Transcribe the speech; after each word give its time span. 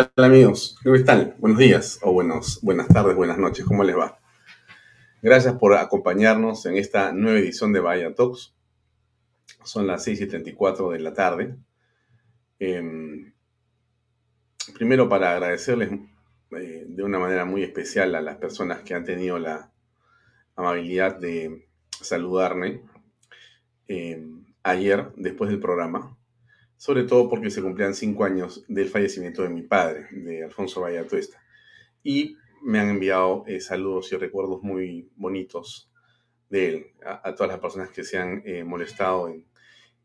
Hola 0.00 0.28
amigos? 0.28 0.78
¿Cómo 0.82 0.94
están? 0.94 1.34
Buenos 1.40 1.58
días 1.58 1.98
o 2.00 2.10
buenos, 2.10 2.62
buenas 2.62 2.88
tardes, 2.88 3.14
buenas 3.14 3.36
noches, 3.36 3.66
¿cómo 3.66 3.84
les 3.84 3.94
va? 3.94 4.18
Gracias 5.20 5.56
por 5.56 5.74
acompañarnos 5.74 6.64
en 6.64 6.78
esta 6.78 7.12
nueva 7.12 7.38
edición 7.38 7.74
de 7.74 7.80
Bahía 7.80 8.14
Talks. 8.14 8.54
Son 9.62 9.86
las 9.86 10.02
6 10.04 10.22
y 10.22 10.26
34 10.26 10.92
de 10.92 11.00
la 11.00 11.12
tarde. 11.12 11.54
Em, 12.58 13.34
primero 14.72 15.06
para 15.06 15.32
agradecerles 15.32 15.90
eh, 16.52 16.86
de 16.88 17.02
una 17.02 17.18
manera 17.18 17.44
muy 17.44 17.62
especial 17.62 18.14
a 18.14 18.22
las 18.22 18.38
personas 18.38 18.80
que 18.80 18.94
han 18.94 19.04
tenido 19.04 19.38
la 19.38 19.70
amabilidad 20.56 21.16
de 21.16 21.68
saludarme 21.90 22.80
em, 23.86 24.46
ayer 24.62 25.12
después 25.16 25.50
del 25.50 25.60
programa 25.60 26.16
sobre 26.80 27.04
todo 27.04 27.28
porque 27.28 27.50
se 27.50 27.60
cumplían 27.60 27.94
cinco 27.94 28.24
años 28.24 28.64
del 28.66 28.88
fallecimiento 28.88 29.42
de 29.42 29.50
mi 29.50 29.60
padre, 29.60 30.06
de 30.12 30.44
Alfonso 30.44 30.80
Vallatuesta. 30.80 31.38
Y 32.02 32.38
me 32.62 32.80
han 32.80 32.88
enviado 32.88 33.44
eh, 33.46 33.60
saludos 33.60 34.10
y 34.12 34.16
recuerdos 34.16 34.62
muy 34.62 35.10
bonitos 35.14 35.92
de 36.48 36.68
él, 36.68 36.86
a, 37.04 37.34
todas 37.34 37.52
las 37.52 37.60
personas 37.60 37.90
que 37.90 38.02
se 38.02 38.16
han 38.16 38.42
eh, 38.46 38.64
molestado 38.64 39.28
en 39.28 39.46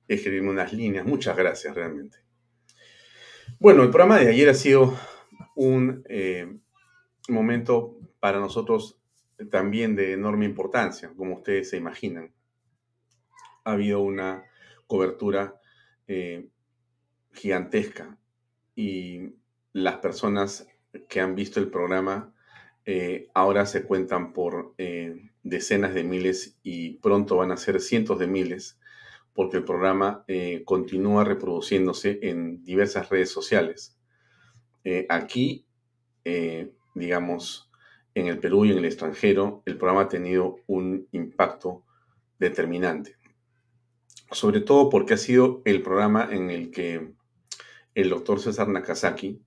escribirme 0.09 0.49
unas 0.49 0.73
líneas. 0.73 1.05
Muchas 1.05 1.37
gracias, 1.37 1.73
realmente. 1.73 2.17
Bueno, 3.57 3.81
el 3.81 3.89
programa 3.89 4.19
de 4.19 4.27
ayer 4.27 4.49
ha 4.49 4.53
sido 4.53 4.99
un 5.55 6.03
eh, 6.09 6.57
momento 7.29 7.97
para 8.19 8.41
nosotros 8.41 8.99
también 9.49 9.95
de 9.95 10.11
enorme 10.11 10.43
importancia, 10.43 11.09
como 11.15 11.35
ustedes 11.35 11.69
se 11.69 11.77
imaginan. 11.77 12.33
Ha 13.63 13.71
habido 13.71 14.01
una 14.01 14.43
cobertura 14.87 15.61
gigantesca 17.35 18.17
y 18.75 19.33
las 19.73 19.97
personas 19.97 20.67
que 21.09 21.19
han 21.19 21.35
visto 21.35 21.59
el 21.59 21.69
programa 21.69 22.33
eh, 22.85 23.29
ahora 23.33 23.65
se 23.65 23.83
cuentan 23.83 24.31
por 24.31 24.73
eh, 24.77 25.29
decenas 25.43 25.93
de 25.93 26.03
miles 26.03 26.57
y 26.63 26.93
pronto 26.97 27.37
van 27.37 27.51
a 27.51 27.57
ser 27.57 27.81
cientos 27.81 28.19
de 28.19 28.27
miles 28.27 28.79
porque 29.33 29.57
el 29.57 29.63
programa 29.63 30.23
eh, 30.27 30.63
continúa 30.65 31.23
reproduciéndose 31.23 32.19
en 32.21 32.63
diversas 32.63 33.09
redes 33.09 33.29
sociales. 33.29 33.97
aquí, 35.09 35.65
digamos, 36.93 37.69
en 38.13 38.27
el 38.27 38.37
Perú 38.39 38.65
y 38.65 38.71
en 38.71 38.77
el 38.77 38.85
extranjero, 38.85 39.63
el 39.65 39.77
programa 39.77 40.03
ha 40.03 40.07
tenido 40.07 40.57
un 40.67 41.07
impacto 41.11 41.83
determinante. 42.39 43.17
Sobre 44.31 44.61
todo 44.61 44.89
porque 44.89 45.15
ha 45.15 45.17
sido 45.17 45.61
el 45.65 45.81
programa 45.81 46.29
en 46.31 46.51
el 46.51 46.71
que 46.71 47.14
el 47.95 48.09
doctor 48.09 48.39
César 48.39 48.67
Nakazaki 48.67 49.41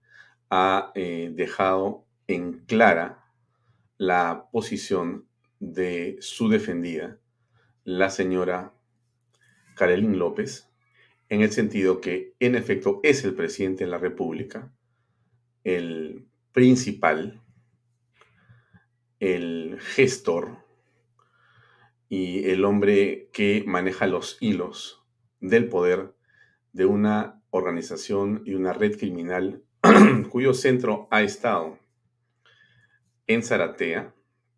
ha 0.50 0.90
eh, 0.94 1.30
dejado 1.34 2.06
en 2.26 2.64
clara 2.66 3.24
la 3.98 4.48
posición 4.50 5.26
de 5.60 6.16
su 6.20 6.48
defendida, 6.48 7.18
la 7.84 8.10
señora 8.10 8.74
Karelin 9.74 10.18
López, 10.18 10.70
en 11.28 11.42
el 11.42 11.52
sentido 11.52 12.00
que 12.00 12.34
en 12.40 12.54
efecto 12.54 13.00
es 13.02 13.24
el 13.24 13.34
presidente 13.34 13.84
de 13.84 13.90
la 13.90 13.98
República, 13.98 14.72
el 15.62 16.26
principal, 16.52 17.42
el 19.20 19.78
gestor 19.80 20.64
y 22.08 22.48
el 22.48 22.64
hombre 22.64 23.28
que 23.32 23.64
maneja 23.66 24.06
los 24.06 24.38
hilos 24.40 25.04
del 25.40 25.68
poder 25.68 26.14
de 26.72 26.86
una 26.86 27.37
organización 27.50 28.42
y 28.44 28.54
una 28.54 28.72
red 28.72 28.98
criminal 28.98 29.62
cuyo 30.30 30.54
centro 30.54 31.08
ha 31.10 31.22
estado 31.22 31.78
en 33.26 33.42
Zaratea, 33.42 34.14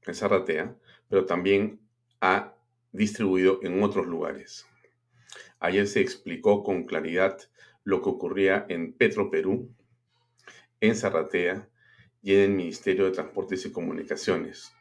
en 0.06 0.14
Zaratea, 0.14 0.76
pero 1.08 1.26
también 1.26 1.80
ha 2.20 2.54
distribuido 2.92 3.60
en 3.62 3.82
otros 3.82 4.06
lugares. 4.06 4.66
Ayer 5.58 5.86
se 5.86 6.00
explicó 6.00 6.62
con 6.62 6.84
claridad 6.84 7.38
lo 7.84 8.00
que 8.02 8.08
ocurría 8.08 8.66
en 8.68 8.92
Petro 8.92 9.30
Perú, 9.30 9.74
en 10.80 10.96
Zaratea 10.96 11.68
y 12.22 12.34
en 12.34 12.40
el 12.40 12.50
Ministerio 12.50 13.04
de 13.04 13.10
Transportes 13.12 13.66
y 13.66 13.72
Comunicaciones. 13.72 14.72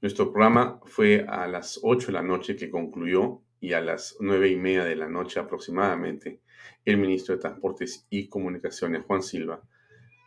Nuestro 0.00 0.32
programa 0.32 0.80
fue 0.84 1.24
a 1.28 1.46
las 1.48 1.80
8 1.82 2.08
de 2.08 2.12
la 2.12 2.22
noche 2.22 2.56
que 2.56 2.70
concluyó 2.70 3.42
y 3.60 3.72
a 3.72 3.80
las 3.80 4.16
nueve 4.20 4.48
y 4.48 4.56
media 4.56 4.84
de 4.84 4.94
la 4.94 5.08
noche 5.08 5.40
aproximadamente 5.40 6.40
el 6.84 6.96
ministro 6.96 7.34
de 7.34 7.40
Transportes 7.40 8.06
y 8.10 8.28
Comunicaciones, 8.28 9.04
Juan 9.06 9.22
Silva, 9.22 9.62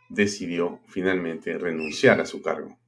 decidió 0.08 0.80
finalmente 0.86 1.56
renunciar 1.58 2.20
a 2.20 2.26
su 2.26 2.42
cargo. 2.42 2.78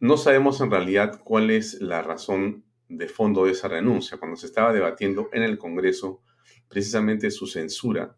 No 0.00 0.16
sabemos 0.16 0.60
en 0.60 0.70
realidad 0.70 1.20
cuál 1.22 1.50
es 1.50 1.80
la 1.80 2.02
razón 2.02 2.64
de 2.88 3.06
fondo 3.06 3.44
de 3.44 3.52
esa 3.52 3.68
renuncia. 3.68 4.18
Cuando 4.18 4.36
se 4.36 4.46
estaba 4.46 4.72
debatiendo 4.72 5.28
en 5.32 5.42
el 5.42 5.58
Congreso 5.58 6.22
precisamente 6.68 7.30
su 7.30 7.46
censura, 7.46 8.16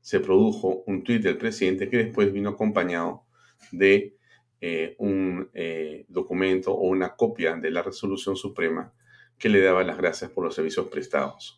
se 0.00 0.20
produjo 0.20 0.84
un 0.86 1.02
tuit 1.04 1.22
del 1.22 1.36
presidente 1.36 1.88
que 1.88 1.98
después 1.98 2.32
vino 2.32 2.50
acompañado 2.50 3.24
de 3.72 4.16
eh, 4.60 4.96
un 4.98 5.50
eh, 5.54 6.06
documento 6.08 6.72
o 6.72 6.88
una 6.88 7.14
copia 7.14 7.56
de 7.56 7.70
la 7.70 7.82
resolución 7.82 8.36
suprema 8.36 8.92
que 9.38 9.48
le 9.48 9.60
daba 9.60 9.84
las 9.84 9.98
gracias 9.98 10.30
por 10.30 10.44
los 10.44 10.54
servicios 10.54 10.88
prestados. 10.88 11.57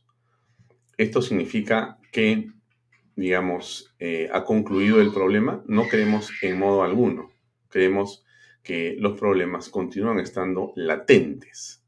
Esto 1.00 1.23
significa 1.23 1.97
que, 2.12 2.50
digamos, 3.17 3.94
eh, 3.99 4.29
ha 4.35 4.44
concluido 4.44 5.00
el 5.00 5.11
problema. 5.14 5.64
No 5.67 5.88
creemos 5.88 6.31
en 6.43 6.58
modo 6.58 6.82
alguno. 6.82 7.31
Creemos 7.70 8.23
que 8.62 8.97
los 8.99 9.19
problemas 9.19 9.70
continúan 9.70 10.20
estando 10.20 10.75
latentes. 10.76 11.82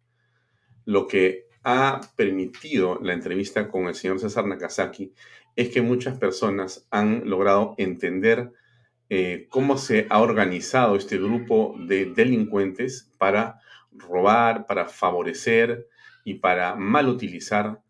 Lo 0.87 1.07
que 1.07 1.45
ha 1.63 2.01
permitido 2.17 3.01
la 3.03 3.13
entrevista 3.13 3.69
con 3.69 3.87
el 3.87 3.95
señor 3.95 4.19
César 4.19 4.47
Nakazaki 4.47 5.13
es 5.57 5.69
que 5.69 5.83
muchas 5.83 6.17
personas 6.17 6.89
han 6.91 7.29
logrado 7.29 7.75
entender 7.77 8.51
eh, 9.11 9.47
cómo 9.51 9.77
se 9.77 10.07
ha 10.09 10.23
organizado 10.23 10.97
este 10.97 11.19
grupo 11.19 11.77
de 11.87 12.07
delincuentes 12.07 13.13
para 13.19 13.61
robar, 13.91 14.65
para 14.65 14.87
favorecer 14.87 15.87
y 16.25 16.37
para 16.37 16.77
mal 16.77 17.11
utilizar 17.11 17.82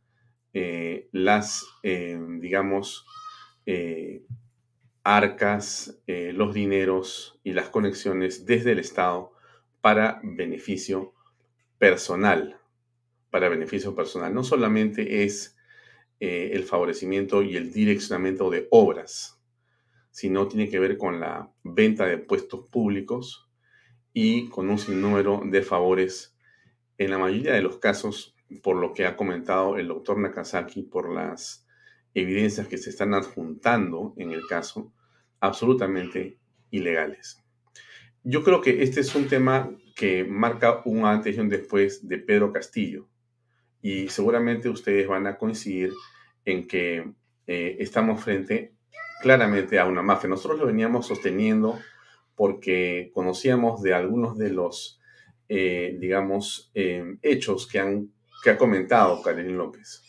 eh, 0.54 1.08
las, 1.12 1.66
eh, 1.82 2.20
digamos, 2.38 3.06
eh, 3.64 4.22
arcas, 5.02 6.00
los 6.06 6.54
dineros 6.54 7.40
y 7.42 7.52
las 7.54 7.70
conexiones 7.70 8.46
desde 8.46 8.72
el 8.72 8.78
Estado 8.78 9.32
para 9.80 10.20
beneficio 10.22 11.12
personal. 11.78 12.60
Para 13.30 13.48
beneficio 13.48 13.96
personal. 13.96 14.32
No 14.32 14.44
solamente 14.44 15.24
es 15.24 15.56
el 16.20 16.62
favorecimiento 16.62 17.42
y 17.42 17.56
el 17.56 17.72
direccionamiento 17.72 18.48
de 18.48 18.68
obras, 18.70 19.42
sino 20.12 20.46
tiene 20.46 20.68
que 20.68 20.78
ver 20.78 20.96
con 20.96 21.18
la 21.18 21.52
venta 21.64 22.06
de 22.06 22.18
puestos 22.18 22.68
públicos 22.68 23.50
y 24.12 24.48
con 24.50 24.70
un 24.70 24.78
sinnúmero 24.78 25.42
de 25.44 25.62
favores. 25.62 26.36
En 26.96 27.10
la 27.10 27.18
mayoría 27.18 27.54
de 27.54 27.62
los 27.62 27.78
casos, 27.78 28.36
por 28.62 28.76
lo 28.76 28.92
que 28.92 29.06
ha 29.06 29.16
comentado 29.16 29.76
el 29.76 29.88
doctor 29.88 30.18
Nakazaki, 30.18 30.82
por 30.82 31.12
las 31.12 31.66
evidencias 32.14 32.68
que 32.68 32.78
se 32.78 32.90
están 32.90 33.14
adjuntando 33.14 34.14
en 34.16 34.32
el 34.32 34.46
caso, 34.46 34.92
absolutamente 35.40 36.38
ilegales. 36.70 37.42
Yo 38.24 38.44
creo 38.44 38.60
que 38.60 38.82
este 38.82 39.00
es 39.00 39.14
un 39.14 39.26
tema 39.26 39.70
que 39.96 40.24
marca 40.24 40.82
un 40.84 41.04
antes 41.04 41.36
y 41.36 41.40
un 41.40 41.48
después 41.48 42.06
de 42.06 42.18
Pedro 42.18 42.52
Castillo. 42.52 43.08
Y 43.80 44.08
seguramente 44.08 44.68
ustedes 44.68 45.08
van 45.08 45.26
a 45.26 45.36
coincidir 45.36 45.92
en 46.44 46.66
que 46.66 47.12
eh, 47.46 47.76
estamos 47.80 48.22
frente 48.22 48.74
claramente 49.22 49.78
a 49.78 49.86
una 49.86 50.02
mafia. 50.02 50.28
Nosotros 50.28 50.60
lo 50.60 50.66
veníamos 50.66 51.06
sosteniendo 51.06 51.78
porque 52.34 53.10
conocíamos 53.12 53.82
de 53.82 53.94
algunos 53.94 54.38
de 54.38 54.50
los, 54.50 55.00
eh, 55.48 55.96
digamos, 56.00 56.70
eh, 56.74 57.16
hechos 57.22 57.66
que, 57.66 57.78
han, 57.80 58.12
que 58.42 58.50
ha 58.50 58.58
comentado 58.58 59.22
Karen 59.22 59.56
López. 59.56 60.02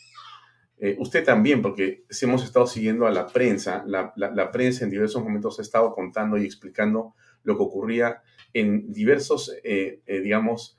Eh, 0.78 0.96
usted 0.98 1.24
también, 1.24 1.62
porque 1.62 2.04
si 2.10 2.26
hemos 2.26 2.44
estado 2.44 2.66
siguiendo 2.66 3.06
a 3.06 3.10
la 3.10 3.26
prensa, 3.28 3.84
la, 3.86 4.50
prensa 4.52 4.84
en 4.84 4.90
diversos 4.90 5.22
momentos 5.22 5.58
ha 5.58 5.62
estado 5.62 5.94
contando 5.94 6.36
y 6.36 6.44
explicando 6.44 7.14
lo 7.44 7.56
que 7.56 7.62
ocurría 7.62 8.22
en 8.52 8.92
diversos, 8.92 9.54
eh, 9.62 10.02
eh, 10.06 10.20
digamos, 10.20 10.78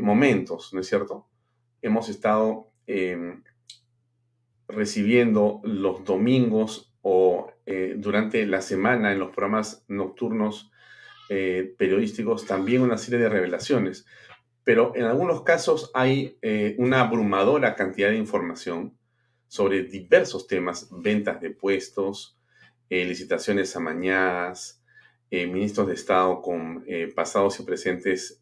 momentos, 0.00 0.74
¿no 0.74 0.80
es 0.80 0.88
cierto? 0.88 1.28
Hemos 1.80 2.08
estado 2.08 2.72
em, 2.88 3.44
recibiendo 4.66 5.60
los 5.62 6.04
domingos 6.04 6.92
o 7.02 7.52
durante 7.96 8.46
la 8.46 8.62
semana 8.62 9.12
en 9.12 9.20
los 9.20 9.30
programas 9.30 9.84
nocturnos 9.86 10.72
periodísticos 11.28 12.46
también 12.46 12.82
una 12.82 12.98
serie 12.98 13.20
de 13.20 13.28
revelaciones, 13.28 14.06
pero 14.66 14.92
en 14.96 15.04
algunos 15.04 15.42
casos 15.44 15.92
hay 15.94 16.36
una 16.76 17.00
abrumadora 17.00 17.76
cantidad 17.76 18.10
de 18.10 18.16
información 18.16 18.98
sobre 19.48 19.84
diversos 19.84 20.46
temas, 20.46 20.88
ventas 20.90 21.40
de 21.40 21.50
puestos, 21.50 22.36
eh, 22.88 23.04
licitaciones 23.04 23.74
amañadas, 23.76 24.82
eh, 25.30 25.46
ministros 25.46 25.88
de 25.88 25.94
Estado 25.94 26.40
con 26.40 26.84
eh, 26.86 27.12
pasados 27.14 27.58
y 27.58 27.64
presentes 27.64 28.40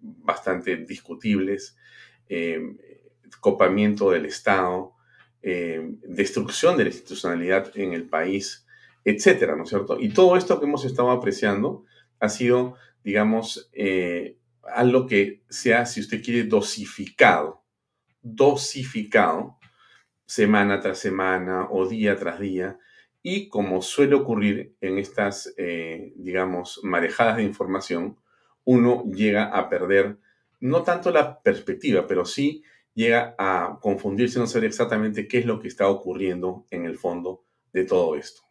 bastante 0.00 0.76
discutibles, 0.76 1.76
copamiento 3.40 4.10
del 4.10 4.26
Estado, 4.26 4.92
destrucción 5.40 6.76
de 6.76 6.84
la 6.84 6.90
institucionalidad 6.90 7.70
en 7.74 7.92
el 7.92 8.04
país, 8.04 8.66
etcétera, 9.04 9.56
¿no 9.56 9.64
es 9.64 9.70
cierto? 9.70 9.98
Y 9.98 10.10
todo 10.10 10.36
esto 10.36 10.58
que 10.58 10.66
hemos 10.66 10.84
estado 10.84 11.10
apreciando 11.10 11.84
ha 12.20 12.28
sido, 12.28 12.76
digamos, 13.02 13.70
algo 14.72 15.06
que 15.06 15.42
sea, 15.48 15.86
si 15.86 16.00
usted 16.00 16.22
quiere, 16.22 16.44
dosificado, 16.44 17.64
dosificado 18.22 19.58
semana 20.26 20.80
tras 20.80 20.98
semana 20.98 21.68
o 21.70 21.86
día 21.86 22.16
tras 22.16 22.40
día. 22.40 22.78
Y 23.22 23.48
como 23.48 23.82
suele 23.82 24.14
ocurrir 24.14 24.76
en 24.80 24.98
estas, 24.98 25.54
eh, 25.56 26.12
digamos, 26.16 26.80
marejadas 26.82 27.36
de 27.36 27.44
información, 27.44 28.18
uno 28.64 29.04
llega 29.12 29.44
a 29.46 29.68
perder 29.68 30.18
no 30.60 30.82
tanto 30.82 31.10
la 31.10 31.40
perspectiva, 31.42 32.06
pero 32.06 32.24
sí 32.24 32.62
llega 32.94 33.34
a 33.38 33.78
confundirse, 33.80 34.38
no 34.38 34.46
saber 34.46 34.68
exactamente 34.68 35.28
qué 35.28 35.38
es 35.38 35.46
lo 35.46 35.60
que 35.60 35.68
está 35.68 35.88
ocurriendo 35.88 36.64
en 36.70 36.86
el 36.86 36.96
fondo 36.96 37.44
de 37.72 37.84
todo 37.84 38.16
esto. 38.16 38.42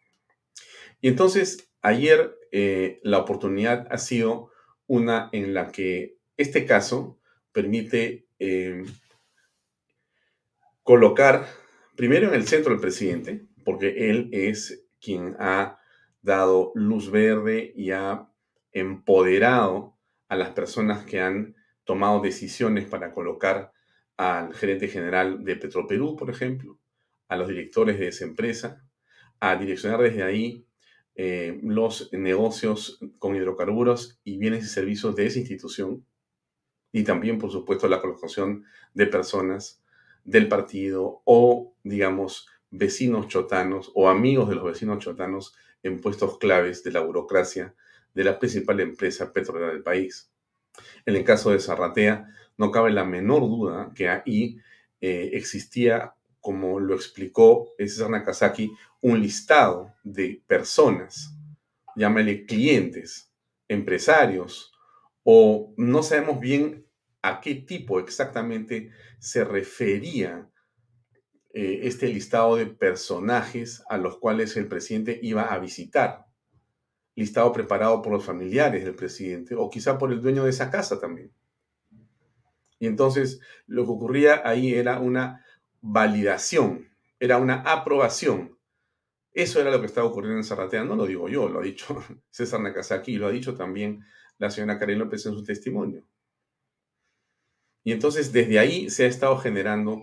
Y 1.00 1.08
entonces, 1.08 1.72
ayer 1.82 2.36
eh, 2.52 3.00
la 3.02 3.18
oportunidad 3.18 3.86
ha 3.90 3.98
sido 3.98 4.50
una 4.86 5.28
en 5.32 5.54
la 5.54 5.70
que 5.70 6.18
este 6.36 6.66
caso 6.66 7.18
permite 7.52 8.26
eh, 8.38 8.84
colocar 10.82 11.46
primero 11.96 12.28
en 12.28 12.34
el 12.34 12.46
centro 12.46 12.72
del 12.72 12.80
presidente, 12.80 13.46
porque 13.64 14.10
él 14.10 14.28
es 14.32 14.86
quien 15.00 15.36
ha 15.38 15.78
dado 16.22 16.72
luz 16.74 17.10
verde 17.10 17.72
y 17.76 17.90
ha 17.90 18.28
empoderado 18.72 19.96
a 20.28 20.36
las 20.36 20.50
personas 20.50 21.04
que 21.04 21.20
han 21.20 21.54
tomado 21.84 22.20
decisiones 22.20 22.86
para 22.86 23.12
colocar 23.12 23.72
al 24.16 24.54
gerente 24.54 24.88
general 24.88 25.44
de 25.44 25.56
Petroperú, 25.56 26.16
por 26.16 26.30
ejemplo, 26.30 26.78
a 27.28 27.36
los 27.36 27.48
directores 27.48 27.98
de 27.98 28.08
esa 28.08 28.24
empresa, 28.24 28.84
a 29.40 29.56
direccionar 29.56 30.00
desde 30.00 30.22
ahí 30.22 30.66
eh, 31.16 31.60
los 31.62 32.12
negocios 32.12 32.98
con 33.18 33.36
hidrocarburos 33.36 34.20
y 34.24 34.38
bienes 34.38 34.64
y 34.64 34.68
servicios 34.68 35.14
de 35.16 35.26
esa 35.26 35.38
institución, 35.38 36.04
y 36.92 37.02
también, 37.02 37.38
por 37.38 37.50
supuesto, 37.50 37.88
la 37.88 38.00
colocación 38.00 38.64
de 38.94 39.06
personas 39.06 39.82
del 40.24 40.48
partido 40.48 41.22
o, 41.24 41.74
digamos, 41.82 42.48
vecinos 42.70 43.28
chotanos 43.28 43.90
o 43.94 44.08
amigos 44.08 44.48
de 44.48 44.54
los 44.56 44.64
vecinos 44.64 44.98
chotanos 44.98 45.54
en 45.82 46.00
puestos 46.00 46.38
claves 46.38 46.82
de 46.82 46.92
la 46.92 47.00
burocracia 47.00 47.74
de 48.14 48.24
la 48.24 48.38
principal 48.38 48.80
empresa 48.80 49.32
petrolera 49.32 49.72
del 49.72 49.82
país. 49.82 50.30
En 51.04 51.16
el 51.16 51.24
caso 51.24 51.50
de 51.50 51.60
Zarratea, 51.60 52.28
no 52.56 52.70
cabe 52.70 52.90
la 52.90 53.04
menor 53.04 53.40
duda 53.40 53.92
que 53.94 54.08
ahí 54.08 54.58
eh, 55.00 55.30
existía, 55.34 56.14
como 56.44 56.78
lo 56.78 56.94
explicó 56.94 57.72
César 57.78 58.10
Nakazaki, 58.10 58.70
un 59.00 59.22
listado 59.22 59.94
de 60.04 60.42
personas, 60.46 61.34
llámale 61.96 62.44
clientes, 62.44 63.32
empresarios, 63.66 64.70
o 65.22 65.72
no 65.78 66.02
sabemos 66.02 66.40
bien 66.40 66.86
a 67.22 67.40
qué 67.40 67.54
tipo 67.54 67.98
exactamente 67.98 68.90
se 69.18 69.42
refería 69.42 70.50
eh, 71.54 71.80
este 71.84 72.08
listado 72.08 72.56
de 72.56 72.66
personajes 72.66 73.82
a 73.88 73.96
los 73.96 74.18
cuales 74.18 74.54
el 74.58 74.68
presidente 74.68 75.18
iba 75.22 75.44
a 75.44 75.58
visitar. 75.58 76.26
Listado 77.14 77.50
preparado 77.52 78.02
por 78.02 78.12
los 78.12 78.22
familiares 78.22 78.84
del 78.84 78.94
presidente 78.94 79.54
o 79.54 79.70
quizá 79.70 79.96
por 79.96 80.12
el 80.12 80.20
dueño 80.20 80.44
de 80.44 80.50
esa 80.50 80.70
casa 80.70 81.00
también. 81.00 81.32
Y 82.78 82.86
entonces 82.86 83.40
lo 83.66 83.86
que 83.86 83.92
ocurría 83.92 84.42
ahí 84.46 84.74
era 84.74 85.00
una 85.00 85.42
validación, 85.84 86.88
era 87.20 87.36
una 87.36 87.60
aprobación. 87.60 88.58
Eso 89.32 89.60
era 89.60 89.70
lo 89.70 89.80
que 89.80 89.86
estaba 89.86 90.06
ocurriendo 90.06 90.38
en 90.38 90.44
Zarratea. 90.44 90.84
No 90.84 90.96
lo 90.96 91.06
digo 91.06 91.28
yo, 91.28 91.48
lo 91.48 91.60
ha 91.60 91.62
dicho 91.62 92.02
César 92.30 92.60
Nakazaki 92.60 93.12
y 93.12 93.18
lo 93.18 93.26
ha 93.26 93.30
dicho 93.30 93.54
también 93.54 94.02
la 94.38 94.50
señora 94.50 94.78
Karen 94.78 94.98
López 94.98 95.26
en 95.26 95.34
su 95.34 95.44
testimonio. 95.44 96.04
Y 97.84 97.92
entonces 97.92 98.32
desde 98.32 98.58
ahí 98.58 98.88
se 98.88 99.04
ha 99.04 99.08
estado 99.08 99.36
generando, 99.36 100.02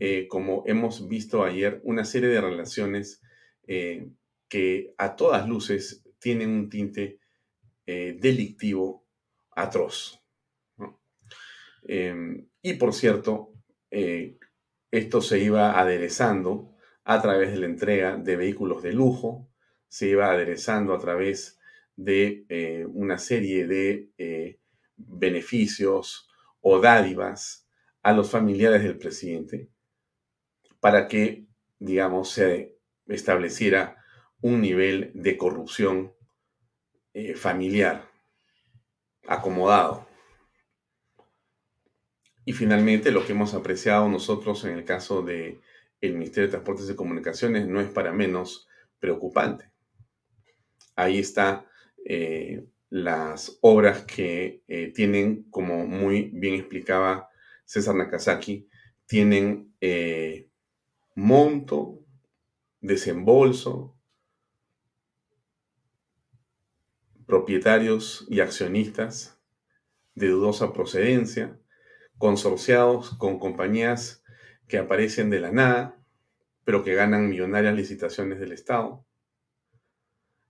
eh, 0.00 0.26
como 0.28 0.62
hemos 0.66 1.08
visto 1.08 1.44
ayer, 1.44 1.80
una 1.84 2.06
serie 2.06 2.30
de 2.30 2.40
relaciones 2.40 3.20
eh, 3.66 4.08
que 4.48 4.94
a 4.96 5.14
todas 5.14 5.46
luces 5.46 6.02
tienen 6.18 6.50
un 6.50 6.70
tinte 6.70 7.20
eh, 7.84 8.16
delictivo 8.18 9.06
atroz. 9.50 10.22
Em, 11.82 12.48
y 12.62 12.74
por 12.74 12.94
cierto, 12.94 13.52
esto 14.90 15.20
se 15.20 15.38
iba 15.38 15.78
aderezando 15.78 16.74
a 17.04 17.20
través 17.22 17.52
de 17.52 17.58
la 17.58 17.66
entrega 17.66 18.16
de 18.16 18.36
vehículos 18.36 18.82
de 18.82 18.92
lujo, 18.92 19.48
se 19.88 20.08
iba 20.08 20.30
aderezando 20.30 20.94
a 20.94 20.98
través 20.98 21.58
de 21.96 22.86
una 22.92 23.18
serie 23.18 23.66
de 23.66 24.58
beneficios, 24.96 26.28
o 26.60 26.80
dádivas 26.80 27.66
a 28.02 28.12
los 28.12 28.30
familiares 28.30 28.82
del 28.82 28.98
presidente 28.98 29.70
para 30.80 31.08
que, 31.08 31.46
digamos, 31.78 32.30
se 32.30 32.76
estableciera 33.06 33.96
un 34.40 34.60
nivel 34.60 35.10
de 35.14 35.36
corrupción 35.36 36.12
eh, 37.14 37.34
familiar 37.34 38.08
acomodado. 39.26 40.07
Y 42.48 42.54
finalmente, 42.54 43.10
lo 43.10 43.26
que 43.26 43.32
hemos 43.32 43.52
apreciado 43.52 44.08
nosotros 44.08 44.64
en 44.64 44.78
el 44.78 44.84
caso 44.86 45.20
del 45.20 45.60
el 46.00 46.14
Ministerio 46.14 46.46
de 46.46 46.52
Transportes 46.52 46.88
y 46.88 46.94
Comunicaciones 46.94 47.68
no 47.68 47.78
es 47.78 47.90
para 47.90 48.10
menos 48.10 48.66
preocupante. 48.98 49.70
Ahí 50.96 51.18
está 51.18 51.66
eh, 52.06 52.64
las 52.88 53.58
obras 53.60 54.04
que 54.04 54.62
eh, 54.66 54.90
tienen, 54.94 55.42
como 55.50 55.86
muy 55.86 56.30
bien 56.32 56.54
explicaba 56.54 57.28
César 57.66 57.94
Nakazaki, 57.96 58.66
tienen 59.04 59.74
eh, 59.82 60.48
monto, 61.16 62.02
desembolso, 62.80 63.94
propietarios 67.26 68.26
y 68.30 68.40
accionistas 68.40 69.38
de 70.14 70.28
dudosa 70.28 70.72
procedencia, 70.72 71.57
consorciados 72.18 73.16
con 73.16 73.38
compañías 73.38 74.22
que 74.66 74.78
aparecen 74.78 75.30
de 75.30 75.40
la 75.40 75.50
nada, 75.50 75.96
pero 76.64 76.84
que 76.84 76.94
ganan 76.94 77.28
millonarias 77.28 77.74
licitaciones 77.74 78.40
del 78.40 78.52
Estado. 78.52 79.04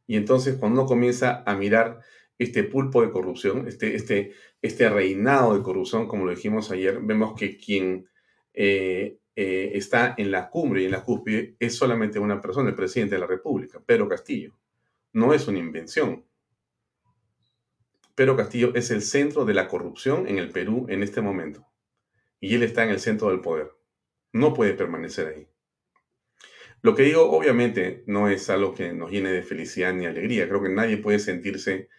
Y 0.06 0.16
entonces 0.16 0.56
cuando 0.56 0.80
uno 0.80 0.88
comienza 0.88 1.44
a 1.46 1.54
mirar 1.54 2.00
este 2.38 2.64
pulpo 2.64 3.02
de 3.02 3.10
corrupción, 3.10 3.68
este, 3.68 3.94
este, 3.94 4.32
este 4.62 4.88
reinado 4.88 5.56
de 5.56 5.62
corrupción, 5.62 6.08
como 6.08 6.25
lo 6.25 6.30
dijimos 6.30 6.70
ayer, 6.70 7.00
vemos 7.00 7.34
que 7.38 7.56
quien 7.56 8.08
eh, 8.54 9.18
eh, 9.37 9.72
está 9.75 10.14
en 10.16 10.30
la 10.30 10.48
cumbre 10.50 10.82
y 10.82 10.87
en 10.87 10.92
la 10.92 11.04
cúspide 11.04 11.56
es 11.60 11.76
solamente 11.76 12.18
una 12.18 12.40
persona, 12.40 12.70
el 12.70 12.75
presidente 12.75 13.14
de 13.14 13.20
la 13.20 13.26
República, 13.26 13.80
Pedro 13.84 14.08
Castillo. 14.08 14.58
No 15.12 15.32
es 15.32 15.46
una 15.46 15.58
invención. 15.58 16.25
Pedro 18.18 18.37
Castillo 18.37 18.72
es 18.75 18.90
el 18.90 19.02
centro 19.02 19.44
de 19.44 19.54
la 19.54 19.68
corrupción 19.68 20.26
en 20.26 20.38
el 20.38 20.50
Perú 20.50 20.87
en 20.88 21.04
este 21.04 21.20
momento. 21.20 21.68
Y 22.40 22.56
él 22.56 22.64
está 22.64 22.82
en 22.82 22.90
el 22.90 22.98
centro 22.98 23.28
del 23.30 23.38
poder. 23.40 23.70
No 24.32 24.54
puede 24.54 24.75
permanecer 24.75 25.28
ahí. 25.28 25.46
Lo 26.82 26.96
que 26.96 27.04
digo, 27.04 27.30
obviamente, 27.30 28.02
no 28.08 28.28
es 28.28 28.50
algo 28.50 28.75
que 28.75 28.92
nos 28.92 29.12
llene 29.12 29.30
de 29.30 29.44
felicidad 29.44 29.94
ni 29.94 30.04
alegría. 30.04 30.48
Creo 30.48 30.60
que 30.60 30.68
nadie 30.68 30.96
puede 30.96 31.20
sentirse 31.20 31.90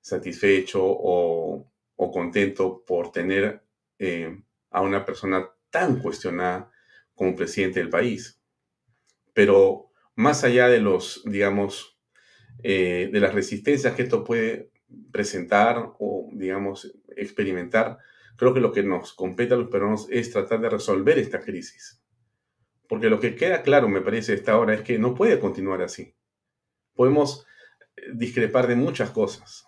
satisfecho 0.00 0.80
o, 0.82 1.70
contento 1.96 2.82
por 2.84 3.12
tener 3.12 3.62
eh, 4.00 4.36
a 4.70 4.80
una 4.80 5.04
persona 5.04 5.50
tan 5.70 6.00
cuestionada 6.00 6.72
como 7.14 7.36
presidente 7.36 7.78
del 7.78 7.90
país. 7.90 8.40
Pero 9.32 9.92
más 10.16 10.42
allá 10.42 10.66
de 10.66 10.80
los, 10.80 11.22
digamos, 11.24 11.96
eh, 12.64 13.08
de 13.12 13.20
las 13.20 13.32
resistencias 13.32 13.94
que 13.94 14.02
esto 14.02 14.24
puede 14.24 14.73
presentar 15.12 15.92
o, 15.98 16.28
digamos, 16.32 16.96
experimentar, 17.16 17.98
creo 18.36 18.54
que 18.54 18.60
lo 18.60 18.72
que 18.72 18.82
nos 18.82 19.12
compete 19.12 19.54
a 19.54 19.56
los 19.56 19.68
peruanos 19.68 20.06
es 20.10 20.30
tratar 20.30 20.60
de 20.60 20.70
resolver 20.70 21.18
esta 21.18 21.40
crisis. 21.40 22.02
Porque 22.88 23.08
lo 23.08 23.20
que 23.20 23.34
queda 23.36 23.62
claro, 23.62 23.88
me 23.88 24.00
parece, 24.00 24.34
esta 24.34 24.58
hora 24.58 24.74
es 24.74 24.82
que 24.82 24.98
no 24.98 25.14
puede 25.14 25.40
continuar 25.40 25.82
así. 25.82 26.14
Podemos 26.94 27.46
eh, 27.96 28.10
discrepar 28.14 28.66
de 28.66 28.76
muchas 28.76 29.10
cosas, 29.10 29.66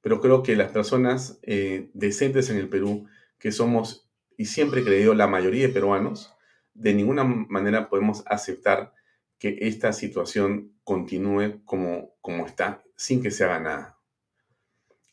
pero 0.00 0.20
creo 0.20 0.42
que 0.42 0.56
las 0.56 0.72
personas 0.72 1.38
eh, 1.42 1.90
decentes 1.94 2.50
en 2.50 2.56
el 2.56 2.68
Perú, 2.68 3.06
que 3.38 3.52
somos 3.52 4.10
y 4.36 4.46
siempre 4.46 4.80
he 4.80 4.84
creído 4.84 5.14
la 5.14 5.26
mayoría 5.26 5.66
de 5.66 5.72
peruanos, 5.72 6.34
de 6.74 6.94
ninguna 6.94 7.24
manera 7.24 7.88
podemos 7.88 8.24
aceptar 8.26 8.92
que 9.38 9.58
esta 9.62 9.92
situación 9.92 10.72
continúe 10.84 11.62
como, 11.64 12.14
como 12.20 12.46
está, 12.46 12.82
sin 12.96 13.22
que 13.22 13.30
se 13.30 13.44
haga 13.44 13.60
nada. 13.60 13.98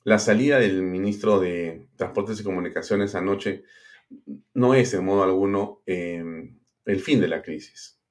La 0.10 0.18
salida 0.18 0.58
del 0.58 0.82
ministro 0.82 1.40
de 1.40 1.88
Transportes 1.96 2.40
y 2.40 2.44
Comunicaciones 2.44 3.14
anoche 3.14 3.64
no 4.56 4.74
es 4.74 4.92
en 4.96 5.06
modo 5.06 5.22
alguno 5.22 5.84
em, 5.86 6.58
el 6.86 7.00
fin 7.00 7.22
de 7.22 7.28
la 7.28 7.44
crisis. 7.44 8.02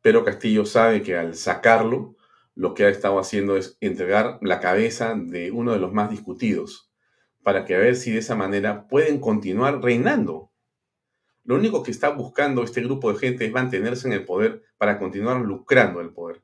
Pero 0.00 0.24
Castillo 0.24 0.64
sabe 0.64 1.00
que 1.02 1.16
al 1.16 1.36
sacarlo, 1.36 2.16
lo 2.56 2.74
que 2.74 2.84
ha 2.84 2.88
estado 2.88 3.20
haciendo 3.20 3.56
es 3.56 3.76
entregar 3.80 4.40
la 4.42 4.58
cabeza 4.58 5.14
de 5.14 5.52
uno 5.52 5.70
de 5.70 5.78
los 5.78 5.92
más 5.92 6.10
discutidos, 6.10 6.90
para 7.44 7.64
que 7.64 7.76
a 7.76 7.78
ver 7.78 7.94
si 7.94 8.10
de 8.10 8.18
esa 8.18 8.34
manera 8.34 8.88
pueden 8.88 9.20
continuar 9.20 9.80
reinando. 9.80 10.50
Lo 11.44 11.54
único 11.54 11.84
que 11.84 11.92
está 11.92 12.08
buscando 12.08 12.64
este 12.64 12.80
grupo 12.80 13.12
de 13.12 13.20
gente 13.20 13.44
es 13.44 13.52
mantenerse 13.52 14.08
en 14.08 14.14
el 14.14 14.24
poder 14.24 14.64
para 14.78 14.98
continuar 14.98 15.42
lucrando 15.42 16.00
el 16.00 16.10
poder. 16.12 16.42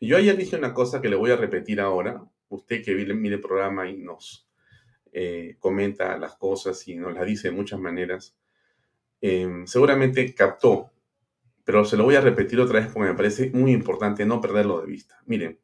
Yo 0.00 0.16
ayer 0.16 0.36
dije 0.36 0.56
una 0.56 0.74
cosa 0.74 1.00
que 1.00 1.08
le 1.08 1.14
voy 1.14 1.30
a 1.30 1.36
repetir 1.36 1.80
ahora. 1.80 2.26
Usted 2.48 2.84
que 2.84 2.94
mire 2.94 3.36
el 3.36 3.40
programa 3.40 3.88
y 3.88 3.98
nos 3.98 4.48
eh, 5.12 5.56
comenta 5.58 6.18
las 6.18 6.36
cosas 6.36 6.86
y 6.88 6.96
nos 6.96 7.14
las 7.14 7.26
dice 7.26 7.48
de 7.48 7.54
muchas 7.54 7.80
maneras, 7.80 8.36
em, 9.20 9.66
seguramente 9.66 10.34
captó, 10.34 10.92
pero 11.64 11.84
se 11.84 11.96
lo 11.96 12.04
voy 12.04 12.16
a 12.16 12.20
repetir 12.20 12.60
otra 12.60 12.80
vez 12.80 12.90
porque 12.92 13.10
me 13.10 13.16
parece 13.16 13.50
muy 13.50 13.72
importante 13.72 14.26
no 14.26 14.40
perderlo 14.40 14.80
de 14.80 14.86
vista. 14.86 15.20
Miren, 15.26 15.58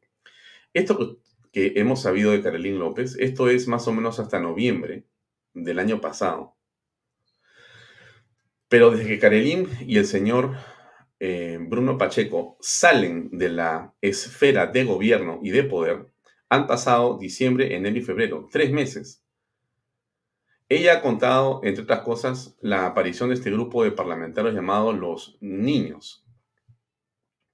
esto 0.73 1.19
que 1.51 1.73
hemos 1.75 2.01
sabido 2.01 2.31
de 2.31 2.41
Carolín 2.41 2.79
López, 2.79 3.15
esto 3.19 3.47
es 3.49 3.67
más 3.67 3.87
o 3.87 3.93
menos 3.93 4.19
hasta 4.19 4.39
noviembre 4.39 5.05
del 5.53 5.79
año 5.79 6.01
pasado. 6.01 6.55
Pero 8.67 8.89
desde 8.89 9.07
que 9.07 9.19
Carolín 9.19 9.69
y 9.81 9.99
el 9.99 10.07
señor 10.07 10.55
eh, 11.19 11.59
Bruno 11.61 11.97
Pacheco 11.97 12.57
salen 12.59 13.29
de 13.31 13.49
la 13.49 13.93
esfera 14.01 14.65
de 14.65 14.83
gobierno 14.83 15.39
y 15.43 15.51
de 15.51 15.63
poder, 15.63 16.07
han 16.53 16.67
pasado 16.67 17.17
diciembre, 17.17 17.75
enero 17.75 17.97
y 17.97 18.01
febrero, 18.01 18.47
tres 18.51 18.71
meses. 18.71 19.23
Ella 20.69 20.93
ha 20.93 21.01
contado, 21.01 21.61
entre 21.63 21.83
otras 21.83 22.01
cosas, 22.01 22.55
la 22.61 22.85
aparición 22.85 23.29
de 23.29 23.35
este 23.35 23.49
grupo 23.49 23.83
de 23.83 23.91
parlamentarios 23.91 24.53
llamados 24.53 24.95
los 24.95 25.35
niños, 25.41 26.23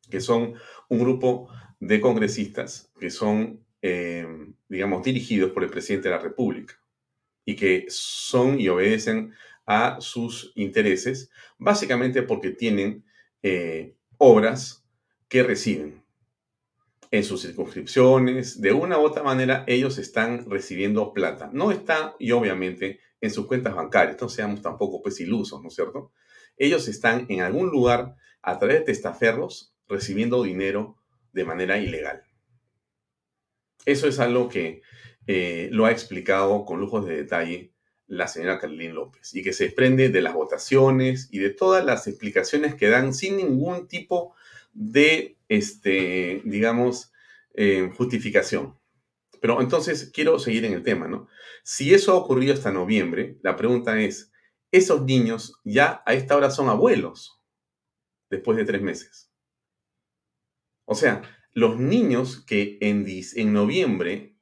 que 0.10 0.20
son 0.20 0.56
un 0.90 1.00
grupo 1.00 1.48
de 1.80 2.02
congresistas 2.02 2.92
que 3.00 3.10
son 3.10 3.64
eh, 3.82 4.28
digamos, 4.68 5.02
dirigidos 5.02 5.52
por 5.52 5.64
el 5.64 5.70
presidente 5.70 6.10
de 6.10 6.16
la 6.16 6.22
República 6.22 6.74
y 7.46 7.56
que 7.56 7.86
son 7.88 8.60
y 8.60 8.68
obedecen 8.68 9.34
a 9.66 10.02
sus 10.02 10.52
intereses, 10.56 11.32
básicamente 11.58 12.22
porque 12.24 12.52
tienen 12.52 13.06
eh, 13.44 13.96
obras 14.18 14.86
que 15.30 15.44
reciben 15.44 16.04
en 17.12 17.24
sus 17.24 17.42
circunscripciones, 17.42 18.62
de 18.62 18.72
una 18.72 19.00
u 19.00 19.02
otra 19.02 19.24
manera 19.24 19.64
ellos 19.68 19.98
están 19.98 20.50
recibiendo 20.50 21.14
plata. 21.14 21.50
No 21.52 21.72
está, 21.72 22.16
y 22.20 22.32
obviamente, 22.32 23.00
en 23.22 23.32
sus 23.32 23.48
cuentas 23.48 23.76
bancarias, 23.76 24.18
no 24.22 24.30
seamos 24.30 24.62
tampoco 24.62 25.02
pues 25.02 25.20
ilusos, 25.20 25.62
¿no 25.62 25.70
es 25.70 25.76
cierto? 25.76 26.12
Ellos 26.58 26.88
están 26.88 27.26
en 27.30 27.42
algún 27.42 27.70
lugar 27.70 28.16
a 28.42 28.60
través 28.60 28.80
de 28.80 28.86
testaferros 28.86 29.74
recibiendo 29.88 30.44
dinero 30.44 30.98
de 31.34 31.46
manera 31.46 31.78
ilegal. 31.78 32.24
Eso 33.86 34.08
es 34.08 34.20
algo 34.20 34.50
que 34.50 34.82
eh, 35.26 35.70
lo 35.72 35.86
ha 35.86 35.92
explicado 35.92 36.66
con 36.66 36.80
lujos 36.80 37.06
de 37.06 37.16
detalle 37.16 37.74
la 38.08 38.28
señora 38.28 38.60
Carolina 38.60 38.94
López 38.94 39.36
y 39.36 39.44
que 39.44 39.54
se 39.54 39.66
desprende 39.66 40.10
de 40.10 40.22
las 40.22 40.34
votaciones 40.34 41.30
y 41.32 41.40
de 41.40 41.52
todas 41.52 41.86
las 41.86 42.08
explicaciones 42.08 42.76
que 42.76 42.90
dan 42.90 43.14
sin 43.14 43.38
ningún 43.38 43.88
tipo 43.88 44.34
de, 44.74 45.38
este, 45.50 46.42
digamos, 46.46 47.12
eh, 47.54 47.92
justificación. 47.98 48.80
Pero 49.42 49.62
entonces 49.62 50.12
quiero 50.14 50.40
seguir 50.40 50.66
en 50.66 50.74
el 50.74 50.84
tema, 50.84 51.08
¿no? 51.08 51.28
Si 51.64 51.94
eso 51.94 52.14
ha 52.14 52.16
ocurrido 52.16 52.54
hasta 52.54 52.72
noviembre, 52.72 53.38
la 53.42 53.56
pregunta 53.56 54.00
es, 54.00 54.32
¿esos 54.72 55.04
niños 55.04 55.60
ya 55.64 56.02
a 56.06 56.14
esta 56.14 56.36
hora 56.36 56.52
son 56.52 56.70
abuelos 56.70 57.42
después 58.30 58.58
de 58.58 58.66
tres 58.66 58.82
meses? 58.82 59.32
O 60.86 60.96
sea, 60.96 61.22
los 61.54 61.80
niños 61.80 62.44
que 62.46 62.78
en, 62.82 63.06
en 63.08 63.54
noviembre 63.54 64.36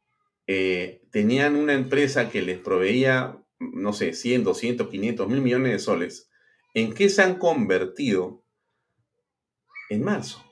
eh, 0.47 1.05
tenían 1.11 1.55
una 1.55 1.73
empresa 1.73 2.29
que 2.29 2.41
les 2.41 2.59
proveía, 2.59 3.43
no 3.59 3.93
sé, 3.93 4.13
100, 4.13 4.43
200, 4.43 4.87
500 4.87 5.27
mil 5.27 5.41
millones 5.41 5.71
de 5.73 5.79
soles, 5.79 6.29
¿en 6.73 6.93
qué 6.93 7.09
se 7.09 7.21
han 7.21 7.37
convertido 7.37 8.45
en 9.89 10.03
marzo? 10.03 10.46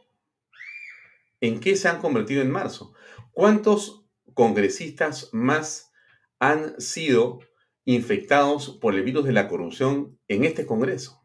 ¿En 1.41 1.59
qué 1.59 1.75
se 1.75 1.87
han 1.87 1.99
convertido 1.99 2.41
en 2.41 2.51
marzo? 2.51 2.93
¿Cuántos 3.31 4.05
congresistas 4.33 5.29
más 5.33 5.91
han 6.39 6.79
sido 6.79 7.39
infectados 7.85 8.69
por 8.81 8.95
el 8.95 9.03
virus 9.03 9.25
de 9.25 9.33
la 9.33 9.47
corrupción 9.47 10.19
en 10.27 10.45
este 10.45 10.65
Congreso? 10.65 11.21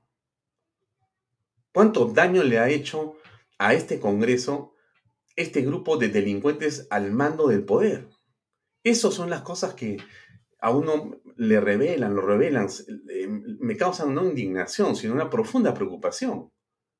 ¿Cuánto 1.72 2.06
daño 2.06 2.42
le 2.42 2.58
ha 2.58 2.68
hecho 2.68 3.16
a 3.58 3.74
este 3.74 4.00
Congreso 4.00 4.74
este 5.36 5.62
grupo 5.62 5.96
de 5.96 6.08
delincuentes 6.08 6.86
al 6.90 7.12
mando 7.12 7.48
del 7.48 7.64
poder. 7.64 8.08
Esas 8.82 9.14
son 9.14 9.30
las 9.30 9.42
cosas 9.42 9.74
que 9.74 9.98
a 10.60 10.70
uno 10.70 11.20
le 11.36 11.60
revelan, 11.60 12.14
lo 12.14 12.22
revelan, 12.22 12.68
me 13.60 13.76
causan 13.76 14.14
no 14.14 14.24
indignación, 14.24 14.96
sino 14.96 15.14
una 15.14 15.30
profunda 15.30 15.74
preocupación. 15.74 16.50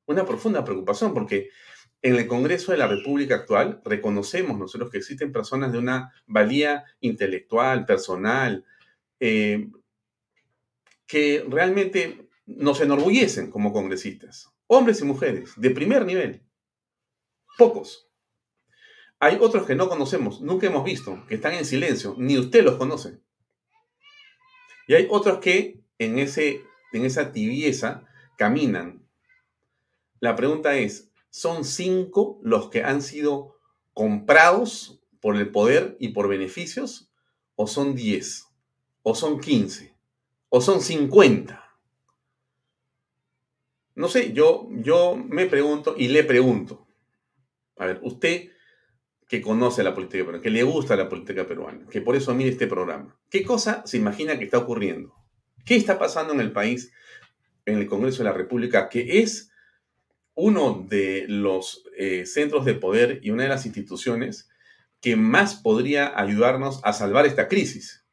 Una 0.07 0.25
profunda 0.25 0.65
preocupación 0.65 1.15
porque 1.15 1.51
en 2.03 2.17
el 2.17 2.27
Congreso 2.27 2.73
de 2.73 2.79
la 2.79 2.87
República 2.87 3.35
actual 3.35 3.81
reconocemos 3.85 4.59
nosotros 4.59 4.91
que 4.91 4.99
existen 4.99 5.33
personas 5.33 5.73
de 5.73 5.79
una 5.79 6.13
valía 6.27 6.85
intelectual, 7.01 7.85
personal, 7.85 8.65
eh, 9.19 9.71
que 11.07 11.45
realmente 11.49 12.29
nos 12.47 12.81
enorgullecen 12.81 13.51
como 13.51 13.73
congresistas, 13.73 14.51
hombres 14.67 15.01
y 15.01 15.05
mujeres, 15.05 15.53
de 15.57 15.71
primer 15.71 16.07
nivel. 16.07 16.43
Pocos. 17.59 18.09
Hay 19.19 19.37
otros 19.39 19.67
que 19.67 19.75
no 19.75 19.89
conocemos, 19.89 20.41
nunca 20.41 20.67
hemos 20.67 20.85
visto, 20.85 21.27
que 21.27 21.35
están 21.35 21.53
en 21.53 21.67
silencio, 21.67 22.15
ni 22.17 22.39
usted 22.39 22.65
los 22.65 22.77
conoce. 22.77 23.21
Y 24.89 24.95
hay 24.95 25.07
otros 25.11 25.39
que 25.39 25.83
en, 25.99 26.19
ese, 26.19 26.65
en 26.93 27.05
esa 27.05 27.31
tibieza 27.33 28.07
caminan. 28.39 29.07
La 30.21 30.37
pregunta 30.37 30.77
es, 30.77 31.10
¿son 31.31 31.65
cinco 31.65 32.39
los 32.43 32.69
que 32.69 32.85
han 32.85 33.03
sido 33.03 33.57
comprados 33.95 35.01
por 35.21 35.37
el 35.37 35.51
poder 35.51 35.97
y 35.99 36.09
por 36.09 36.29
beneficios? 36.29 37.11
¿O 37.57 37.67
son 37.67 37.95
diez? 37.95 38.51
o 39.03 39.15
son 39.15 39.41
15, 39.41 39.95
o 40.49 40.61
son 40.61 40.81
50. 40.81 41.65
No 43.95 44.09
sé, 44.09 44.33
yo, 44.33 44.69
yo 44.71 45.17
me 45.17 45.47
pregunto 45.47 45.95
y 45.97 46.09
le 46.09 46.25
pregunto. 46.25 46.87
A 47.77 47.87
ver, 47.87 48.01
usted 48.03 48.51
que 49.27 49.41
conoce 49.41 49.83
la 49.83 49.95
política 49.95 50.25
peruana, 50.25 50.43
que 50.43 50.51
le 50.51 50.63
gusta 50.63 50.97
la 50.97 51.09
política 51.09 51.47
peruana, 51.47 51.87
que 51.89 52.01
por 52.01 52.17
eso 52.17 52.35
mire 52.35 52.51
este 52.51 52.67
programa, 52.67 53.17
¿qué 53.31 53.45
cosa 53.45 53.83
se 53.87 53.97
imagina 53.97 54.39
que 54.39 54.45
está 54.45 54.59
ocurriendo? 54.59 55.15
¿Qué 55.65 55.77
está 55.77 55.99
pasando 55.99 56.33
en 56.33 56.41
el 56.41 56.53
país, 56.53 56.93
en 57.65 57.79
el 57.79 57.87
Congreso 57.87 58.19
de 58.19 58.31
la 58.31 58.37
República, 58.37 58.89
que 58.89 59.21
es 59.21 59.50
uno 60.35 60.87
de 60.89 61.27
los 61.29 61.85
eh, 61.97 62.27
centros 62.27 62.65
de 62.65 62.75
poder 62.75 63.21
y 63.23 63.31
una 63.31 63.45
de 63.45 63.49
las 63.49 63.67
instituciones 63.67 64.49
que 65.01 65.17
más 65.17 65.55
podría 65.55 66.19
ayudarnos 66.19 66.81
a 66.85 66.93
salvar 66.93 67.27
esta 67.27 67.49
crisis? 67.49 68.05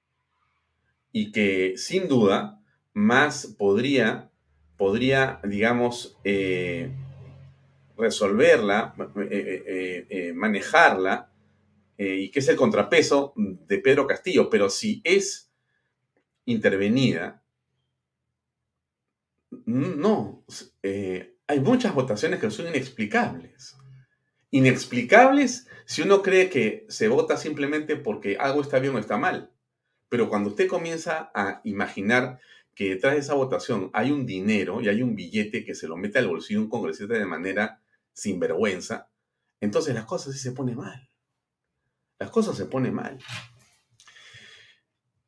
Y 1.12 1.32
que 1.32 1.74
sin 1.78 2.08
duda 2.08 2.58
más 2.98 3.46
podría, 3.60 4.32
podría 4.75 5.40
digamos, 5.44 6.18
eh, 6.24 6.92
resolverla, 7.96 8.96
eh, 9.30 10.08
eh, 10.10 10.34
manejarla, 10.34 11.32
y 12.00 12.30
que 12.30 12.40
es 12.40 12.48
el 12.48 12.56
contrapeso 12.56 13.34
de 13.36 13.77
Pedro 13.80 14.08
Castillo. 14.08 14.50
Pero 14.50 14.70
si 14.70 15.01
es 15.03 15.51
intervenida, 16.46 17.44
no, 19.66 20.44
hay 21.48 21.62
muchas 21.62 21.96
votaciones 21.96 22.40
que 22.40 22.51
son 22.51 22.68
inexplicables. 22.68 23.77
Inexplicables 24.51 25.68
si 25.86 26.01
uno 26.01 26.22
cree 26.22 26.50
que 26.50 26.86
se 26.90 27.07
vota 27.07 27.38
simplemente 27.38 27.96
porque 27.96 28.38
algo 28.38 28.62
está 28.62 28.79
bien 28.79 28.96
o 28.96 29.00
está 29.00 29.18
mal. 29.18 29.51
Pero 30.10 30.29
cuando 30.29 30.50
usted 30.50 30.68
comienza 30.68 31.31
a 31.33 31.62
imaginar 31.64 32.40
que 32.75 32.90
detrás 32.90 33.14
de 33.14 33.20
esa 33.22 33.33
votación 33.33 33.90
hay 33.94 34.12
un 34.12 34.25
dinero 34.25 34.81
y 34.81 34.90
hay 34.90 35.01
un 35.01 35.16
billete 35.16 35.66
que 35.66 35.74
se 35.74 35.88
lo 35.88 35.98
mete 35.98 36.20
al 36.20 36.27
bolsillo 36.27 36.62
un 36.62 36.70
congresista 36.70 37.14
de 37.16 37.25
manera 37.25 37.81
sinvergüenza, 38.14 39.10
entonces 39.60 39.96
las 39.96 40.05
cosas 40.05 40.33
sí 40.33 40.40
se 40.40 40.51
ponen 40.51 40.77
mal. 40.77 41.10
Las 42.20 42.29
cosas 42.29 42.55
se 42.57 42.66
ponen 42.66 42.94
mal. 42.94 43.18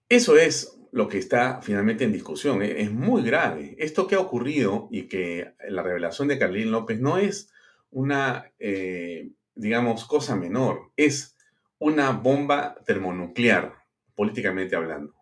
Eso 0.08 0.38
es 0.38 0.79
lo 0.92 1.08
que 1.08 1.18
está 1.18 1.62
finalmente 1.62 2.04
en 2.04 2.12
discusión. 2.12 2.62
¿eh? 2.62 2.82
Es 2.82 2.92
muy 2.92 3.24
grave. 3.24 3.76
Esto 3.78 4.08
que 4.08 4.16
ha 4.16 4.20
ocurrido 4.20 4.88
y 4.92 5.08
que 5.08 5.54
la 5.68 5.84
revelación 5.84 6.28
de 6.28 6.40
Carlín 6.40 6.72
López 6.72 7.00
no 7.00 7.18
es 7.18 7.52
una, 7.90 8.52
eh, 8.60 9.32
digamos, 9.56 10.06
cosa 10.06 10.36
menor. 10.36 10.92
Es 10.96 11.38
una 11.80 12.12
bomba 12.12 12.76
termonuclear, 12.86 13.74
políticamente 14.16 14.76
hablando. 14.76 15.16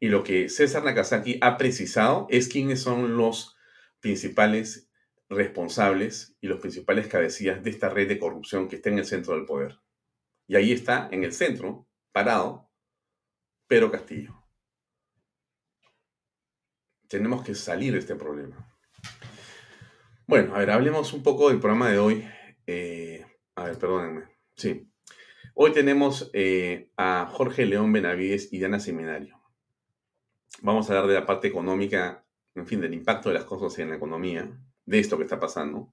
Y 0.00 0.08
lo 0.08 0.22
que 0.22 0.48
César 0.48 0.84
Nakazaki 0.84 1.38
ha 1.40 1.56
precisado 1.56 2.26
es 2.30 2.48
quiénes 2.48 2.80
son 2.80 3.16
los 3.16 3.56
principales 4.00 4.88
responsables 5.28 6.36
y 6.40 6.46
los 6.46 6.60
principales 6.60 7.08
cabecillas 7.08 7.62
de 7.62 7.70
esta 7.70 7.88
red 7.88 8.08
de 8.08 8.18
corrupción 8.18 8.68
que 8.68 8.76
está 8.76 8.88
en 8.90 8.98
el 8.98 9.04
centro 9.04 9.34
del 9.34 9.44
poder. 9.44 9.80
Y 10.46 10.56
ahí 10.56 10.72
está, 10.72 11.08
en 11.10 11.24
el 11.24 11.32
centro, 11.32 11.86
parado, 12.12 12.67
Pedro 13.68 13.90
Castillo. 13.90 14.34
Tenemos 17.06 17.44
que 17.44 17.54
salir 17.54 17.92
de 17.92 17.98
este 17.98 18.16
problema. 18.16 18.56
Bueno, 20.26 20.54
a 20.54 20.58
ver, 20.60 20.70
hablemos 20.70 21.12
un 21.12 21.22
poco 21.22 21.50
del 21.50 21.60
programa 21.60 21.90
de 21.90 21.98
hoy. 21.98 22.24
Eh, 22.66 23.26
a 23.54 23.64
ver, 23.64 23.78
perdónenme. 23.78 24.24
Sí. 24.56 24.90
Hoy 25.54 25.72
tenemos 25.72 26.30
eh, 26.32 26.90
a 26.96 27.26
Jorge 27.30 27.66
León 27.66 27.92
Benavides 27.92 28.50
y 28.52 28.58
Diana 28.58 28.80
Seminario. 28.80 29.38
Vamos 30.62 30.88
a 30.88 30.94
hablar 30.94 31.08
de 31.08 31.14
la 31.14 31.26
parte 31.26 31.48
económica, 31.48 32.26
en 32.54 32.66
fin, 32.66 32.80
del 32.80 32.94
impacto 32.94 33.28
de 33.28 33.34
las 33.34 33.44
cosas 33.44 33.78
en 33.78 33.90
la 33.90 33.96
economía, 33.96 34.50
de 34.86 34.98
esto 34.98 35.18
que 35.18 35.24
está 35.24 35.38
pasando 35.38 35.92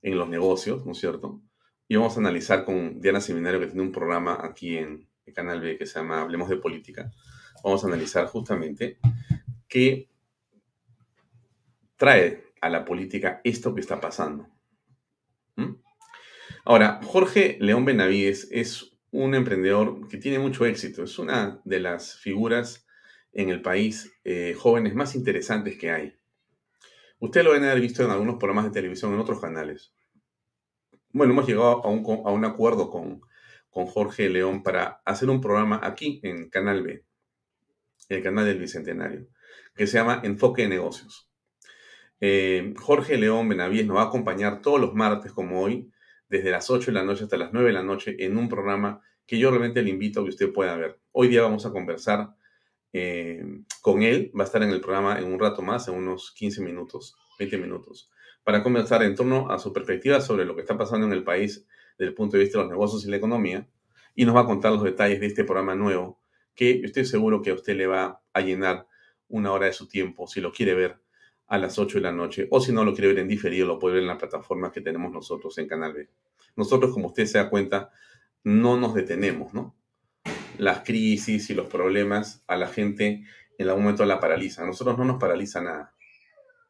en 0.00 0.16
los 0.16 0.28
negocios, 0.28 0.86
¿no 0.86 0.92
es 0.92 0.98
cierto? 0.98 1.42
Y 1.86 1.96
vamos 1.96 2.16
a 2.16 2.20
analizar 2.20 2.64
con 2.64 3.00
Diana 3.00 3.20
Seminario, 3.20 3.60
que 3.60 3.66
tiene 3.66 3.82
un 3.82 3.92
programa 3.92 4.38
aquí 4.42 4.78
en 4.78 5.08
el 5.26 5.32
Canal 5.32 5.60
B 5.60 5.76
que 5.78 5.86
se 5.86 5.98
llama 5.98 6.20
Hablemos 6.20 6.48
de 6.48 6.56
Política. 6.56 7.10
Vamos 7.62 7.82
a 7.84 7.86
analizar 7.86 8.26
justamente 8.26 8.98
qué 9.68 10.08
trae 11.96 12.52
a 12.60 12.68
la 12.68 12.84
política 12.84 13.40
esto 13.44 13.74
que 13.74 13.80
está 13.80 14.00
pasando. 14.00 14.48
¿Mm? 15.56 15.76
Ahora, 16.64 17.00
Jorge 17.04 17.58
León 17.60 17.84
Benavides 17.84 18.48
es 18.50 18.96
un 19.10 19.34
emprendedor 19.34 20.08
que 20.08 20.18
tiene 20.18 20.38
mucho 20.38 20.66
éxito. 20.66 21.04
Es 21.04 21.18
una 21.18 21.60
de 21.64 21.80
las 21.80 22.16
figuras 22.16 22.86
en 23.32 23.48
el 23.48 23.62
país 23.62 24.12
eh, 24.24 24.54
jóvenes 24.58 24.94
más 24.94 25.14
interesantes 25.14 25.78
que 25.78 25.90
hay. 25.90 26.18
Usted 27.18 27.44
lo 27.44 27.52
deben 27.52 27.68
haber 27.68 27.80
visto 27.80 28.04
en 28.04 28.10
algunos 28.10 28.36
programas 28.36 28.64
de 28.66 28.70
televisión 28.70 29.14
en 29.14 29.20
otros 29.20 29.40
canales. 29.40 29.94
Bueno, 31.10 31.32
hemos 31.32 31.46
llegado 31.46 31.84
a 31.84 32.28
a 32.28 32.32
un 32.32 32.44
acuerdo 32.44 32.90
con, 32.90 33.22
con 33.74 33.86
Jorge 33.86 34.30
León 34.30 34.62
para 34.62 35.02
hacer 35.04 35.28
un 35.28 35.40
programa 35.40 35.80
aquí 35.82 36.20
en 36.22 36.48
Canal 36.48 36.84
B, 36.84 37.04
el 38.08 38.22
canal 38.22 38.46
del 38.46 38.60
Bicentenario, 38.60 39.26
que 39.74 39.88
se 39.88 39.98
llama 39.98 40.20
Enfoque 40.22 40.62
de 40.62 40.68
Negocios. 40.68 41.28
Eh, 42.20 42.72
Jorge 42.78 43.18
León 43.18 43.48
Benavides 43.48 43.84
nos 43.84 43.96
va 43.96 44.02
a 44.02 44.06
acompañar 44.06 44.62
todos 44.62 44.80
los 44.80 44.94
martes, 44.94 45.32
como 45.32 45.60
hoy, 45.60 45.90
desde 46.28 46.52
las 46.52 46.70
8 46.70 46.86
de 46.86 46.92
la 46.92 47.02
noche 47.02 47.24
hasta 47.24 47.36
las 47.36 47.52
9 47.52 47.66
de 47.66 47.74
la 47.74 47.82
noche, 47.82 48.14
en 48.20 48.38
un 48.38 48.48
programa 48.48 49.02
que 49.26 49.40
yo 49.40 49.50
realmente 49.50 49.82
le 49.82 49.90
invito 49.90 50.20
a 50.20 50.22
que 50.22 50.30
usted 50.30 50.52
pueda 50.52 50.76
ver. 50.76 51.00
Hoy 51.10 51.26
día 51.26 51.42
vamos 51.42 51.66
a 51.66 51.72
conversar 51.72 52.30
eh, 52.92 53.44
con 53.82 54.04
él. 54.04 54.30
Va 54.38 54.44
a 54.44 54.46
estar 54.46 54.62
en 54.62 54.70
el 54.70 54.80
programa 54.80 55.18
en 55.18 55.32
un 55.32 55.40
rato 55.40 55.62
más, 55.62 55.88
en 55.88 55.94
unos 55.94 56.32
15 56.36 56.62
minutos, 56.62 57.16
20 57.40 57.58
minutos, 57.58 58.08
para 58.44 58.62
conversar 58.62 59.02
en 59.02 59.16
torno 59.16 59.50
a 59.50 59.58
su 59.58 59.72
perspectiva 59.72 60.20
sobre 60.20 60.44
lo 60.44 60.54
que 60.54 60.60
está 60.60 60.78
pasando 60.78 61.06
en 61.08 61.12
el 61.12 61.24
país 61.24 61.66
desde 61.98 62.10
el 62.10 62.14
punto 62.14 62.36
de 62.36 62.44
vista 62.44 62.58
de 62.58 62.64
los 62.64 62.70
negocios 62.70 63.04
y 63.04 63.10
la 63.10 63.16
economía. 63.16 63.68
Y 64.14 64.24
nos 64.24 64.36
va 64.36 64.40
a 64.40 64.46
contar 64.46 64.72
los 64.72 64.82
detalles 64.82 65.20
de 65.20 65.26
este 65.26 65.44
programa 65.44 65.74
nuevo 65.74 66.20
que 66.54 66.80
estoy 66.84 67.04
seguro 67.04 67.42
que 67.42 67.50
a 67.50 67.54
usted 67.54 67.76
le 67.76 67.86
va 67.86 68.22
a 68.32 68.40
llenar 68.40 68.86
una 69.28 69.52
hora 69.52 69.66
de 69.66 69.72
su 69.72 69.88
tiempo 69.88 70.28
si 70.28 70.40
lo 70.40 70.52
quiere 70.52 70.74
ver 70.74 71.00
a 71.48 71.58
las 71.58 71.78
8 71.78 71.98
de 71.98 72.02
la 72.02 72.12
noche 72.12 72.46
o 72.50 72.60
si 72.60 72.72
no 72.72 72.84
lo 72.84 72.94
quiere 72.94 73.08
ver 73.08 73.18
en 73.18 73.28
diferido 73.28 73.66
lo 73.66 73.78
puede 73.78 73.94
ver 73.94 74.02
en 74.02 74.08
la 74.08 74.18
plataforma 74.18 74.70
que 74.70 74.80
tenemos 74.80 75.12
nosotros 75.12 75.58
en 75.58 75.66
Canal 75.66 75.92
B. 75.92 76.08
Nosotros, 76.56 76.92
como 76.92 77.08
usted 77.08 77.26
se 77.26 77.38
da 77.38 77.50
cuenta, 77.50 77.90
no 78.44 78.76
nos 78.76 78.94
detenemos, 78.94 79.52
¿no? 79.52 79.74
las 80.58 80.80
crisis 80.80 81.50
y 81.50 81.54
los 81.54 81.66
problemas 81.66 82.42
a 82.46 82.56
la 82.56 82.68
gente 82.68 83.24
en 83.58 83.68
algún 83.68 83.84
momento 83.84 84.04
la 84.04 84.20
paraliza. 84.20 84.62
A 84.62 84.66
nosotros 84.66 84.98
no 84.98 85.04
nos 85.04 85.18
paraliza 85.18 85.60
nada. 85.60 85.94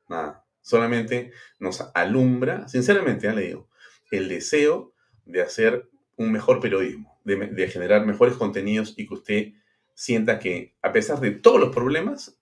Nada. 0.08 0.44
Solamente 0.60 1.32
nos 1.58 1.82
alumbra, 1.94 2.68
sinceramente, 2.68 3.26
ya 3.26 3.34
le 3.34 3.42
digo, 3.42 3.68
el 4.10 4.28
deseo 4.28 4.93
de 5.24 5.42
hacer 5.42 5.88
un 6.16 6.32
mejor 6.32 6.60
periodismo, 6.60 7.18
de, 7.24 7.68
generar 7.68 8.06
mejores 8.06 8.36
contenidos 8.36 8.94
y 8.96 9.06
que 9.06 9.14
usted 9.14 9.52
sienta 9.94 10.38
que 10.38 10.74
a 10.82 10.92
pesar 10.92 11.20
de 11.20 11.32
todos 11.32 11.60
los 11.60 11.74
problemas, 11.74 12.38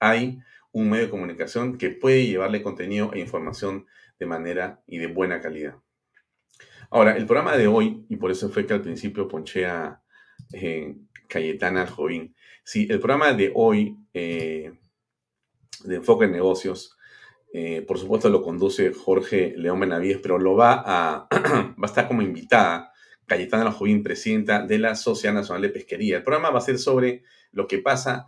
hay 0.00 0.40
un 0.72 0.90
medio 0.90 1.04
de 1.04 1.10
comunicación 1.10 1.78
que 1.78 1.90
puede 1.90 2.26
llevarle 2.26 2.62
contenido 2.62 3.12
e 3.12 3.20
información 3.20 3.86
de 4.18 4.26
manera 4.26 4.82
y 4.86 4.98
de 4.98 5.06
buena 5.06 5.40
calidad. 5.40 5.76
Ahora, 6.90 7.16
el 7.16 7.26
programa 7.26 7.56
de 7.56 7.66
hoy, 7.66 8.04
y 8.08 8.16
por 8.16 8.30
eso 8.30 8.48
fue 8.50 8.66
que 8.66 8.74
al 8.74 8.82
principio 8.82 9.28
ponché 9.28 9.66
a, 9.66 10.02
eh, 10.52 10.94
Cayetana 11.28 11.86
Jovín. 11.86 12.34
Sí, 12.62 12.86
el 12.90 13.00
programa 13.00 13.32
de 13.32 13.50
hoy 13.54 13.96
eh, 14.12 14.72
de 15.84 15.96
Enfoque 15.96 16.26
en 16.26 16.32
Negocios, 16.32 16.96
eh, 17.52 17.82
por 17.82 17.98
supuesto 17.98 18.28
lo 18.30 18.42
conduce 18.42 18.92
Jorge 18.92 19.54
León 19.56 19.80
Benavides, 19.80 20.18
pero 20.18 20.38
lo 20.38 20.54
va 20.54 20.82
a, 20.84 21.28
va 21.84 21.88
a 21.88 21.92
estar 21.92 22.08
como 22.08 22.22
invitada 22.22 22.92
Cayetana 23.26 23.70
Jovín, 23.70 24.02
presidenta 24.02 24.66
de 24.66 24.78
la 24.78 24.94
Sociedad 24.94 25.34
Nacional 25.34 25.62
de 25.62 25.68
Pesquería. 25.68 26.16
El 26.16 26.22
programa 26.22 26.50
va 26.50 26.58
a 26.58 26.62
ser 26.62 26.78
sobre 26.78 27.22
lo 27.52 27.66
que 27.66 27.78
pasa 27.78 28.26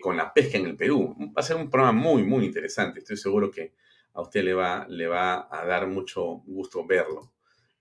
con 0.00 0.16
la 0.16 0.32
pesca 0.32 0.58
en 0.58 0.66
el 0.66 0.76
Perú. 0.76 1.16
Va 1.36 1.40
a 1.40 1.42
ser 1.42 1.56
un 1.56 1.68
programa 1.68 1.98
muy, 1.98 2.22
muy 2.22 2.44
interesante. 2.44 3.00
Estoy 3.00 3.16
seguro 3.16 3.50
que 3.50 3.72
a 4.14 4.20
usted 4.20 4.44
le 4.44 4.54
va, 4.54 4.86
le 4.88 5.06
va 5.06 5.48
a 5.50 5.64
dar 5.66 5.86
mucho 5.86 6.42
gusto 6.46 6.86
verlo. 6.86 7.32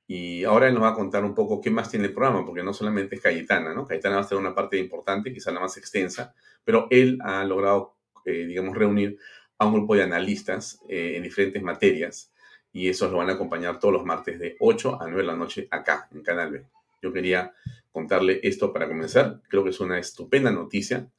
Y 0.07 0.43
ahora 0.43 0.67
él 0.67 0.73
nos 0.73 0.83
va 0.83 0.89
a 0.89 0.93
contar 0.93 1.23
un 1.23 1.33
poco 1.33 1.61
qué 1.61 1.69
más 1.69 1.89
tiene 1.89 2.07
el 2.07 2.13
programa, 2.13 2.45
porque 2.45 2.63
no 2.63 2.73
solamente 2.73 3.15
es 3.15 3.21
Cayetana, 3.21 3.73
¿no? 3.73 3.85
Cayetana 3.85 4.15
va 4.15 4.21
a 4.21 4.27
ser 4.27 4.37
una 4.37 4.53
parte 4.53 4.77
importante, 4.77 5.31
quizá 5.31 5.51
la 5.51 5.59
más 5.59 5.77
extensa, 5.77 6.33
pero 6.63 6.87
él 6.89 7.17
ha 7.21 7.43
logrado, 7.45 7.97
eh, 8.25 8.45
digamos, 8.45 8.75
reunir 8.75 9.17
a 9.57 9.65
un 9.65 9.73
grupo 9.73 9.95
de 9.95 10.03
analistas 10.03 10.81
eh, 10.89 11.13
en 11.15 11.23
diferentes 11.23 11.61
materias 11.61 12.30
y 12.73 12.89
esos 12.89 13.11
lo 13.11 13.17
van 13.17 13.29
a 13.29 13.33
acompañar 13.33 13.79
todos 13.79 13.93
los 13.93 14.05
martes 14.05 14.39
de 14.39 14.55
8 14.59 15.01
a 15.01 15.05
9 15.05 15.21
de 15.21 15.27
la 15.27 15.35
noche 15.35 15.67
acá, 15.71 16.07
en 16.11 16.21
Canal 16.21 16.51
B. 16.51 16.65
Yo 17.01 17.11
quería 17.11 17.53
contarle 17.91 18.39
esto 18.43 18.71
para 18.71 18.87
comenzar. 18.87 19.41
Creo 19.49 19.63
que 19.63 19.71
es 19.71 19.79
una 19.79 19.99
estupenda 19.99 20.51
noticia 20.51 21.09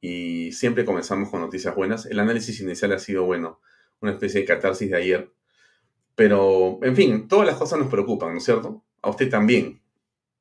y 0.00 0.52
siempre 0.52 0.84
comenzamos 0.84 1.30
con 1.30 1.40
noticias 1.40 1.74
buenas. 1.74 2.06
El 2.06 2.20
análisis 2.20 2.60
inicial 2.60 2.92
ha 2.92 2.98
sido, 2.98 3.24
bueno, 3.24 3.60
una 4.00 4.12
especie 4.12 4.40
de 4.40 4.46
catarsis 4.46 4.90
de 4.90 4.96
ayer 4.96 5.30
pero, 6.14 6.78
en 6.82 6.94
fin, 6.94 7.28
todas 7.28 7.46
las 7.46 7.56
cosas 7.56 7.78
nos 7.78 7.88
preocupan, 7.88 8.32
¿no 8.32 8.38
es 8.38 8.44
cierto? 8.44 8.84
A 9.00 9.10
usted 9.10 9.30
también 9.30 9.80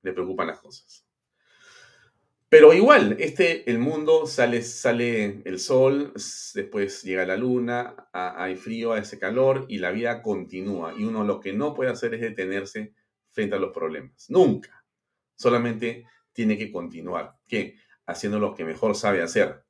le 0.01 0.13
preocupan 0.13 0.47
las 0.47 0.59
cosas. 0.59 1.05
Pero 2.51 2.73
igual, 2.73 3.15
este, 3.17 3.71
el 3.71 3.79
mundo 3.79 4.27
sale, 4.27 4.61
sale 4.61 5.41
el 5.45 5.57
sol, 5.57 6.11
después 6.53 7.01
llega 7.01 7.25
la 7.25 7.37
luna, 7.37 8.09
hay 8.11 8.57
frío, 8.57 8.91
hace 8.91 9.17
calor 9.17 9.65
y 9.69 9.77
la 9.77 9.91
vida 9.91 10.21
continúa. 10.21 10.93
Y 10.97 11.05
uno 11.05 11.23
lo 11.23 11.39
que 11.39 11.53
no 11.53 11.73
puede 11.73 11.91
hacer 11.91 12.13
es 12.13 12.19
detenerse 12.19 12.93
frente 13.29 13.55
a 13.55 13.57
los 13.57 13.71
problemas. 13.71 14.29
Nunca. 14.29 14.83
Solamente 15.33 16.05
tiene 16.33 16.57
que 16.57 16.73
continuar. 16.73 17.37
¿Qué? 17.47 17.77
Haciendo 18.05 18.37
lo 18.37 18.53
que 18.53 18.65
mejor 18.65 18.95
sabe 18.95 19.21
hacer. 19.21 19.63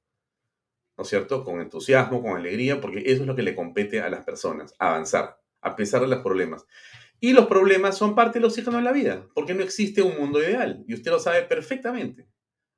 ¿No 0.97 1.03
es 1.03 1.07
cierto? 1.07 1.43
Con 1.43 1.61
entusiasmo, 1.61 2.23
con 2.23 2.35
alegría, 2.35 2.81
porque 2.81 3.03
eso 3.05 3.21
es 3.21 3.27
lo 3.27 3.35
que 3.35 3.43
le 3.43 3.53
compete 3.53 4.01
a 4.01 4.09
las 4.09 4.25
personas, 4.25 4.73
avanzar, 4.79 5.39
a 5.61 5.75
pesar 5.75 6.01
de 6.01 6.07
los 6.07 6.23
problemas. 6.23 6.65
Y 7.19 7.33
los 7.33 7.45
problemas 7.45 7.95
son 7.95 8.15
parte 8.15 8.39
del 8.39 8.47
oxígeno 8.47 8.77
de 8.77 8.83
la 8.83 8.91
vida, 8.91 9.27
porque 9.35 9.53
no 9.53 9.61
existe 9.61 10.01
un 10.01 10.17
mundo 10.17 10.41
ideal, 10.41 10.83
y 10.87 10.95
usted 10.95 11.11
lo 11.11 11.19
sabe 11.19 11.43
perfectamente. 11.43 12.27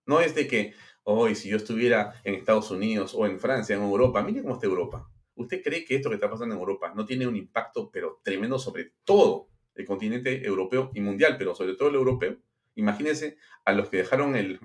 No 0.06 0.22
es 0.22 0.36
de 0.36 0.48
que, 0.48 0.74
hoy 1.04 1.36
si 1.36 1.50
yo 1.50 1.58
estuviera 1.58 2.14
en 2.24 2.36
Estados 2.36 2.72
Unidos 2.72 3.14
o 3.16 3.26
en 3.26 3.40
Francia, 3.40 3.76
en 3.76 3.84
Europa, 3.84 4.22
mire 4.24 4.42
cómo 4.42 4.56
está 4.56 4.68
Europa. 4.68 5.10
¿Usted 5.36 5.62
cree 5.64 5.84
que 5.84 5.96
esto 5.96 6.10
que 6.10 6.16
está 6.16 6.30
pasando 6.30 6.56
en 6.56 6.60
Europa 6.60 6.94
no 6.96 7.06
tiene 7.06 7.28
un 7.28 7.36
impacto, 7.36 7.90
pero 7.92 8.22
tremendo 8.24 8.60
sobre 8.60 8.94
todo 9.04 9.50
el 9.76 9.86
continente 9.86 10.46
europeo 10.46 10.92
y 10.94 11.02
mundial, 11.02 11.36
pero 11.38 11.56
sobre 11.56 11.76
todo 11.76 11.90
el 11.90 11.96
europeo? 11.96 12.38
Imagínense 12.76 13.38
a 13.66 13.74
los 13.74 13.90
que 13.90 13.98
dejaron 13.98 14.36
el 14.36 14.60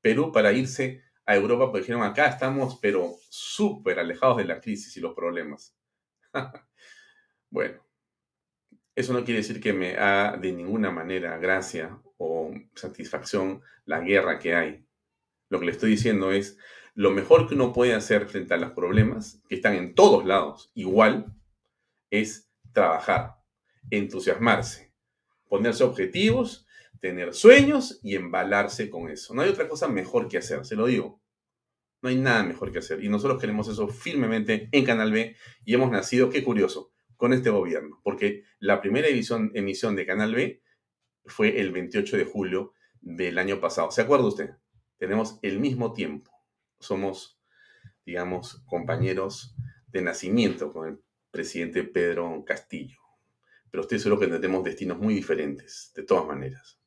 Perú 0.00 0.32
para 0.32 0.52
irse 0.52 1.02
a 1.26 1.34
Europa, 1.36 1.66
porque 1.66 1.80
dijeron, 1.80 2.02
acá 2.02 2.26
estamos, 2.26 2.78
pero 2.80 3.14
súper 3.30 3.98
alejados 3.98 4.38
de 4.38 4.44
la 4.44 4.60
crisis 4.60 4.96
y 4.96 5.00
los 5.00 5.14
problemas. 5.14 5.76
bueno, 7.50 7.84
eso 8.94 9.12
no 9.12 9.24
quiere 9.24 9.40
decir 9.40 9.60
que 9.60 9.72
me 9.72 9.96
haga 9.96 10.36
de 10.36 10.52
ninguna 10.52 10.90
manera 10.90 11.38
gracia 11.38 11.98
satisfacción 12.74 13.62
la 13.84 14.00
guerra 14.00 14.38
que 14.38 14.54
hay. 14.54 14.86
Lo 15.48 15.58
que 15.58 15.66
le 15.66 15.72
estoy 15.72 15.90
diciendo 15.90 16.32
es, 16.32 16.58
lo 16.94 17.10
mejor 17.10 17.48
que 17.48 17.54
uno 17.54 17.72
puede 17.72 17.94
hacer 17.94 18.26
frente 18.26 18.54
a 18.54 18.56
los 18.56 18.72
problemas, 18.72 19.42
que 19.48 19.56
están 19.56 19.74
en 19.74 19.94
todos 19.94 20.24
lados 20.24 20.70
igual, 20.74 21.24
es 22.10 22.50
trabajar, 22.72 23.36
entusiasmarse, 23.90 24.92
ponerse 25.48 25.84
objetivos, 25.84 26.66
tener 27.00 27.34
sueños 27.34 28.00
y 28.02 28.14
embalarse 28.14 28.88
con 28.88 29.10
eso. 29.10 29.34
No 29.34 29.42
hay 29.42 29.50
otra 29.50 29.68
cosa 29.68 29.88
mejor 29.88 30.28
que 30.28 30.38
hacer, 30.38 30.64
se 30.64 30.76
lo 30.76 30.86
digo. 30.86 31.20
No 32.00 32.08
hay 32.08 32.16
nada 32.16 32.42
mejor 32.44 32.70
que 32.70 32.78
hacer. 32.78 33.02
Y 33.02 33.08
nosotros 33.08 33.40
queremos 33.40 33.68
eso 33.68 33.88
firmemente 33.88 34.68
en 34.72 34.84
Canal 34.84 35.10
B 35.10 35.36
y 35.64 35.74
hemos 35.74 35.90
nacido, 35.90 36.30
qué 36.30 36.44
curioso, 36.44 36.92
con 37.16 37.32
este 37.32 37.50
gobierno, 37.50 38.00
porque 38.02 38.44
la 38.58 38.80
primera 38.80 39.08
emisión 39.08 39.96
de 39.96 40.06
Canal 40.06 40.34
B 40.34 40.62
fue 41.26 41.60
el 41.60 41.72
28 41.72 42.16
de 42.16 42.24
julio 42.24 42.72
del 43.00 43.38
año 43.38 43.60
pasado. 43.60 43.90
¿Se 43.90 44.02
acuerda 44.02 44.26
usted? 44.26 44.50
Tenemos 44.98 45.38
el 45.42 45.58
mismo 45.58 45.92
tiempo. 45.92 46.30
Somos, 46.78 47.40
digamos, 48.04 48.62
compañeros 48.66 49.54
de 49.88 50.02
nacimiento 50.02 50.72
con 50.72 50.88
el 50.88 50.98
presidente 51.30 51.84
Pedro 51.84 52.44
Castillo. 52.46 52.98
Pero 53.70 53.82
estoy 53.82 53.98
seguro 53.98 54.20
que 54.20 54.28
tendremos 54.28 54.62
destinos 54.64 54.98
muy 54.98 55.14
diferentes, 55.14 55.92
de 55.94 56.04
todas 56.04 56.26
maneras. 56.26 56.78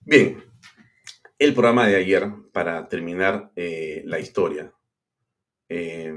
Bien, 0.00 0.42
el 1.38 1.54
programa 1.54 1.86
de 1.86 1.96
ayer, 1.96 2.28
para 2.52 2.88
terminar 2.88 3.52
eh, 3.54 4.02
la 4.06 4.18
historia, 4.18 4.72
eh, 5.68 6.12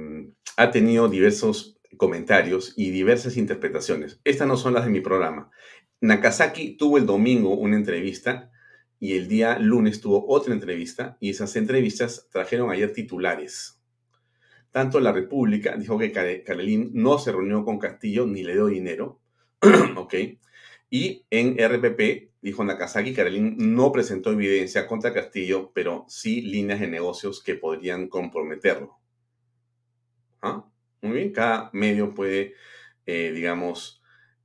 ha 0.57 0.71
tenido 0.71 1.09
diversos 1.09 1.79
comentarios 1.97 2.73
y 2.75 2.89
diversas 2.89 3.37
interpretaciones. 3.37 4.19
Estas 4.23 4.47
no 4.47 4.57
son 4.57 4.73
las 4.73 4.85
de 4.85 4.91
mi 4.91 5.01
programa. 5.01 5.51
Nakazaki 6.01 6.77
tuvo 6.77 6.97
el 6.97 7.05
domingo 7.05 7.53
una 7.53 7.75
entrevista 7.75 8.51
y 8.99 9.15
el 9.15 9.27
día 9.27 9.59
lunes 9.59 10.01
tuvo 10.01 10.25
otra 10.27 10.51
entrevista 10.51 11.15
y 11.19 11.29
esas 11.29 11.55
entrevistas 11.55 12.27
trajeron 12.31 12.71
ayer 12.71 12.91
titulares. 12.91 13.79
Tanto 14.71 14.99
la 14.99 15.11
República 15.11 15.75
dijo 15.77 15.99
que 15.99 16.11
Karelin 16.11 16.89
no 16.93 17.19
se 17.19 17.31
reunió 17.31 17.63
con 17.63 17.77
Castillo 17.77 18.25
ni 18.25 18.41
le 18.41 18.53
dio 18.53 18.65
dinero, 18.65 19.19
¿ok? 19.95 20.15
Y 20.89 21.25
en 21.29 21.57
RPP 21.57 22.31
dijo 22.41 22.63
Nakazaki, 22.63 23.13
Karelin 23.13 23.55
no 23.75 23.91
presentó 23.91 24.31
evidencia 24.31 24.87
contra 24.87 25.13
Castillo, 25.13 25.71
pero 25.73 26.05
sí 26.07 26.41
líneas 26.41 26.79
de 26.79 26.87
negocios 26.87 27.43
que 27.43 27.53
podrían 27.53 28.07
comprometerlo. 28.07 28.97
¿Ah? 30.41 30.65
Muy 31.01 31.13
bien, 31.13 31.31
cada 31.31 31.69
medio 31.73 32.15
puede, 32.15 32.55
eh, 33.05 33.31
digamos, 33.31 34.00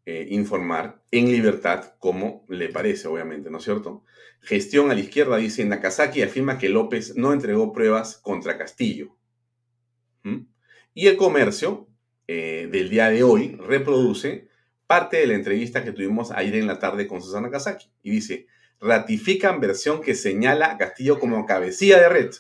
eh, 0.08 0.28
informar 0.30 1.02
en 1.10 1.26
libertad 1.32 1.94
como 1.98 2.46
le 2.48 2.68
parece, 2.68 3.08
obviamente, 3.08 3.50
¿no 3.50 3.58
es 3.58 3.64
cierto? 3.64 4.04
Gestión 4.40 4.88
a 4.88 4.94
la 4.94 5.00
izquierda 5.00 5.36
dice 5.36 5.64
Nakazaki 5.64 6.22
afirma 6.22 6.58
que 6.58 6.68
López 6.68 7.16
no 7.16 7.32
entregó 7.32 7.72
pruebas 7.72 8.16
contra 8.16 8.56
Castillo. 8.56 9.16
¿Mm? 10.22 10.46
Y 10.94 11.08
el 11.08 11.16
comercio 11.16 11.88
eh, 12.28 12.68
del 12.70 12.88
día 12.88 13.10
de 13.10 13.24
hoy 13.24 13.56
reproduce 13.56 14.48
parte 14.86 15.16
de 15.16 15.26
la 15.26 15.34
entrevista 15.34 15.82
que 15.82 15.90
tuvimos 15.90 16.30
ayer 16.30 16.54
en 16.54 16.68
la 16.68 16.78
tarde 16.78 17.08
con 17.08 17.20
Susana 17.20 17.48
Nakazaki 17.48 17.90
y 18.04 18.12
dice, 18.12 18.46
ratifican 18.80 19.58
versión 19.58 20.00
que 20.00 20.14
señala 20.14 20.70
a 20.70 20.78
Castillo 20.78 21.18
como 21.18 21.44
cabecilla 21.46 22.00
de 22.00 22.08
red. 22.08 22.30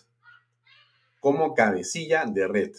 Como 1.18 1.54
cabecilla 1.54 2.26
de 2.26 2.46
red. 2.46 2.72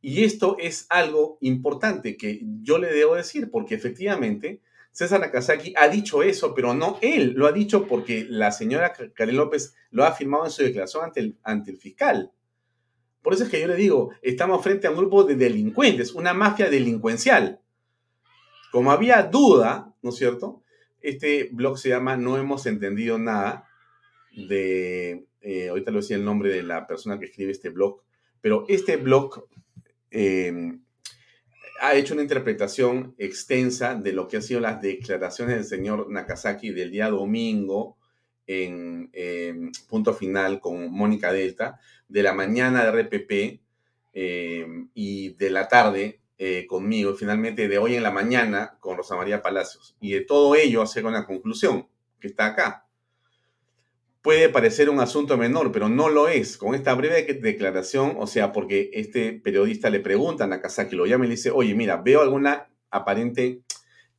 Y 0.00 0.24
esto 0.24 0.56
es 0.58 0.86
algo 0.88 1.38
importante 1.40 2.16
que 2.16 2.40
yo 2.62 2.78
le 2.78 2.92
debo 2.92 3.16
decir, 3.16 3.50
porque 3.50 3.74
efectivamente 3.74 4.60
César 4.92 5.20
Nakazaki 5.20 5.74
ha 5.76 5.88
dicho 5.88 6.22
eso, 6.22 6.54
pero 6.54 6.74
no 6.74 6.98
él, 7.00 7.34
lo 7.36 7.46
ha 7.46 7.52
dicho 7.52 7.86
porque 7.86 8.26
la 8.28 8.50
señora 8.50 8.92
Karen 9.14 9.36
López 9.36 9.74
lo 9.90 10.04
ha 10.04 10.08
afirmado 10.08 10.44
en 10.44 10.50
su 10.50 10.62
declaración 10.62 11.04
ante 11.04 11.20
el, 11.20 11.38
ante 11.42 11.70
el 11.70 11.76
fiscal. 11.76 12.32
Por 13.22 13.34
eso 13.34 13.44
es 13.44 13.50
que 13.50 13.60
yo 13.60 13.68
le 13.68 13.76
digo, 13.76 14.10
estamos 14.22 14.62
frente 14.62 14.86
a 14.86 14.90
un 14.90 14.96
grupo 14.96 15.24
de 15.24 15.36
delincuentes, 15.36 16.12
una 16.12 16.32
mafia 16.32 16.70
delincuencial. 16.70 17.60
Como 18.72 18.90
había 18.90 19.22
duda, 19.24 19.94
¿no 20.02 20.10
es 20.10 20.16
cierto? 20.16 20.62
Este 21.00 21.50
blog 21.52 21.78
se 21.78 21.90
llama 21.90 22.16
No 22.16 22.38
hemos 22.38 22.66
entendido 22.66 23.18
nada 23.18 23.68
de, 24.34 25.26
eh, 25.42 25.68
ahorita 25.68 25.90
lo 25.90 25.98
decía 25.98 26.16
el 26.16 26.24
nombre 26.24 26.50
de 26.50 26.62
la 26.62 26.86
persona 26.86 27.18
que 27.18 27.26
escribe 27.26 27.52
este 27.52 27.68
blog, 27.68 28.00
pero 28.40 28.64
este 28.68 28.96
blog 28.96 29.46
Em, 30.10 30.82
ha 31.80 31.94
hecho 31.94 32.14
una 32.14 32.22
interpretación 32.22 33.14
extensa 33.18 33.94
de 33.94 34.12
lo 34.12 34.28
que 34.28 34.36
han 34.36 34.42
sido 34.42 34.60
las 34.60 34.80
declaraciones 34.82 35.56
del 35.56 35.64
señor 35.64 36.10
Nakazaki 36.10 36.70
del 36.70 36.90
día 36.90 37.08
domingo 37.08 37.96
en 38.46 39.08
em, 39.12 39.70
punto 39.88 40.12
final 40.12 40.60
con 40.60 40.90
Mónica 40.92 41.32
Delta, 41.32 41.78
de 42.08 42.22
la 42.22 42.34
mañana 42.34 42.84
de 42.84 43.02
RPP 43.02 43.60
em, 44.12 44.90
y 44.94 45.30
de 45.34 45.50
la 45.50 45.68
tarde 45.68 46.20
eh, 46.38 46.66
conmigo, 46.66 47.12
y 47.12 47.16
finalmente 47.16 47.68
de 47.68 47.78
hoy 47.78 47.94
en 47.94 48.02
la 48.02 48.10
mañana 48.10 48.76
con 48.80 48.96
Rosa 48.96 49.14
María 49.16 49.42
Palacios. 49.42 49.96
Y 50.00 50.12
de 50.12 50.22
todo 50.22 50.54
ello 50.56 50.82
hacer 50.82 51.06
una 51.06 51.26
conclusión 51.26 51.86
que 52.18 52.28
está 52.28 52.46
acá 52.46 52.89
puede 54.22 54.48
parecer 54.48 54.90
un 54.90 55.00
asunto 55.00 55.36
menor, 55.36 55.72
pero 55.72 55.88
no 55.88 56.08
lo 56.08 56.28
es. 56.28 56.56
Con 56.56 56.74
esta 56.74 56.94
breve 56.94 57.22
declaración, 57.34 58.16
o 58.18 58.26
sea, 58.26 58.52
porque 58.52 58.90
este 58.92 59.32
periodista 59.32 59.90
le 59.90 60.00
pregunta 60.00 60.44
a 60.44 60.46
Nakazaki, 60.46 60.96
lo 60.96 61.06
llama 61.06 61.24
y 61.24 61.28
le 61.28 61.36
dice, 61.36 61.50
oye, 61.50 61.74
mira, 61.74 61.96
veo 61.96 62.20
alguna 62.20 62.68
aparente 62.90 63.62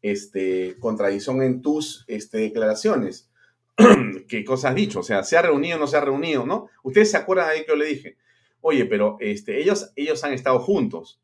este, 0.02 0.78
contradicción 0.80 1.42
en 1.42 1.62
tus 1.62 2.04
este, 2.08 2.40
declaraciones. 2.40 3.30
¿Qué 4.28 4.44
cosa 4.44 4.70
has 4.70 4.76
dicho? 4.76 5.00
O 5.00 5.04
sea, 5.04 5.24
¿se 5.24 5.38
ha 5.38 5.42
reunido 5.42 5.78
o 5.78 5.80
no 5.80 5.88
se 5.88 5.98
ha 5.98 6.02
reunido, 6.02 6.46
no? 6.46 6.70
Ustedes 6.84 7.12
se 7.12 7.18
acuerdan 7.18 7.50
ahí 7.50 7.62
que 7.62 7.68
yo 7.68 7.76
le 7.76 7.86
dije, 7.86 8.18
oye, 8.62 8.86
pero 8.86 9.18
este, 9.20 9.60
ellos, 9.60 9.92
ellos 9.96 10.24
han 10.24 10.34
estado 10.34 10.60
juntos. 10.60 11.22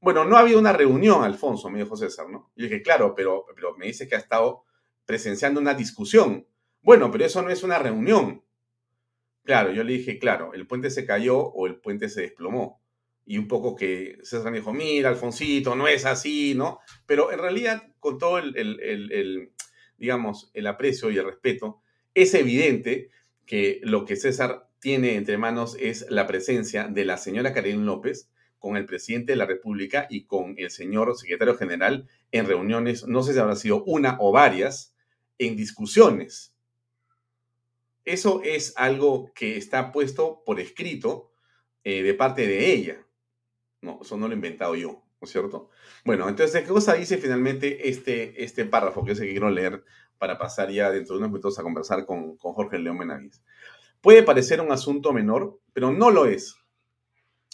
Bueno, 0.00 0.24
no 0.24 0.36
ha 0.36 0.40
habido 0.40 0.58
una 0.58 0.72
reunión, 0.72 1.24
Alfonso, 1.24 1.70
me 1.70 1.82
dijo 1.82 1.96
César, 1.96 2.28
¿no? 2.28 2.50
Y 2.54 2.64
dije, 2.64 2.82
claro, 2.82 3.14
pero, 3.14 3.44
pero 3.54 3.76
me 3.76 3.86
dice 3.86 4.06
que 4.06 4.14
ha 4.14 4.18
estado 4.18 4.64
presenciando 5.04 5.60
una 5.60 5.74
discusión. 5.74 6.46
Bueno, 6.86 7.10
pero 7.10 7.24
eso 7.24 7.42
no 7.42 7.50
es 7.50 7.64
una 7.64 7.80
reunión. 7.80 8.44
Claro, 9.42 9.72
yo 9.72 9.82
le 9.82 9.94
dije, 9.94 10.20
claro, 10.20 10.54
el 10.54 10.68
puente 10.68 10.88
se 10.88 11.04
cayó 11.04 11.36
o 11.36 11.66
el 11.66 11.80
puente 11.80 12.08
se 12.08 12.20
desplomó. 12.20 12.80
Y 13.24 13.38
un 13.38 13.48
poco 13.48 13.74
que 13.74 14.18
César 14.22 14.52
me 14.52 14.58
dijo, 14.58 14.72
mira, 14.72 15.08
Alfonsito, 15.08 15.74
no 15.74 15.88
es 15.88 16.04
así, 16.04 16.54
¿no? 16.54 16.78
Pero 17.04 17.32
en 17.32 17.40
realidad, 17.40 17.82
con 17.98 18.18
todo 18.18 18.38
el, 18.38 19.50
digamos, 19.98 20.52
el 20.54 20.68
aprecio 20.68 21.10
y 21.10 21.18
el 21.18 21.24
respeto, 21.24 21.82
es 22.14 22.34
evidente 22.34 23.10
que 23.46 23.80
lo 23.82 24.04
que 24.04 24.14
César 24.14 24.68
tiene 24.78 25.16
entre 25.16 25.38
manos 25.38 25.76
es 25.80 26.06
la 26.08 26.28
presencia 26.28 26.86
de 26.86 27.04
la 27.04 27.16
señora 27.16 27.52
Karen 27.52 27.84
López 27.84 28.30
con 28.60 28.76
el 28.76 28.86
presidente 28.86 29.32
de 29.32 29.36
la 29.38 29.46
República 29.46 30.06
y 30.08 30.26
con 30.26 30.54
el 30.56 30.70
señor 30.70 31.16
secretario 31.16 31.56
general 31.56 32.08
en 32.30 32.46
reuniones, 32.46 33.08
no 33.08 33.24
sé 33.24 33.32
si 33.32 33.40
habrá 33.40 33.56
sido 33.56 33.82
una 33.82 34.18
o 34.20 34.30
varias, 34.30 34.94
en 35.38 35.56
discusiones 35.56 36.55
eso 38.06 38.40
es 38.44 38.72
algo 38.76 39.32
que 39.34 39.56
está 39.56 39.92
puesto 39.92 40.42
por 40.46 40.60
escrito 40.60 41.32
eh, 41.84 42.02
de 42.02 42.14
parte 42.14 42.46
de 42.46 42.72
ella. 42.72 43.06
No, 43.82 43.98
eso 44.00 44.16
no 44.16 44.28
lo 44.28 44.32
he 44.32 44.36
inventado 44.36 44.74
yo, 44.76 45.02
¿no 45.20 45.24
es 45.24 45.30
cierto? 45.30 45.70
Bueno, 46.04 46.28
entonces, 46.28 46.62
¿qué 46.62 46.68
cosa 46.68 46.94
dice 46.94 47.18
finalmente 47.18 47.88
este, 47.88 48.42
este 48.42 48.64
párrafo 48.64 49.04
que 49.04 49.12
es 49.12 49.18
el 49.18 49.26
que 49.26 49.32
quiero 49.32 49.50
leer 49.50 49.84
para 50.18 50.38
pasar 50.38 50.70
ya 50.70 50.90
dentro 50.90 51.14
de 51.14 51.18
unos 51.18 51.30
minutos 51.30 51.58
a 51.58 51.62
conversar 51.62 52.06
con, 52.06 52.36
con 52.36 52.54
Jorge 52.54 52.78
León 52.78 52.98
Benavides? 52.98 53.42
Puede 54.00 54.22
parecer 54.22 54.60
un 54.60 54.70
asunto 54.70 55.12
menor, 55.12 55.58
pero 55.72 55.92
no 55.92 56.10
lo 56.10 56.26
es. 56.26 56.56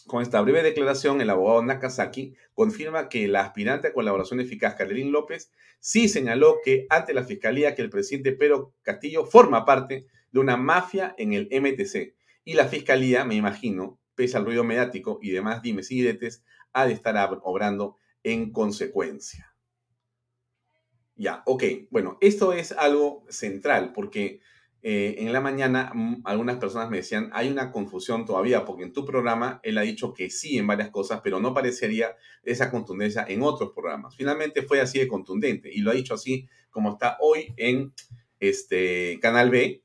Con 0.06 0.20
esta 0.20 0.40
breve 0.42 0.62
declaración, 0.62 1.20
el 1.20 1.30
abogado 1.30 1.62
Nakazaki 1.62 2.34
confirma 2.54 3.08
que 3.08 3.28
la 3.28 3.40
aspirante 3.40 3.88
a 3.88 3.92
colaboración 3.94 4.40
eficaz, 4.40 4.74
Carolín 4.74 5.12
López, 5.12 5.50
sí 5.80 6.08
señaló 6.08 6.56
que 6.62 6.86
ante 6.90 7.14
la 7.14 7.24
fiscalía 7.24 7.74
que 7.74 7.82
el 7.82 7.90
presidente 7.90 8.32
Pedro 8.32 8.74
Castillo 8.82 9.24
forma 9.24 9.64
parte 9.64 10.06
de 10.32 10.40
una 10.40 10.56
mafia 10.56 11.14
en 11.18 11.32
el 11.32 11.48
MTC. 11.50 12.14
Y 12.44 12.54
la 12.54 12.66
fiscalía, 12.66 13.24
me 13.24 13.36
imagino, 13.36 14.00
pese 14.14 14.36
al 14.36 14.44
ruido 14.44 14.64
mediático 14.64 15.18
y 15.22 15.30
demás 15.30 15.62
dimes 15.62 15.90
y 15.90 15.96
diretes, 15.96 16.42
ha 16.72 16.86
de 16.86 16.92
estar 16.92 17.40
obrando 17.44 17.98
en 18.22 18.50
consecuencia. 18.50 19.54
Ya, 21.14 21.42
ok. 21.46 21.64
Bueno, 21.90 22.18
esto 22.20 22.52
es 22.52 22.72
algo 22.72 23.24
central 23.28 23.92
porque 23.92 24.40
eh, 24.84 25.16
en 25.18 25.32
la 25.32 25.40
mañana 25.40 25.92
mm, 25.94 26.22
algunas 26.24 26.56
personas 26.56 26.90
me 26.90 26.96
decían, 26.96 27.30
hay 27.32 27.48
una 27.48 27.70
confusión 27.70 28.26
todavía, 28.26 28.64
porque 28.64 28.82
en 28.82 28.92
tu 28.92 29.04
programa 29.04 29.60
él 29.62 29.78
ha 29.78 29.82
dicho 29.82 30.12
que 30.12 30.30
sí 30.30 30.58
en 30.58 30.66
varias 30.66 30.90
cosas, 30.90 31.20
pero 31.22 31.38
no 31.38 31.54
parecería 31.54 32.16
esa 32.42 32.70
contundencia 32.70 33.24
en 33.28 33.42
otros 33.42 33.70
programas. 33.72 34.16
Finalmente 34.16 34.62
fue 34.62 34.80
así 34.80 34.98
de 34.98 35.06
contundente 35.06 35.70
y 35.72 35.80
lo 35.80 35.92
ha 35.92 35.94
dicho 35.94 36.14
así 36.14 36.48
como 36.70 36.92
está 36.92 37.16
hoy 37.20 37.54
en 37.56 37.92
este 38.40 39.20
Canal 39.20 39.50
B, 39.50 39.81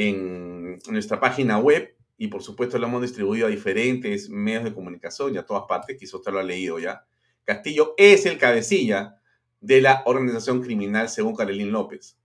en 0.00 0.78
nuestra 0.90 1.18
página 1.18 1.58
web 1.58 1.96
y 2.16 2.28
por 2.28 2.40
supuesto 2.40 2.78
lo 2.78 2.86
hemos 2.86 3.02
distribuido 3.02 3.48
a 3.48 3.50
diferentes 3.50 4.30
medios 4.30 4.62
de 4.62 4.72
comunicación 4.72 5.34
y 5.34 5.38
a 5.38 5.44
todas 5.44 5.64
partes, 5.68 5.96
quizás 5.98 6.14
usted 6.14 6.30
lo 6.30 6.38
ha 6.38 6.44
leído 6.44 6.78
ya. 6.78 7.04
Castillo 7.44 7.94
es 7.96 8.24
el 8.24 8.38
cabecilla 8.38 9.20
de 9.60 9.80
la 9.80 10.04
organización 10.06 10.62
criminal 10.62 11.08
según 11.08 11.34
Carolín 11.34 11.72
López. 11.72 12.16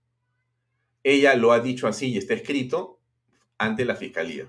Ella 1.02 1.34
lo 1.34 1.50
ha 1.50 1.58
dicho 1.58 1.88
así 1.88 2.12
y 2.12 2.18
está 2.18 2.34
escrito 2.34 3.00
ante 3.58 3.84
la 3.84 3.96
fiscalía. 3.96 4.46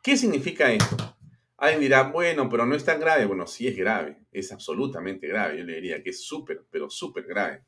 ¿Qué 0.00 0.16
significa 0.16 0.70
esto? 0.70 0.96
Alguien 1.56 1.80
dirá, 1.80 2.04
bueno, 2.04 2.48
pero 2.48 2.64
no 2.64 2.76
es 2.76 2.84
tan 2.84 3.00
grave. 3.00 3.26
Bueno, 3.26 3.48
sí 3.48 3.66
es 3.66 3.76
grave, 3.76 4.18
es 4.30 4.52
absolutamente 4.52 5.26
grave. 5.26 5.58
Yo 5.58 5.64
le 5.64 5.74
diría 5.74 6.00
que 6.00 6.10
es 6.10 6.22
súper, 6.22 6.64
pero 6.70 6.88
súper 6.90 7.24
grave. 7.24 7.64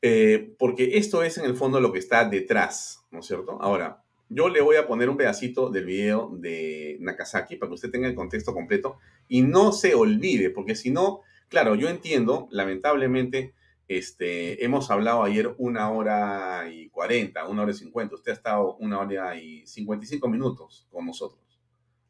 Eh, 0.00 0.54
porque 0.58 0.98
esto 0.98 1.22
es 1.22 1.38
en 1.38 1.44
el 1.44 1.56
fondo 1.56 1.80
lo 1.80 1.92
que 1.92 1.98
está 1.98 2.28
detrás, 2.28 3.04
¿no 3.10 3.20
es 3.20 3.26
cierto? 3.26 3.58
Ahora, 3.60 4.04
yo 4.28 4.48
le 4.48 4.60
voy 4.60 4.76
a 4.76 4.86
poner 4.86 5.08
un 5.08 5.16
pedacito 5.16 5.70
del 5.70 5.86
video 5.86 6.30
de 6.36 6.98
Nakazaki 7.00 7.56
para 7.56 7.70
que 7.70 7.74
usted 7.74 7.90
tenga 7.90 8.06
el 8.06 8.14
contexto 8.14 8.54
completo 8.54 8.98
y 9.26 9.42
no 9.42 9.72
se 9.72 9.94
olvide, 9.94 10.50
porque 10.50 10.74
si 10.74 10.90
no, 10.90 11.22
claro, 11.48 11.74
yo 11.74 11.88
entiendo, 11.88 12.46
lamentablemente, 12.50 13.54
este, 13.88 14.62
hemos 14.64 14.90
hablado 14.90 15.22
ayer 15.22 15.54
una 15.56 15.90
hora 15.90 16.70
y 16.70 16.90
cuarenta, 16.90 17.48
una 17.48 17.62
hora 17.62 17.72
y 17.72 17.74
cincuenta. 17.74 18.16
Usted 18.16 18.32
ha 18.32 18.34
estado 18.34 18.76
una 18.76 19.00
hora 19.00 19.34
y 19.36 19.66
cincuenta 19.66 20.04
y 20.04 20.08
cinco 20.08 20.28
minutos 20.28 20.86
con 20.90 21.06
nosotros 21.06 21.40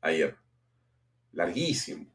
ayer. 0.01 0.37
Larguísimo. 1.33 2.07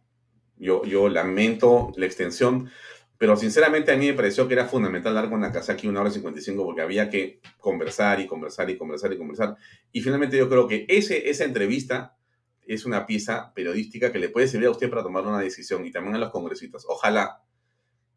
Yo, 0.57 0.83
yo 0.83 1.07
lamento 1.07 1.91
la 1.95 2.05
extensión, 2.05 2.69
pero 3.17 3.35
sinceramente 3.37 3.91
a 3.91 3.97
mí 3.97 4.07
me 4.07 4.13
pareció 4.13 4.47
que 4.47 4.53
era 4.53 4.65
fundamental 4.65 5.13
dar 5.13 5.29
con 5.29 5.43
aquí 5.43 5.87
una 5.87 6.01
hora 6.01 6.09
y 6.09 6.13
cincuenta 6.13 6.39
y 6.39 6.43
cinco 6.43 6.65
porque 6.65 6.81
había 6.81 7.09
que 7.09 7.39
conversar 7.57 8.19
y 8.19 8.27
conversar 8.27 8.69
y 8.69 8.77
conversar 8.77 9.13
y 9.13 9.17
conversar. 9.17 9.55
Y 9.91 10.01
finalmente 10.01 10.37
yo 10.37 10.49
creo 10.49 10.67
que 10.67 10.85
ese, 10.89 11.29
esa 11.29 11.45
entrevista 11.45 12.17
es 12.65 12.85
una 12.85 13.05
pieza 13.05 13.53
periodística 13.53 14.11
que 14.11 14.19
le 14.19 14.29
puede 14.29 14.47
servir 14.47 14.67
a 14.67 14.71
usted 14.71 14.89
para 14.89 15.03
tomar 15.03 15.25
una 15.25 15.39
decisión 15.39 15.85
y 15.85 15.91
también 15.91 16.15
a 16.15 16.19
los 16.19 16.31
congresistas. 16.31 16.85
Ojalá 16.87 17.43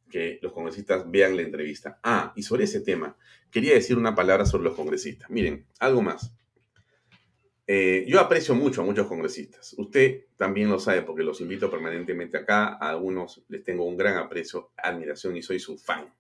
que 0.09 0.38
los 0.42 0.52
congresistas 0.52 1.11
vean 1.11 1.37
la 1.37 1.42
entrevista. 1.42 1.98
Ah, 2.02 2.32
y 2.37 2.42
sobre 2.42 2.64
ese 2.64 2.80
tema, 2.80 3.16
quería 3.50 3.74
decir 3.74 3.98
una 3.98 4.14
palabra 4.14 4.46
sobre 4.46 4.64
los 4.64 4.74
congresistas. 4.74 5.28
Miren, 5.30 5.66
algo 5.78 6.02
más. 6.02 6.32
Eh, 7.66 8.05
yo 8.07 8.20
aprecio 8.20 8.55
mucho 8.55 8.83
a 8.83 8.85
muchos 8.85 9.07
congresistas. 9.07 9.74
Usted 9.76 10.26
también 10.37 10.68
lo 10.68 10.79
sabe 10.79 11.02
porque 11.02 11.24
los 11.24 11.40
invito 11.40 11.70
permanentemente 11.70 12.38
acá. 12.38 12.79
A 12.81 12.90
algunos 12.90 13.42
les 13.48 13.64
tengo 13.64 13.85
un 13.85 13.96
gran 13.96 14.16
aprecio, 14.16 14.70
admiración 14.76 15.37
y 15.37 15.42
soy 15.42 15.59
su 15.59 15.76
fan. 15.76 16.12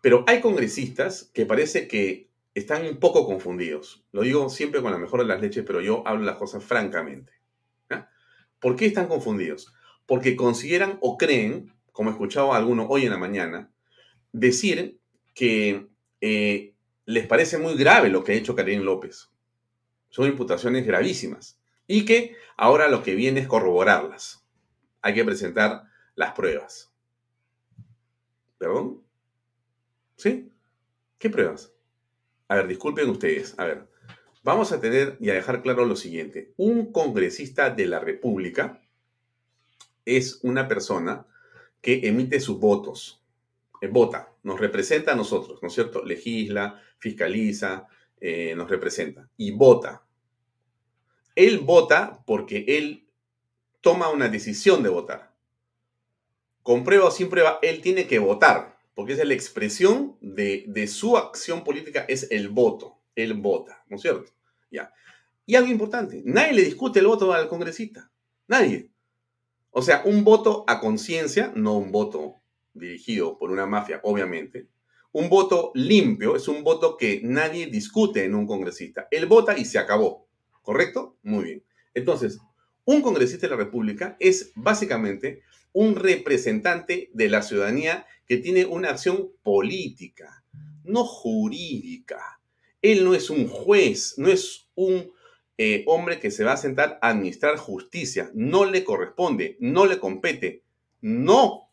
Pero 0.00 0.24
hay 0.28 0.40
congresistas 0.40 1.30
que 1.34 1.44
parece 1.44 1.88
que 1.88 2.28
están 2.54 2.86
un 2.86 2.98
poco 2.98 3.26
confundidos. 3.26 4.04
Lo 4.12 4.22
digo 4.22 4.48
siempre 4.48 4.80
con 4.80 4.92
la 4.92 4.98
mejor 4.98 5.20
de 5.20 5.26
las 5.26 5.40
leches, 5.40 5.64
pero 5.66 5.80
yo 5.80 6.06
hablo 6.06 6.24
las 6.24 6.36
cosas 6.36 6.62
francamente. 6.62 7.32
¿Por 8.60 8.74
qué 8.76 8.86
están 8.86 9.06
confundidos? 9.06 9.72
Porque 10.06 10.34
consideran 10.34 10.98
o 11.00 11.16
creen 11.16 11.72
como 11.98 12.10
he 12.10 12.12
escuchado 12.12 12.52
a 12.52 12.56
algunos 12.56 12.86
hoy 12.88 13.06
en 13.06 13.10
la 13.10 13.18
mañana, 13.18 13.72
decir 14.30 15.00
que 15.34 15.88
eh, 16.20 16.72
les 17.06 17.26
parece 17.26 17.58
muy 17.58 17.74
grave 17.74 18.08
lo 18.08 18.22
que 18.22 18.30
ha 18.30 18.34
hecho 18.36 18.54
Karim 18.54 18.82
López. 18.82 19.30
Son 20.10 20.26
imputaciones 20.26 20.86
gravísimas. 20.86 21.58
Y 21.86 22.04
que 22.04 22.36
ahora 22.56 22.88
lo 22.88 23.02
que 23.02 23.14
viene 23.14 23.40
es 23.40 23.48
corroborarlas. 23.48 24.44
Hay 25.00 25.14
que 25.14 25.24
presentar 25.24 25.84
las 26.14 26.32
pruebas. 26.32 26.92
¿Perdón? 28.58 29.02
¿Sí? 30.16 30.52
¿Qué 31.18 31.30
pruebas? 31.30 31.72
A 32.48 32.56
ver, 32.56 32.66
disculpen 32.66 33.08
ustedes. 33.08 33.54
A 33.58 33.64
ver, 33.64 33.86
vamos 34.42 34.72
a 34.72 34.80
tener 34.80 35.16
y 35.20 35.30
a 35.30 35.34
dejar 35.34 35.62
claro 35.62 35.84
lo 35.84 35.96
siguiente. 35.96 36.52
Un 36.56 36.92
congresista 36.92 37.70
de 37.70 37.86
la 37.86 38.00
República 38.00 38.82
es 40.04 40.40
una 40.42 40.66
persona 40.66 41.26
que 41.80 42.08
emite 42.08 42.40
sus 42.40 42.58
votos. 42.58 43.22
Eh, 43.80 43.88
vota, 43.88 44.32
nos 44.42 44.58
representa 44.58 45.12
a 45.12 45.16
nosotros, 45.16 45.60
¿no 45.62 45.68
es 45.68 45.74
cierto? 45.74 46.04
Legisla, 46.04 46.82
fiscaliza, 46.98 47.86
eh, 48.20 48.54
nos 48.56 48.68
representa 48.68 49.28
y 49.36 49.52
vota. 49.52 50.04
Él 51.34 51.60
vota 51.60 52.22
porque 52.26 52.64
él 52.66 53.08
toma 53.80 54.10
una 54.10 54.28
decisión 54.28 54.82
de 54.82 54.88
votar. 54.88 55.34
Con 56.62 56.84
prueba 56.84 57.06
o 57.06 57.10
sin 57.10 57.30
prueba, 57.30 57.58
él 57.62 57.80
tiene 57.80 58.06
que 58.06 58.18
votar, 58.18 58.78
porque 58.94 59.12
es 59.12 59.24
la 59.24 59.34
expresión 59.34 60.16
de, 60.20 60.64
de 60.66 60.86
su 60.86 61.16
acción 61.16 61.64
política, 61.64 62.04
es 62.08 62.30
el 62.30 62.48
voto. 62.48 62.98
Él 63.14 63.34
vota, 63.34 63.84
¿no 63.88 63.96
es 63.96 64.02
cierto? 64.02 64.30
Ya. 64.70 64.92
Y 65.46 65.54
algo 65.54 65.70
importante, 65.70 66.22
nadie 66.24 66.52
le 66.52 66.62
discute 66.62 66.98
el 66.98 67.06
voto 67.06 67.32
al 67.32 67.48
congresista. 67.48 68.10
Nadie. 68.46 68.90
O 69.70 69.82
sea, 69.82 70.02
un 70.04 70.24
voto 70.24 70.64
a 70.66 70.80
conciencia, 70.80 71.52
no 71.54 71.74
un 71.74 71.92
voto 71.92 72.36
dirigido 72.74 73.38
por 73.38 73.50
una 73.50 73.66
mafia, 73.66 74.00
obviamente. 74.02 74.68
Un 75.12 75.28
voto 75.28 75.72
limpio 75.74 76.36
es 76.36 76.48
un 76.48 76.62
voto 76.62 76.96
que 76.96 77.20
nadie 77.24 77.66
discute 77.66 78.24
en 78.24 78.34
un 78.34 78.46
congresista. 78.46 79.08
Él 79.10 79.26
vota 79.26 79.56
y 79.56 79.64
se 79.64 79.78
acabó. 79.78 80.28
¿Correcto? 80.62 81.16
Muy 81.22 81.44
bien. 81.44 81.64
Entonces, 81.94 82.38
un 82.84 83.00
congresista 83.00 83.46
de 83.46 83.50
la 83.50 83.56
República 83.56 84.16
es 84.20 84.52
básicamente 84.54 85.42
un 85.72 85.96
representante 85.96 87.10
de 87.12 87.28
la 87.28 87.42
ciudadanía 87.42 88.06
que 88.26 88.36
tiene 88.36 88.66
una 88.66 88.90
acción 88.90 89.30
política, 89.42 90.44
no 90.84 91.04
jurídica. 91.04 92.40
Él 92.82 93.04
no 93.04 93.14
es 93.14 93.30
un 93.30 93.48
juez, 93.48 94.14
no 94.18 94.28
es 94.28 94.68
un 94.74 95.10
eh, 95.56 95.84
hombre 95.86 96.20
que 96.20 96.30
se 96.30 96.44
va 96.44 96.52
a 96.52 96.58
sentar 96.58 96.98
a 97.02 97.08
administrar 97.08 97.56
justicia. 97.56 98.30
No 98.34 98.64
le 98.64 98.84
corresponde, 98.84 99.56
no 99.60 99.86
le 99.86 99.98
compete, 99.98 100.62
no 101.00 101.67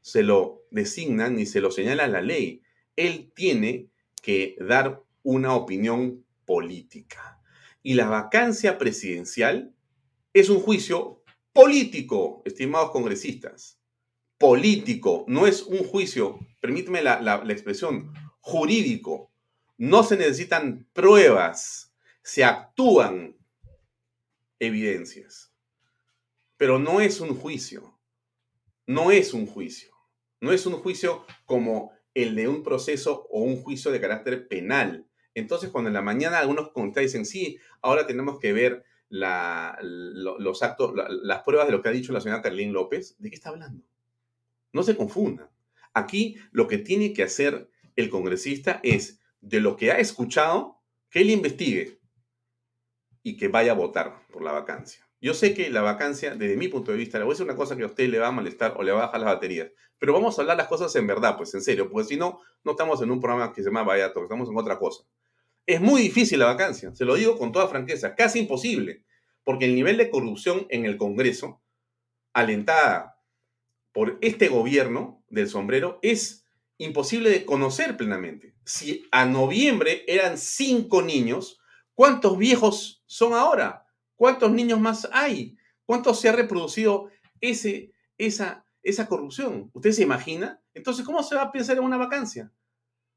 se 0.00 0.22
lo 0.22 0.64
designa 0.70 1.28
ni 1.28 1.46
se 1.46 1.60
lo 1.60 1.70
señala 1.70 2.06
la 2.06 2.22
ley. 2.22 2.62
Él 2.96 3.32
tiene 3.34 3.88
que 4.22 4.56
dar 4.60 5.02
una 5.22 5.54
opinión 5.54 6.24
política. 6.44 7.40
Y 7.82 7.94
la 7.94 8.08
vacancia 8.08 8.78
presidencial 8.78 9.74
es 10.32 10.50
un 10.50 10.60
juicio 10.60 11.22
político, 11.52 12.42
estimados 12.44 12.90
congresistas. 12.90 13.78
Político, 14.38 15.24
no 15.28 15.46
es 15.46 15.62
un 15.62 15.84
juicio, 15.84 16.38
permíteme 16.60 17.02
la, 17.02 17.20
la 17.20 17.52
expresión, 17.52 18.12
jurídico. 18.40 19.30
No 19.76 20.02
se 20.02 20.16
necesitan 20.16 20.86
pruebas 20.92 21.90
se 22.22 22.44
actúan 22.44 23.36
evidencias. 24.58 25.52
Pero 26.56 26.78
no 26.78 27.00
es 27.00 27.20
un 27.20 27.34
juicio. 27.34 27.98
No 28.86 29.10
es 29.10 29.32
un 29.34 29.46
juicio. 29.46 29.89
No 30.40 30.52
es 30.52 30.66
un 30.66 30.74
juicio 30.74 31.24
como 31.44 31.92
el 32.14 32.34
de 32.34 32.48
un 32.48 32.62
proceso 32.62 33.26
o 33.30 33.42
un 33.42 33.56
juicio 33.56 33.90
de 33.90 34.00
carácter 34.00 34.48
penal. 34.48 35.06
Entonces, 35.34 35.70
cuando 35.70 35.88
en 35.88 35.94
la 35.94 36.02
mañana 36.02 36.38
algunos 36.38 36.70
dicen, 36.96 37.24
sí, 37.24 37.58
ahora 37.82 38.06
tenemos 38.06 38.38
que 38.40 38.52
ver 38.52 38.84
los 39.10 40.62
actos, 40.62 40.92
las 41.22 41.42
pruebas 41.42 41.66
de 41.66 41.72
lo 41.72 41.82
que 41.82 41.88
ha 41.88 41.92
dicho 41.92 42.12
la 42.12 42.20
señora 42.20 42.42
Carlín 42.42 42.72
López, 42.72 43.16
¿de 43.18 43.30
qué 43.30 43.36
está 43.36 43.50
hablando? 43.50 43.84
No 44.72 44.82
se 44.82 44.96
confundan. 44.96 45.48
Aquí 45.94 46.36
lo 46.52 46.68
que 46.68 46.78
tiene 46.78 47.12
que 47.12 47.24
hacer 47.24 47.70
el 47.96 48.08
congresista 48.08 48.80
es, 48.82 49.20
de 49.40 49.60
lo 49.60 49.76
que 49.76 49.90
ha 49.90 49.98
escuchado, 49.98 50.80
que 51.10 51.20
él 51.20 51.30
investigue 51.30 52.00
y 53.22 53.36
que 53.36 53.48
vaya 53.48 53.72
a 53.72 53.76
votar 53.76 54.26
por 54.28 54.42
la 54.42 54.52
vacancia. 54.52 55.06
Yo 55.22 55.34
sé 55.34 55.52
que 55.52 55.68
la 55.68 55.82
vacancia, 55.82 56.34
desde 56.34 56.56
mi 56.56 56.68
punto 56.68 56.92
de 56.92 56.96
vista, 56.96 57.18
le 57.18 57.24
voy 57.24 57.32
a 57.32 57.34
decir 57.34 57.44
una 57.44 57.56
cosa 57.56 57.76
que 57.76 57.82
a 57.82 57.86
usted 57.86 58.08
le 58.08 58.18
va 58.18 58.28
a 58.28 58.32
molestar 58.32 58.74
o 58.78 58.82
le 58.82 58.92
va 58.92 59.02
a 59.02 59.06
bajar 59.06 59.20
las 59.20 59.34
baterías, 59.34 59.68
pero 59.98 60.14
vamos 60.14 60.38
a 60.38 60.42
hablar 60.42 60.56
las 60.56 60.66
cosas 60.66 60.94
en 60.96 61.06
verdad, 61.06 61.36
pues 61.36 61.52
en 61.52 61.60
serio, 61.60 61.90
porque 61.90 62.08
si 62.08 62.16
no, 62.16 62.40
no 62.64 62.70
estamos 62.72 63.02
en 63.02 63.10
un 63.10 63.20
programa 63.20 63.52
que 63.52 63.62
se 63.62 63.68
llama 63.68 63.82
Vaya 63.82 64.06
estamos 64.06 64.48
en 64.48 64.56
otra 64.56 64.78
cosa. 64.78 65.04
Es 65.66 65.80
muy 65.80 66.00
difícil 66.00 66.38
la 66.38 66.46
vacancia, 66.46 66.94
se 66.94 67.04
lo 67.04 67.16
digo 67.16 67.36
con 67.36 67.52
toda 67.52 67.68
franqueza, 67.68 68.14
casi 68.14 68.38
imposible, 68.38 69.04
porque 69.44 69.66
el 69.66 69.74
nivel 69.74 69.98
de 69.98 70.08
corrupción 70.08 70.66
en 70.70 70.86
el 70.86 70.96
Congreso, 70.96 71.60
alentada 72.32 73.20
por 73.92 74.16
este 74.22 74.48
gobierno 74.48 75.22
del 75.28 75.50
sombrero, 75.50 75.98
es 76.00 76.46
imposible 76.78 77.28
de 77.28 77.44
conocer 77.44 77.98
plenamente. 77.98 78.54
Si 78.64 79.06
a 79.12 79.26
noviembre 79.26 80.02
eran 80.06 80.38
cinco 80.38 81.02
niños, 81.02 81.60
¿cuántos 81.94 82.38
viejos 82.38 83.02
son 83.04 83.34
ahora? 83.34 83.86
¿Cuántos 84.20 84.52
niños 84.52 84.78
más 84.78 85.08
hay? 85.12 85.56
¿Cuánto 85.86 86.12
se 86.12 86.28
ha 86.28 86.32
reproducido 86.32 87.08
ese, 87.40 87.94
esa, 88.18 88.66
esa 88.82 89.08
corrupción? 89.08 89.70
¿Usted 89.72 89.92
se 89.92 90.02
imagina? 90.02 90.60
Entonces, 90.74 91.06
¿cómo 91.06 91.22
se 91.22 91.36
va 91.36 91.44
a 91.44 91.50
pensar 91.50 91.78
en 91.78 91.84
una 91.84 91.96
vacancia? 91.96 92.52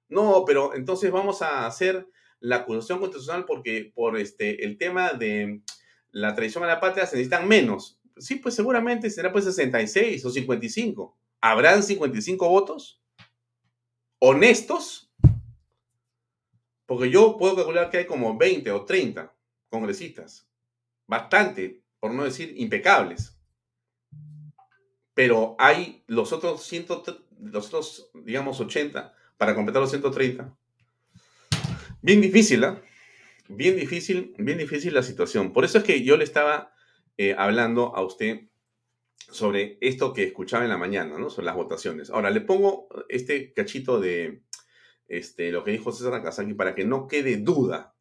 No, 0.07 0.45
pero 0.47 0.73
entonces 0.73 1.11
vamos 1.11 1.41
a 1.41 1.65
hacer 1.65 2.07
la 2.39 2.55
acusación 2.55 2.99
constitucional 2.99 3.43
porque 3.43 3.91
por 3.93 4.17
este, 4.17 4.63
el 4.63 4.77
tema 4.77 5.11
de 5.11 5.61
la 6.11 6.35
traición 6.35 6.63
a 6.63 6.67
la 6.67 6.79
patria 6.79 7.05
se 7.05 7.17
necesitan 7.17 7.49
menos. 7.49 7.99
Sí, 8.15 8.35
pues 8.35 8.55
seguramente 8.55 9.09
será 9.09 9.29
pues 9.33 9.43
66 9.43 10.23
o 10.23 10.29
55. 10.29 11.17
¿Habrán 11.41 11.83
55 11.83 12.47
votos? 12.47 13.01
¿Honestos? 14.19 15.11
Porque 16.85 17.09
yo 17.09 17.35
puedo 17.35 17.57
calcular 17.57 17.89
que 17.89 17.97
hay 17.97 18.05
como 18.05 18.37
20 18.37 18.71
o 18.71 18.85
30 18.85 19.35
congresistas. 19.67 20.47
Bastante, 21.07 21.83
por 21.99 22.13
no 22.13 22.23
decir 22.23 22.53
impecables. 22.57 23.37
Pero 25.13 25.55
hay 25.59 26.03
los 26.07 26.33
otros, 26.33 26.63
100, 26.63 26.85
los 27.39 27.67
otros 27.67 28.09
digamos, 28.13 28.59
80 28.59 29.13
para 29.37 29.55
completar 29.55 29.81
los 29.81 29.91
130. 29.91 30.55
Bien 32.01 32.21
difícil, 32.21 32.63
¿ah? 32.63 32.81
Bien 33.47 33.75
difícil, 33.75 34.33
bien 34.37 34.57
difícil 34.57 34.93
la 34.93 35.03
situación. 35.03 35.53
Por 35.53 35.65
eso 35.65 35.77
es 35.77 35.83
que 35.83 36.03
yo 36.03 36.17
le 36.17 36.23
estaba 36.23 36.73
eh, 37.17 37.35
hablando 37.37 37.95
a 37.95 38.03
usted 38.03 38.47
sobre 39.17 39.77
esto 39.81 40.13
que 40.13 40.23
escuchaba 40.23 40.63
en 40.63 40.69
la 40.69 40.77
mañana, 40.77 41.17
¿no? 41.17 41.29
Sobre 41.29 41.45
las 41.45 41.55
votaciones. 41.55 42.09
Ahora, 42.09 42.29
le 42.29 42.41
pongo 42.41 42.87
este 43.09 43.53
cachito 43.53 43.99
de 43.99 44.43
este, 45.07 45.51
lo 45.51 45.63
que 45.63 45.71
dijo 45.71 45.91
César 45.91 46.13
Nakazaki 46.13 46.53
para 46.53 46.75
que 46.75 46.85
no 46.85 47.07
quede 47.07 47.37
duda. 47.37 47.95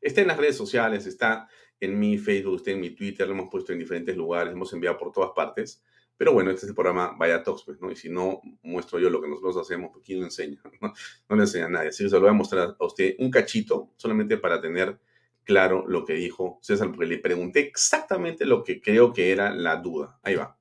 Está 0.00 0.20
en 0.20 0.28
las 0.28 0.36
redes 0.36 0.56
sociales, 0.56 1.06
está 1.06 1.48
en 1.80 1.98
mi 1.98 2.18
Facebook, 2.18 2.56
está 2.56 2.70
en 2.70 2.80
mi 2.80 2.90
Twitter, 2.90 3.26
lo 3.26 3.34
hemos 3.34 3.50
puesto 3.50 3.72
en 3.72 3.78
diferentes 3.78 4.16
lugares, 4.16 4.52
hemos 4.52 4.72
enviado 4.72 4.96
por 4.96 5.12
todas 5.12 5.30
partes. 5.34 5.82
Pero 6.16 6.32
bueno, 6.32 6.50
este 6.50 6.64
es 6.64 6.70
el 6.70 6.74
programa 6.74 7.14
Vaya 7.18 7.42
Talks, 7.42 7.64
pues, 7.64 7.80
¿no? 7.80 7.90
Y 7.90 7.96
si 7.96 8.08
no 8.08 8.40
muestro 8.62 8.98
yo 8.98 9.10
lo 9.10 9.20
que 9.20 9.28
nosotros 9.28 9.58
hacemos, 9.58 9.90
pues 9.92 10.04
¿quién 10.04 10.20
lo 10.20 10.24
enseña? 10.24 10.60
No, 10.80 10.92
no 11.28 11.36
le 11.36 11.42
enseña 11.42 11.66
a 11.66 11.70
nadie. 11.70 11.88
Así 11.90 12.04
que 12.04 12.08
se 12.08 12.16
lo 12.16 12.22
voy 12.22 12.30
a 12.30 12.32
mostrar 12.32 12.76
a 12.78 12.84
usted 12.84 13.16
un 13.18 13.30
cachito, 13.30 13.90
solamente 13.96 14.38
para 14.38 14.60
tener 14.60 14.98
claro 15.44 15.86
lo 15.86 16.04
que 16.04 16.14
dijo 16.14 16.58
César, 16.62 16.88
porque 16.88 17.06
le 17.06 17.18
pregunté 17.18 17.60
exactamente 17.60 18.46
lo 18.46 18.64
que 18.64 18.80
creo 18.80 19.12
que 19.12 19.30
era 19.30 19.54
la 19.54 19.76
duda. 19.76 20.18
Ahí 20.22 20.34
va. 20.36 20.58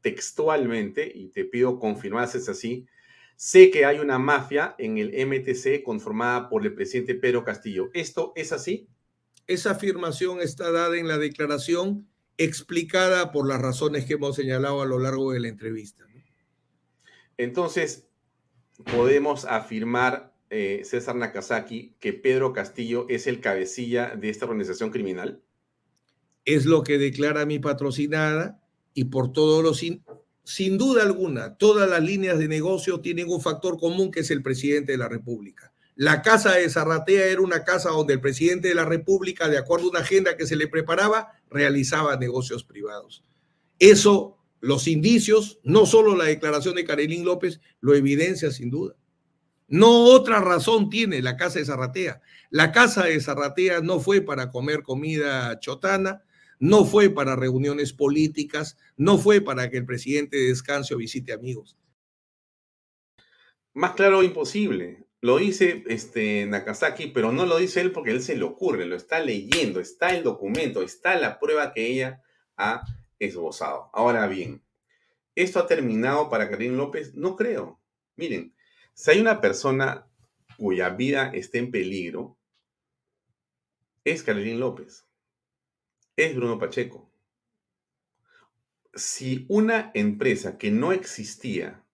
Textualmente, 0.00 1.10
y 1.14 1.28
te 1.28 1.44
pido 1.44 1.78
confirmar 1.78 2.26
si 2.26 2.38
es 2.38 2.48
así, 2.48 2.86
sé 3.40 3.70
que 3.70 3.86
hay 3.86 4.00
una 4.00 4.18
mafia 4.18 4.74
en 4.76 4.98
el 4.98 5.26
MTC 5.26 5.82
conformada 5.82 6.50
por 6.50 6.66
el 6.66 6.74
presidente 6.74 7.14
Pedro 7.14 7.42
Castillo. 7.42 7.88
¿Esto 7.94 8.34
es 8.36 8.52
así? 8.52 8.86
Esa 9.46 9.70
afirmación 9.70 10.42
está 10.42 10.70
dada 10.70 10.98
en 10.98 11.08
la 11.08 11.16
declaración 11.16 12.06
explicada 12.36 13.32
por 13.32 13.48
las 13.48 13.58
razones 13.58 14.04
que 14.04 14.12
hemos 14.12 14.36
señalado 14.36 14.82
a 14.82 14.86
lo 14.86 14.98
largo 14.98 15.32
de 15.32 15.40
la 15.40 15.48
entrevista. 15.48 16.04
Entonces, 17.38 18.08
podemos 18.92 19.46
afirmar, 19.46 20.34
eh, 20.50 20.82
César 20.84 21.16
Nakazaki, 21.16 21.94
que 21.98 22.12
Pedro 22.12 22.52
Castillo 22.52 23.06
es 23.08 23.26
el 23.26 23.40
cabecilla 23.40 24.16
de 24.16 24.28
esta 24.28 24.44
organización 24.44 24.90
criminal? 24.90 25.40
Es 26.44 26.66
lo 26.66 26.82
que 26.82 26.98
declara 26.98 27.46
mi 27.46 27.58
patrocinada 27.58 28.62
y 28.92 29.04
por 29.04 29.32
todos 29.32 29.64
los... 29.64 29.82
Sin, 30.44 30.78
duda 30.78 31.02
alguna, 31.02 31.56
todas 31.56 31.88
las 31.88 32.02
líneas 32.02 32.38
de 32.38 32.48
negocio 32.48 33.00
tienen 33.00 33.28
un 33.28 33.40
factor 33.40 33.78
común 33.78 34.10
que 34.10 34.20
es 34.20 34.30
el 34.30 34.42
presidente 34.42 34.92
de 34.92 34.98
la 34.98 35.08
República. 35.08 35.72
La 35.96 36.22
casa 36.22 36.54
de 36.54 36.70
Zarratea 36.70 37.26
era 37.26 37.42
una 37.42 37.62
casa 37.62 37.90
donde 37.90 38.14
el 38.14 38.20
presidente 38.20 38.68
de 38.68 38.74
la 38.74 38.86
República, 38.86 39.48
de 39.48 39.58
acuerdo 39.58 39.86
a 39.86 39.90
una 39.90 40.00
agenda 40.00 40.36
que 40.36 40.46
se 40.46 40.56
le 40.56 40.66
preparaba, 40.66 41.32
realizaba 41.50 42.16
negocios 42.16 42.64
privados. 42.64 43.22
Eso, 43.78 44.38
los 44.60 44.88
indicios, 44.88 45.60
no 45.62 45.84
solo 45.84 46.16
la 46.16 46.24
declaración 46.24 46.74
de 46.74 46.84
Carolín 46.84 47.24
López, 47.24 47.60
lo 47.80 47.94
evidencia 47.94 48.50
sin 48.50 48.70
duda. 48.70 48.94
No 49.68 50.04
otra 50.04 50.40
razón 50.40 50.90
tiene 50.90 51.22
la 51.22 51.36
casa 51.36 51.58
de 51.58 51.64
Zarratea. 51.64 52.20
La 52.50 52.72
casa 52.72 53.04
de 53.04 53.20
Zarratea 53.20 53.80
no 53.80 54.00
fue 54.00 54.20
para 54.20 54.50
comer 54.50 54.82
comida 54.82 55.60
chotana, 55.60 56.24
no 56.60 56.84
fue 56.84 57.08
para 57.08 57.36
reuniones 57.36 57.92
políticas, 57.94 58.76
no 58.96 59.18
fue 59.18 59.40
para 59.40 59.70
que 59.70 59.78
el 59.78 59.86
presidente 59.86 60.36
descanse 60.36 60.94
o 60.94 60.98
visite 60.98 61.32
amigos. 61.32 61.76
Más 63.72 63.94
claro 63.94 64.22
imposible. 64.22 65.06
Lo 65.22 65.38
dice 65.38 65.84
este, 65.88 66.46
Nakazaki, 66.46 67.08
pero 67.08 67.32
no 67.32 67.46
lo 67.46 67.56
dice 67.56 67.80
él 67.80 67.92
porque 67.92 68.10
él 68.10 68.22
se 68.22 68.36
le 68.36 68.44
ocurre, 68.44 68.86
lo 68.86 68.96
está 68.96 69.20
leyendo, 69.20 69.80
está 69.80 70.14
el 70.14 70.22
documento, 70.22 70.82
está 70.82 71.18
la 71.18 71.38
prueba 71.38 71.72
que 71.72 71.86
ella 71.86 72.22
ha 72.56 72.84
esbozado. 73.18 73.90
Ahora 73.92 74.26
bien, 74.26 74.62
¿esto 75.34 75.58
ha 75.58 75.66
terminado 75.66 76.28
para 76.30 76.48
Karim 76.48 76.76
López? 76.76 77.14
No 77.14 77.36
creo. 77.36 77.80
Miren, 78.16 78.54
si 78.94 79.10
hay 79.10 79.20
una 79.20 79.40
persona 79.40 80.06
cuya 80.58 80.90
vida 80.90 81.30
esté 81.34 81.58
en 81.58 81.70
peligro, 81.70 82.38
es 84.04 84.22
Karim 84.22 84.58
López, 84.58 85.06
es 86.26 86.36
Bruno 86.36 86.58
Pacheco. 86.58 87.10
Si 88.94 89.46
una 89.48 89.90
empresa 89.94 90.58
que 90.58 90.70
no 90.70 90.92
existía, 90.92 91.84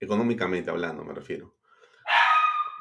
económicamente 0.00 0.70
hablando 0.70 1.04
me 1.04 1.14
refiero, 1.14 1.56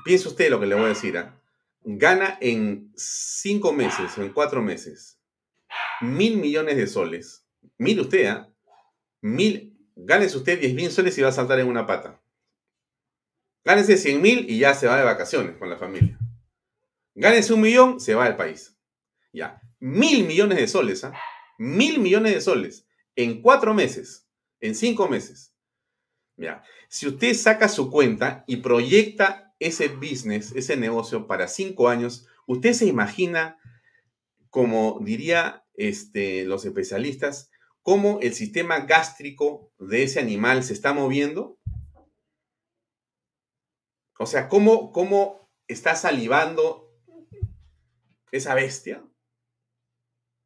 piense 0.03 0.27
usted 0.27 0.49
lo 0.49 0.59
que 0.59 0.65
le 0.65 0.75
voy 0.75 0.85
a 0.85 0.89
decir, 0.89 1.17
¿ah? 1.17 1.39
gana 1.83 2.37
en 2.41 2.91
cinco 2.95 3.73
meses 3.73 4.17
o 4.17 4.21
en 4.23 4.33
cuatro 4.33 4.61
meses 4.61 5.21
mil 6.01 6.37
millones 6.37 6.77
de 6.77 6.87
soles. 6.87 7.45
Mire 7.77 8.01
usted, 8.01 8.25
¿ah? 8.25 8.49
mil, 9.21 9.77
gánese 9.95 10.37
usted 10.37 10.59
diez 10.59 10.73
mil 10.73 10.91
soles 10.91 11.17
y 11.17 11.21
va 11.21 11.29
a 11.29 11.33
saltar 11.33 11.59
en 11.59 11.67
una 11.67 11.85
pata. 11.85 12.21
Gánese 13.63 13.97
cien 13.97 14.21
mil 14.21 14.49
y 14.49 14.59
ya 14.59 14.73
se 14.73 14.87
va 14.87 14.97
de 14.97 15.03
vacaciones 15.03 15.55
con 15.57 15.69
la 15.69 15.77
familia. 15.77 16.17
Gánese 17.13 17.53
un 17.53 17.61
millón, 17.61 17.99
se 17.99 18.15
va 18.15 18.25
del 18.25 18.35
país. 18.35 18.75
Ya, 19.31 19.61
mil 19.81 20.25
millones 20.25 20.59
de 20.59 20.67
soles, 20.67 21.03
¿ah? 21.03 21.13
Mil 21.57 21.99
millones 21.99 22.33
de 22.33 22.41
soles 22.41 22.87
en 23.15 23.41
cuatro 23.41 23.73
meses, 23.73 24.29
en 24.61 24.75
cinco 24.75 25.09
meses. 25.09 25.53
Ya, 26.37 26.63
si 26.87 27.07
usted 27.07 27.33
saca 27.33 27.67
su 27.67 27.91
cuenta 27.91 28.45
y 28.47 28.57
proyecta 28.57 29.53
ese 29.59 29.89
business, 29.89 30.53
ese 30.55 30.77
negocio 30.77 31.27
para 31.27 31.47
cinco 31.47 31.89
años, 31.89 32.27
¿usted 32.47 32.73
se 32.73 32.85
imagina, 32.85 33.59
como 34.49 34.99
diría 35.01 35.65
este, 35.73 36.45
los 36.45 36.63
especialistas, 36.65 37.51
cómo 37.81 38.19
el 38.21 38.33
sistema 38.33 38.81
gástrico 38.81 39.71
de 39.77 40.03
ese 40.03 40.19
animal 40.19 40.63
se 40.63 40.73
está 40.73 40.93
moviendo? 40.93 41.59
O 44.17 44.25
sea, 44.27 44.47
¿cómo, 44.47 44.91
cómo 44.91 45.49
está 45.67 45.95
salivando 45.95 46.91
esa 48.31 48.53
bestia? 48.53 49.03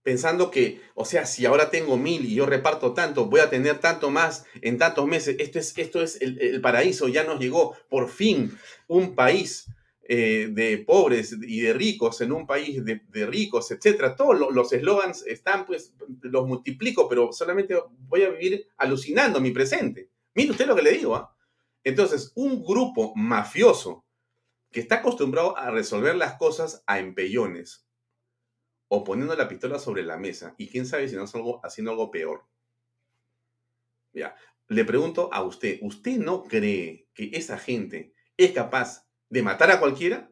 Pensando 0.05 0.51
que, 0.51 0.81
o 0.93 1.03
sea, 1.03 1.25
si 1.25 1.47
ahora 1.47 1.71
tengo 1.71 1.97
mil 1.97 2.25
y 2.25 2.35
yo 2.35 2.45
reparto 2.45 2.93
tanto, 2.93 3.25
voy 3.25 3.39
a 3.39 3.49
tener 3.49 3.79
tanto 3.79 4.11
más 4.11 4.45
en 4.61 4.77
tantos 4.77 5.07
meses. 5.07 5.35
Esto 5.39 5.57
es, 5.57 5.75
esto 5.79 5.99
es 6.03 6.21
el, 6.21 6.61
paraíso, 6.61 7.07
ya 7.07 7.23
nos 7.23 7.39
llegó 7.39 7.75
por 7.89 8.07
fin 8.07 8.55
un 8.87 9.15
país 9.15 9.65
eh, 10.07 10.49
de 10.51 10.77
pobres 10.77 11.35
y 11.41 11.61
de 11.61 11.73
ricos 11.73 12.21
en 12.21 12.33
un 12.33 12.45
país 12.45 12.85
de, 12.85 13.25
ricos, 13.25 13.71
etcétera. 13.71 14.15
Todos 14.15 14.53
los 14.53 14.71
eslogans 14.71 15.25
están, 15.25 15.65
pues, 15.65 15.95
los 16.21 16.45
multiplico, 16.45 17.09
pero 17.09 17.33
solamente 17.33 17.75
voy 18.07 18.21
a 18.21 18.29
vivir 18.29 18.67
alucinando 18.77 19.41
mi 19.41 19.49
presente. 19.49 20.11
Mire 20.35 20.51
usted 20.51 20.67
lo 20.67 20.75
que 20.75 20.83
le 20.83 20.91
digo, 20.91 21.15
¿ah? 21.15 21.35
Entonces, 21.83 22.31
un 22.35 22.63
grupo 22.63 23.11
mafioso 23.15 24.05
que 24.71 24.81
está 24.81 24.97
acostumbrado 24.97 25.57
a 25.57 25.71
resolver 25.71 26.15
las 26.15 26.35
cosas 26.35 26.83
a 26.85 26.99
empellones, 26.99 27.84
o 28.87 29.03
poniendo 29.03 29.35
la 29.35 29.47
pistola 29.47 29.79
sobre 29.79 30.03
la 30.03 30.17
mesa. 30.17 30.55
Y 30.57 30.67
quién 30.69 30.85
sabe 30.85 31.07
si 31.07 31.15
no 31.15 31.23
es 31.23 31.35
algo, 31.35 31.59
haciendo 31.63 31.91
algo 31.91 32.11
peor. 32.11 32.45
Ya, 34.13 34.35
le 34.67 34.85
pregunto 34.85 35.29
a 35.33 35.43
usted, 35.43 35.79
¿usted 35.81 36.17
no 36.17 36.43
cree 36.43 37.07
que 37.13 37.31
esa 37.33 37.57
gente 37.57 38.13
es 38.37 38.51
capaz 38.51 39.07
de 39.29 39.43
matar 39.43 39.71
a 39.71 39.79
cualquiera? 39.79 40.31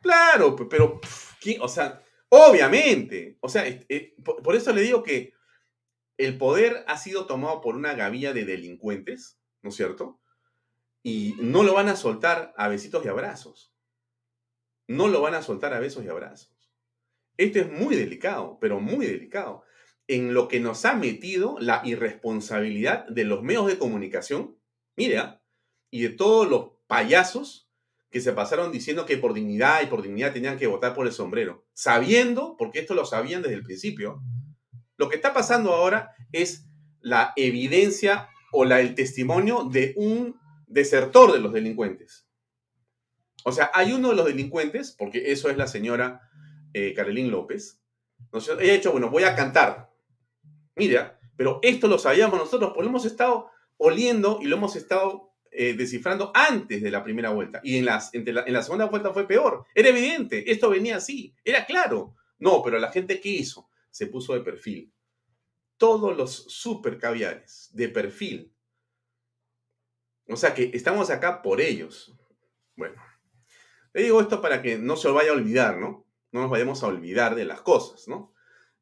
Claro, 0.00 0.54
pero, 0.68 1.00
o 1.60 1.68
sea, 1.68 2.02
obviamente. 2.28 3.38
O 3.40 3.48
sea, 3.48 3.66
eh, 3.66 4.14
por 4.22 4.54
eso 4.54 4.72
le 4.72 4.82
digo 4.82 5.02
que 5.02 5.32
el 6.16 6.38
poder 6.38 6.84
ha 6.86 6.96
sido 6.98 7.26
tomado 7.26 7.60
por 7.60 7.74
una 7.74 7.94
gavilla 7.94 8.32
de 8.32 8.44
delincuentes, 8.44 9.38
¿no 9.62 9.70
es 9.70 9.76
cierto? 9.76 10.20
Y 11.02 11.34
no 11.38 11.62
lo 11.62 11.74
van 11.74 11.88
a 11.88 11.96
soltar 11.96 12.54
a 12.56 12.68
besitos 12.68 13.04
y 13.04 13.08
abrazos. 13.08 13.74
No 14.86 15.08
lo 15.08 15.22
van 15.22 15.34
a 15.34 15.42
soltar 15.42 15.74
a 15.74 15.80
besos 15.80 16.04
y 16.04 16.08
abrazos. 16.08 16.53
Esto 17.36 17.60
es 17.60 17.70
muy 17.70 17.96
delicado, 17.96 18.58
pero 18.60 18.80
muy 18.80 19.06
delicado. 19.06 19.64
En 20.06 20.34
lo 20.34 20.48
que 20.48 20.60
nos 20.60 20.84
ha 20.84 20.94
metido 20.94 21.56
la 21.58 21.82
irresponsabilidad 21.84 23.06
de 23.08 23.24
los 23.24 23.42
medios 23.42 23.66
de 23.66 23.78
comunicación, 23.78 24.56
mira, 24.96 25.42
y 25.90 26.02
de 26.02 26.10
todos 26.10 26.48
los 26.48 26.72
payasos 26.86 27.70
que 28.10 28.20
se 28.20 28.32
pasaron 28.32 28.70
diciendo 28.70 29.06
que 29.06 29.16
por 29.16 29.34
dignidad 29.34 29.82
y 29.82 29.86
por 29.86 30.02
dignidad 30.02 30.32
tenían 30.32 30.58
que 30.58 30.68
votar 30.68 30.94
por 30.94 31.06
el 31.06 31.12
sombrero, 31.12 31.66
sabiendo, 31.72 32.56
porque 32.56 32.78
esto 32.78 32.94
lo 32.94 33.04
sabían 33.04 33.42
desde 33.42 33.56
el 33.56 33.64
principio, 33.64 34.22
lo 34.96 35.08
que 35.08 35.16
está 35.16 35.34
pasando 35.34 35.72
ahora 35.72 36.14
es 36.30 36.68
la 37.00 37.32
evidencia 37.34 38.28
o 38.52 38.64
la, 38.64 38.80
el 38.80 38.94
testimonio 38.94 39.64
de 39.64 39.94
un 39.96 40.38
desertor 40.68 41.32
de 41.32 41.40
los 41.40 41.52
delincuentes. 41.52 42.28
O 43.44 43.52
sea, 43.52 43.70
hay 43.74 43.92
uno 43.92 44.10
de 44.10 44.16
los 44.16 44.26
delincuentes, 44.26 44.94
porque 44.96 45.32
eso 45.32 45.50
es 45.50 45.56
la 45.56 45.66
señora 45.66 46.20
eh, 46.74 46.92
Carolín 46.92 47.30
López, 47.30 47.80
ella 48.32 48.72
ha 48.72 48.76
dicho, 48.76 48.92
bueno, 48.92 49.10
voy 49.10 49.22
a 49.22 49.34
cantar. 49.34 49.90
Mira, 50.76 51.18
pero 51.36 51.60
esto 51.62 51.88
lo 51.88 51.98
sabíamos 51.98 52.38
nosotros, 52.38 52.72
pues 52.74 52.84
lo 52.84 52.90
hemos 52.90 53.04
estado 53.04 53.50
oliendo 53.76 54.38
y 54.42 54.46
lo 54.46 54.56
hemos 54.56 54.76
estado 54.76 55.32
eh, 55.50 55.74
descifrando 55.74 56.32
antes 56.34 56.82
de 56.82 56.90
la 56.90 57.04
primera 57.04 57.30
vuelta. 57.30 57.60
Y 57.62 57.78
en, 57.78 57.84
las, 57.84 58.12
en 58.12 58.52
la 58.52 58.62
segunda 58.62 58.86
vuelta 58.86 59.12
fue 59.12 59.26
peor. 59.26 59.64
Era 59.74 59.88
evidente, 59.88 60.50
esto 60.50 60.70
venía 60.70 60.96
así, 60.96 61.34
era 61.44 61.64
claro. 61.64 62.16
No, 62.38 62.62
pero 62.62 62.78
la 62.78 62.90
gente 62.90 63.20
¿qué 63.20 63.30
hizo? 63.30 63.68
Se 63.90 64.06
puso 64.06 64.34
de 64.34 64.40
perfil. 64.40 64.92
Todos 65.76 66.16
los 66.16 66.32
super 66.32 66.98
caviares 66.98 67.70
de 67.72 67.88
perfil. 67.88 68.52
O 70.28 70.36
sea 70.36 70.54
que 70.54 70.70
estamos 70.74 71.10
acá 71.10 71.42
por 71.42 71.60
ellos. 71.60 72.14
Bueno, 72.76 73.00
le 73.92 74.02
digo 74.02 74.20
esto 74.20 74.40
para 74.40 74.62
que 74.62 74.78
no 74.78 74.96
se 74.96 75.08
lo 75.08 75.14
vaya 75.14 75.30
a 75.30 75.34
olvidar, 75.34 75.78
¿no? 75.78 76.04
No 76.34 76.40
nos 76.40 76.50
vayamos 76.50 76.82
a 76.82 76.88
olvidar 76.88 77.36
de 77.36 77.44
las 77.44 77.60
cosas, 77.60 78.08
¿no? 78.08 78.34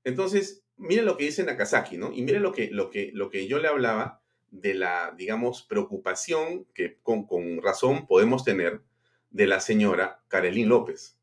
Entonces, 0.05 0.65
miren 0.79 1.05
lo 1.05 1.19
que 1.19 1.27
dice 1.27 1.45
Nakazaki, 1.45 1.99
¿no? 1.99 2.11
Y 2.11 2.23
miren 2.23 2.43
lo 2.43 2.51
que, 2.51 2.71
lo 2.71 2.89
que, 2.89 3.11
lo 3.13 3.29
que 3.29 3.47
yo 3.47 3.59
le 3.59 3.69
hablaba 3.69 4.23
de 4.51 4.73
la, 4.73 5.13
digamos, 5.19 5.63
preocupación 5.63 6.65
que 6.73 6.99
con, 7.03 7.27
razón 7.61 8.07
podemos 8.07 8.43
tener 8.43 8.81
de 9.29 9.47
la 9.47 9.61
señora 9.61 10.23
Karelín 10.29 10.71
López. 10.71 11.19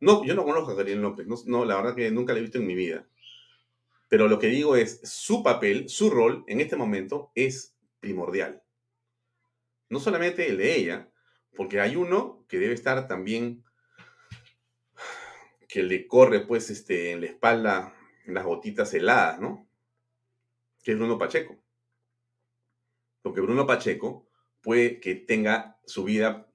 No, 0.00 0.22
yo 0.26 0.34
no 0.34 0.44
conozco 0.44 0.78
a 0.78 0.84
López, 0.84 1.26
no, 1.46 1.64
la 1.64 1.76
verdad 1.76 1.94
que 1.94 2.10
nunca 2.10 2.34
la 2.34 2.40
he 2.40 2.42
visto 2.42 2.58
en 2.58 2.66
mi 2.66 2.74
vida. 2.74 3.08
Pero 4.10 4.28
lo 4.28 4.38
que 4.38 4.48
digo 4.48 4.76
es, 4.76 5.00
su 5.02 5.42
papel, 5.42 5.88
su 5.88 6.10
rol 6.10 6.44
en 6.46 6.60
este 6.60 6.76
momento 6.76 7.32
es 7.34 7.74
primordial. 8.00 8.62
No 9.88 9.98
solamente 9.98 10.46
el 10.46 10.58
de 10.58 10.76
ella, 10.76 11.08
porque 11.56 11.80
hay 11.80 11.96
uno 11.96 12.44
que 12.48 12.58
debe 12.58 12.74
estar 12.74 13.08
también, 13.08 13.63
que 15.74 15.82
le 15.82 16.06
corre 16.06 16.46
pues 16.46 16.70
este, 16.70 17.10
en 17.10 17.20
la 17.20 17.26
espalda 17.26 17.96
las 18.26 18.44
gotitas 18.44 18.94
heladas, 18.94 19.40
¿no? 19.40 19.68
Que 20.84 20.92
es 20.92 20.96
Bruno 20.96 21.18
Pacheco. 21.18 21.60
Porque 23.22 23.40
Bruno 23.40 23.66
Pacheco 23.66 24.30
puede 24.62 25.00
que 25.00 25.16
tenga 25.16 25.80
su 25.84 26.04
vida 26.04 26.48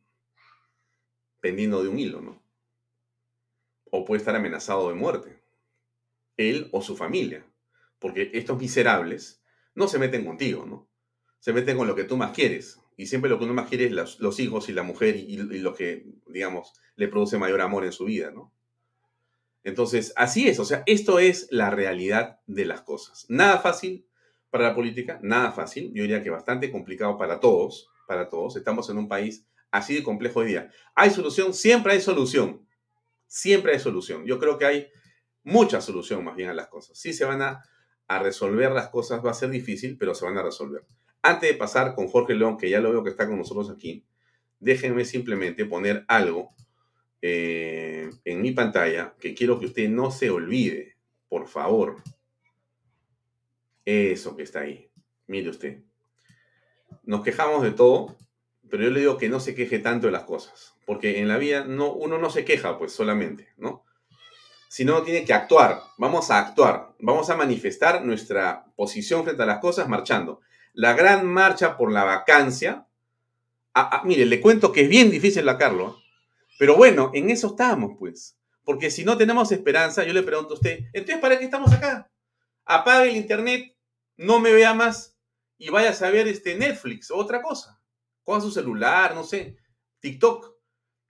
pendiendo 1.41 1.83
de 1.83 1.89
un 1.89 1.99
hilo, 1.99 2.21
¿no? 2.21 2.41
O 3.91 4.05
puede 4.05 4.19
estar 4.19 4.37
amenazado 4.37 4.87
de 4.87 4.95
muerte. 4.95 5.43
Él 6.37 6.69
o 6.71 6.81
su 6.81 6.95
familia. 6.95 7.45
Porque 7.99 8.31
estos 8.33 8.57
miserables 8.57 9.43
no 9.75 9.89
se 9.89 9.99
meten 9.99 10.23
contigo, 10.23 10.65
¿no? 10.65 10.89
Se 11.39 11.51
meten 11.51 11.75
con 11.75 11.87
lo 11.87 11.95
que 11.95 12.05
tú 12.05 12.15
más 12.15 12.31
quieres. 12.31 12.79
Y 12.95 13.07
siempre 13.07 13.29
lo 13.29 13.37
que 13.37 13.43
uno 13.43 13.53
más 13.53 13.67
quiere 13.67 13.87
es 13.87 14.17
los, 14.21 14.39
hijos 14.39 14.69
y 14.69 14.71
la 14.71 14.83
mujer 14.83 15.17
y, 15.17 15.33
y, 15.33 15.59
lo 15.59 15.73
que, 15.73 16.05
digamos, 16.27 16.71
le 16.95 17.09
produce 17.09 17.37
mayor 17.37 17.59
amor 17.59 17.83
en 17.83 17.91
su 17.91 18.05
vida, 18.05 18.31
¿no? 18.31 18.53
Entonces, 19.69 20.13
así 20.15 20.47
es. 20.47 20.59
O 20.59 20.65
sea, 20.65 20.83
esto 20.85 21.19
es 21.19 21.47
la 21.51 21.69
realidad 21.69 22.39
de 22.47 22.65
las 22.65 22.81
cosas. 22.81 23.25
Nada 23.29 23.59
fácil, 23.59 24.05
para 24.49 24.69
la 24.69 24.75
política, 24.75 25.19
nada 25.21 25.51
fácil, 25.51 25.91
yo 25.93 26.01
diría 26.01 26.23
que 26.23 26.29
bastante 26.29 26.71
complicado 26.71 27.17
para 27.17 27.39
todos, 27.39 27.89
para 28.07 28.29
todos. 28.29 28.55
Estamos 28.55 28.89
en 28.89 28.97
un 28.97 29.07
país 29.07 29.45
así 29.71 29.95
de 29.95 30.03
complejo 30.03 30.39
hoy 30.39 30.47
día. 30.47 30.71
¿Hay 30.95 31.11
solución? 31.11 31.53
Siempre 31.53 31.93
hay 31.93 32.01
solución. 32.01 32.65
Siempre 33.27 33.73
hay 33.73 33.79
solución. 33.79 34.25
Yo 34.25 34.39
creo 34.39 34.57
que 34.57 34.65
hay 34.65 34.87
mucha 35.43 35.81
solución 35.81 36.23
más 36.23 36.35
bien 36.35 36.49
a 36.49 36.53
las 36.53 36.67
cosas. 36.67 36.97
Sí 36.97 37.13
se 37.13 37.25
van 37.25 37.41
a, 37.41 37.63
resolver 38.21 38.71
las 38.71 38.89
cosas, 38.89 39.23
va 39.23 39.29
a 39.29 39.35
ser 39.35 39.51
difícil, 39.51 39.95
pero 39.95 40.15
se 40.15 40.25
van 40.25 40.35
a 40.35 40.41
resolver. 40.41 40.83
Antes 41.21 41.51
de 41.51 41.55
pasar 41.55 41.93
con 41.93 42.07
Jorge 42.07 42.33
León, 42.33 42.57
que 42.57 42.67
ya 42.67 42.79
lo 42.79 42.89
veo 42.89 43.03
que 43.03 43.11
está 43.11 43.27
con 43.27 43.37
nosotros 43.37 43.69
aquí, 43.69 44.03
déjenme 44.59 45.05
simplemente 45.05 45.63
poner 45.65 46.05
algo 46.07 46.55
eh, 47.21 48.09
en 48.25 48.41
mi 48.41 48.51
pantalla 48.51 49.15
que 49.19 49.33
quiero 49.33 49.59
que 49.59 49.65
usted 49.65 49.89
no 49.89 50.11
se 50.11 50.29
olvide, 50.29 50.95
por 51.27 51.47
favor. 51.47 51.97
Eso 53.85 54.35
que 54.35 54.43
está 54.43 54.61
ahí. 54.61 54.89
Mire 55.27 55.49
usted. 55.49 55.83
Nos 57.03 57.23
quejamos 57.23 57.63
de 57.63 57.71
todo, 57.71 58.17
pero 58.69 58.83
yo 58.83 58.89
le 58.91 58.99
digo 59.01 59.17
que 59.17 59.29
no 59.29 59.39
se 59.39 59.55
queje 59.55 59.79
tanto 59.79 60.07
de 60.07 60.11
las 60.11 60.23
cosas, 60.23 60.75
porque 60.85 61.19
en 61.19 61.27
la 61.27 61.37
vida 61.37 61.65
no, 61.65 61.91
uno 61.91 62.17
no 62.17 62.29
se 62.29 62.45
queja, 62.45 62.77
pues 62.77 62.93
solamente, 62.93 63.49
¿no? 63.57 63.85
Sino 64.69 65.01
tiene 65.01 65.25
que 65.25 65.33
actuar. 65.33 65.81
Vamos 65.97 66.29
a 66.29 66.39
actuar. 66.39 66.93
Vamos 66.99 67.29
a 67.29 67.35
manifestar 67.35 68.05
nuestra 68.05 68.65
posición 68.75 69.23
frente 69.23 69.41
a 69.41 69.47
las 69.47 69.59
cosas 69.59 69.89
marchando. 69.89 70.41
La 70.73 70.93
gran 70.93 71.25
marcha 71.25 71.75
por 71.75 71.91
la 71.91 72.03
vacancia. 72.03 72.85
Mire, 74.03 74.25
le 74.25 74.39
cuento 74.39 74.71
que 74.71 74.81
es 74.81 74.89
bien 74.89 75.09
difícil 75.09 75.45
la 75.45 75.57
Carlos, 75.57 75.98
pero 76.59 76.75
bueno, 76.75 77.09
en 77.13 77.29
eso 77.29 77.47
estamos, 77.47 77.93
pues. 77.97 78.37
Porque 78.65 78.91
si 78.91 79.05
no 79.05 79.17
tenemos 79.17 79.49
esperanza, 79.53 80.03
yo 80.03 80.11
le 80.11 80.23
pregunto 80.23 80.55
a 80.55 80.57
usted, 80.57 80.81
entonces, 80.91 81.21
¿para 81.21 81.39
qué 81.39 81.45
estamos 81.45 81.71
acá? 81.71 82.11
apague 82.65 83.11
el 83.11 83.15
internet, 83.15 83.73
no 84.17 84.41
me 84.41 84.51
vea 84.51 84.73
más 84.73 85.17
y 85.57 85.69
vaya 85.69 85.89
a 85.89 86.09
ver 86.11 86.27
este 86.27 86.55
Netflix 86.55 87.09
o 87.11 87.15
otra 87.15 87.41
cosa. 87.41 87.81
Con 88.25 88.41
su 88.41 88.51
celular, 88.51 89.15
no 89.15 89.23
sé, 89.23 89.55
TikTok. 90.01 90.53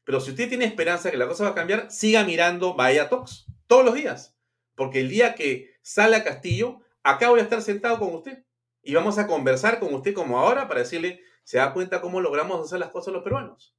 Pero 0.03 0.21
si 0.21 0.29
usted 0.29 0.49
tiene 0.49 0.65
esperanza 0.65 1.09
que 1.09 1.17
la 1.17 1.27
cosa 1.27 1.45
va 1.45 1.49
a 1.49 1.55
cambiar, 1.55 1.89
siga 1.89 2.23
mirando 2.23 2.75
Vaya 2.75 3.09
Talks 3.09 3.47
todos 3.65 3.83
los 3.83 3.95
días. 3.95 4.37
Porque 4.75 4.99
el 4.99 5.09
día 5.09 5.33
que 5.33 5.71
sale 5.81 6.15
a 6.15 6.23
Castillo, 6.23 6.79
acá 7.01 7.29
voy 7.29 7.39
a 7.39 7.43
estar 7.43 7.63
sentado 7.63 7.97
con 7.97 8.13
usted. 8.13 8.45
Y 8.83 8.93
vamos 8.93 9.17
a 9.17 9.25
conversar 9.25 9.79
con 9.79 9.91
usted 9.95 10.13
como 10.13 10.37
ahora 10.37 10.67
para 10.67 10.81
decirle, 10.81 11.21
¿se 11.43 11.57
da 11.57 11.73
cuenta 11.73 12.01
cómo 12.01 12.21
logramos 12.21 12.63
hacer 12.63 12.79
las 12.79 12.91
cosas 12.91 13.15
los 13.15 13.23
peruanos? 13.23 13.75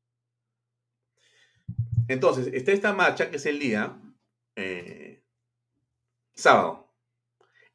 Entonces, 2.08 2.48
está 2.52 2.72
esta 2.72 2.92
marcha 2.92 3.30
que 3.30 3.36
es 3.36 3.46
el 3.46 3.58
día 3.58 4.00
eh, 4.56 5.22
sábado 6.34 6.90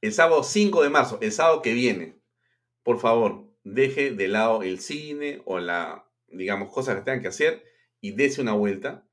el 0.05 0.13
sábado 0.13 0.43
5 0.43 0.83
de 0.83 0.89
marzo, 0.89 1.17
el 1.21 1.31
sábado 1.31 1.63
que 1.63 1.73
viene, 1.73 2.19
por 2.83 2.99
favor, 2.99 3.51
deje 3.63 4.11
de 4.11 4.27
lado 4.27 4.61
el 4.61 4.79
cine 4.79 5.41
o 5.45 5.59
la, 5.59 6.07
digamos, 6.27 6.71
cosas 6.71 6.95
que 6.95 7.01
tengan 7.01 7.21
que 7.21 7.29
hacer 7.29 7.63
y 8.01 8.11
dése 8.11 8.41
una 8.41 8.53
vuelta 8.53 9.07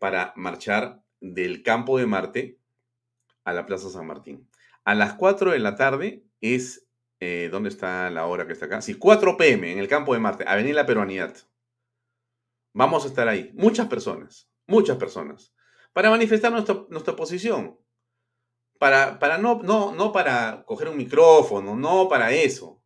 para 0.00 0.32
marchar 0.36 1.04
del 1.20 1.62
campo 1.62 1.98
de 1.98 2.06
Marte 2.06 2.58
a 3.44 3.52
la 3.52 3.64
Plaza 3.64 3.90
San 3.90 4.06
Martín. 4.06 4.48
A 4.84 4.96
las 4.96 5.14
4 5.14 5.52
de 5.52 5.60
la 5.60 5.76
tarde 5.76 6.24
es, 6.40 6.84
eh, 7.20 7.48
¿dónde 7.52 7.68
está 7.68 8.10
la 8.10 8.26
hora 8.26 8.46
que 8.46 8.54
está 8.54 8.66
acá? 8.66 8.82
Sí, 8.82 8.94
4 8.94 9.36
pm 9.36 9.72
en 9.72 9.78
el 9.78 9.86
campo 9.86 10.14
de 10.14 10.20
Marte, 10.20 10.44
Avenida 10.48 10.74
La 10.74 10.86
Peruanidad. 10.86 11.36
Vamos 12.74 13.04
a 13.04 13.08
estar 13.08 13.26
ahí, 13.26 13.50
muchas 13.54 13.88
personas, 13.88 14.50
muchas 14.66 14.98
personas, 14.98 15.54
para 15.94 16.10
manifestar 16.10 16.52
nuestra, 16.52 16.84
nuestra 16.90 17.16
posición 17.16 17.78
para, 18.78 19.18
para 19.18 19.38
no, 19.38 19.62
no, 19.62 19.92
no 19.92 20.12
para 20.12 20.62
coger 20.66 20.88
un 20.88 20.96
micrófono, 20.96 21.74
no 21.74 22.08
para 22.08 22.32
eso. 22.32 22.82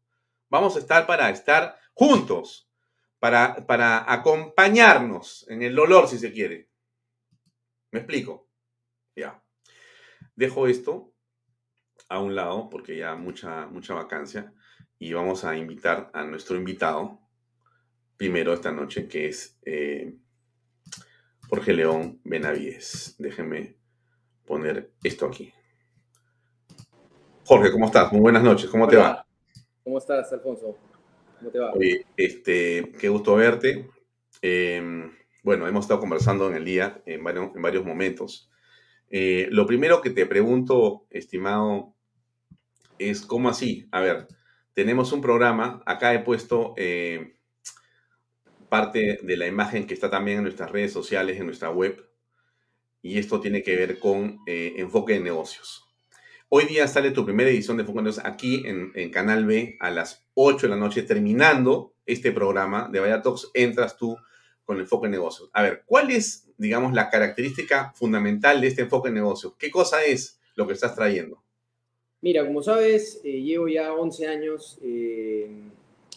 Vamos 0.48 0.76
a 0.76 0.78
estar 0.78 1.06
para 1.06 1.28
estar 1.30 1.76
juntos, 1.92 2.70
para, 3.18 3.66
para 3.66 4.10
acompañarnos 4.12 5.44
en 5.48 5.62
el 5.62 5.74
dolor, 5.74 6.08
si 6.08 6.18
se 6.18 6.32
quiere. 6.32 6.70
¿Me 7.90 8.00
explico? 8.00 8.48
Ya. 9.16 9.42
Dejo 10.36 10.68
esto 10.68 11.12
a 12.08 12.20
un 12.20 12.34
lado 12.34 12.70
porque 12.70 12.96
ya 12.96 13.16
mucha, 13.16 13.66
mucha 13.66 13.94
vacancia 13.94 14.52
y 14.98 15.12
vamos 15.12 15.44
a 15.44 15.56
invitar 15.56 16.10
a 16.14 16.22
nuestro 16.22 16.56
invitado 16.56 17.20
primero 18.18 18.52
esta 18.52 18.72
noche, 18.72 19.08
que 19.08 19.28
es 19.28 19.56
eh, 19.64 20.12
Jorge 21.48 21.72
León 21.72 22.20
Benavides. 22.24 23.14
Déjenme 23.18 23.76
poner 24.44 24.90
esto 25.02 25.26
aquí. 25.26 25.52
Jorge, 27.44 27.70
¿cómo 27.72 27.86
estás? 27.86 28.12
Muy 28.12 28.20
buenas 28.20 28.42
noches, 28.42 28.68
¿cómo 28.68 28.86
te 28.88 28.96
va? 28.96 29.24
¿Cómo 29.82 29.96
estás, 29.96 30.30
Alfonso? 30.32 30.76
¿Cómo 31.38 31.50
te 31.50 31.58
va? 31.58 31.72
este, 32.16 32.92
qué 32.98 33.08
gusto 33.08 33.36
verte. 33.36 33.88
Em, 34.42 35.12
bueno, 35.42 35.66
hemos 35.66 35.84
estado 35.84 36.00
conversando 36.00 36.48
en 36.48 36.56
el 36.56 36.64
día 36.64 37.00
en 37.06 37.22
varios, 37.22 37.54
en 37.54 37.62
varios 37.62 37.84
momentos. 37.84 38.50
Eh, 39.10 39.46
lo 39.50 39.64
primero 39.64 40.02
que 40.02 40.10
te 40.10 40.26
pregunto, 40.26 41.06
estimado, 41.10 41.94
es 42.98 43.22
cómo 43.22 43.48
así. 43.48 43.88
A 43.92 44.00
ver, 44.00 44.26
tenemos 44.74 45.12
un 45.12 45.22
programa, 45.22 45.82
acá 45.86 46.12
he 46.12 46.18
puesto 46.18 46.74
eh, 46.76 47.37
parte 48.68 49.18
de 49.22 49.36
la 49.36 49.46
imagen 49.46 49.86
que 49.86 49.94
está 49.94 50.10
también 50.10 50.38
en 50.38 50.44
nuestras 50.44 50.70
redes 50.70 50.92
sociales, 50.92 51.38
en 51.38 51.46
nuestra 51.46 51.70
web, 51.70 52.08
y 53.02 53.18
esto 53.18 53.40
tiene 53.40 53.62
que 53.62 53.76
ver 53.76 53.98
con 53.98 54.40
eh, 54.46 54.74
enfoque 54.76 55.14
de 55.14 55.20
negocios. 55.20 55.84
Hoy 56.50 56.64
día 56.64 56.88
sale 56.88 57.10
tu 57.10 57.24
primera 57.24 57.50
edición 57.50 57.76
de 57.76 57.82
Enfoque 57.82 57.98
de 57.98 58.04
Negocios 58.04 58.26
aquí 58.26 58.62
en, 58.66 58.90
en, 58.94 59.10
Canal 59.10 59.44
B 59.44 59.76
a 59.80 59.90
las 59.90 60.26
8 60.34 60.66
de 60.66 60.70
la 60.70 60.76
noche, 60.76 61.02
terminando 61.02 61.92
este 62.06 62.32
programa 62.32 62.88
de 62.90 63.00
Vaya 63.00 63.20
Talks, 63.20 63.50
entras 63.52 63.96
tú 63.96 64.16
con 64.64 64.78
enfoque 64.78 65.06
de 65.06 65.12
negocios. 65.12 65.50
A 65.52 65.62
ver, 65.62 65.82
¿cuál 65.86 66.10
es, 66.10 66.48
digamos, 66.56 66.92
la 66.92 67.10
característica 67.10 67.92
fundamental 67.94 68.60
de 68.60 68.66
este 68.66 68.82
enfoque 68.82 69.08
de 69.08 69.14
negocios? 69.14 69.54
¿Qué 69.58 69.70
cosa 69.70 70.04
es 70.04 70.40
lo 70.56 70.66
que 70.66 70.74
estás 70.74 70.94
trayendo? 70.94 71.42
Mira, 72.20 72.44
como 72.44 72.62
sabes, 72.62 73.20
eh, 73.24 73.40
llevo 73.40 73.68
ya 73.68 73.92
11 73.94 74.26
años 74.26 74.78
eh, 74.82 75.48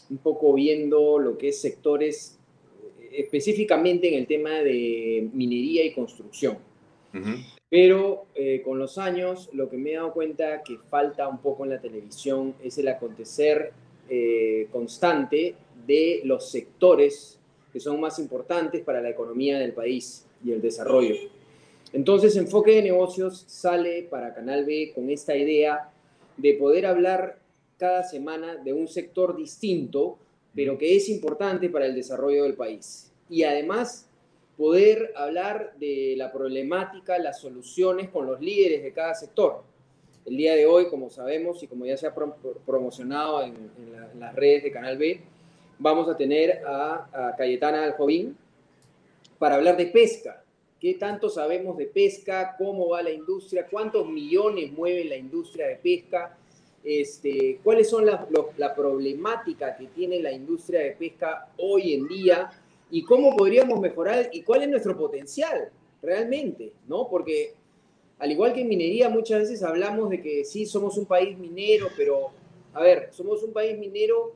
un 0.09 0.17
poco 0.17 0.53
viendo 0.53 1.19
lo 1.19 1.37
que 1.37 1.49
es 1.49 1.61
sectores, 1.61 2.39
específicamente 3.11 4.07
en 4.07 4.15
el 4.15 4.27
tema 4.27 4.51
de 4.61 5.29
minería 5.33 5.83
y 5.83 5.93
construcción. 5.93 6.57
Pero 7.69 8.25
eh, 8.35 8.61
con 8.63 8.79
los 8.79 8.97
años 8.97 9.49
lo 9.53 9.69
que 9.69 9.77
me 9.77 9.91
he 9.91 9.95
dado 9.95 10.13
cuenta 10.13 10.61
que 10.63 10.77
falta 10.89 11.27
un 11.27 11.39
poco 11.39 11.63
en 11.63 11.71
la 11.71 11.81
televisión 11.81 12.55
es 12.63 12.77
el 12.77 12.87
acontecer 12.87 13.71
eh, 14.09 14.67
constante 14.71 15.55
de 15.85 16.21
los 16.25 16.49
sectores 16.49 17.39
que 17.71 17.79
son 17.79 17.99
más 17.99 18.19
importantes 18.19 18.81
para 18.81 19.01
la 19.01 19.09
economía 19.09 19.57
del 19.57 19.73
país 19.73 20.25
y 20.43 20.51
el 20.51 20.61
desarrollo. 20.61 21.15
Entonces, 21.93 22.35
Enfoque 22.35 22.75
de 22.75 22.83
Negocios 22.83 23.43
sale 23.47 24.03
para 24.03 24.33
Canal 24.33 24.65
B 24.65 24.91
con 24.93 25.09
esta 25.09 25.35
idea 25.35 25.91
de 26.37 26.53
poder 26.53 26.85
hablar 26.85 27.39
cada 27.77 28.03
semana 28.03 28.55
de 28.57 28.73
un 28.73 28.87
sector 28.87 29.35
distinto, 29.35 30.17
pero 30.55 30.77
que 30.77 30.95
es 30.95 31.09
importante 31.09 31.69
para 31.69 31.85
el 31.85 31.95
desarrollo 31.95 32.43
del 32.43 32.55
país. 32.55 33.11
Y 33.29 33.43
además 33.43 34.07
poder 34.57 35.13
hablar 35.15 35.73
de 35.79 36.15
la 36.17 36.31
problemática, 36.31 37.17
las 37.17 37.39
soluciones 37.39 38.09
con 38.09 38.25
los 38.27 38.41
líderes 38.41 38.83
de 38.83 38.91
cada 38.91 39.15
sector. 39.15 39.63
El 40.25 40.37
día 40.37 40.55
de 40.55 40.65
hoy, 40.65 40.87
como 40.87 41.09
sabemos 41.09 41.63
y 41.63 41.67
como 41.67 41.85
ya 41.85 41.97
se 41.97 42.05
ha 42.05 42.13
promocionado 42.65 43.41
en, 43.43 43.71
las 44.19 44.35
redes 44.35 44.63
de 44.63 44.71
Canal 44.71 44.97
B, 44.97 45.21
vamos 45.79 46.07
a 46.09 46.15
tener 46.15 46.61
a, 46.65 47.29
a 47.29 47.35
Cayetana 47.35 47.83
Aljovín 47.83 48.37
para 49.39 49.55
hablar 49.55 49.77
de 49.77 49.87
pesca. 49.87 50.43
¿Qué 50.79 50.95
tanto 50.95 51.29
sabemos 51.29 51.77
de 51.77 51.87
pesca? 51.87 52.55
¿Cómo 52.57 52.89
va 52.89 53.01
la 53.01 53.11
industria? 53.11 53.65
¿Cuántos 53.67 54.07
millones 54.07 54.71
mueve 54.71 55.05
la 55.05 55.15
industria 55.15 55.67
de 55.67 55.75
pesca? 55.77 56.37
Este, 56.83 57.59
¿Cuáles 57.63 57.89
son 57.89 58.05
las 58.05 58.21
la 58.57 58.75
que 59.77 59.87
tiene 59.95 60.19
la 60.21 60.31
industria 60.31 60.81
de 60.81 60.91
pesca 60.91 61.49
hoy 61.57 61.93
en 61.93 62.07
día? 62.07 62.51
y 62.91 63.03
cómo 63.03 63.35
podríamos 63.35 63.79
mejorar 63.79 64.29
y 64.33 64.43
cuál 64.43 64.63
es 64.63 64.69
nuestro 64.69 64.95
potencial 64.97 65.69
realmente, 66.01 66.73
¿no? 66.87 67.07
Porque 67.09 67.53
al 68.19 68.31
igual 68.31 68.53
que 68.53 68.61
en 68.61 68.67
minería 68.67 69.09
muchas 69.09 69.39
veces 69.39 69.63
hablamos 69.63 70.09
de 70.09 70.21
que 70.21 70.43
sí, 70.43 70.65
somos 70.65 70.97
un 70.97 71.05
país 71.05 71.37
minero, 71.37 71.87
pero, 71.95 72.31
a 72.73 72.83
ver, 72.83 73.09
somos 73.11 73.41
un 73.43 73.53
país 73.53 73.79
minero, 73.79 74.35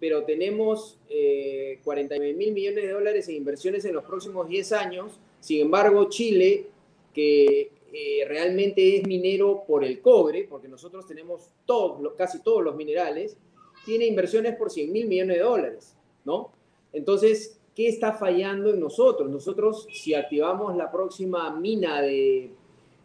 pero 0.00 0.24
tenemos 0.24 0.98
eh, 1.08 1.78
49 1.84 2.34
mil 2.34 2.52
millones 2.52 2.84
de 2.84 2.90
dólares 2.90 3.28
en 3.28 3.36
inversiones 3.36 3.84
en 3.84 3.94
los 3.94 4.04
próximos 4.04 4.48
10 4.48 4.72
años. 4.72 5.20
Sin 5.38 5.60
embargo, 5.60 6.08
Chile, 6.08 6.66
que 7.14 7.70
eh, 7.94 8.24
realmente 8.26 8.96
es 8.96 9.06
minero 9.06 9.64
por 9.66 9.84
el 9.84 10.00
cobre, 10.00 10.46
porque 10.48 10.66
nosotros 10.66 11.06
tenemos 11.06 11.50
todos, 11.66 12.14
casi 12.16 12.42
todos 12.42 12.64
los 12.64 12.74
minerales, 12.74 13.36
tiene 13.84 14.06
inversiones 14.06 14.56
por 14.56 14.70
100 14.70 14.90
mil 14.90 15.06
millones 15.06 15.36
de 15.36 15.42
dólares, 15.42 15.94
¿no? 16.24 16.52
Entonces, 16.94 17.60
¿qué 17.74 17.88
está 17.88 18.14
fallando 18.14 18.70
en 18.70 18.80
nosotros? 18.80 19.30
Nosotros, 19.30 19.86
si 19.92 20.14
activamos 20.14 20.74
la 20.74 20.90
próxima 20.90 21.54
mina 21.54 22.00
de, 22.00 22.50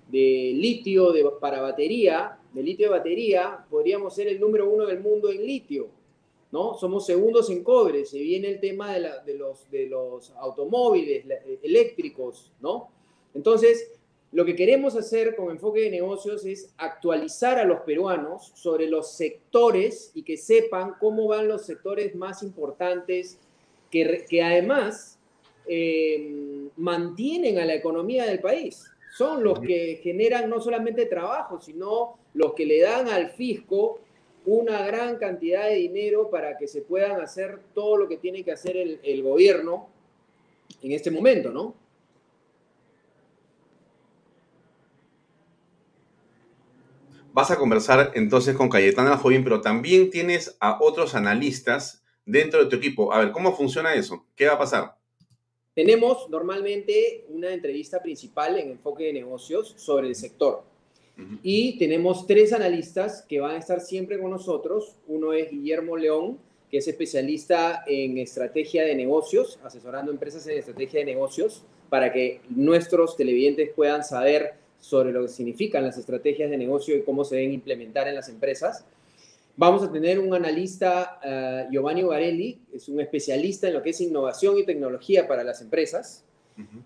litio 0.09 1.11
de, 1.11 1.25
para 1.41 1.61
batería, 1.61 2.39
de 2.53 2.63
litio 2.63 2.88
de 2.88 2.97
batería, 2.97 3.65
podríamos 3.69 4.15
ser 4.15 4.29
el 4.29 4.39
número 4.39 4.69
uno 4.69 4.85
del 4.85 5.01
mundo 5.01 5.29
en 5.29 5.45
litio, 5.45 5.89
¿no? 6.53 6.77
Somos 6.77 7.05
segundos 7.05 7.49
en 7.49 7.61
cobre, 7.61 8.05
se 8.05 8.19
viene 8.19 8.47
el 8.47 8.61
tema 8.61 8.93
de, 8.93 9.33
los, 9.33 9.69
de 9.69 9.88
los 9.88 10.31
automóviles 10.38 11.25
eléctricos, 11.61 12.53
¿no? 12.61 12.89
Entonces, 13.33 13.96
lo 14.32 14.43
que 14.43 14.55
queremos 14.55 14.95
hacer 14.95 15.36
con 15.36 15.51
enfoque 15.51 15.82
de 15.82 15.89
negocios 15.89 16.45
es 16.45 16.73
actualizar 16.78 17.57
a 17.57 17.63
los 17.63 17.82
peruanos 17.82 18.51
sobre 18.55 18.88
los 18.88 19.13
sectores 19.13 20.11
y 20.13 20.23
que 20.23 20.36
sepan 20.36 20.95
cómo 20.99 21.28
van 21.28 21.47
los 21.47 21.65
sectores 21.65 22.13
más 22.13 22.43
importantes 22.43 23.39
que, 23.89 24.41
además 24.43 25.17
eh, 25.65 26.69
mantienen 26.75 27.57
a 27.57 27.65
la 27.65 27.75
economía 27.75 28.25
del 28.25 28.39
país. 28.39 28.86
Son 29.17 29.43
los 29.43 29.61
que 29.61 30.01
generan 30.03 30.49
no 30.49 30.59
solamente 30.59 31.05
trabajo, 31.05 31.61
sino 31.61 32.17
los 32.34 32.53
que 32.53 32.65
le 32.65 32.82
dan 32.82 33.07
al 33.07 33.30
fisco 33.32 34.01
una 34.45 34.86
gran 34.86 35.17
cantidad 35.17 35.67
de 35.69 35.75
dinero 35.75 36.30
para 36.30 36.57
que 36.57 36.67
se 36.67 36.82
puedan 36.82 37.21
hacer 37.21 37.59
todo 37.73 37.95
lo 37.97 38.07
que 38.07 38.17
tiene 38.17 38.43
que 38.43 38.51
hacer 38.51 38.75
el, 38.75 38.99
el 39.03 39.23
gobierno 39.23 39.88
en 40.84 40.91
este 40.91 41.11
momento, 41.11 41.49
¿no? 41.51 41.86
Vas 47.38 47.51
a 47.51 47.59
conversar 47.59 48.13
entonces 48.15 48.55
con 48.55 48.67
Cayetana 48.67 49.15
Jovín, 49.15 49.43
pero 49.43 49.61
también 49.61 50.09
tienes 50.09 50.57
a 50.59 50.79
otros 50.81 51.13
analistas 51.13 52.03
dentro 52.25 52.63
de 52.63 52.65
tu 52.67 52.77
equipo. 52.77 53.13
A 53.13 53.19
ver, 53.19 53.31
¿cómo 53.31 53.55
funciona 53.55 53.93
eso? 53.93 54.25
¿Qué 54.35 54.47
va 54.47 54.53
a 54.53 54.57
pasar? 54.57 54.95
Tenemos 55.75 56.27
normalmente 56.31 57.25
una 57.29 57.53
entrevista 57.53 58.01
principal 58.01 58.57
en 58.57 58.71
enfoque 58.71 59.03
de 59.03 59.13
negocios 59.13 59.75
sobre 59.77 60.07
el 60.07 60.15
sector. 60.15 60.63
Y 61.43 61.77
tenemos 61.77 62.25
tres 62.25 62.53
analistas 62.53 63.23
que 63.29 63.39
van 63.39 63.51
a 63.51 63.59
estar 63.59 63.81
siempre 63.81 64.19
con 64.19 64.31
nosotros. 64.31 64.95
Uno 65.05 65.31
es 65.31 65.51
Guillermo 65.51 65.95
León, 65.95 66.39
que 66.71 66.79
es 66.79 66.88
especialista 66.88 67.83
en 67.85 68.17
estrategia 68.17 68.83
de 68.83 68.95
negocios, 68.95 69.59
asesorando 69.63 70.11
empresas 70.11 70.47
en 70.47 70.57
estrategia 70.57 71.01
de 71.01 71.05
negocios, 71.05 71.63
para 71.89 72.11
que 72.11 72.41
nuestros 72.49 73.15
televidentes 73.15 73.69
puedan 73.75 74.03
saber 74.03 74.55
sobre 74.88 75.11
lo 75.11 75.23
que 75.23 75.27
significan 75.27 75.83
las 75.83 75.97
estrategias 75.97 76.49
de 76.49 76.57
negocio 76.57 76.95
y 76.95 77.03
cómo 77.03 77.25
se 77.25 77.35
deben 77.35 77.53
implementar 77.53 78.07
en 78.07 78.15
las 78.15 78.29
empresas. 78.29 78.85
Vamos 79.57 79.83
a 79.83 79.91
tener 79.91 80.19
un 80.19 80.33
analista, 80.33 81.19
uh, 81.23 81.71
Giovanni 81.71 82.03
Ugarelli, 82.03 82.59
es 82.73 82.88
un 82.88 83.01
especialista 83.01 83.67
en 83.67 83.73
lo 83.73 83.81
que 83.83 83.89
es 83.89 83.99
innovación 83.99 84.57
y 84.57 84.65
tecnología 84.65 85.27
para 85.27 85.43
las 85.43 85.61
empresas. 85.61 86.23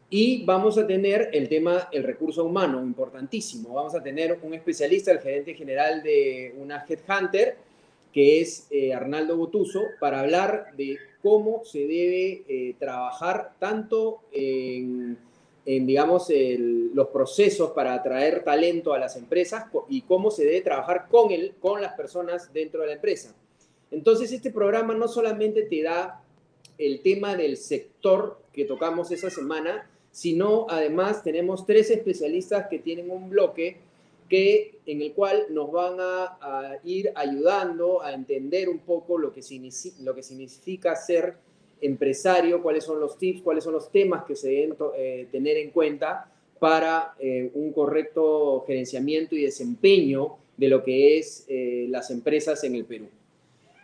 Y 0.09 0.43
vamos 0.43 0.77
a 0.77 0.85
tener 0.85 1.29
el 1.31 1.47
tema, 1.47 1.87
el 1.93 2.03
recurso 2.03 2.43
humano, 2.43 2.83
importantísimo. 2.83 3.73
Vamos 3.73 3.95
a 3.95 4.03
tener 4.03 4.37
un 4.43 4.53
especialista, 4.53 5.13
el 5.13 5.19
gerente 5.19 5.53
general 5.53 6.03
de 6.03 6.53
una 6.59 6.85
Headhunter, 6.85 7.55
que 8.11 8.41
es 8.41 8.67
eh, 8.69 8.93
Arnaldo 8.93 9.37
Botuso, 9.37 9.81
para 9.97 10.19
hablar 10.19 10.73
de 10.75 10.97
cómo 11.21 11.63
se 11.63 11.79
debe 11.79 12.43
eh, 12.49 12.75
trabajar 12.79 13.53
tanto 13.59 14.19
en 14.33 15.17
en, 15.65 15.85
digamos, 15.85 16.27
los 16.29 17.07
procesos 17.09 17.71
para 17.71 17.93
atraer 17.93 18.43
talento 18.43 18.93
a 18.93 18.99
las 18.99 19.15
empresas 19.15 19.65
y 19.89 20.01
cómo 20.01 20.31
se 20.31 20.45
debe 20.45 20.61
trabajar 20.61 21.07
con, 21.09 21.31
el, 21.31 21.53
con 21.59 21.81
las 21.81 21.93
personas 21.93 22.51
dentro 22.53 22.81
de 22.81 22.87
la 22.87 22.93
empresa. 22.93 23.35
Entonces, 23.91 24.31
este 24.31 24.51
programa 24.51 24.93
no 24.95 25.07
solamente 25.07 25.63
te 25.63 25.83
da 25.83 26.23
el 26.77 27.01
tema 27.01 27.35
del 27.35 27.57
sector 27.57 28.39
que 28.53 28.65
tocamos 28.65 29.11
esa 29.11 29.29
semana, 29.29 29.87
sino 30.11 30.65
además 30.69 31.23
tenemos 31.23 31.65
tres 31.65 31.89
especialistas 31.89 32.67
que 32.67 32.79
tienen 32.79 33.11
un 33.11 33.29
bloque 33.29 33.77
que, 34.29 34.79
en 34.85 35.01
el 35.01 35.13
cual 35.13 35.45
nos 35.49 35.71
van 35.71 35.97
a, 35.99 36.77
ir 36.83 37.11
ayudando 37.15 38.01
a 38.01 38.13
entender 38.13 38.69
un 38.69 38.79
poco 38.79 39.17
lo 39.17 39.33
que, 39.33 39.41
lo 39.99 40.15
que 40.15 40.23
significa 40.23 40.95
ser 40.95 41.35
empresario, 41.81 42.61
cuáles 42.61 42.83
son 42.83 42.99
los 42.99 43.17
tips, 43.17 43.41
cuáles 43.41 43.63
son 43.63 43.73
los 43.73 43.91
temas 43.91 44.23
que 44.25 44.35
se 44.35 44.49
deben 44.49 44.75
eh, 44.95 45.27
tener 45.31 45.57
en 45.57 45.71
cuenta 45.71 46.31
para 46.59 47.15
eh, 47.19 47.49
un 47.53 47.73
correcto 47.73 48.63
gerenciamiento 48.67 49.35
y 49.35 49.43
desempeño 49.43 50.37
de 50.55 50.69
lo 50.69 50.83
que 50.83 51.17
es 51.17 51.45
eh, 51.47 51.87
las 51.89 52.11
empresas 52.11 52.63
en 52.63 52.75
el 52.75 52.85
Perú. 52.85 53.09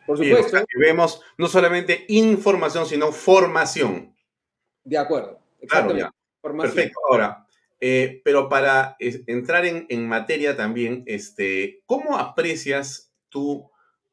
Por 0.06 0.18
supuesto. 0.18 0.58
vemos 0.80 1.22
no 1.38 1.48
solamente 1.48 2.06
información, 2.08 2.86
sino 2.86 3.12
formación. 3.12 4.16
De 4.84 4.98
acuerdo. 4.98 5.40
Claro, 5.68 6.14
Perfecto. 6.42 7.00
Ahora, 7.10 7.46
pero 7.80 8.48
para 8.48 8.96
entrar 9.00 9.66
en, 9.66 9.86
en, 9.90 10.08
materia 10.08 10.56
también, 10.56 11.04
este, 11.08 11.82
¿cómo 11.86 12.18
aprecias 12.18 13.12
tú, 13.28 13.70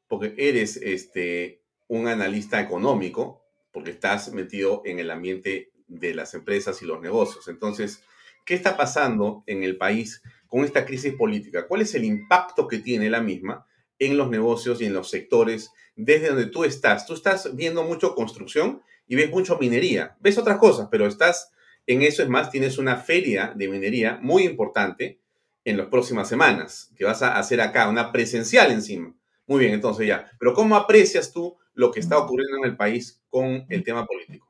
porque 0.09 0.33
eres 0.37 0.75
este, 0.75 1.61
un 1.87 2.07
analista 2.07 2.59
económico, 2.59 3.44
porque 3.75 3.91
estás 3.91 4.31
metido 4.31 4.81
en 4.85 4.99
el 4.99 5.11
ambiente 5.11 5.69
de 5.89 6.15
las 6.15 6.33
empresas 6.33 6.81
y 6.81 6.85
los 6.85 7.01
negocios. 7.01 7.49
Entonces, 7.49 8.01
¿qué 8.45 8.53
está 8.53 8.77
pasando 8.77 9.43
en 9.47 9.63
el 9.63 9.75
país 9.75 10.23
con 10.47 10.63
esta 10.63 10.85
crisis 10.85 11.13
política? 11.13 11.67
¿Cuál 11.67 11.81
es 11.81 11.93
el 11.93 12.05
impacto 12.05 12.69
que 12.69 12.79
tiene 12.79 13.09
la 13.09 13.19
misma 13.19 13.67
en 13.99 14.15
los 14.15 14.29
negocios 14.29 14.81
y 14.81 14.85
en 14.85 14.93
los 14.93 15.09
sectores 15.09 15.71
desde 15.97 16.29
donde 16.29 16.45
tú 16.45 16.63
estás? 16.63 17.05
Tú 17.05 17.15
estás 17.15 17.53
viendo 17.53 17.83
mucho 17.83 18.15
construcción 18.15 18.81
y 19.09 19.17
ves 19.17 19.29
mucho 19.29 19.57
minería. 19.59 20.15
Ves 20.21 20.37
otras 20.37 20.57
cosas, 20.57 20.87
pero 20.89 21.05
estás 21.05 21.51
en 21.85 22.01
eso. 22.01 22.23
Es 22.23 22.29
más, 22.29 22.49
tienes 22.51 22.77
una 22.77 22.95
feria 22.95 23.51
de 23.57 23.67
minería 23.67 24.19
muy 24.21 24.43
importante 24.43 25.19
en 25.65 25.75
las 25.75 25.87
próximas 25.87 26.29
semanas, 26.29 26.93
que 26.95 27.03
vas 27.03 27.21
a 27.21 27.37
hacer 27.37 27.59
acá, 27.59 27.89
una 27.89 28.13
presencial 28.13 28.71
encima. 28.71 29.13
Muy 29.47 29.59
bien, 29.59 29.73
entonces 29.73 30.07
ya. 30.07 30.31
Pero 30.39 30.53
¿cómo 30.53 30.77
aprecias 30.77 31.33
tú 31.33 31.57
lo 31.75 31.91
que 31.91 31.99
está 31.99 32.17
ocurriendo 32.17 32.57
en 32.57 32.65
el 32.65 32.75
país 32.75 33.21
con 33.29 33.65
el 33.69 33.83
tema 33.83 34.05
político? 34.05 34.47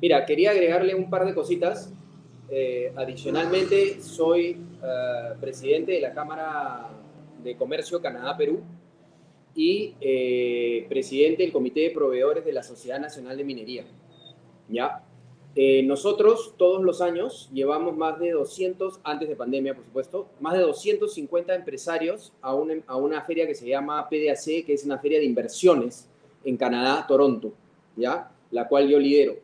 Mira, 0.00 0.24
quería 0.24 0.50
agregarle 0.50 0.94
un 0.94 1.10
par 1.10 1.26
de 1.26 1.34
cositas. 1.34 1.92
Eh, 2.48 2.92
adicionalmente, 2.96 4.00
soy 4.00 4.56
eh, 4.82 5.34
presidente 5.40 5.92
de 5.92 6.00
la 6.00 6.14
Cámara 6.14 6.88
de 7.42 7.56
Comercio 7.56 8.00
Canadá-Perú 8.00 8.60
y 9.54 9.94
eh, 10.00 10.86
presidente 10.88 11.42
del 11.42 11.52
Comité 11.52 11.80
de 11.80 11.90
Proveedores 11.90 12.44
de 12.44 12.52
la 12.52 12.62
Sociedad 12.62 13.00
Nacional 13.00 13.36
de 13.36 13.44
Minería. 13.44 13.84
¿Ya? 14.68 15.02
Eh, 15.58 15.82
nosotros 15.84 16.52
todos 16.58 16.84
los 16.84 17.00
años 17.00 17.48
llevamos 17.50 17.96
más 17.96 18.18
de 18.20 18.32
200, 18.32 19.00
antes 19.02 19.26
de 19.26 19.36
pandemia 19.36 19.74
por 19.74 19.84
supuesto, 19.86 20.28
más 20.38 20.52
de 20.52 20.60
250 20.60 21.54
empresarios 21.54 22.34
a 22.42 22.54
una, 22.54 22.74
a 22.86 22.96
una 22.96 23.22
feria 23.22 23.46
que 23.46 23.54
se 23.54 23.66
llama 23.66 24.06
PDAC, 24.10 24.66
que 24.66 24.74
es 24.74 24.84
una 24.84 24.98
feria 24.98 25.18
de 25.18 25.24
inversiones 25.24 26.10
en 26.46 26.56
Canadá, 26.56 27.04
Toronto, 27.06 27.52
¿ya? 27.96 28.30
La 28.50 28.68
cual 28.68 28.88
yo 28.88 28.98
lidero. 28.98 29.36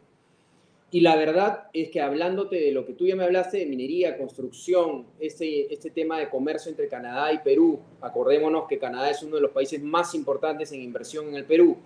Y 0.90 1.00
la 1.00 1.16
verdad 1.16 1.68
es 1.72 1.90
que 1.90 2.02
hablándote 2.02 2.56
de 2.56 2.70
lo 2.70 2.84
que 2.84 2.92
tú 2.92 3.06
ya 3.06 3.16
me 3.16 3.24
hablaste 3.24 3.58
de 3.58 3.66
minería, 3.66 4.18
construcción, 4.18 5.06
este, 5.18 5.72
este 5.72 5.90
tema 5.90 6.18
de 6.18 6.28
comercio 6.28 6.70
entre 6.70 6.86
Canadá 6.86 7.32
y 7.32 7.38
Perú, 7.38 7.80
acordémonos 8.02 8.68
que 8.68 8.78
Canadá 8.78 9.10
es 9.10 9.22
uno 9.22 9.36
de 9.36 9.42
los 9.42 9.52
países 9.52 9.82
más 9.82 10.14
importantes 10.14 10.70
en 10.70 10.82
inversión 10.82 11.28
en 11.28 11.36
el 11.36 11.44
Perú, 11.46 11.78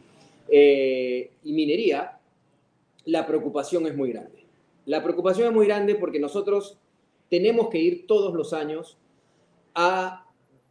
eh, 0.48 1.30
y 1.44 1.52
minería, 1.52 2.18
la 3.04 3.26
preocupación 3.26 3.86
es 3.86 3.96
muy 3.96 4.10
grande. 4.10 4.44
La 4.86 5.02
preocupación 5.02 5.48
es 5.48 5.54
muy 5.54 5.66
grande 5.66 5.94
porque 5.94 6.18
nosotros 6.18 6.76
tenemos 7.30 7.68
que 7.68 7.78
ir 7.78 8.06
todos 8.08 8.34
los 8.34 8.52
años 8.52 8.98
a 9.74 10.25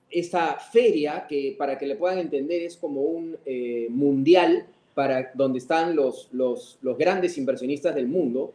esta 0.10 0.58
feria 0.60 1.26
que, 1.28 1.56
para 1.58 1.78
que 1.78 1.88
le 1.88 1.96
puedan 1.96 2.20
entender, 2.20 2.62
es 2.62 2.78
como 2.78 3.02
un 3.02 3.38
eh, 3.46 3.88
mundial 3.90 4.66
para 4.94 5.32
donde 5.34 5.60
están 5.60 5.96
los, 5.96 6.30
los, 6.32 6.78
grandes 6.98 7.38
inversionistas 7.38 7.94
del 7.94 8.08
mundo 8.08 8.54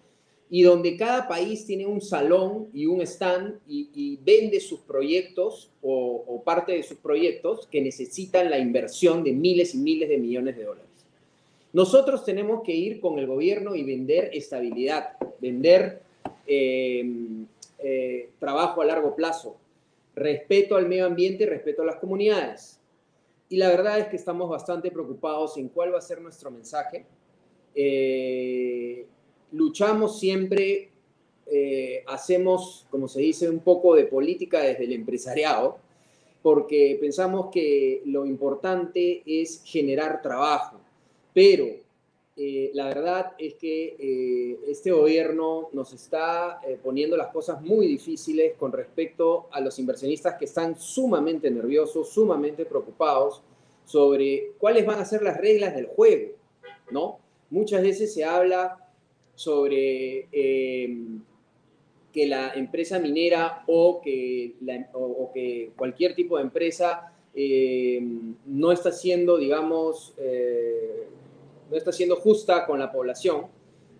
y 0.49 0.63
donde 0.63 0.97
cada 0.97 1.29
país 1.29 1.67
tiene 1.67 1.87
un 1.87 2.01
salón 2.01 2.69
y 2.73 2.87
un 2.87 3.03
stand 3.03 3.59
y, 3.69 4.19
vende 4.25 4.59
sus 4.59 4.81
proyectos 4.81 5.71
o, 5.83 6.43
parte 6.45 6.73
de 6.73 6.83
sus 6.83 6.97
proyectos 6.97 7.69
que 7.71 7.81
necesitan 7.81 8.51
la 8.51 8.59
inversión 8.59 9.23
de 9.23 9.33
miles 9.33 9.75
y 9.75 9.79
miles 9.79 10.09
de 10.09 10.19
millones 10.19 10.57
de 10.57 10.65
dólares. 10.65 10.89
Nosotros 11.73 12.25
tenemos 12.25 12.63
que 12.65 12.75
ir 12.75 13.01
con 13.01 13.19
el 13.19 13.27
gobierno 13.27 13.77
y 13.77 13.85
vender 13.85 14.31
estabilidad, 14.33 15.11
vender 15.41 16.01
eh, 16.47 17.05
eh, 17.79 18.31
trabajo 18.41 18.83
a 18.83 18.87
largo 18.87 19.15
plazo, 19.15 19.57
respeto 20.21 20.77
al 20.77 20.87
medio 20.87 21.07
ambiente 21.07 21.45
y 21.45 21.47
respeto 21.47 21.83
a 21.83 21.87
las 21.87 21.97
comunidades. 21.97 22.79
Y 23.49 23.57
la 23.57 23.69
verdad 23.69 23.99
es 23.99 24.09
que 24.09 24.17
estamos 24.17 24.49
bastante 24.49 24.91
preocupados 24.91 25.57
en 25.57 25.69
cuál 25.69 25.93
va 25.93 25.99
a 25.99 26.03
ser 26.03 26.21
nuestro 26.21 26.51
mensaje. 26.51 27.07
Eh, 27.75 29.07
luchamos 29.53 30.21
siempre, 30.21 30.91
eh, 31.47 32.05
hacemos, 32.07 32.87
como 32.91 33.09
se 33.09 33.23
dice, 33.23 33.49
un 33.49 33.61
poco 33.61 33.95
de 33.95 34.05
política 34.05 34.61
desde 34.61 34.85
el 34.85 34.93
empresariado, 34.93 35.79
porque 36.43 36.97
pensamos 37.01 37.49
que 37.51 38.03
lo 38.05 38.27
importante 38.27 39.23
es 39.27 39.63
generar 39.65 40.23
trabajo. 40.23 40.79
Pero 41.33 41.67
eh, 42.43 42.71
la 42.73 42.87
verdad 42.87 43.33
es 43.39 43.55
que 43.55 44.57
este 44.67 44.93
gobierno 44.93 45.69
nos 45.73 45.93
está 45.93 46.59
poniendo 46.83 47.17
las 47.17 47.29
cosas 47.29 47.61
muy 47.61 47.87
difíciles 47.87 48.55
con 48.57 48.73
respecto 48.73 49.49
a 49.53 49.61
los 49.61 49.79
inversionistas 49.79 50.37
que 50.39 50.47
están 50.47 50.79
sumamente 50.81 51.51
nerviosos, 51.51 52.09
sumamente 52.09 52.65
preocupados 52.65 53.43
sobre 53.91 54.53
cuáles 54.59 54.87
van 54.87 55.01
a 55.01 55.05
ser 55.05 55.21
las 55.21 55.37
reglas 55.37 55.75
del 55.75 55.87
juego, 55.87 56.31
¿no? 56.93 57.19
Muchas 57.51 57.83
veces 57.83 58.15
se 58.15 58.25
habla 58.25 58.79
sobre 59.35 60.29
em, 60.31 61.21
que 62.13 62.27
la 62.27 62.53
empresa 62.55 63.01
minera 63.01 63.65
o 63.67 64.01
que, 64.01 64.55
que 65.35 65.73
cualquier 65.75 66.15
tipo 66.15 66.37
de 66.37 66.45
empresa 66.45 67.13
em, 67.35 68.37
no 68.47 68.71
está 68.71 68.93
siendo, 68.93 69.39
digamos, 69.39 70.15
eh, 70.19 71.09
no 71.71 71.77
está 71.77 71.93
siendo 71.93 72.17
justa 72.17 72.67
con 72.67 72.79
la 72.79 72.91
población, 72.91 73.47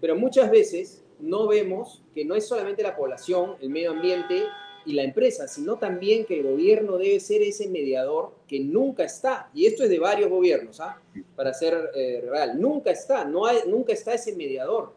pero 0.01 0.17
muchas 0.17 0.51
veces 0.51 1.03
no 1.21 1.47
vemos 1.47 2.03
que 2.15 2.25
no 2.25 2.35
es 2.35 2.47
solamente 2.47 2.83
la 2.83 2.97
población, 2.97 3.57
el 3.61 3.71
medio 3.71 3.93
ambiente 3.93 4.45
y 4.87 4.95
la 4.95 5.03
empresa, 5.03 5.47
sino 5.47 5.79
también 5.79 6.25
que 6.25 6.41
el 6.41 6.47
gobierno 6.47 6.97
debe 6.97 7.21
ser 7.21 7.43
ese 7.43 7.69
mediador 7.69 8.33
que 8.49 8.61
nunca 8.61 9.05
está, 9.05 9.51
y 9.55 9.67
esto 9.67 9.85
es 9.85 9.91
de 9.91 9.99
varios 9.99 10.31
gobiernos, 10.31 10.81
¿ah? 10.81 11.01
para 11.37 11.53
ser 11.53 11.91
eh, 11.95 12.25
real, 12.29 12.61
nunca 12.61 12.91
está, 12.91 13.25
no 13.25 13.47
hay, 13.47 13.59
nunca 13.67 13.93
está 13.93 14.15
ese 14.15 14.35
mediador. 14.35 14.93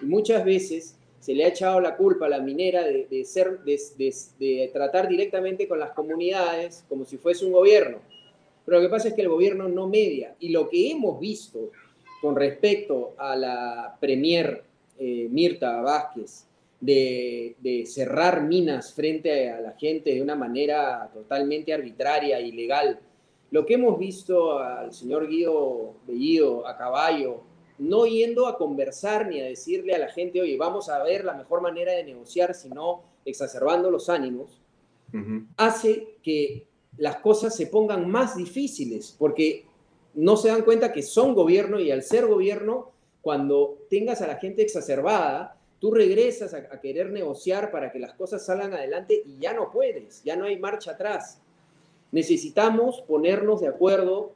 Y 0.00 0.06
muchas 0.06 0.44
veces 0.44 0.96
se 1.22 1.34
le 1.34 1.44
ha 1.44 1.48
echado 1.48 1.80
la 1.80 1.96
culpa 1.96 2.26
a 2.26 2.28
la 2.28 2.40
minera 2.40 2.82
de, 2.82 3.24
ser, 3.24 3.60
de, 3.60 4.70
tratar 4.72 5.08
directamente 5.08 5.68
con 5.68 5.78
las 5.78 5.92
comunidades 5.92 6.84
como 6.88 7.04
si 7.04 7.16
fuese 7.16 7.46
un 7.46 7.52
gobierno. 7.52 7.98
Pero 8.64 8.78
lo 8.78 8.84
que 8.84 8.90
pasa 8.90 9.08
es 9.08 9.14
que 9.14 9.22
el 9.22 9.28
gobierno 9.28 9.68
no 9.68 9.86
media. 9.86 10.34
Y 10.40 10.48
lo 10.48 10.68
que 10.68 10.90
hemos 10.90 11.20
visto 11.20 11.70
con 12.22 12.36
respecto 12.36 13.14
a 13.18 13.34
la 13.34 13.96
premier 14.00 14.62
eh, 14.96 15.26
Mirta 15.28 15.82
Vázquez, 15.82 16.46
de, 16.80 17.84
cerrar 17.86 18.42
minas 18.42 18.94
frente 18.94 19.50
a 19.50 19.60
la 19.60 19.72
gente 19.72 20.14
de 20.14 20.22
una 20.22 20.36
manera 20.36 21.10
totalmente 21.12 21.74
arbitraria, 21.74 22.40
ilegal. 22.40 23.00
Lo 23.50 23.66
que 23.66 23.74
hemos 23.74 23.98
visto 23.98 24.58
al 24.58 24.92
señor 24.92 25.28
Guido 25.28 25.94
Bellido 26.06 26.66
a 26.66 26.76
caballo, 26.76 27.42
no 27.78 28.06
yendo 28.06 28.46
a 28.46 28.56
conversar 28.56 29.28
ni 29.28 29.40
a 29.40 29.44
decirle 29.44 29.94
a 29.94 29.98
la 29.98 30.08
gente, 30.08 30.40
oye, 30.40 30.56
vamos 30.56 30.88
a 30.88 31.02
ver 31.02 31.24
la 31.24 31.34
mejor 31.34 31.60
manera 31.60 31.92
de 31.92 32.04
negociar, 32.04 32.54
sino 32.54 33.02
exacerbando 33.24 33.90
los 33.90 34.08
ánimos, 34.08 34.60
hace 35.56 36.16
que 36.22 36.66
las 36.96 37.16
cosas 37.16 37.54
se 37.54 37.66
pongan 37.66 38.08
más 38.08 38.36
difíciles, 38.36 39.14
porque 39.18 39.66
no 40.14 40.36
se 40.36 40.48
dan 40.48 40.62
cuenta 40.62 40.92
que 40.92 41.02
son 41.02 41.34
gobierno 41.34 41.80
y 41.80 41.90
al 41.90 42.02
ser 42.02 42.26
gobierno, 42.26 42.90
cuando 43.22 43.78
tengas 43.88 44.20
a 44.20 44.26
la 44.26 44.36
gente 44.36 44.62
exacerbada, 44.62 45.56
tú 45.78 45.92
regresas 45.92 46.54
a, 46.54 46.80
querer 46.80 47.10
negociar 47.10 47.70
para 47.70 47.90
que 47.90 47.98
las 47.98 48.14
cosas 48.14 48.44
salgan 48.44 48.74
adelante 48.74 49.22
y 49.24 49.38
ya 49.38 49.52
no 49.52 49.70
puedes, 49.70 50.22
ya 50.22 50.36
no 50.36 50.44
hay 50.44 50.58
marcha 50.58 50.92
atrás. 50.92 51.40
Necesitamos 52.10 53.02
ponernos 53.02 53.60
de 53.60 53.68
acuerdo 53.68 54.32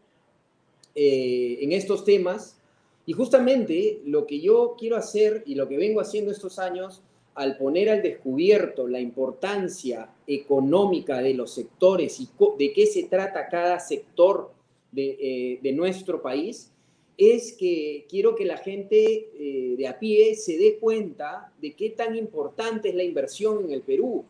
eh, 0.94 1.58
en 1.60 1.72
estos 1.72 2.04
temas 2.04 2.56
y 3.04 3.12
justamente 3.12 4.00
lo 4.04 4.26
que 4.26 4.40
yo 4.40 4.76
quiero 4.78 4.96
hacer 4.96 5.42
y 5.46 5.54
lo 5.54 5.68
que 5.68 5.76
vengo 5.76 6.00
haciendo 6.00 6.32
estos 6.32 6.58
años 6.58 7.02
al 7.36 7.58
poner 7.58 7.90
al 7.90 8.02
descubierto 8.02 8.88
la 8.88 8.98
importancia 8.98 10.08
económica 10.26 11.20
de 11.20 11.34
los 11.34 11.52
sectores 11.52 12.18
y 12.18 12.28
de 12.58 12.72
qué 12.72 12.86
se 12.86 13.04
trata 13.04 13.48
cada 13.48 13.78
sector 13.78 14.50
de, 14.92 15.16
eh, 15.20 15.58
de 15.62 15.72
nuestro 15.72 16.22
país, 16.22 16.72
es 17.16 17.54
que 17.54 18.06
quiero 18.08 18.34
que 18.34 18.44
la 18.44 18.58
gente 18.58 19.30
eh, 19.38 19.74
de 19.76 19.88
a 19.88 19.98
pie 19.98 20.34
se 20.34 20.58
dé 20.58 20.78
cuenta 20.78 21.52
de 21.60 21.74
qué 21.74 21.90
tan 21.90 22.14
importante 22.14 22.90
es 22.90 22.94
la 22.94 23.02
inversión 23.02 23.64
en 23.64 23.70
el 23.72 23.82
Perú, 23.82 24.24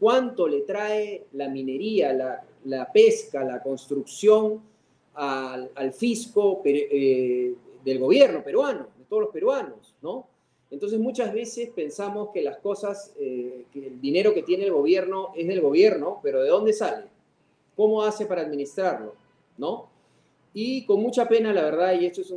cuánto 0.00 0.48
le 0.48 0.62
trae 0.62 1.24
la 1.32 1.48
minería, 1.48 2.12
la, 2.64 2.92
pesca, 2.92 3.44
la 3.44 3.62
construcción 3.62 4.60
al, 5.14 5.92
fisco 5.92 6.60
eh, 6.64 7.54
del 7.84 7.98
gobierno 8.00 8.42
peruano, 8.42 8.88
de 8.98 9.04
todos 9.08 9.22
los 9.22 9.30
peruanos, 9.32 9.94
¿no? 10.02 10.26
Entonces 10.70 10.98
muchas 10.98 11.32
veces 11.32 11.70
pensamos 11.70 12.30
que 12.34 12.42
las 12.42 12.56
cosas, 12.56 13.12
que 13.16 13.86
el 13.86 14.00
dinero 14.00 14.34
que 14.34 14.42
tiene 14.42 14.64
el 14.64 14.72
gobierno 14.72 15.30
es 15.36 15.46
del 15.46 15.60
gobierno, 15.60 16.18
pero 16.20 16.42
¿de 16.42 16.48
dónde 16.48 16.72
sale? 16.72 17.06
¿Cómo 17.76 18.02
hace 18.02 18.26
para 18.26 18.42
administrarlo? 18.42 19.14
¿No? 19.56 19.93
Y 20.56 20.86
con 20.86 21.00
mucha 21.00 21.26
pena, 21.26 21.52
la 21.52 21.62
verdad, 21.62 22.00
y 22.00 22.06
esto 22.06 22.20
es 22.20 22.32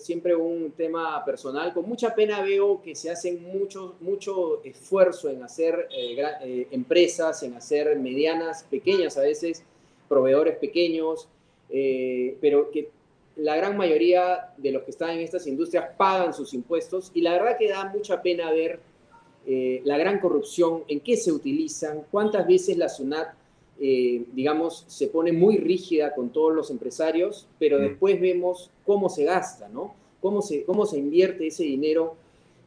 siempre 0.00 0.36
un 0.36 0.70
tema 0.70 1.24
personal, 1.24 1.74
con 1.74 1.88
mucha 1.88 2.14
pena 2.14 2.40
veo 2.42 2.80
que 2.80 2.94
se 2.94 3.10
hace 3.10 3.32
mucho, 3.32 3.96
mucho 3.98 4.62
esfuerzo 4.62 5.28
en 5.28 5.42
hacer 5.42 5.88
eh, 5.90 6.16
eh, 6.42 6.68
empresas, 6.70 7.42
en 7.42 7.54
hacer 7.54 7.98
medianas, 7.98 8.62
pequeñas 8.62 9.18
a 9.18 9.22
veces, 9.22 9.64
proveedores 10.08 10.58
pequeños, 10.58 11.28
eh, 11.70 12.38
pero 12.40 12.70
que 12.70 12.90
la 13.34 13.56
gran 13.56 13.76
mayoría 13.76 14.52
de 14.56 14.70
los 14.70 14.84
que 14.84 14.92
están 14.92 15.10
en 15.10 15.20
estas 15.22 15.48
industrias 15.48 15.86
pagan 15.96 16.32
sus 16.32 16.54
impuestos 16.54 17.10
y 17.14 17.20
la 17.20 17.32
verdad 17.32 17.58
que 17.58 17.68
da 17.68 17.86
mucha 17.86 18.22
pena 18.22 18.52
ver 18.52 18.78
la 19.46 19.98
gran 19.98 20.20
corrupción, 20.20 20.84
en 20.88 21.00
qué 21.00 21.18
se 21.18 21.30
utilizan, 21.30 22.06
cuántas 22.10 22.46
veces 22.46 22.78
la 22.78 22.88
SUNAT 22.88 23.34
eh, 23.80 24.24
digamos, 24.32 24.84
se 24.88 25.08
pone 25.08 25.32
muy 25.32 25.58
rígida 25.58 26.14
con 26.14 26.30
todos 26.30 26.54
los 26.54 26.70
empresarios, 26.70 27.48
pero 27.58 27.78
mm. 27.78 27.82
después 27.82 28.20
vemos 28.20 28.70
cómo 28.84 29.08
se 29.08 29.24
gasta, 29.24 29.68
¿no? 29.68 29.94
cómo 30.24 30.40
se, 30.40 30.64
cómo 30.64 30.86
se 30.86 30.96
invierte 30.96 31.48
ese 31.48 31.64
dinero 31.64 32.16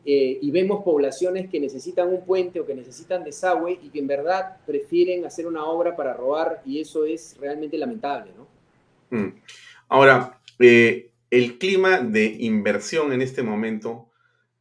eh, 0.05 0.37
y 0.39 0.51
vemos 0.51 0.83
poblaciones 0.83 1.49
que 1.49 1.59
necesitan 1.59 2.07
un 2.07 2.23
puente 2.23 2.59
o 2.59 2.67
que 2.67 2.75
necesitan 2.75 3.23
desagüe 3.23 3.79
y 3.81 3.89
que 3.89 3.97
en 3.97 4.05
verdad 4.05 4.57
prefieren 4.67 5.25
hacer 5.25 5.47
una 5.47 5.65
obra 5.65 5.95
para 5.95 6.13
robar 6.13 6.61
y 6.67 6.79
eso 6.79 7.03
es 7.03 7.35
realmente 7.39 7.75
lamentable, 7.79 8.31
¿no? 8.37 9.17
Mm. 9.17 9.41
Ahora, 9.87 10.39
eh, 10.59 11.09
el 11.31 11.57
clima 11.57 11.99
de 11.99 12.25
inversión 12.25 13.11
en 13.11 13.23
este 13.23 13.41
momento 13.41 14.11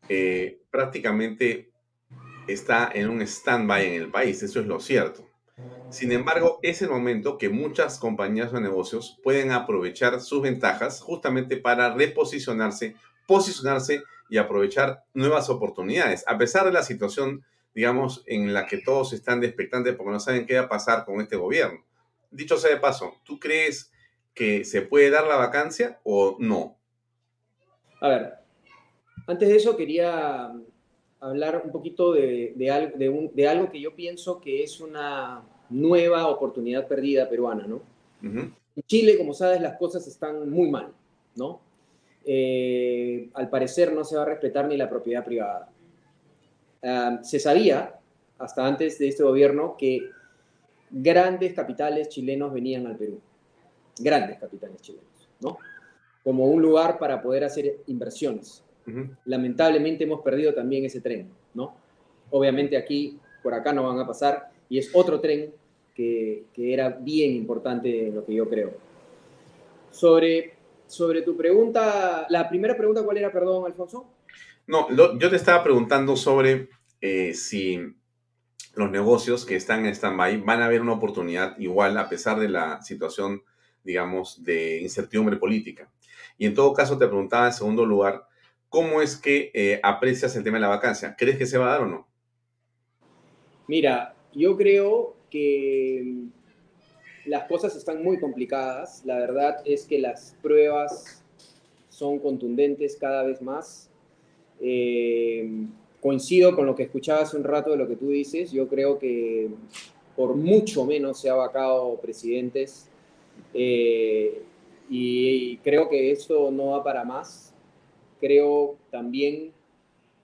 eh, 0.09 0.63
prácticamente 0.71 1.69
está 2.49 2.91
en 2.95 3.11
un 3.11 3.21
stand-by 3.21 3.85
en 3.85 4.03
el 4.05 4.11
país, 4.11 4.43
eso 4.43 4.59
es 4.59 4.67
lo 4.67 4.81
cierto. 4.81 5.26
Sin 5.89 6.13
embargo, 6.13 6.59
es 6.63 6.83
el 6.83 6.91
momento 6.91 7.39
que 7.39 7.49
muchas 7.49 7.99
compañías 7.99 8.53
o 8.53 8.61
negocios 8.61 9.19
pueden 9.23 9.51
aprovechar 9.51 10.21
sus 10.21 10.43
ventajas 10.43 11.01
justamente 11.01 11.57
para 11.57 11.95
reposicionarse, 11.95 12.97
posicionarse 13.27 14.03
y 14.29 14.39
aprovechar 14.39 15.05
nuevas 15.15 15.49
oportunidades. 15.49 16.25
A 16.27 16.37
pesar 16.37 16.67
de 16.67 16.73
la 16.73 16.83
situación, 16.83 17.45
digamos, 17.75 18.23
en 18.27 18.53
la 18.53 18.67
que 18.67 18.79
todos 18.79 19.13
están 19.13 19.41
de 19.41 19.47
expectantes 19.47 19.95
porque 19.95 20.13
no 20.13 20.21
saben 20.21 20.47
qué 20.47 20.57
va 20.57 20.67
a 20.67 20.69
pasar 20.69 21.05
con 21.05 21.21
este 21.21 21.37
gobierno. 21.37 21.85
Dicho 22.31 22.59
sea 22.59 22.71
de 22.71 22.81
paso, 22.81 23.15
¿tú 23.25 23.39
crees 23.39 23.93
que 24.35 24.65
se 24.65 24.83
puede 24.83 25.11
dar 25.11 25.27
la 25.27 25.37
vacancia 25.37 26.01
o 26.03 26.37
no? 26.39 26.77
A 28.01 28.09
ver, 28.09 28.35
antes 29.27 29.49
de 29.49 29.57
eso 29.57 29.77
quería 29.77 30.53
hablar 31.29 31.63
un 31.65 31.71
poquito 31.71 32.13
de, 32.13 32.53
de, 32.57 33.49
algo 33.49 33.71
que 33.71 33.81
yo 33.81 33.95
pienso 33.95 34.41
que 34.41 34.63
es 34.63 34.81
una 34.81 35.43
nueva 35.71 36.29
oportunidad 36.29 36.87
perdida 36.87 37.29
peruana, 37.29 37.67
¿no? 37.67 37.83
En 38.23 38.83
Chile, 38.87 39.17
como 39.17 39.33
sabes, 39.33 39.61
las 39.61 39.77
cosas 39.77 40.07
están 40.07 40.51
muy 40.51 40.71
mal, 40.71 40.93
¿no? 41.35 41.61
Eh, 42.25 43.31
al 43.35 43.49
parecer 43.49 43.93
no 43.93 44.05
se 44.05 44.17
va 44.17 44.23
a 44.23 44.27
respetar 44.27 44.67
ni 44.67 44.77
la 44.77 44.89
propiedad 44.89 45.25
privada. 45.25 45.71
Ah, 46.83 47.21
se 47.23 47.39
sabía, 47.39 47.99
hasta 48.39 48.67
antes 48.67 48.99
de 48.99 49.09
este 49.09 49.23
gobierno, 49.23 49.77
que 49.79 50.11
grandes 50.91 51.53
capitales 51.55 52.09
chilenos 52.09 52.53
venían 52.53 52.87
al 52.87 52.97
Perú. 52.97 53.21
Grandes 53.99 54.39
capitales 54.39 54.81
chilenos, 54.83 55.29
¿no? 55.41 55.59
Como 56.25 56.47
un 56.47 56.61
lugar 56.61 56.99
para 56.99 57.23
poder 57.23 57.45
hacer 57.45 57.79
inversiones. 57.87 58.66
Lamentablemente 59.25 60.05
hemos 60.05 60.23
perdido 60.23 60.55
también 60.55 60.85
ese 60.85 61.01
tren, 61.01 61.29
¿no? 61.55 61.77
Obviamente 62.31 62.77
aquí, 62.77 63.19
por 63.43 63.55
acá 63.55 63.73
no 63.73 63.83
van 63.83 63.99
a 63.99 64.07
pasar, 64.07 64.51
y 64.69 64.79
es 64.79 64.91
otro 64.95 65.21
tren 65.21 65.53
que, 65.95 66.45
que 66.53 66.73
era 66.73 66.91
bien 66.91 67.33
importante 67.33 68.09
en 68.09 68.15
lo 68.15 68.25
que 68.25 68.35
yo 68.35 68.49
creo. 68.49 68.75
Sobre 69.91 70.57
sobre 70.87 71.23
tu 71.23 71.37
pregunta, 71.37 72.27
la 72.29 72.49
primera 72.49 72.77
pregunta, 72.77 73.03
¿cuál 73.03 73.19
era, 73.19 73.33
perdón, 73.33 73.67
Alfonso? 73.67 74.07
No, 74.67 74.89
yo 74.91 75.31
te 75.31 75.37
estaba 75.37 75.63
preguntando 75.63 76.17
sobre 76.17 76.69
eh, 77.01 77.35
si 77.35 77.81
los 78.75 78.91
negocios 78.91 79.45
que 79.45 79.57
están 79.57 79.87
en 79.87 79.95
stand-by 79.95 80.39
van 80.39 80.63
a 80.63 80.69
ver 80.69 80.81
una 80.81 80.93
oportunidad 80.93 81.59
igual 81.59 81.97
a 81.99 82.09
pesar 82.09 82.39
de 82.39 82.49
la 82.49 82.83
situación, 82.83 83.43
digamos, 83.85 84.45
de 84.45 84.81
incertidumbre 84.81 85.37
política. 85.37 85.91
Y 86.39 86.47
en 86.47 86.55
todo 86.55 86.73
caso 86.73 86.99
te 86.99 87.07
preguntaba 87.07 87.47
en 87.47 87.53
segundo 87.53 87.85
lugar, 87.85 88.27
¿cómo 88.77 89.01
es 89.01 89.17
que 89.17 89.51
eh, 89.55 89.81
aprecias 89.83 90.37
el 90.37 90.45
tema 90.45 90.59
de 90.59 90.61
la 90.61 90.69
vacancia? 90.69 91.17
¿Crees 91.17 91.39
que 91.39 91.47
se 91.47 91.57
va 91.57 91.69
a 91.69 91.71
dar 91.71 91.81
o 91.81 91.87
no? 91.87 92.07
Mira, 93.67 94.15
yo 94.35 94.55
creo 94.55 95.17
que 95.31 96.25
las 97.25 97.45
cosas 97.45 97.75
están 97.75 98.05
muy 98.05 98.21
complicadas. 98.21 99.03
La 99.07 99.17
verdad 99.17 99.63
es 99.65 99.87
que 99.87 99.99
las 99.99 100.37
pruebas 100.43 101.25
son 101.89 102.19
contundentes 102.19 102.99
cada 103.01 103.23
vez 103.23 103.41
más. 103.41 103.89
Eh, 104.61 105.49
coincido 106.03 106.55
con 106.55 106.67
lo 106.67 106.75
que 106.75 106.83
escuchaba 106.83 107.23
hace 107.23 107.39
un 107.39 107.45
rato 107.45 107.71
de 107.71 107.79
lo 107.79 107.89
que 107.89 107.97
tú 107.97 108.11
dices. 108.11 108.53
Yo 108.53 108.69
creo 108.69 108.99
que 108.99 109.49
por 110.15 110.35
mucho 110.35 110.85
menos 110.85 111.19
se 111.19 111.31
ha 111.31 111.35
vacado 111.35 111.99
presidentes 112.03 112.91
eh, 113.55 114.43
y, 114.91 115.57
creo 115.65 115.89
que 115.89 116.11
esto 116.11 116.51
no 116.51 116.73
va 116.73 116.85
para 116.85 117.05
más. 117.05 117.55
Creo 118.21 118.77
también 118.91 119.53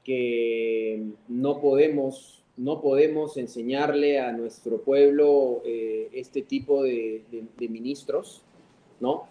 que 0.05 1.03
no 1.29 1.61
podemos 1.61 2.43
no 2.57 2.81
podemos 2.81 3.37
enseñarle 3.39 4.21
a 4.21 4.33
nuestro 4.33 4.83
pueblo 4.83 5.63
eh, 5.65 6.09
este 6.13 6.43
tipo 6.43 6.83
de, 6.83 7.23
ministros, 7.59 8.43
¿no? 9.01 9.25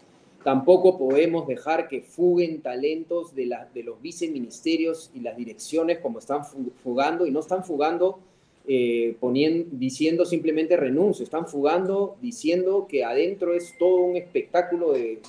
Tampoco 0.43 0.97
podemos 0.97 1.47
dejar 1.47 1.87
que 1.87 2.01
fuguen 2.01 2.61
talentos 2.61 3.35
de, 3.35 3.55
de 3.73 3.83
los 3.83 4.01
viceministerios 4.01 5.11
y 5.13 5.19
las 5.19 5.37
direcciones 5.37 5.99
como 5.99 6.17
están 6.17 6.41
fugando, 6.83 7.27
y 7.27 7.31
no 7.31 7.41
están 7.41 7.63
fugando 7.63 8.19
eh, 8.67 9.15
poniendo, 9.19 9.69
diciendo 9.71 10.25
simplemente 10.25 10.75
renuncio, 10.75 11.23
están 11.23 11.47
fugando 11.47 12.15
diciendo 12.21 12.87
que 12.89 13.03
adentro 13.03 13.53
es 13.53 13.77
todo 13.77 13.97
un 13.97 14.17
espectáculo 14.17 14.93
de, 14.93 15.19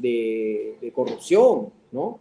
de 0.00 0.92
corrupción, 0.92 1.70
¿no? 1.92 2.18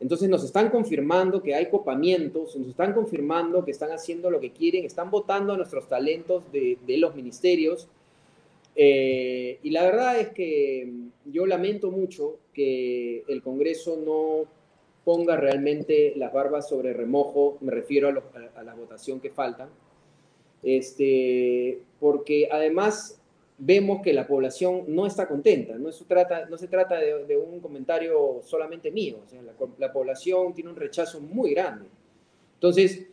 Entonces 0.00 0.28
nos 0.28 0.44
están 0.44 0.70
confirmando 0.70 1.42
que 1.42 1.54
hay 1.54 1.70
copamientos, 1.70 2.54
nos 2.56 2.68
están 2.68 2.92
confirmando 2.92 3.64
que 3.64 3.70
están 3.70 3.90
haciendo 3.92 4.30
lo 4.30 4.40
que 4.40 4.52
quieren, 4.52 4.84
están 4.84 5.10
votando 5.10 5.54
a 5.54 5.56
nuestros 5.56 5.88
talentos 5.88 6.44
de, 6.52 6.78
los 6.98 7.14
ministerios. 7.14 7.88
Eh, 8.74 9.58
y 9.62 9.70
la 9.70 9.84
verdad 9.84 10.20
es 10.20 10.28
que 10.30 10.92
yo 11.24 11.46
lamento 11.46 11.90
mucho 11.90 12.38
que 12.52 13.24
el 13.26 13.42
Congreso 13.42 13.96
no 13.96 14.48
ponga 15.04 15.36
realmente 15.36 16.12
las 16.16 16.32
barbas 16.32 16.68
sobre 16.68 16.92
remojo, 16.92 17.56
me 17.60 17.70
refiero 17.70 18.08
a, 18.08 18.62
la 18.62 18.74
votación 18.74 19.20
que 19.20 19.30
falta, 19.30 19.68
este, 20.62 21.80
porque 22.00 22.48
además 22.50 23.20
vemos 23.58 24.02
que 24.02 24.12
la 24.12 24.26
población 24.26 24.84
no 24.88 25.06
está 25.06 25.26
contenta. 25.26 25.78
No, 25.78 25.90
trata, 26.06 26.46
no 26.46 26.58
se 26.58 26.68
trata 26.68 26.96
de, 26.98 27.36
un 27.36 27.60
comentario 27.60 28.40
solamente 28.42 28.90
mío. 28.90 29.18
la, 29.78 29.92
población 29.92 30.54
tiene 30.54 30.70
un 30.70 30.76
rechazo 30.76 31.20
muy 31.20 31.52
grande. 31.54 31.86
Entonces, 32.54 33.06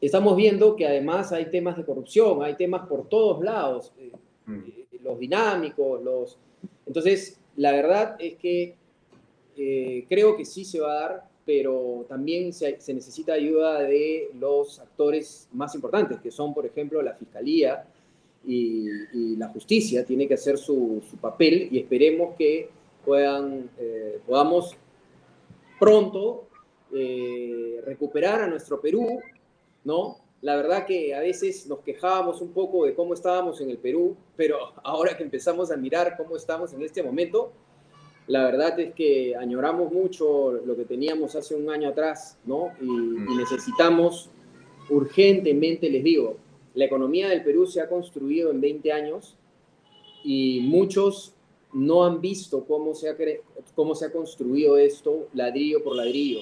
estamos 0.00 0.36
viendo 0.36 0.76
que 0.76 0.86
además 0.86 1.32
hay 1.32 1.46
temas 1.46 1.76
de 1.76 1.84
corrupción, 1.84 2.42
hay 2.42 2.54
temas 2.54 2.86
por 2.86 3.08
todos 3.08 3.42
lados, 3.42 3.92
eh, 3.98 4.12
mm. 4.46 4.58
eh, 4.58 4.86
los 5.02 5.18
dinámicos, 5.18 6.02
los... 6.02 6.38
Entonces, 6.86 7.38
la 7.56 7.72
verdad 7.72 8.16
es 8.18 8.34
que 8.36 8.76
eh, 9.56 10.04
creo 10.08 10.36
que 10.36 10.44
sí 10.44 10.64
se 10.64 10.80
va 10.80 10.92
a 10.92 11.00
dar, 11.00 11.28
pero 11.46 12.06
también 12.08 12.52
se, 12.52 12.80
se 12.80 12.94
necesita 12.94 13.34
ayuda 13.34 13.80
de 13.82 14.30
los 14.38 14.78
actores 14.80 15.48
más 15.52 15.74
importantes, 15.74 16.18
que 16.20 16.30
son, 16.30 16.54
por 16.54 16.64
ejemplo, 16.64 17.02
la 17.02 17.14
Fiscalía, 17.14 17.86
y, 18.46 19.36
la 19.36 19.48
justicia 19.48 20.04
tiene 20.04 20.28
que 20.28 20.34
hacer 20.34 20.58
su, 20.58 21.02
papel 21.20 21.68
y 21.70 21.78
esperemos 21.78 22.34
que 22.36 22.70
puedan, 23.04 23.70
eh, 23.78 24.20
podamos 24.26 24.76
pronto 25.78 26.46
eh, 26.92 27.80
recuperar 27.84 28.42
a 28.42 28.46
nuestro 28.46 28.80
Perú, 28.80 29.20
¿no? 29.84 30.18
La 30.42 30.56
verdad 30.56 30.86
que 30.86 31.14
a 31.14 31.20
veces 31.20 31.66
nos 31.66 31.80
quejábamos 31.80 32.40
un 32.40 32.52
poco 32.52 32.84
de 32.84 32.94
cómo 32.94 33.14
estábamos 33.14 33.60
en 33.60 33.70
el 33.70 33.78
Perú, 33.78 34.16
pero 34.36 34.58
ahora 34.84 35.16
que 35.16 35.22
empezamos 35.22 35.70
a 35.70 35.76
mirar 35.76 36.16
cómo 36.16 36.36
estamos 36.36 36.72
en 36.72 36.82
este 36.82 37.02
momento, 37.02 37.52
la 38.26 38.44
verdad 38.44 38.78
es 38.80 38.94
que 38.94 39.36
añoramos 39.36 39.92
mucho 39.92 40.52
lo 40.52 40.76
que 40.76 40.84
teníamos 40.84 41.34
hace 41.36 41.54
un 41.54 41.68
año 41.68 41.88
atrás, 41.88 42.38
¿no? 42.46 42.72
y 42.80 42.86
mm. 42.86 43.36
necesitamos 43.36 44.30
urgentemente, 44.88 45.90
les 45.90 46.04
digo, 46.04 46.36
la 46.74 46.84
economía 46.84 47.28
del 47.28 47.42
Perú 47.42 47.66
se 47.66 47.80
ha 47.80 47.88
construido 47.88 48.50
en 48.50 48.60
20 48.60 48.92
años 48.92 49.36
y 50.24 50.60
muchos 50.62 51.32
no 51.72 52.04
han 52.04 52.20
visto 52.20 52.64
cómo 52.64 52.94
se 52.94 53.08
ha, 53.08 53.16
cómo 53.74 53.94
se 53.94 54.06
ha 54.06 54.12
construido 54.12 54.76
esto 54.76 55.28
ladrillo 55.34 55.82
por 55.82 55.96
ladrillo. 55.96 56.40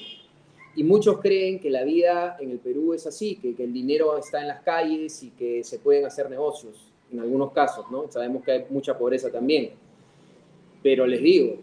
Y 0.75 0.85
muchos 0.85 1.21
creen 1.21 1.61
que 1.61 1.69
la 1.69 1.85
vida 1.85 2.37
en 2.41 2.51
el 2.51 2.59
Perú 2.59 2.95
es 2.95 3.07
así, 3.07 3.37
que, 3.37 3.55
que, 3.55 3.65
el 3.65 3.73
dinero 3.73 4.17
está 4.17 4.41
en 4.41 4.49
las 4.49 4.63
calles 4.63 5.23
y 5.23 5.31
que 5.31 5.63
se 5.65 5.79
pueden 5.79 6.07
hacer 6.07 6.31
negocios, 6.31 6.87
en 7.11 7.21
algunos 7.21 7.53
casos, 7.53 7.85
¿no? 7.91 8.11
Sabemos 8.11 8.43
que 8.43 8.53
hay 8.53 8.65
mucha 8.71 8.97
pobreza 8.97 9.31
también. 9.31 9.73
Pero 10.83 11.07
les 11.07 11.21
digo, 11.21 11.57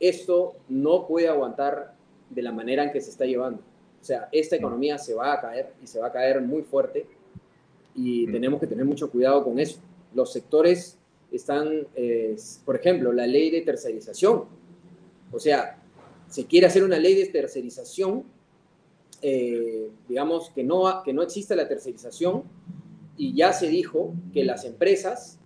esto 0.00 0.54
no 0.68 1.06
puede 1.06 1.28
aguantar 1.28 1.94
de 2.30 2.42
la 2.42 2.52
manera 2.52 2.84
en 2.84 2.92
que 2.92 3.02
se 3.02 3.10
está 3.10 3.26
llevando. 3.26 3.60
O 4.00 4.04
sea, 4.04 4.28
esta 4.32 4.56
economía 4.56 4.96
se 4.96 5.14
va 5.14 5.34
a 5.34 5.40
caer 5.40 5.72
y 5.82 5.86
se 5.86 6.00
va 6.00 6.06
a 6.06 6.12
caer 6.12 6.40
muy 6.40 6.62
fuerte 6.62 7.06
y 7.94 8.26
tenemos 8.26 8.60
que 8.60 8.66
tener 8.66 8.84
mucho 8.84 9.10
cuidado 9.10 9.44
con 9.44 9.58
eso. 9.58 9.78
Los 10.14 10.32
sectores 10.32 10.98
están, 11.30 11.86
eh, 11.94 12.36
por 12.64 12.76
ejemplo, 12.76 13.12
la 13.12 13.26
ley 13.26 13.50
de 13.50 13.62
tercerización. 13.62 14.44
O 15.32 15.38
sea, 15.38 15.82
se 16.28 16.46
quiere 16.46 16.66
hacer 16.66 16.84
una 16.84 16.98
ley 16.98 17.14
de 17.14 17.26
tercerización, 17.26 18.24
eh, 19.22 19.88
digamos 20.08 20.50
que 20.50 20.64
no, 20.64 21.02
que 21.04 21.12
no 21.12 21.22
exista 21.22 21.56
la 21.56 21.68
tercerización 21.68 22.42
y 23.16 23.34
ya 23.34 23.52
se 23.52 23.68
dijo 23.68 24.12
que 24.32 24.44
las 24.44 24.64
empresas 24.64 25.38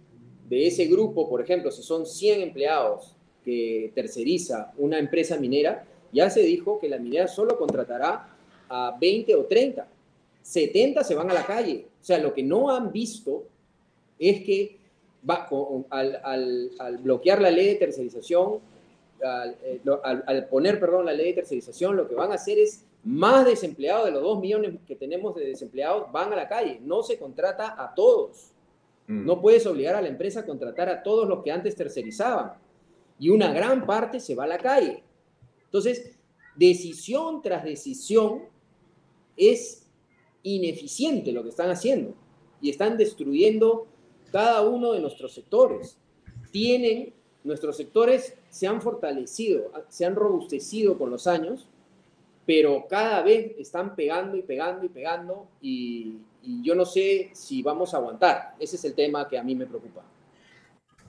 de 0.49 0.67
ese 0.67 0.87
grupo, 0.87 1.29
por 1.29 1.41
ejemplo, 1.43 1.71
si 1.71 1.83
son 1.83 2.07
100 2.07 2.41
empleados 2.41 3.15
que 3.45 3.93
terceriza 3.95 4.73
una 4.79 4.99
empresa 4.99 5.39
minera, 5.39 5.85
Ya 6.11 6.31
se 6.31 6.41
dijo 6.41 6.79
que 6.79 6.89
la 6.89 6.97
minería 6.97 7.29
solo 7.29 7.59
contratará 7.59 8.35
a 8.71 8.97
20 8.99 9.35
o 9.35 9.45
30. 9.45 9.87
70 10.41 11.05
se 11.05 11.15
van 11.15 11.31
a 11.31 11.35
la 11.35 11.45
calle. 11.45 11.85
O 12.01 12.05
sea, 12.05 12.19
lo 12.19 12.33
que 12.33 12.43
no 12.43 12.75
han 12.75 12.93
visto 12.93 13.45
es 14.19 14.45
que 14.45 14.79
va, 15.29 15.49
al, 15.91 16.99
bloquear 17.03 17.41
la 17.41 17.51
ley 17.51 17.69
de 17.69 17.75
tercerización, 17.77 18.61
eh, 19.21 19.81
al, 20.03 20.47
poner, 20.49 20.79
perdón, 20.79 21.07
la 21.07 21.13
ley 21.13 21.29
de 21.29 21.35
tercerización, 21.35 21.97
lo 21.97 22.09
que 22.09 22.15
van 22.15 22.33
a 22.33 22.37
hacer 22.37 22.59
es 22.59 22.85
más 23.05 23.45
desempleados 23.45 24.07
de 24.07 24.13
los 24.13 24.23
2 24.23 24.41
millones 24.41 24.75
que 24.87 24.97
tenemos 24.97 25.35
de 25.35 25.47
desempleados 25.47 26.11
van 26.13 26.33
a 26.33 26.37
la 26.37 26.49
calle. 26.49 26.81
No 26.83 27.03
se 27.03 27.19
contrata 27.19 27.75
a 27.83 27.95
todos. 27.95 28.51
Mm. 29.07 29.25
No 29.25 29.41
puedes 29.41 29.67
obligar 29.67 29.95
a 29.95 30.03
la 30.03 30.09
empresa 30.09 30.41
a 30.41 30.47
contratar 30.47 30.89
a 30.89 31.03
todos 31.03 31.29
los 31.29 31.43
que 31.43 31.51
antes 31.51 31.75
tercerizaban. 31.75 32.53
Y 33.19 33.31
una 33.31 33.53
gran 33.53 33.87
parte 33.87 34.21
se 34.21 34.35
va 34.35 34.45
a 34.45 34.49
la 34.49 34.59
calle. 34.59 35.03
Entonces, 35.65 36.13
decisión 36.57 37.43
tras 37.43 37.65
decisión 37.65 38.43
es 39.37 39.88
ineficiente 40.57 41.33
lo 41.33 41.43
que 41.43 41.51
están 41.51 41.71
haciendo 41.71 42.15
y 42.61 42.71
están 42.71 42.97
destruyendo 42.97 43.87
cada 44.33 44.63
uno 44.63 44.93
de 44.93 45.01
nuestros 45.01 45.35
sectores. 45.35 45.99
Tienen, 46.51 47.13
nuestros 47.45 47.77
sectores 47.77 48.35
se 48.51 48.67
han 48.67 48.83
fortalecido, 48.83 49.71
se 49.89 50.05
han 50.05 50.15
robustecido 50.15 50.99
con 50.99 51.11
los 51.11 51.27
años, 51.27 51.69
pero 52.47 52.87
cada 52.89 53.23
vez 53.23 53.53
están 53.59 53.95
pegando 53.95 54.37
y 54.37 54.43
pegando 54.43 54.85
y 54.87 54.89
pegando 54.89 55.49
y, 55.61 56.19
yo 56.63 56.75
no 56.75 56.87
sé 56.87 57.31
si 57.35 57.63
vamos 57.63 57.93
a 57.93 57.99
aguantar. 57.99 58.55
Ese 58.59 58.77
es 58.77 58.85
el 58.85 58.95
tema 58.95 59.29
que 59.29 59.37
a 59.37 59.43
mí 59.43 59.55
me 59.55 59.67
preocupa. 59.67 60.03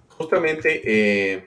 Justamente, 0.10 0.82
eh, 0.84 1.46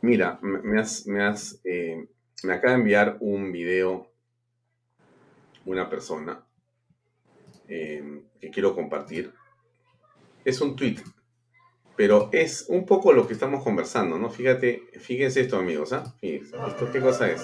mira, 0.00 0.40
me, 0.42 0.80
has, 0.80 1.06
me, 1.06 1.22
has, 1.22 1.60
eh, 1.62 2.08
me 2.42 2.54
acaba 2.54 2.72
de 2.72 2.78
enviar 2.80 3.18
un 3.20 3.52
video 3.52 4.12
una 5.64 5.88
persona 5.88 6.44
eh, 7.74 8.22
que 8.38 8.50
quiero 8.50 8.74
compartir. 8.74 9.32
Es 10.44 10.60
un 10.60 10.76
tweet, 10.76 10.96
pero 11.96 12.28
es 12.32 12.66
un 12.68 12.84
poco 12.84 13.14
lo 13.14 13.26
que 13.26 13.32
estamos 13.32 13.64
conversando, 13.64 14.18
¿no? 14.18 14.28
Fíjate, 14.28 14.82
fíjense 15.00 15.40
esto, 15.40 15.56
amigos, 15.56 15.94
¿ah? 15.94 16.14
¿esto 16.20 16.92
qué 16.92 17.00
cosa 17.00 17.30
es? 17.30 17.42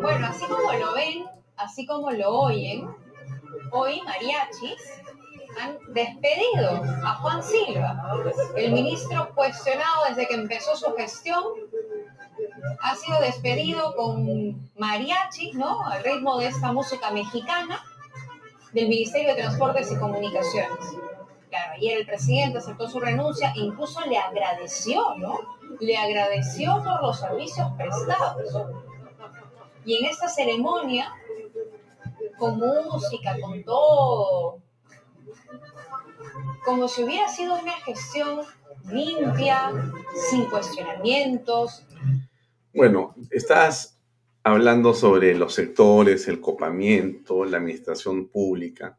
Bueno, 0.00 0.26
así 0.26 0.46
como 0.46 0.72
lo 0.72 0.94
ven, 0.94 1.24
así 1.56 1.86
como 1.86 2.10
lo 2.12 2.30
oyen, 2.30 2.88
hoy 3.72 4.00
mariachis 4.06 5.02
han 5.60 5.78
despedido 5.92 6.82
a 7.04 7.14
Juan 7.16 7.42
Silva, 7.42 8.22
el 8.56 8.72
ministro 8.72 9.30
cuestionado 9.34 10.04
desde 10.08 10.26
que 10.26 10.34
empezó 10.34 10.76
su 10.76 10.92
gestión. 10.94 11.44
Ha 12.82 12.96
sido 12.96 13.20
despedido 13.20 13.94
con 13.94 14.70
mariachi, 14.76 15.52
¿no? 15.52 15.86
Al 15.86 16.02
ritmo 16.02 16.38
de 16.38 16.48
esta 16.48 16.72
música 16.72 17.10
mexicana 17.10 17.82
del 18.72 18.88
Ministerio 18.88 19.34
de 19.34 19.42
Transportes 19.42 19.90
y 19.92 19.96
Comunicaciones. 19.96 20.84
Claro, 21.48 21.72
ayer 21.74 21.98
el 21.98 22.06
presidente 22.06 22.58
aceptó 22.58 22.88
su 22.88 22.98
renuncia 22.98 23.52
e 23.54 23.60
incluso 23.60 24.00
le 24.06 24.18
agradeció, 24.18 25.14
¿no? 25.16 25.38
Le 25.78 25.96
agradeció 25.96 26.82
por 26.82 27.02
los 27.02 27.20
servicios 27.20 27.68
prestados. 27.76 28.52
Y 29.84 29.98
en 29.98 30.06
esta 30.06 30.28
ceremonia, 30.28 31.12
con 32.38 32.58
música, 32.58 33.36
con 33.40 33.62
todo, 33.62 34.63
como 36.64 36.88
si 36.88 37.04
hubiera 37.04 37.28
sido 37.28 37.54
una 37.54 37.72
gestión 37.72 38.40
limpia, 38.90 39.70
sin 40.30 40.46
cuestionamientos. 40.46 41.86
Bueno, 42.72 43.14
estás 43.30 44.00
hablando 44.42 44.94
sobre 44.94 45.34
los 45.34 45.54
sectores, 45.54 46.28
el 46.28 46.40
copamiento, 46.40 47.44
la 47.44 47.58
administración 47.58 48.28
pública. 48.28 48.98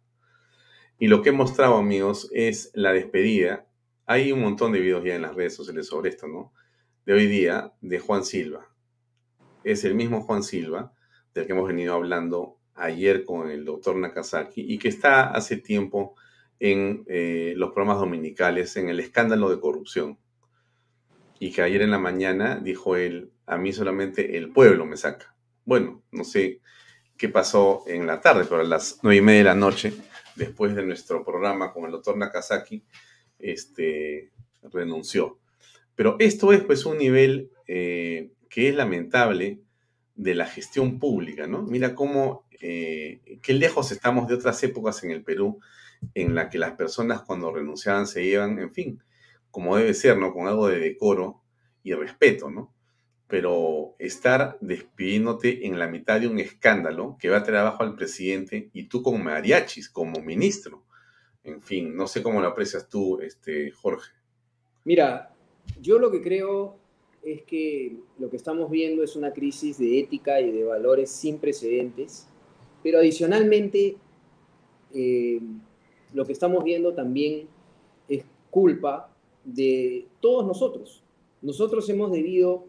Y 0.98 1.08
lo 1.08 1.22
que 1.22 1.30
he 1.30 1.34
mostrado, 1.34 1.76
amigos, 1.76 2.30
es 2.34 2.72
la 2.74 2.94
despedida. 2.94 3.68
Hay 4.06 4.32
un 4.32 4.42
montón 4.42 4.72
de 4.72 4.80
videos 4.80 5.04
ya 5.04 5.16
en 5.16 5.24
las 5.24 5.36
redes 5.36 5.56
sociales 5.56 5.88
sobre 5.88 6.10
esto, 6.10 6.28
¿no? 6.28 6.54
De 7.06 7.14
hoy 7.14 7.28
día, 7.28 7.74
de 7.82 8.00
Juan 8.00 8.24
Silva. 8.24 8.68
Es 9.64 9.84
el 9.84 9.96
mismo 9.96 10.22
Juan 10.22 10.44
Silva 10.44 10.94
del 11.36 11.46
que 11.46 11.52
hemos 11.52 11.68
venido 11.68 11.94
hablando 11.94 12.55
ayer 12.76 13.24
con 13.24 13.50
el 13.50 13.66
doctor 13.66 13.96
Nakazaki 13.96 14.62
y 14.62 14.78
que 14.78 14.90
está 14.90 15.32
hace 15.32 15.58
tiempo 15.58 16.16
en 16.60 17.04
eh, 17.08 17.54
los 17.58 17.72
programas 17.72 18.00
dominicales 18.00 18.76
en 18.78 18.90
el 18.90 19.00
escándalo 19.00 19.50
de 19.50 19.60
corrupción. 19.60 20.20
Y 21.40 21.52
que 21.52 21.62
ayer 21.62 21.82
en 21.82 21.92
la 21.92 22.00
mañana 22.00 22.60
dijo 22.62 22.96
él, 22.96 23.32
a 23.46 23.58
mí 23.58 23.74
solamente 23.74 24.38
el 24.38 24.52
pueblo 24.52 24.86
me 24.86 24.98
saca. 24.98 25.36
Bueno, 25.66 26.04
no 26.12 26.24
sé 26.24 26.62
qué 27.18 27.30
pasó 27.30 27.84
en 27.88 28.08
la 28.08 28.22
tarde, 28.22 28.46
pero 28.46 28.62
a 28.62 28.64
las 28.64 29.00
nueve 29.04 29.18
y 29.18 29.22
media 29.22 29.40
de 29.40 29.46
la 29.46 29.56
noche, 29.56 29.94
después 30.36 30.76
de 30.76 30.86
nuestro 30.86 31.24
programa 31.24 31.74
con 31.74 31.86
el 31.86 31.92
doctor 31.92 32.18
Nakazaki, 32.18 32.84
este, 33.40 34.32
renunció. 34.72 35.40
Pero 35.96 36.18
esto 36.20 36.52
es 36.52 36.62
pues 36.64 36.86
un 36.86 36.98
nivel 36.98 37.52
eh, 37.68 38.32
que 38.50 38.70
es 38.70 38.76
lamentable 38.76 39.62
de 40.16 40.36
la 40.36 40.46
gestión 40.46 41.00
pública, 41.00 41.48
¿no? 41.48 41.62
Mira 41.64 41.96
cómo, 41.96 42.45
eh, 42.62 43.40
qué 43.42 43.54
lejos 43.54 43.92
estamos 43.92 44.28
de 44.28 44.36
otras 44.36 44.62
épocas 44.64 45.04
en 45.04 45.12
el 45.12 45.24
Perú 45.24 45.60
en 46.14 46.36
la 46.36 46.50
que 46.50 46.58
las 46.58 46.74
personas 46.74 47.22
cuando 47.22 47.52
renunciaban 47.52 48.08
se 48.08 48.24
iban, 48.24 48.60
en 48.60 48.72
fin, 48.72 49.02
como 49.52 49.78
debe 49.78 49.94
ser, 49.94 50.18
¿no? 50.18 50.34
Con 50.34 50.48
algo 50.48 50.68
de 50.68 50.80
decoro 50.80 51.42
y 51.84 51.94
respeto, 51.94 52.50
¿no? 52.50 52.74
Pero 53.28 53.96
estar 54.00 54.58
despidiéndote 54.62 55.66
en 55.66 55.80
la 55.80 55.88
mitad 55.88 56.20
de 56.20 56.28
un 56.28 56.40
escándalo 56.40 57.18
que 57.20 57.30
va 57.30 57.38
a 57.38 57.44
traer 57.44 57.62
abajo 57.62 57.84
al 57.84 57.96
presidente 57.96 58.70
y 58.74 58.84
tú 58.84 59.02
como 59.02 59.18
mariachis, 59.18 59.90
como 59.90 60.22
ministro, 60.22 60.84
en 61.44 61.62
fin, 61.62 61.96
no 61.96 62.08
sé 62.08 62.24
cómo 62.24 62.42
lo 62.42 62.48
aprecias 62.48 62.90
tú, 62.90 63.20
este, 63.22 63.72
Jorge. 63.72 64.12
Mira, 64.84 65.34
yo 65.80 66.00
lo 66.00 66.12
que 66.12 66.22
creo 66.22 66.78
es 67.24 67.44
que 67.44 67.98
lo 68.20 68.30
que 68.30 68.38
estamos 68.38 68.70
viendo 68.70 69.04
es 69.04 69.16
una 69.16 69.34
crisis 69.34 69.78
de 69.78 70.00
ética 70.00 70.42
y 70.42 70.52
de 70.52 70.64
valores 70.64 71.10
sin 71.10 71.40
precedentes, 71.40 72.28
pero 72.86 73.00
adicionalmente 73.00 73.98
eh, 74.94 75.42
lo 76.14 76.24
que 76.24 76.34
estamos 76.34 76.64
viendo 76.64 76.94
también 76.94 77.48
es 78.08 78.24
culpa 78.52 79.10
de 79.44 80.06
todos 80.20 80.46
nosotros. 80.46 81.02
Nosotros 81.42 81.90
hemos 81.90 82.12
debido 82.12 82.68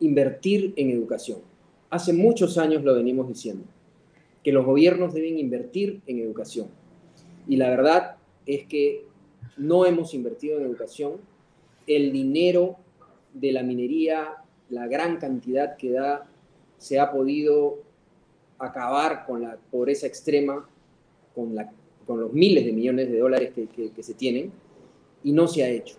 invertir 0.00 0.72
en 0.74 0.90
educación. 0.90 1.38
Hace 1.88 2.12
muchos 2.12 2.58
años 2.58 2.82
lo 2.82 2.96
venimos 2.96 3.28
diciendo, 3.28 3.62
que 4.42 4.50
los 4.50 4.66
gobiernos 4.66 5.14
deben 5.14 5.38
invertir 5.38 6.00
en 6.08 6.18
educación. 6.18 6.66
Y 7.46 7.58
la 7.58 7.70
verdad 7.70 8.16
es 8.44 8.66
que 8.66 9.04
no 9.56 9.86
hemos 9.86 10.14
invertido 10.14 10.58
en 10.58 10.66
educación. 10.66 11.12
El 11.86 12.12
dinero 12.12 12.74
de 13.34 13.52
la 13.52 13.62
minería, 13.62 14.42
la 14.68 14.88
gran 14.88 15.18
cantidad 15.18 15.76
que 15.76 15.92
da, 15.92 16.28
se 16.78 16.98
ha 16.98 17.12
podido 17.12 17.91
acabar 18.68 19.26
con 19.26 19.42
la 19.42 19.56
pobreza 19.70 20.06
extrema 20.06 20.68
con, 21.34 21.54
la, 21.54 21.70
con 22.06 22.20
los 22.20 22.32
miles 22.32 22.64
de 22.64 22.72
millones 22.72 23.10
de 23.10 23.18
dólares 23.18 23.52
que, 23.54 24.02
se 24.02 24.14
tienen 24.14 24.52
y 25.22 25.32
no 25.32 25.48
se 25.48 25.64
ha 25.64 25.68
hecho. 25.68 25.96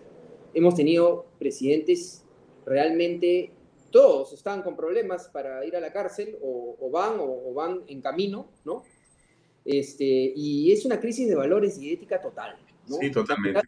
Hemos 0.52 0.74
tenido 0.74 1.26
presidentes 1.38 2.24
realmente, 2.64 3.50
todos 3.90 4.32
están 4.32 4.62
con 4.62 4.76
problemas 4.76 5.28
para 5.28 5.64
ir 5.64 5.76
a 5.76 5.80
la 5.80 5.92
cárcel 5.92 6.36
o, 6.42 6.90
van 6.90 7.16
o, 7.18 7.52
van 7.54 7.82
en 7.86 8.00
camino, 8.00 8.46
¿no? 8.64 8.82
Este, 9.64 10.04
y 10.04 10.70
es 10.72 10.84
una 10.84 11.00
crisis 11.00 11.28
de 11.28 11.34
valores 11.34 11.78
y 11.78 11.92
ética 11.92 12.20
total. 12.20 12.56
Sí, 12.86 13.10
totalmente. 13.10 13.62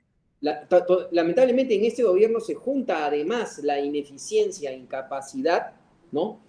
lamentablemente 1.10 1.74
en 1.74 1.86
este 1.86 2.02
gobierno 2.02 2.38
se 2.38 2.54
junta 2.54 3.06
además 3.06 3.58
la 3.62 3.80
ineficiencia, 3.80 4.72
incapacidad, 4.72 5.72
¿no? 6.12 6.45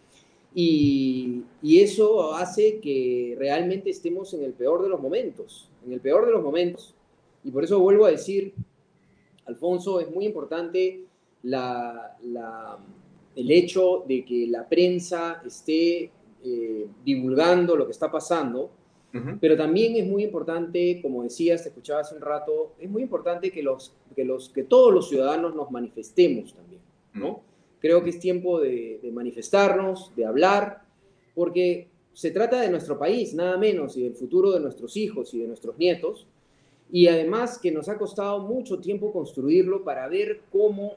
Y, 0.54 1.44
eso 1.62 2.34
hace 2.34 2.80
que 2.80 3.36
realmente 3.38 3.90
estemos 3.90 4.34
en 4.34 4.44
el 4.44 4.54
peor 4.54 4.82
de 4.82 4.90
los 4.90 5.02
momentos, 5.02 5.70
en 5.86 5.94
el 5.94 6.00
peor 6.00 6.26
de 6.26 6.32
los 6.32 6.44
momentos. 6.44 6.96
Y 7.44 7.52
por 7.52 7.64
eso 7.64 7.80
vuelvo 7.80 8.06
a 8.06 8.12
decir, 8.12 8.54
Alfonso, 9.46 10.00
es 10.00 10.10
muy 10.10 10.26
importante 10.26 11.04
el 11.44 13.52
hecho 13.52 14.04
de 14.08 14.26
que 14.26 14.48
la 14.48 14.68
prensa 14.68 15.42
esté 15.46 16.12
eh, 16.44 16.88
divulgando 17.06 17.76
lo 17.76 17.86
que 17.86 17.92
está 17.92 18.12
pasando, 18.12 18.72
pero 19.42 19.58
también 19.58 19.96
es 19.96 20.06
muy 20.06 20.24
importante, 20.24 21.00
como 21.02 21.24
decías, 21.24 21.64
te 21.64 21.70
escuchaba 21.70 22.02
hace 22.02 22.14
un 22.14 22.22
rato, 22.22 22.74
es 22.80 22.88
muy 22.88 23.02
importante 23.02 23.52
que, 23.52 23.64
los, 23.64 23.96
que, 24.16 24.24
los, 24.24 24.50
que 24.50 24.64
todos 24.64 24.94
los 24.94 25.10
ciudadanos 25.10 25.56
nos 25.56 25.72
manifestemos 25.72 26.54
también, 26.54 26.82
¿no? 27.14 27.42
Creo 27.80 28.04
que 28.04 28.10
es 28.10 28.20
tiempo 28.20 28.60
de, 28.60 29.00
manifestarnos, 29.14 30.12
de 30.16 30.26
hablar, 30.26 30.82
porque 31.36 31.88
se 32.14 32.32
trata 32.32 32.62
de 32.62 32.70
nuestro 32.70 32.98
país, 32.98 33.34
nada 33.34 33.58
menos, 33.58 33.96
y 33.98 34.04
del 34.04 34.16
futuro 34.16 34.52
de 34.52 34.60
nuestros 34.60 34.98
hijos 34.98 35.34
y 35.34 35.40
de 35.40 35.48
nuestros 35.48 35.78
nietos, 35.78 36.26
y 36.92 37.08
además 37.08 37.60
que 37.60 37.72
nos 37.72 37.90
ha 37.90 37.98
costado 37.98 38.40
mucho 38.40 38.80
tiempo 38.80 39.12
construirlo 39.12 39.84
para 39.84 40.08
ver 40.08 40.42
cómo 40.52 40.96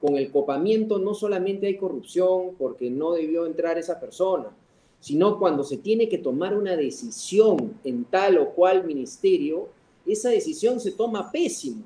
con 0.00 0.16
el 0.16 0.30
copamiento 0.30 0.98
no 0.98 1.14
solamente 1.14 1.66
hay 1.66 1.76
corrupción 1.76 2.54
porque 2.58 2.90
no 2.90 3.12
debió 3.12 3.46
entrar 3.46 3.78
esa 3.78 3.98
persona, 4.00 4.54
sino 5.00 5.38
cuando 5.38 5.64
se 5.64 5.78
tiene 5.78 6.08
que 6.08 6.18
tomar 6.18 6.56
una 6.56 6.76
decisión 6.76 7.74
en 7.84 8.04
tal 8.04 8.38
o 8.38 8.50
cual 8.50 8.84
ministerio, 8.84 9.68
esa 10.06 10.30
decisión 10.30 10.80
se 10.80 10.92
toma 10.92 11.30
pésimo. 11.30 11.82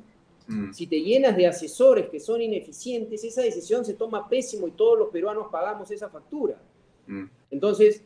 Mm. 0.51 0.73
Si 0.73 0.87
te 0.87 1.01
llenas 1.01 1.37
de 1.37 1.47
asesores 1.47 2.09
que 2.09 2.19
son 2.19 2.43
ineficientes, 2.43 3.23
esa 3.23 3.43
decisión 3.43 3.85
se 3.85 3.95
toma 3.95 4.29
pésimo 4.29 4.67
y 4.67 4.73
todos 4.73 4.99
los 4.99 5.09
peruanos 5.11 5.47
pagamos 5.51 5.91
esa 5.91 6.09
factura. 6.09 6.61
Mm. 7.07 7.25
Entonces, 7.53 8.03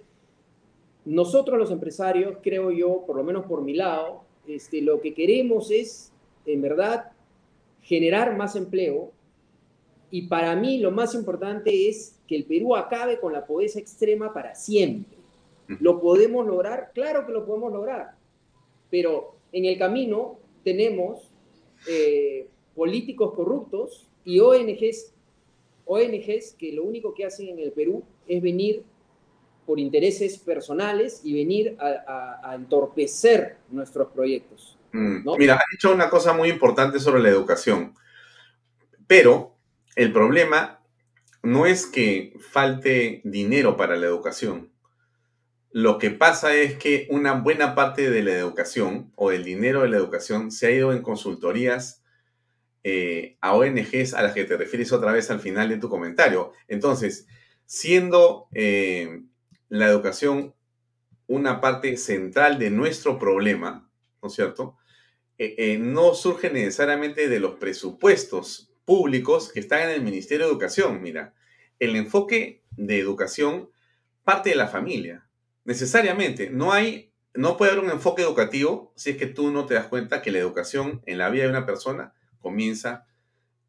nosotros 1.05 1.59
los 1.59 1.71
empresarios, 1.71 2.37
creo 2.43 2.71
yo, 2.71 3.05
por 3.07 3.17
lo 3.17 3.25
menos 3.25 3.47
por 3.47 3.63
mi 3.63 3.75
lado, 3.75 4.23
este, 4.47 4.83
lo 4.83 5.01
que 5.01 5.15
queremos 5.15 5.71
es, 5.71 6.13
en 6.45 6.61
verdad, 6.61 7.13
generar 7.83 8.37
más 8.37 8.57
empleo. 8.57 9.11
Y 10.11 10.29
para 10.29 10.55
mí 10.55 10.79
lo 10.79 10.91
más 10.91 11.15
importante 11.15 11.89
es 11.89 12.21
que 12.27 12.37
el 12.37 12.45
Perú 12.45 12.77
acabe 12.77 13.19
con 13.19 13.33
la 13.33 13.47
pobreza 13.47 13.79
extrema 13.79 14.33
para 14.33 14.55
siempre. 14.55 15.19
¿Lo 15.81 15.99
podemos 15.99 16.47
lograr? 16.47 16.91
Claro 16.93 17.25
que 17.27 17.33
lo 17.33 17.47
podemos 17.47 17.73
lograr. 17.73 18.13
Pero 18.91 19.37
en 19.51 19.65
el 19.65 19.79
camino 19.79 20.39
tenemos 20.63 21.31
eh, 21.87 22.49
políticos 22.75 23.33
corruptos 23.35 24.09
y 24.25 24.41
ONGs, 24.41 25.13
ONGs 25.87 26.55
que 26.59 26.73
lo 26.73 26.85
único 26.85 27.15
que 27.15 27.27
hacen 27.27 27.49
en 27.49 27.59
el 27.59 27.73
Perú 27.73 28.03
es 28.27 28.43
venir 28.43 28.85
por 29.67 29.79
intereses 29.79 30.39
personales 30.39 31.21
y 31.25 31.35
venir 31.35 31.77
a, 31.79 32.55
entorpecer 32.55 33.57
nuestros 33.71 34.09
proyectos. 34.09 34.77
Mm. 34.93 35.29
Mira, 35.39 35.55
ha 35.55 35.63
dicho 35.71 35.93
una 35.93 36.11
cosa 36.11 36.33
muy 36.33 36.49
importante 36.49 37.01
sobre 37.01 37.23
la 37.23 37.31
educación, 37.31 37.95
pero 39.07 39.55
el 39.97 40.13
problema 40.13 40.81
no 41.43 41.67
es 41.67 41.87
que 41.87 42.37
falte 42.41 43.21
dinero 43.25 43.77
para 43.77 43.97
la 43.97 44.07
educación. 44.07 44.71
Lo 45.77 45.99
que 45.99 46.13
pasa 46.13 46.55
es 46.55 46.77
que 46.79 47.09
una 47.11 47.33
buena 47.33 47.75
parte 47.75 48.09
de 48.09 48.23
la 48.23 48.31
educación 48.31 49.11
o 49.17 49.31
del 49.31 49.43
dinero 49.43 49.83
de 49.83 49.89
la 49.89 49.97
educación 49.97 50.53
se 50.53 50.69
ha 50.69 50.71
ido 50.71 50.93
en 50.93 51.03
consultorías 51.03 52.05
eh, 52.85 53.37
a 53.41 53.57
ONGs 53.57 54.15
a 54.15 54.23
las 54.23 54.35
que 54.35 54.45
te 54.45 54.57
refieres 54.57 54.93
otra 54.93 55.11
vez 55.11 55.33
al 55.33 55.41
final 55.41 55.69
de 55.69 55.79
tu 55.79 55.89
comentario. 55.89 56.53
Entonces, 56.69 57.27
siendo 57.67 58.47
eh, 58.53 59.23
la 59.69 59.89
educación 59.89 60.55
una 61.27 61.61
parte 61.61 61.97
central 61.97 62.61
de 62.61 62.71
nuestro 62.71 63.19
problema, 63.19 63.91
¿no 64.23 64.29
es 64.29 64.35
cierto? 64.37 64.77
Eh, 65.39 65.77
no 65.81 66.15
surge 66.15 66.51
necesariamente 66.51 67.29
de 67.29 67.41
los 67.41 67.57
presupuestos 67.57 68.71
públicos 68.85 69.51
que 69.51 69.59
están 69.59 69.81
en 69.81 69.91
el 69.91 70.03
Ministerio 70.03 70.47
de 70.47 70.53
Educación. 70.53 71.03
Mira, 71.03 71.35
el 71.81 71.97
enfoque 71.97 72.63
de 72.77 73.01
educación 73.01 73.71
parte 74.23 74.51
de 74.51 74.57
la 74.57 74.69
familia. 74.69 75.24
Necesariamente, 75.65 76.51
no 76.51 76.73
hay, 76.73 77.13
no 77.35 77.57
puede 77.57 77.73
haber 77.73 77.85
un 77.85 77.91
enfoque 77.91 78.23
educativo 78.23 78.93
si 78.97 79.11
es 79.11 79.17
que 79.17 79.27
tú 79.27 79.51
no 79.51 79.67
te 79.67 79.75
das 79.75 79.87
cuenta 79.87 80.23
que 80.23 80.31
la 80.31 80.39
educación 80.39 81.03
en 81.07 81.19
la 81.19 81.31
vida 81.31 81.45
de 81.45 81.51
una 81.51 81.67
persona 81.67 82.15
comienza 82.41 83.07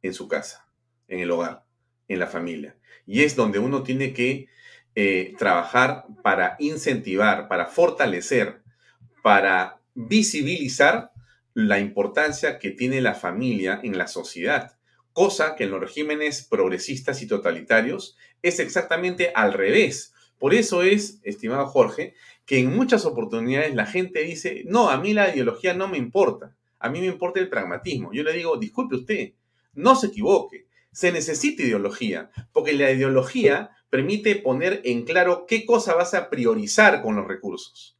en 0.02 0.14
su 0.14 0.28
casa, 0.28 0.68
en 1.08 1.20
el 1.20 1.32
hogar, 1.32 1.66
en 2.08 2.20
la 2.20 2.28
familia. 2.28 2.76
Y 3.06 3.24
es 3.24 3.36
donde 3.36 3.60
uno 3.60 3.84
tiene 3.84 4.14
que 4.14 4.48
eh, 4.96 5.34
trabajar 5.38 6.06
para 6.24 6.56
incentivar, 6.60 7.48
para 7.48 7.66
fortalecer, 7.66 8.62
para 9.22 9.82
visibilizar 9.94 11.12
la 11.54 11.80
importancia 11.80 12.60
que 12.60 12.72
tiene 12.72 13.02
la 13.02 13.14
familia 13.14 13.80
en 13.84 13.98
la 13.98 14.08
sociedad, 14.08 14.78
cosa 15.14 15.56
que 15.56 15.64
en 15.64 15.72
los 15.72 15.80
regímenes 15.80 16.44
progresistas 16.44 17.22
y 17.22 17.28
totalitarios 17.28 18.18
es 18.42 18.60
exactamente 18.60 19.32
al 19.34 19.54
revés. 19.54 20.14
Por 20.40 20.54
eso 20.54 20.84
es, 20.84 21.20
estimado 21.24 21.66
Jorge, 21.68 22.14
que 22.46 22.60
en 22.60 22.76
muchas 22.76 23.06
oportunidades 23.06 23.74
la 23.74 23.86
gente 23.86 24.22
dice, 24.22 24.64
no, 24.66 24.90
a 24.90 24.98
mí 24.98 25.14
la 25.14 25.34
ideología 25.34 25.74
no 25.74 25.88
me 25.88 25.98
importa, 25.98 26.56
a 26.80 26.90
mí 26.90 27.00
me 27.00 27.08
importa 27.08 27.40
el 27.40 27.50
pragmatismo. 27.50 28.12
Yo 28.14 28.24
le 28.24 28.34
digo, 28.34 28.58
disculpe 28.58 28.96
usted, 28.96 29.34
no 29.74 29.96
se 29.96 30.08
equivoque, 30.08 30.68
se 30.92 31.12
necesita 31.12 31.64
ideología, 31.64 32.30
porque 32.52 32.74
la 32.74 32.92
ideología 32.92 33.72
permite 33.90 34.36
poner 34.36 34.82
en 34.84 35.04
claro 35.06 35.46
qué 35.48 35.66
cosa 35.66 35.96
vas 35.96 36.14
a 36.14 36.30
priorizar 36.30 37.02
con 37.02 37.16
los 37.16 37.28
recursos. 37.28 37.98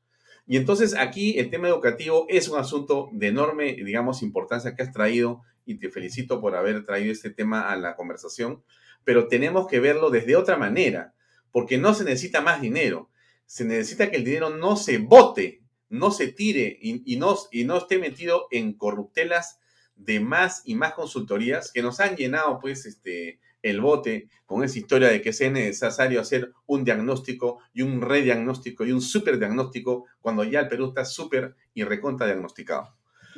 Y 0.48 0.58
entonces 0.58 0.96
aquí 0.96 1.40
el 1.40 1.50
tema 1.50 1.68
educativo 1.68 2.28
es 2.30 2.48
un 2.48 2.60
asunto 2.60 3.10
de 3.12 3.28
enorme, 3.28 3.74
digamos, 3.74 4.22
importancia 4.22 4.76
que 4.76 4.84
has 4.84 4.92
traído 4.92 5.42
y 5.66 5.80
te 5.80 5.90
felicito 5.90 6.40
por 6.40 6.56
haber 6.56 6.86
traído 6.86 7.12
este 7.12 7.32
tema 7.32 7.72
a 7.72 7.76
la 7.76 7.96
conversación, 7.96 8.64
pero 9.04 9.28
tenemos 9.28 9.68
que 9.68 9.80
verlo 9.80 10.12
desde 10.12 10.36
otra 10.36 10.58
manera, 10.58 11.15
porque 11.56 11.78
no 11.78 11.94
se 11.94 12.04
necesita 12.04 12.42
más 12.42 12.60
dinero, 12.60 13.10
se 13.46 13.64
necesita 13.64 14.12
que 14.12 14.18
el 14.18 14.26
dinero 14.26 14.50
no 14.50 14.76
se 14.76 14.98
bote, 14.98 15.62
no 15.88 16.12
se 16.12 16.34
tire 16.34 16.78
y, 16.82 17.16
no, 17.16 17.38
y 17.50 17.64
no 17.64 17.78
esté 17.78 17.98
metido 17.98 18.48
en 18.52 18.74
corruptelas 18.74 19.62
de 19.96 20.20
más 20.20 20.64
y 20.66 20.76
más 20.76 20.96
consultorías 20.96 21.72
que 21.72 21.82
nos 21.82 22.02
han 22.02 22.18
llenado, 22.18 22.60
pues, 22.60 22.86
este, 22.86 23.40
el 23.62 23.80
bote 23.80 24.28
con 24.46 24.66
esa 24.66 24.78
historia 24.78 25.08
de 25.08 25.22
que 25.22 25.30
es 25.30 25.40
necesario 25.50 26.20
hacer 26.20 26.52
un 26.66 26.84
diagnóstico 26.84 27.60
y 27.74 27.84
un 27.84 28.02
rediagnóstico 28.02 28.84
y 28.84 28.92
un 28.92 29.00
superdiagnóstico 29.00 30.08
cuando 30.20 30.44
ya 30.44 30.60
el 30.60 30.68
Perú 30.68 30.90
está 30.90 31.06
súper 31.06 31.56
y 31.74 31.86
recontra 31.86 32.28
diagnosticado. 32.28 32.90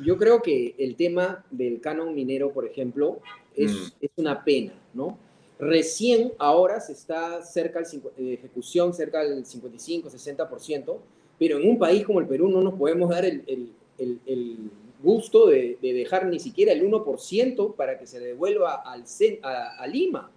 Yo 0.04 0.16
creo 0.16 0.42
que 0.42 0.74
el 0.76 0.96
tema 0.96 1.44
del 1.52 1.80
canon 1.80 2.16
minero, 2.16 2.52
por 2.52 2.66
ejemplo, 2.66 3.20
es, 3.54 3.72
mm. 3.72 3.92
es 4.00 4.10
una 4.16 4.42
pena, 4.42 4.72
¿no? 4.92 5.27
Recién 5.58 6.32
ahora 6.38 6.80
se 6.80 6.92
está 6.92 7.42
cerca 7.42 7.82
de 8.16 8.34
ejecución, 8.34 8.94
cerca 8.94 9.24
del 9.24 9.44
55, 9.44 10.08
60%, 10.08 10.96
pero 11.38 11.58
en 11.58 11.68
un 11.68 11.78
país 11.78 12.04
como 12.04 12.20
el 12.20 12.26
Perú 12.26 12.48
no 12.48 12.60
nos 12.60 12.74
podemos 12.74 13.10
dar 13.10 13.24
el, 13.24 13.42
el, 13.46 14.20
el 14.26 14.70
gusto 15.02 15.46
de, 15.46 15.78
dejar 15.80 16.26
ni 16.26 16.38
siquiera 16.38 16.72
el 16.72 16.82
1% 16.82 17.74
para 17.74 17.98
que 17.98 18.06
se 18.06 18.20
devuelva 18.20 18.82
al, 18.84 19.04
a, 19.42 19.86
Lima. 19.86 20.30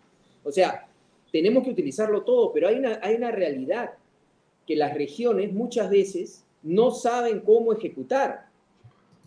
O 0.44 0.52
sea, 0.52 0.88
tenemos 1.32 1.64
que 1.64 1.72
utilizarlo 1.72 2.24
todo, 2.24 2.52
pero 2.54 2.68
hay 2.68 2.76
una, 2.76 3.00
hay 3.02 3.16
una 3.16 3.32
realidad 3.32 3.92
que 4.68 4.76
las 4.76 4.94
regiones 4.94 5.52
muchas 5.54 5.90
veces 5.90 6.44
no 6.62 6.92
saben 6.92 7.40
cómo 7.42 7.74
ejecutar. 7.74 8.48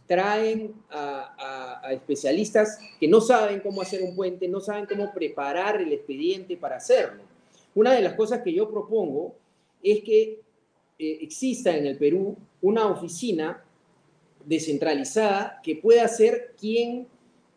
Traen 0.06 0.74
a, 0.90 1.80
especialistas 1.92 2.78
que 3.00 3.08
no 3.08 3.20
saben 3.20 3.60
cómo 3.60 3.82
hacer 3.82 4.02
un 4.02 4.14
puente, 4.14 4.48
no 4.48 4.60
saben 4.60 4.86
cómo 4.86 5.12
preparar 5.12 5.80
el 5.80 5.92
expediente 5.92 6.56
para 6.56 6.76
hacerlo. 6.76 7.22
Una 7.74 7.92
de 7.92 8.02
las 8.02 8.14
cosas 8.14 8.42
que 8.42 8.52
yo 8.52 8.70
propongo 8.70 9.34
es 9.82 10.02
que 10.02 10.40
eh, 10.98 11.18
exista 11.20 11.76
en 11.76 11.86
el 11.86 11.96
Perú 11.98 12.36
una 12.62 12.86
oficina 12.86 13.62
descentralizada 14.44 15.60
que 15.62 15.76
pueda 15.76 16.06
ser 16.08 16.54
quien 16.58 17.06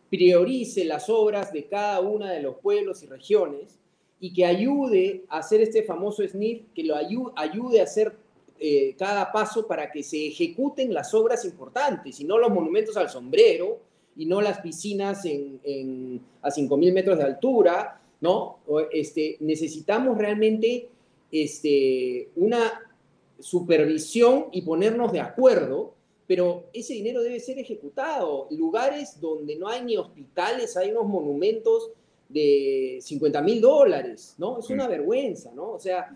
priorice 0.10 0.86
las 0.86 1.10
obras 1.10 1.52
de 1.52 1.66
cada 1.66 2.00
una 2.02 2.32
de 2.32 2.41
los 2.41 2.58
pueblos 2.58 3.04
y 3.04 3.08
regiones 3.08 3.78
y 4.20 4.34
que 4.34 4.45
ayude 4.45 5.26
a 5.30 5.39
hacer 5.39 5.62
este 5.62 5.84
famoso 5.84 6.28
SNIF, 6.28 6.64
que 6.74 6.84
lo 6.84 6.95
ayude, 6.95 7.80
a 7.80 7.84
hacer 7.84 8.16
eh, 8.60 8.95
cada 8.97 9.32
paso 9.32 9.68
para 9.68 9.91
que 9.91 10.03
se 10.03 10.28
ejecuten 10.28 10.93
las 10.93 11.14
obras 11.14 11.45
importantes 11.45 12.20
y 12.20 12.24
no 12.24 12.38
los 12.38 12.49
monumentos 12.49 12.97
al 12.97 13.10
sombrero 13.10 13.80
y 14.16 14.26
no 14.26 14.41
las 14.41 14.60
piscinas 14.60 15.26
en, 15.26 16.22
a 16.41 16.49
5.000 16.49 16.93
metros 16.93 17.18
de 17.18 17.24
altura, 17.24 18.01
¿no? 18.22 18.60
Este, 18.91 19.38
necesitamos 19.41 20.18
realmente 20.18 20.89
este, 21.32 22.30
una 22.36 22.82
supervisión 23.39 24.47
y 24.51 24.64
ponernos 24.64 25.12
de 25.12 25.20
acuerdo 25.20 25.93
pero 26.28 26.66
ese 26.74 26.93
dinero 26.93 27.24
debe 27.24 27.39
ser 27.39 27.58
ejecutado. 27.58 28.47
Lugares 28.51 29.20
donde 29.20 29.55
no 29.55 29.70
hay 29.70 29.84
ni 29.84 29.95
hospitales, 29.95 30.76
hay 30.76 30.91
unos 30.91 31.08
monumentos 31.08 31.89
de 32.28 32.99
50 33.01 33.41
mil 33.41 33.62
dólares, 33.62 34.36
¿no? 34.38 34.60
Es 34.60 34.70
una 34.70 34.88
vergüenza, 34.89 35.53
¿no? 35.55 35.72
O 35.72 35.80
sea, 35.80 36.14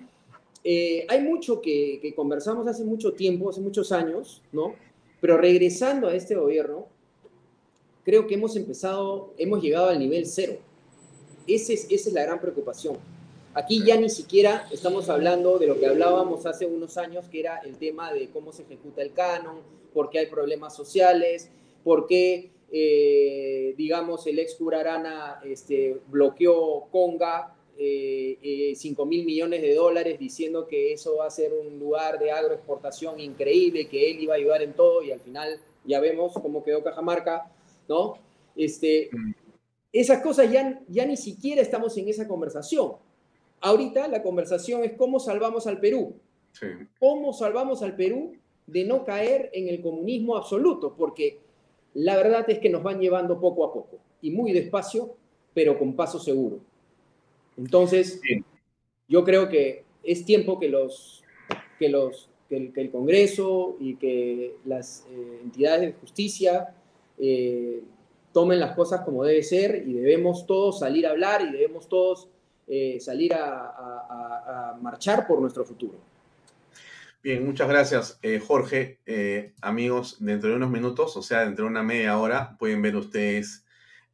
eh, 0.63 1.05
hay 1.09 1.21
mucho 1.21 1.61
que, 1.61 2.13
conversamos 2.15 2.67
hace 2.67 2.83
mucho 2.83 3.13
tiempo, 3.13 3.49
hace 3.49 3.61
muchos 3.61 3.91
años, 3.91 4.41
¿no? 4.51 4.75
Pero 5.19 5.37
regresando 5.37 6.07
a 6.07 6.15
este 6.15 6.35
gobierno, 6.35 6.87
creo 8.03 8.27
que 8.27 8.35
hemos 8.35 8.55
empezado, 8.55 9.33
hemos 9.37 9.61
llegado 9.61 9.89
al 9.89 9.99
nivel 9.99 10.25
cero. 10.25 10.57
Ese 11.47 11.73
es, 11.73 11.85
esa 11.89 12.09
es 12.09 12.13
la 12.13 12.23
gran 12.23 12.39
preocupación. 12.39 12.97
Aquí 13.53 13.83
ya 13.83 13.97
ni 13.97 14.09
siquiera 14.09 14.67
estamos 14.71 15.09
hablando 15.09 15.59
de 15.59 15.67
lo 15.67 15.79
que 15.79 15.85
hablábamos 15.85 16.45
hace 16.45 16.65
unos 16.65 16.97
años, 16.97 17.27
que 17.27 17.41
era 17.41 17.57
el 17.57 17.77
tema 17.77 18.13
de 18.13 18.29
cómo 18.29 18.53
se 18.53 18.63
ejecuta 18.63 19.01
el 19.01 19.13
canon, 19.13 19.57
por 19.93 20.09
qué 20.09 20.19
hay 20.19 20.27
problemas 20.27 20.75
sociales, 20.75 21.49
por 21.83 22.07
qué, 22.07 22.51
eh, 22.71 23.73
digamos, 23.77 24.25
el 24.27 24.39
ex 24.39 24.55
cura 24.55 24.79
Arana 24.79 25.41
este, 25.43 25.99
bloqueó 26.07 26.87
Conga 26.91 27.55
eh, 27.83 28.73
5 28.75 29.05
mil 29.05 29.25
millones 29.25 29.61
de 29.61 29.73
dólares 29.73 30.19
diciendo 30.19 30.67
que 30.67 30.93
eso 30.93 31.17
va 31.17 31.25
a 31.25 31.31
ser 31.31 31.51
un 31.53 31.79
lugar 31.79 32.19
de 32.19 32.31
agroexportación 32.31 33.19
increíble, 33.19 33.87
que 33.87 34.11
él 34.11 34.19
iba 34.21 34.35
a 34.35 34.37
ayudar 34.37 34.61
en 34.61 34.73
todo 34.73 35.01
y 35.01 35.11
al 35.11 35.19
final 35.19 35.59
ya 35.83 35.99
vemos 35.99 36.33
cómo 36.33 36.63
quedó 36.63 36.83
Cajamarca, 36.83 37.51
¿no? 37.87 38.17
Este, 38.55 39.09
mm. 39.11 39.33
esas 39.93 40.21
cosas 40.21 40.51
ya, 40.51 40.79
ya 40.87 41.05
ni 41.05 41.17
siquiera 41.17 41.61
estamos 41.61 41.97
en 41.97 42.07
esa 42.07 42.27
conversación. 42.27 42.93
Ahorita 43.61 44.07
la 44.07 44.21
conversación 44.21 44.83
es 44.83 44.93
cómo 44.93 45.19
salvamos 45.19 45.65
al 45.65 45.79
Perú. 45.79 46.15
¿Cómo 46.99 47.33
salvamos 47.33 47.81
al 47.81 47.95
Perú 47.95 48.33
de 48.67 48.83
no 48.83 49.05
caer 49.05 49.49
en 49.53 49.69
el 49.69 49.81
comunismo 49.81 50.35
absoluto? 50.35 50.93
Porque 50.95 51.39
la 51.93 52.15
verdad 52.15 52.47
es 52.49 52.59
que 52.59 52.69
nos 52.69 52.83
van 52.83 52.99
llevando 52.99 53.39
poco 53.39 53.65
a 53.65 53.73
poco 53.73 53.97
y 54.21 54.31
muy 54.31 54.51
despacio, 54.51 55.15
pero 55.53 55.79
con 55.79 55.95
paso 55.95 56.19
seguro. 56.19 56.59
Entonces, 57.61 58.19
yo 59.07 59.23
creo 59.23 59.47
que 59.47 59.83
es 60.03 60.25
tiempo 60.25 60.59
que 60.59 60.67
los, 60.67 61.23
que 61.77 61.89
los 61.89 62.27
que 62.49 62.71
el, 62.75 62.91
Congreso 62.91 63.77
y 63.79 63.95
que 63.95 64.55
las 64.65 65.05
eh, 65.09 65.39
entidades 65.43 65.81
de 65.81 65.93
justicia 65.93 66.73
eh, 67.17 67.81
tomen 68.33 68.59
las 68.59 68.75
cosas 68.75 69.01
como 69.01 69.23
debe 69.23 69.43
ser 69.43 69.83
y 69.87 69.93
debemos 69.93 70.45
todos 70.47 70.79
salir 70.79 71.05
a 71.05 71.11
hablar 71.11 71.41
y 71.43 71.51
debemos 71.51 71.87
todos 71.87 72.27
eh, 72.67 72.97
salir 72.99 73.33
a, 73.33 74.77
marchar 74.81 75.27
por 75.27 75.39
nuestro 75.39 75.63
futuro. 75.63 75.99
Bien, 77.21 77.45
muchas 77.45 77.69
gracias, 77.69 78.19
Jorge. 78.47 78.97
amigos, 79.61 80.17
dentro 80.19 80.49
de 80.49 80.55
unos 80.55 80.71
minutos, 80.71 81.15
o 81.15 81.21
sea, 81.21 81.45
dentro 81.45 81.65
de 81.65 81.71
una 81.71 81.83
media 81.83 82.17
hora, 82.17 82.57
pueden 82.57 82.81
ver 82.81 82.95
ustedes 82.95 83.63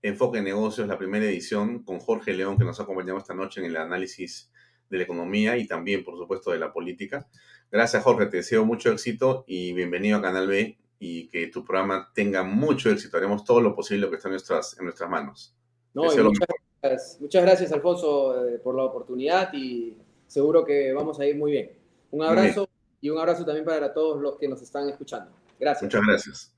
Enfoque 0.02 0.42
Negocios, 0.42 0.88
la 0.88 0.98
primera 0.98 1.26
edición, 1.26 1.84
con 1.84 2.00
Jorge 2.00 2.34
León, 2.34 2.58
que 2.58 2.64
nos 2.64 2.80
ha 2.80 2.84
acompañado 2.84 3.18
esta 3.18 3.34
noche 3.34 3.62
en 3.62 3.68
el 3.68 3.78
análisis 3.78 4.52
de 4.90 4.98
la 4.98 5.04
economía 5.04 5.58
y 5.58 5.68
también, 5.68 6.04
por 6.04 6.18
supuesto, 6.18 6.52
de 6.52 6.60
la 6.60 6.72
política. 6.72 7.28
Gracias, 7.72 8.04
Jorge. 8.04 8.28
Te 8.28 8.38
deseo 8.38 8.66
mucho 8.66 8.92
éxito 8.92 9.44
y 9.48 9.74
bienvenido 9.74 10.18
a 10.18 10.22
Canal 10.22 10.48
B 10.48 10.78
y 11.00 11.28
que 11.28 11.48
tu 11.48 11.64
programa 11.66 12.12
tenga 12.14 12.44
mucho 12.44 12.90
éxito. 12.90 13.18
Haremos 13.18 13.44
todo 13.44 13.62
lo 13.62 13.76
posible 13.76 14.10
que 14.10 14.16
está 14.16 14.30
en 14.30 14.34
nuestras, 14.34 14.78
en 14.78 14.86
nuestras 14.86 15.10
manos. 15.10 15.56
muchas, 15.94 17.44
gracias, 17.44 17.72
Alfonso, 17.72 18.48
eh, 18.48 18.60
por 18.60 18.76
la 18.76 18.84
oportunidad 18.84 19.52
y 19.54 19.98
seguro 20.28 20.64
que 20.64 20.94
vamos 20.94 21.20
a 21.20 21.26
ir 21.26 21.36
muy 21.36 21.52
bien. 21.52 21.72
Un 22.12 22.24
abrazo 22.24 22.70
y 23.02 23.10
un 23.10 23.20
abrazo 23.20 23.46
también 23.46 23.66
para 23.66 23.94
todos 23.94 24.22
los 24.22 24.38
que 24.38 24.48
nos 24.48 24.62
están 24.62 24.90
escuchando. 24.90 25.32
Gracias. 25.60 25.84
Muchas 25.84 26.08
gracias. 26.08 26.57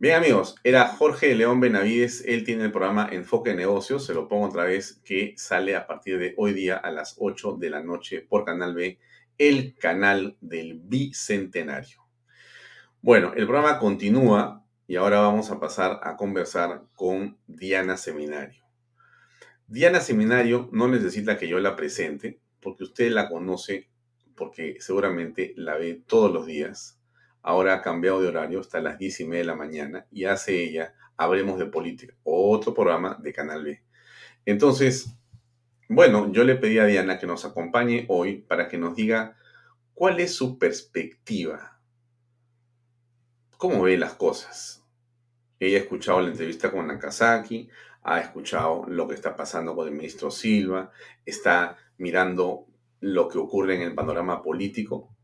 Bien 0.00 0.14
amigos, 0.14 0.54
era 0.62 0.86
Jorge 0.86 1.34
León 1.34 1.58
Benavides, 1.58 2.22
él 2.24 2.44
tiene 2.44 2.62
el 2.62 2.70
programa 2.70 3.08
Enfoque 3.10 3.52
Negocios, 3.52 4.06
se 4.06 4.14
lo 4.14 4.28
pongo 4.28 4.46
otra 4.46 4.62
vez, 4.62 5.02
que 5.04 5.34
sale 5.36 5.74
a 5.74 5.88
partir 5.88 6.20
de 6.20 6.34
hoy 6.36 6.52
día 6.52 6.76
a 6.76 6.92
las 6.92 7.16
8 7.18 7.56
de 7.58 7.68
la 7.68 7.82
noche 7.82 8.20
por 8.20 8.44
Canal 8.44 8.76
B, 8.76 9.00
el 9.38 9.74
canal 9.74 10.36
del 10.40 10.78
Bicentenario. 10.78 12.06
Bueno, 13.02 13.32
el 13.34 13.44
programa 13.48 13.80
continúa 13.80 14.64
y 14.86 14.94
ahora 14.94 15.18
vamos 15.18 15.50
a 15.50 15.58
pasar 15.58 15.98
a 16.04 16.16
conversar 16.16 16.84
con 16.94 17.36
Diana 17.48 17.96
Seminario. 17.96 18.62
Diana 19.66 19.98
Seminario 19.98 20.68
no 20.70 20.86
necesita 20.86 21.36
que 21.36 21.48
yo 21.48 21.58
la 21.58 21.74
presente, 21.74 22.38
porque 22.60 22.84
usted 22.84 23.10
la 23.10 23.28
conoce, 23.28 23.90
porque 24.36 24.76
seguramente 24.78 25.54
la 25.56 25.76
ve 25.76 26.00
todos 26.06 26.32
los 26.32 26.46
días 26.46 26.97
ahora 27.42 27.74
ha 27.74 27.82
cambiado 27.82 28.20
de 28.20 28.28
horario 28.28 28.60
hasta 28.60 28.80
las 28.80 28.98
10 28.98 29.20
y 29.20 29.24
media 29.26 29.42
de 29.42 29.46
la 29.46 29.56
mañana 29.56 30.06
y 30.10 30.24
hace 30.24 30.62
ella 30.62 30.94
Hablemos 31.16 31.58
de 31.58 31.66
Política, 31.66 32.14
otro 32.22 32.72
programa 32.72 33.18
de 33.20 33.32
Canal 33.32 33.64
B. 33.64 33.82
Entonces, 34.46 35.16
bueno, 35.88 36.30
yo 36.32 36.44
le 36.44 36.54
pedí 36.54 36.78
a 36.78 36.84
Diana 36.84 37.18
que 37.18 37.26
nos 37.26 37.44
acompañe 37.44 38.06
hoy 38.08 38.36
para 38.36 38.68
que 38.68 38.78
nos 38.78 38.94
diga 38.94 39.36
cuál 39.94 40.20
es 40.20 40.34
su 40.34 40.58
perspectiva, 40.58 41.80
cómo 43.56 43.82
ve 43.82 43.98
las 43.98 44.14
cosas. 44.14 44.86
Ella 45.58 45.78
ha 45.78 45.80
escuchado 45.80 46.20
la 46.20 46.28
entrevista 46.28 46.70
con 46.70 46.86
Nakazaki, 46.86 47.68
ha 48.02 48.20
escuchado 48.20 48.84
lo 48.86 49.08
que 49.08 49.14
está 49.14 49.34
pasando 49.34 49.74
con 49.74 49.88
el 49.88 49.94
ministro 49.94 50.30
Silva, 50.30 50.92
está 51.26 51.76
mirando 51.96 52.66
lo 53.00 53.28
que 53.28 53.38
ocurre 53.38 53.74
en 53.74 53.82
el 53.82 53.94
panorama 53.94 54.40
político 54.40 55.17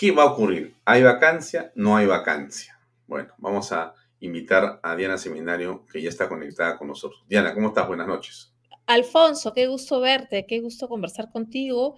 ¿Qué 0.00 0.12
va 0.12 0.22
a 0.22 0.32
ocurrir? 0.32 0.76
¿Hay 0.86 1.02
vacancia? 1.02 1.72
¿No 1.74 1.94
hay 1.94 2.06
vacancia? 2.06 2.80
Bueno, 3.06 3.34
vamos 3.36 3.70
a 3.70 3.94
invitar 4.20 4.80
a 4.82 4.96
Diana 4.96 5.18
Seminario, 5.18 5.84
que 5.92 6.00
ya 6.00 6.08
está 6.08 6.26
conectada 6.26 6.78
con 6.78 6.88
nosotros. 6.88 7.22
Diana, 7.28 7.52
¿cómo 7.52 7.68
estás? 7.68 7.86
Buenas 7.86 8.06
noches. 8.06 8.50
Alfonso, 8.86 9.52
qué 9.52 9.66
gusto 9.66 10.00
verte, 10.00 10.46
qué 10.48 10.60
gusto 10.60 10.88
conversar 10.88 11.30
contigo. 11.30 11.96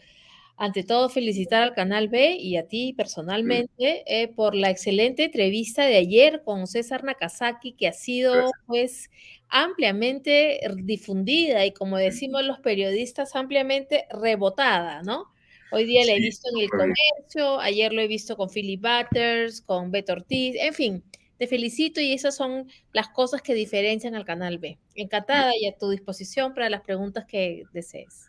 Ante 0.56 0.82
todo, 0.82 1.10
felicitar 1.10 1.62
al 1.62 1.74
Canal 1.74 2.08
B 2.08 2.34
y 2.40 2.56
a 2.56 2.66
ti 2.66 2.92
personalmente 2.92 4.02
eh, 4.08 4.26
por 4.26 4.56
la 4.56 4.70
excelente 4.70 5.26
entrevista 5.26 5.84
de 5.84 5.98
ayer 5.98 6.42
con 6.44 6.66
César 6.66 7.04
Nakazaki, 7.04 7.74
que 7.74 7.86
ha 7.86 7.92
sido 7.92 8.50
pues 8.66 9.10
ampliamente 9.48 10.60
difundida 10.78 11.64
y 11.64 11.72
como 11.72 11.98
decimos 11.98 12.42
los 12.42 12.58
periodistas, 12.58 13.36
ampliamente 13.36 14.06
rebotada, 14.10 15.04
¿no? 15.04 15.31
Hoy 15.72 15.86
día 15.86 16.04
lo 16.04 16.12
he 16.12 16.20
visto 16.20 16.48
en 16.54 16.62
el 16.62 16.68
comercio, 16.68 17.58
ayer 17.58 17.92
lo 17.94 18.02
he 18.02 18.06
visto 18.06 18.36
con 18.36 18.50
Philip 18.50 18.82
Butters, 18.82 19.62
con 19.62 19.90
Beto 19.90 20.12
Ortiz, 20.12 20.54
en 20.60 20.74
fin, 20.74 21.02
te 21.38 21.46
felicito 21.46 22.00
y 22.00 22.12
esas 22.12 22.36
son 22.36 22.70
las 22.92 23.08
cosas 23.08 23.40
que 23.40 23.54
diferencian 23.54 24.14
al 24.14 24.26
canal 24.26 24.58
B. 24.58 24.78
Encantada 24.94 25.50
y 25.58 25.66
a 25.66 25.76
tu 25.76 25.88
disposición 25.88 26.52
para 26.52 26.68
las 26.68 26.82
preguntas 26.82 27.24
que 27.26 27.64
desees. 27.72 28.28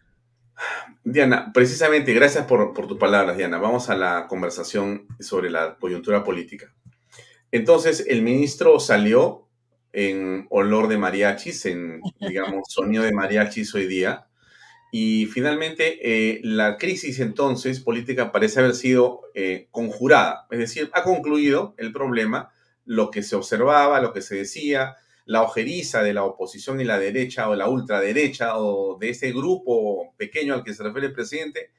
Diana, 1.04 1.52
precisamente, 1.54 2.14
gracias 2.14 2.46
por, 2.46 2.74
por 2.74 2.88
tus 2.88 2.98
palabras, 2.98 3.36
Diana. 3.36 3.58
Vamos 3.58 3.90
a 3.90 3.96
la 3.96 4.28
conversación 4.28 5.08
sobre 5.20 5.50
la 5.50 5.78
coyuntura 5.78 6.24
política. 6.24 6.74
Entonces, 7.52 8.06
el 8.08 8.22
ministro 8.22 8.80
salió 8.80 9.48
en 9.92 10.48
olor 10.50 10.88
de 10.88 10.98
mariachis, 10.98 11.66
en, 11.66 12.02
digamos, 12.20 12.64
sonido 12.70 13.04
de 13.04 13.12
mariachis 13.12 13.76
hoy 13.76 13.86
día, 13.86 14.28
y 14.96 15.26
finalmente, 15.26 15.98
eh, 16.04 16.40
la 16.44 16.78
crisis 16.78 17.20
entonces 17.20 17.80
política 17.80 18.32
parece 18.32 18.60
haber 18.60 18.76
sido 18.76 19.22
eh, 19.34 19.68
conjurada, 19.72 20.46
es 20.52 20.60
decir, 20.60 20.92
ha 20.94 21.02
concluido 21.02 21.74
el 21.80 21.92
problema, 21.92 22.52
lo 22.86 23.10
que 23.10 23.24
se 23.24 23.36
observaba, 23.36 24.02
lo 24.02 24.14
que 24.14 24.22
se 24.22 24.36
decía, 24.36 24.96
la 25.26 25.42
ojeriza 25.42 26.04
de 26.04 26.14
la 26.14 26.24
oposición 26.24 26.80
y 26.80 26.84
la 26.84 27.00
derecha 27.00 27.50
o 27.50 27.56
la 27.56 27.70
ultraderecha 27.70 28.60
o 28.60 29.00
de 29.00 29.10
ese 29.10 29.32
grupo 29.32 30.14
pequeño 30.16 30.54
al 30.54 30.64
que 30.64 30.76
se 30.76 30.84
refiere 30.84 31.08
el 31.08 31.14
presidente, 31.14 31.72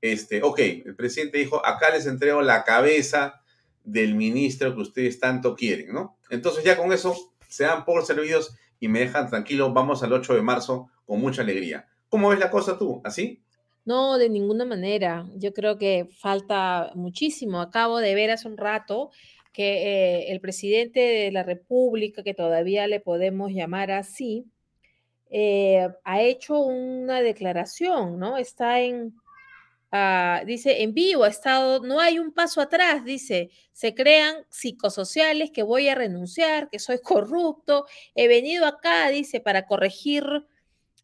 este, 0.00 0.42
ok, 0.42 0.58
el 0.86 0.96
presidente 0.96 1.36
dijo, 1.36 1.66
acá 1.66 1.90
les 1.90 2.06
entrego 2.06 2.40
la 2.40 2.64
cabeza 2.64 3.42
del 3.84 4.14
ministro 4.14 4.74
que 4.74 4.80
ustedes 4.80 5.20
tanto 5.20 5.54
quieren, 5.56 5.92
¿no? 5.92 6.16
Entonces 6.30 6.64
ya 6.64 6.78
con 6.78 6.90
eso 6.90 7.34
se 7.48 7.64
dan 7.64 7.84
por 7.84 8.06
servidos 8.06 8.56
y 8.80 8.88
me 8.88 9.00
dejan 9.00 9.28
tranquilo, 9.28 9.74
vamos 9.74 10.02
al 10.02 10.14
8 10.14 10.36
de 10.36 10.40
marzo 10.40 10.88
con 11.04 11.20
mucha 11.20 11.42
alegría. 11.42 11.86
¿Cómo 12.12 12.28
ves 12.28 12.38
la 12.38 12.50
cosa 12.50 12.76
tú? 12.76 13.00
¿Así? 13.04 13.42
No, 13.86 14.18
de 14.18 14.28
ninguna 14.28 14.66
manera. 14.66 15.26
Yo 15.34 15.54
creo 15.54 15.78
que 15.78 16.10
falta 16.12 16.92
muchísimo. 16.94 17.62
Acabo 17.62 18.00
de 18.00 18.14
ver 18.14 18.30
hace 18.30 18.48
un 18.48 18.58
rato 18.58 19.10
que 19.50 19.78
eh, 20.18 20.30
el 20.30 20.38
presidente 20.38 21.00
de 21.00 21.32
la 21.32 21.42
República, 21.42 22.22
que 22.22 22.34
todavía 22.34 22.86
le 22.86 23.00
podemos 23.00 23.50
llamar 23.50 23.90
así, 23.90 24.44
eh, 25.30 25.88
ha 26.04 26.20
hecho 26.20 26.58
una 26.58 27.22
declaración, 27.22 28.18
¿no? 28.18 28.36
Está 28.36 28.82
en, 28.82 29.14
ah, 29.90 30.42
dice, 30.44 30.82
en 30.82 30.92
vivo, 30.92 31.24
ha 31.24 31.28
estado, 31.28 31.80
no 31.80 31.98
hay 31.98 32.18
un 32.18 32.34
paso 32.34 32.60
atrás, 32.60 33.06
dice, 33.06 33.48
se 33.72 33.94
crean 33.94 34.34
psicosociales 34.50 35.50
que 35.50 35.62
voy 35.62 35.88
a 35.88 35.94
renunciar, 35.94 36.68
que 36.68 36.78
soy 36.78 36.98
corrupto, 36.98 37.86
he 38.14 38.28
venido 38.28 38.66
acá, 38.66 39.08
dice, 39.08 39.40
para 39.40 39.64
corregir 39.64 40.46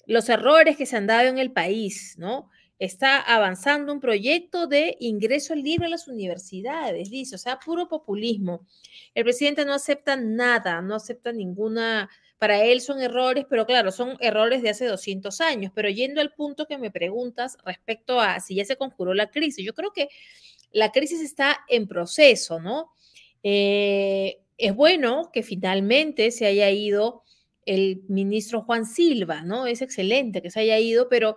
los 0.09 0.30
errores 0.30 0.76
que 0.76 0.86
se 0.86 0.97
han 0.97 1.06
dado 1.06 1.28
en 1.28 1.39
el 1.39 1.52
país, 1.52 2.14
¿no? 2.16 2.48
Está 2.78 3.20
avanzando 3.20 3.93
un 3.93 4.01
proyecto 4.01 4.66
de 4.66 4.97
ingreso 5.01 5.55
libre 5.55 5.86
a 5.86 5.90
las 5.90 6.09
universidades, 6.09 7.10
dice, 7.10 7.35
o 7.35 7.39
sea, 7.39 7.59
puro 7.59 7.89
populismo. 7.89 8.66
El 9.14 9.24
presidente 9.24 9.66
no 9.66 9.74
acepta 9.74 10.16
nada, 10.16 10.80
no 10.80 10.94
acepta 10.94 11.30
ninguna, 11.30 12.09
para 12.39 12.64
él 12.64 12.80
son 12.80 13.02
errores, 13.02 13.44
pero 13.51 13.66
claro, 13.66 13.93
son 13.93 14.16
errores 14.20 14.62
de 14.62 14.70
hace 14.70 14.86
200 14.86 15.43
años. 15.43 15.72
Pero 15.74 15.90
yendo 15.90 16.22
al 16.22 16.32
punto 16.32 16.66
que 16.66 16.78
me 16.78 16.90
preguntas 16.90 17.59
respecto 17.66 18.18
a 18.18 18.40
si 18.40 18.55
ya 18.55 18.64
se 18.64 18.76
conjuró 18.76 19.12
la 19.12 19.30
crisis, 19.30 19.62
yo 19.62 19.74
creo 19.74 19.93
que 19.93 20.09
la 20.72 20.90
crisis 20.90 21.20
está 21.20 21.59
en 21.68 21.86
proceso, 21.86 22.60
¿no? 22.60 22.93
Eh, 23.43 24.39
es 24.56 24.74
bueno 24.74 25.30
que 25.35 25.43
finalmente 25.43 26.30
se 26.30 26.47
haya 26.47 26.70
ido 26.70 27.24
el 27.69 28.03
ministro 28.09 28.62
Juan 28.62 28.86
Silva, 28.86 29.43
¿no? 29.43 29.66
Es 29.66 29.82
excelente 29.82 30.40
que 30.40 30.51
se 30.51 30.61
haya 30.61 30.78
ido, 30.78 31.09
pero 31.11 31.36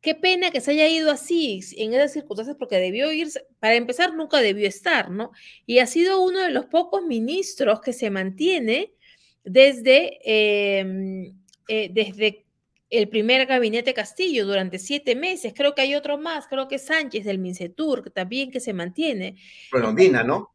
qué 0.00 0.14
pena 0.14 0.50
que 0.50 0.62
se 0.62 0.70
haya 0.70 0.88
ido 0.88 1.10
así, 1.10 1.60
en 1.76 1.92
esas 1.92 2.14
circunstancias, 2.14 2.56
porque 2.58 2.76
debió 2.76 3.12
irse, 3.12 3.44
para 3.60 3.74
empezar, 3.74 4.14
nunca 4.14 4.40
debió 4.40 4.66
estar, 4.66 5.10
¿no? 5.10 5.32
Y 5.66 5.80
ha 5.80 5.86
sido 5.86 6.22
uno 6.22 6.40
de 6.40 6.50
los 6.50 6.64
pocos 6.66 7.02
ministros 7.04 7.82
que 7.82 7.92
se 7.92 8.10
mantiene 8.10 8.94
desde, 9.44 10.18
em, 10.24 11.34
eh, 11.68 11.90
desde 11.92 12.46
el 12.88 13.08
primer 13.10 13.44
gabinete 13.46 13.92
Castillo 13.92 14.46
durante 14.46 14.78
siete 14.78 15.14
meses. 15.14 15.52
Creo 15.54 15.74
que 15.74 15.82
hay 15.82 15.94
otro 15.94 16.16
más, 16.16 16.46
creo 16.46 16.68
que 16.68 16.78
Sánchez 16.78 17.26
del 17.26 17.38
Mincetur, 17.38 18.02
que 18.02 18.10
también 18.10 18.50
que 18.50 18.60
se 18.60 18.72
mantiene. 18.72 19.36
Bueno, 19.70 19.92
Dina, 19.92 20.24
¿no? 20.24 20.54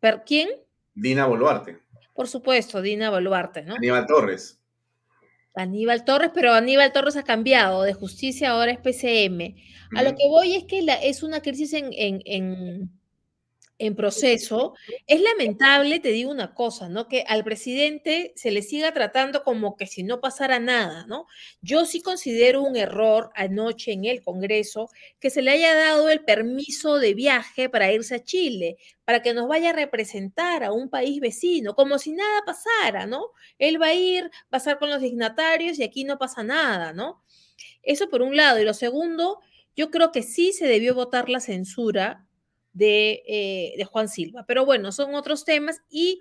¿Per 0.00 0.22
quién? 0.24 0.48
Dina 0.94 1.26
Boluarte. 1.26 1.85
Por 2.16 2.28
supuesto, 2.28 2.80
Dina 2.80 3.10
Boluarte, 3.10 3.62
¿no? 3.62 3.74
Aníbal 3.74 4.06
Torres. 4.06 4.58
Aníbal 5.54 6.04
Torres, 6.04 6.30
pero 6.34 6.52
Aníbal 6.52 6.92
Torres 6.92 7.16
ha 7.16 7.22
cambiado 7.22 7.82
de 7.82 7.94
justicia, 7.94 8.50
ahora 8.50 8.72
es 8.72 8.78
PCM. 8.78 9.54
A 9.96 10.02
lo 10.02 10.10
que 10.14 10.26
voy 10.28 10.54
es 10.54 10.64
que 10.64 10.82
la, 10.82 10.94
es 10.94 11.22
una 11.22 11.40
crisis 11.40 11.72
en, 11.72 11.90
en, 11.92 12.20
en 12.24 12.90
en 13.78 13.94
proceso, 13.94 14.74
es 15.06 15.20
lamentable, 15.20 16.00
te 16.00 16.08
digo 16.08 16.30
una 16.30 16.54
cosa, 16.54 16.88
¿no? 16.88 17.08
Que 17.08 17.24
al 17.26 17.44
presidente 17.44 18.32
se 18.34 18.50
le 18.50 18.62
siga 18.62 18.92
tratando 18.92 19.42
como 19.42 19.76
que 19.76 19.86
si 19.86 20.02
no 20.02 20.20
pasara 20.20 20.58
nada, 20.58 21.06
¿no? 21.06 21.26
Yo 21.60 21.84
sí 21.84 22.00
considero 22.00 22.62
un 22.62 22.76
error 22.76 23.30
anoche 23.34 23.92
en 23.92 24.06
el 24.06 24.22
Congreso 24.22 24.88
que 25.20 25.30
se 25.30 25.42
le 25.42 25.50
haya 25.50 25.74
dado 25.74 26.08
el 26.08 26.24
permiso 26.24 26.98
de 26.98 27.14
viaje 27.14 27.68
para 27.68 27.92
irse 27.92 28.14
a 28.14 28.24
Chile, 28.24 28.76
para 29.04 29.22
que 29.22 29.34
nos 29.34 29.46
vaya 29.46 29.70
a 29.70 29.74
representar 29.74 30.64
a 30.64 30.72
un 30.72 30.88
país 30.88 31.20
vecino, 31.20 31.74
como 31.74 31.98
si 31.98 32.12
nada 32.12 32.42
pasara, 32.46 33.06
¿no? 33.06 33.30
Él 33.58 33.80
va 33.80 33.88
a 33.88 33.94
ir, 33.94 34.24
va 34.24 34.30
a 34.52 34.56
estar 34.58 34.78
con 34.78 34.90
los 34.90 35.02
dignatarios 35.02 35.78
y 35.78 35.84
aquí 35.84 36.04
no 36.04 36.18
pasa 36.18 36.42
nada, 36.42 36.92
¿no? 36.92 37.22
Eso 37.82 38.08
por 38.08 38.22
un 38.22 38.36
lado. 38.36 38.60
Y 38.60 38.64
lo 38.64 38.74
segundo, 38.74 39.40
yo 39.76 39.90
creo 39.90 40.12
que 40.12 40.22
sí 40.22 40.52
se 40.52 40.66
debió 40.66 40.94
votar 40.94 41.28
la 41.28 41.40
censura 41.40 42.25
eh, 42.78 43.74
de, 43.76 43.84
Juan 43.84 44.08
Silva. 44.08 44.44
Pero 44.46 44.64
bueno, 44.64 44.92
son 44.92 45.14
otros 45.14 45.44
temas 45.44 45.80
y 45.90 46.20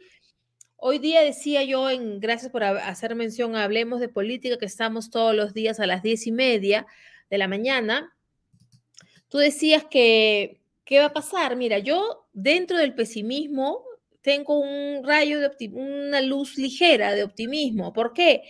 hoy 0.78 1.00
día 1.00 1.22
decía 1.22 1.64
yo, 1.64 1.90
en, 1.90 2.20
gracias 2.20 2.52
por 2.52 2.64
hacer 2.64 3.16
mención, 3.16 3.56
hablemos 3.56 4.00
de 4.00 4.10
política, 4.10 4.58
que 4.58 4.66
estamos 4.66 5.10
todos 5.10 5.36
los 5.36 5.54
días 5.54 5.80
a 5.80 5.88
las 5.88 6.04
diez 6.04 6.28
y 6.28 6.32
media 6.32 6.86
de 7.30 7.38
la 7.38 7.48
mañana. 7.48 8.16
Tú 9.28 9.38
decías 9.38 9.86
que, 9.86 10.62
¿qué 10.84 11.00
va 11.00 11.06
a 11.06 11.14
pasar? 11.14 11.56
Mira, 11.56 11.80
yo 11.80 12.28
dentro 12.34 12.78
del 12.78 12.94
pesimismo 12.94 13.84
tengo 14.22 14.60
un 14.60 15.04
rayo 15.04 15.40
de 15.40 15.52
una 15.72 16.22
luz 16.22 16.58
ligera 16.58 17.14
de 17.14 17.24
optimismo. 17.24 17.94
¿Por 17.94 18.14
qué? 18.14 18.44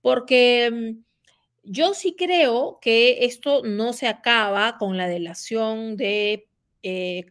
Porque 0.00 0.70
mm, 0.72 1.04
yo 1.64 1.92
sí 1.92 2.14
creo 2.16 2.78
que 2.80 3.26
esto 3.26 3.62
no 3.62 3.92
se 3.92 4.06
acaba 4.06 4.78
con 4.78 4.96
la 4.96 5.06
delación 5.06 5.96
de 5.98 6.47
eh, 6.82 7.26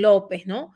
López, 0.00 0.46
¿no? 0.46 0.72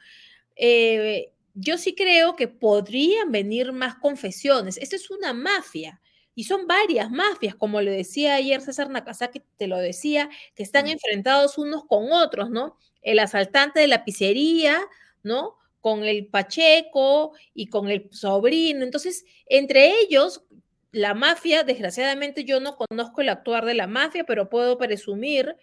Eh, 0.57 1.33
yo 1.55 1.79
sí 1.79 1.95
creo 1.95 2.37
que 2.37 2.49
podrían 2.49 3.31
venir 3.31 3.73
más 3.73 3.95
confesiones. 3.97 4.77
Esto 4.79 4.97
es 4.97 5.11
una 5.11 5.33
mafia. 5.33 6.01
Y 6.35 6.45
son 6.45 6.67
varias 6.67 7.11
mafias, 7.11 7.55
como 7.55 7.81
le 7.81 7.93
decía 7.93 8.35
ayer 8.35 8.61
César 8.61 8.91
Nakazaki, 8.91 9.43
te 9.57 9.69
lo 9.69 9.79
decía, 9.79 10.29
que 10.57 10.65
están 10.65 10.89
enfrentados 10.89 11.59
unos 11.59 11.85
con 11.85 12.11
otros, 12.11 12.51
¿no? 12.51 12.77
El 13.03 13.21
asaltante 13.21 13.79
de 13.79 13.87
la 13.87 14.05
pizzería, 14.05 14.81
¿no? 15.23 15.57
Con 15.81 16.03
el 16.03 16.27
Pacheco 16.27 17.35
y 17.55 17.69
con 17.69 17.89
el 17.89 18.09
sobrino. 18.11 18.83
Entonces, 18.83 19.25
entre 19.47 20.01
ellos, 20.01 20.43
la 20.91 21.15
mafia, 21.15 21.63
desgraciadamente 21.63 22.45
yo 22.45 22.59
no 22.59 22.77
conozco 22.77 23.21
el 23.21 23.29
actuar 23.29 23.65
de 23.65 23.75
la 23.75 23.87
mafia, 23.87 24.25
pero 24.25 24.49
puedo 24.49 24.77
presumir 24.77 25.57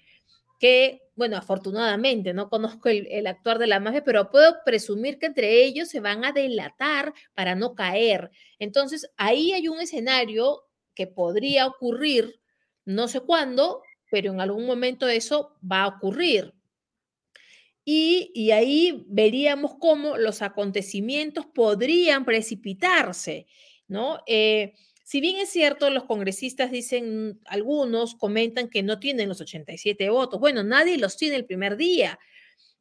que, 0.61 1.01
bueno, 1.15 1.37
afortunadamente 1.37 2.35
no 2.35 2.47
conozco 2.47 2.87
el, 2.87 3.25
actuar 3.25 3.57
de 3.57 3.65
la 3.65 3.79
mafia, 3.79 4.03
pero 4.03 4.29
puedo 4.29 4.57
presumir 4.63 5.17
que 5.17 5.25
entre 5.25 5.63
ellos 5.63 5.89
se 5.89 5.99
van 5.99 6.23
a 6.23 6.33
delatar 6.33 7.15
para 7.33 7.55
no 7.55 7.73
caer. 7.73 8.29
Entonces, 8.59 9.11
ahí 9.17 9.53
hay 9.53 9.67
un 9.67 9.81
escenario 9.81 10.61
que 10.93 11.07
podría 11.07 11.65
ocurrir, 11.65 12.39
no 12.85 13.07
sé 13.07 13.21
cuándo, 13.21 13.81
pero 14.11 14.31
en 14.31 14.39
algún 14.39 14.67
momento 14.67 15.07
eso 15.07 15.57
va 15.69 15.81
a 15.81 15.87
ocurrir. 15.87 16.53
Y, 17.83 18.31
y, 18.35 18.51
ahí 18.51 19.03
veríamos 19.07 19.77
cómo 19.79 20.15
los 20.15 20.43
acontecimientos 20.43 21.47
podrían 21.47 22.23
precipitarse, 22.23 23.47
¿no? 23.87 24.19
Eh, 24.27 24.75
si 25.11 25.19
bien 25.19 25.39
es 25.39 25.49
cierto, 25.49 25.89
los 25.89 26.05
congresistas 26.05 26.71
dicen, 26.71 27.41
algunos 27.43 28.15
comentan 28.15 28.69
que 28.69 28.81
no 28.81 28.97
tienen 28.97 29.27
los 29.27 29.41
87 29.41 30.09
votos. 30.09 30.39
Bueno, 30.39 30.63
nadie 30.63 30.97
los 30.97 31.17
tiene 31.17 31.35
el 31.35 31.43
primer 31.43 31.75
día. 31.75 32.17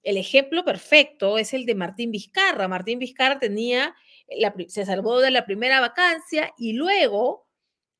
El 0.04 0.16
ejemplo 0.16 0.64
perfecto 0.64 1.38
es 1.38 1.54
el 1.54 1.66
de 1.66 1.74
Martín 1.74 2.12
Vizcarra. 2.12 2.68
Martín 2.68 3.00
Vizcarra 3.00 3.40
tenía, 3.40 3.96
se 4.68 4.86
salvó 4.86 5.18
de 5.18 5.32
la 5.32 5.44
primera 5.44 5.80
vacancia 5.80 6.54
y 6.56 6.74
luego, 6.74 7.48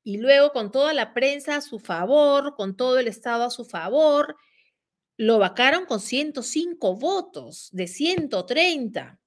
y 0.01 0.15
luego 0.15 0.53
con 0.53 0.71
toda 0.71 0.93
la 0.93 1.13
prensa 1.13 1.57
a 1.57 1.61
su 1.61 1.79
favor, 1.79 2.55
con 2.55 2.77
todo 2.77 2.99
el 2.99 3.09
Estado 3.09 3.43
a 3.43 3.51
su 3.51 3.65
favor, 3.65 4.37
lo 5.17 5.39
vacaron 5.39 5.85
con 5.85 5.99
105 5.99 6.95
votos 6.95 7.67
de 7.73 7.85
130. 7.85 9.19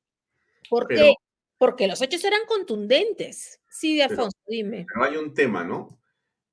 ¿Por 0.71 0.89
qué? 0.89 1.13
Porque 1.59 1.89
los 1.89 2.01
hechos 2.01 2.25
eran 2.25 2.47
contundentes. 2.49 3.61
Sí, 3.75 3.97
de 3.97 4.05
Alfonso, 4.05 4.39
dime. 4.47 4.87
Pero 4.87 5.05
hay 5.05 5.17
un 5.17 5.35
tema, 5.35 5.65
¿no? 5.65 5.99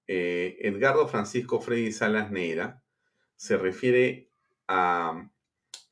Eh, 0.08 0.58
Edgardo 0.62 1.08
Francisco 1.08 1.62
Freddy 1.62 1.92
Salas 1.92 2.32
Neira 2.32 2.84
se 3.36 3.58
refiere 3.58 4.32
a. 4.68 5.30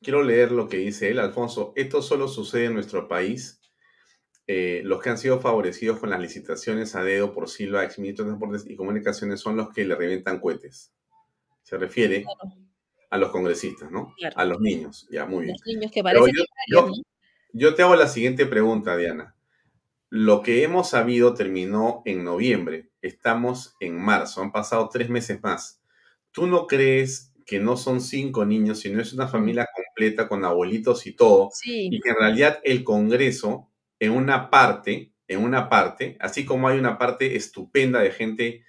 Quiero 0.02 0.24
leer 0.24 0.50
lo 0.50 0.68
que 0.68 0.78
dice 0.78 1.08
él, 1.08 1.20
Alfonso. 1.20 1.72
Esto 1.76 2.02
solo 2.02 2.26
sucede 2.26 2.64
en 2.64 2.74
nuestro 2.74 3.06
país. 3.06 3.60
Eh, 4.48 4.82
los 4.84 5.00
que 5.00 5.10
han 5.10 5.18
sido 5.18 5.40
favorecidos 5.40 6.00
con 6.00 6.10
las 6.10 6.18
licitaciones 6.18 6.96
a 6.96 7.04
dedo 7.04 7.32
por 7.32 7.48
Silva, 7.48 7.84
exministro 7.84 8.24
de 8.24 8.30
Transportes 8.30 8.68
y 8.68 8.74
Comunicaciones, 8.74 9.38
son 9.38 9.56
los 9.56 9.72
que 9.72 9.84
le 9.84 9.94
revientan 9.94 10.40
cohetes. 10.40 10.92
Se 11.62 11.78
refiere 11.78 12.24
a 13.08 13.18
los 13.18 13.30
congresistas, 13.30 13.88
¿no? 13.92 14.16
A 14.34 14.44
los 14.44 14.60
niños, 14.60 15.06
ya, 15.12 15.26
muy 15.26 15.44
bien. 15.44 15.56
Los 15.56 15.74
niños 15.74 15.92
que 15.92 16.02
parecen 16.02 16.32
yo, 16.66 16.90
yo 17.52 17.74
te 17.76 17.82
hago 17.82 17.94
la 17.94 18.08
siguiente 18.08 18.46
pregunta, 18.46 18.96
Diana. 18.96 19.36
Lo 20.10 20.42
que 20.42 20.64
hemos 20.64 20.90
sabido 20.90 21.34
terminó 21.34 22.02
en 22.04 22.24
noviembre. 22.24 22.90
Estamos 23.00 23.76
en 23.78 23.96
marzo. 23.96 24.42
Han 24.42 24.50
pasado 24.50 24.88
tres 24.88 25.08
meses 25.08 25.40
más. 25.40 25.80
¿Tú 26.32 26.48
no 26.48 26.66
crees 26.66 27.32
que 27.46 27.60
no 27.60 27.76
son 27.76 28.00
cinco 28.00 28.44
niños, 28.44 28.80
sino 28.80 29.00
es 29.00 29.12
una 29.12 29.28
familia 29.28 29.68
completa 29.72 30.28
con 30.28 30.44
abuelitos 30.44 31.06
y 31.06 31.12
todo? 31.12 31.50
Y 31.64 32.00
que 32.00 32.10
en 32.10 32.16
realidad 32.16 32.58
el 32.64 32.82
Congreso, 32.82 33.70
en 34.00 34.10
una 34.10 34.50
parte, 34.50 35.12
en 35.28 35.44
una 35.44 35.68
parte, 35.68 36.16
así 36.18 36.44
como 36.44 36.66
hay 36.66 36.78
una 36.78 36.98
parte 36.98 37.36
estupenda 37.36 38.00
de 38.00 38.10
gente 38.10 38.64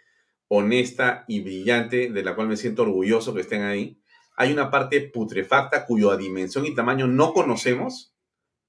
honesta 0.47 1.25
y 1.27 1.39
brillante, 1.41 2.11
de 2.11 2.23
la 2.23 2.35
cual 2.35 2.49
me 2.49 2.57
siento 2.57 2.83
orgulloso 2.83 3.33
que 3.33 3.41
estén 3.41 3.63
ahí, 3.63 3.99
hay 4.35 4.51
una 4.53 4.69
parte 4.69 5.01
putrefacta 5.01 5.87
cuya 5.87 6.15
dimensión 6.17 6.67
y 6.67 6.75
tamaño 6.75 7.07
no 7.07 7.33
conocemos. 7.33 8.13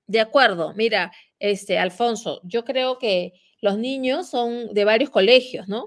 De 0.06 0.20
acuerdo, 0.20 0.74
mira, 0.74 1.12
este, 1.42 1.76
Alfonso, 1.76 2.40
yo 2.44 2.64
creo 2.64 2.98
que 3.00 3.32
los 3.60 3.76
niños 3.76 4.30
son 4.30 4.72
de 4.72 4.84
varios 4.84 5.10
colegios, 5.10 5.66
¿no? 5.66 5.86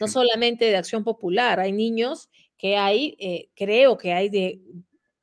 No 0.00 0.08
solamente 0.08 0.64
de 0.64 0.76
acción 0.76 1.04
popular, 1.04 1.60
hay 1.60 1.70
niños 1.70 2.28
que 2.58 2.76
hay, 2.76 3.16
eh, 3.20 3.50
creo 3.54 3.98
que 3.98 4.12
hay 4.12 4.28
de, 4.28 4.60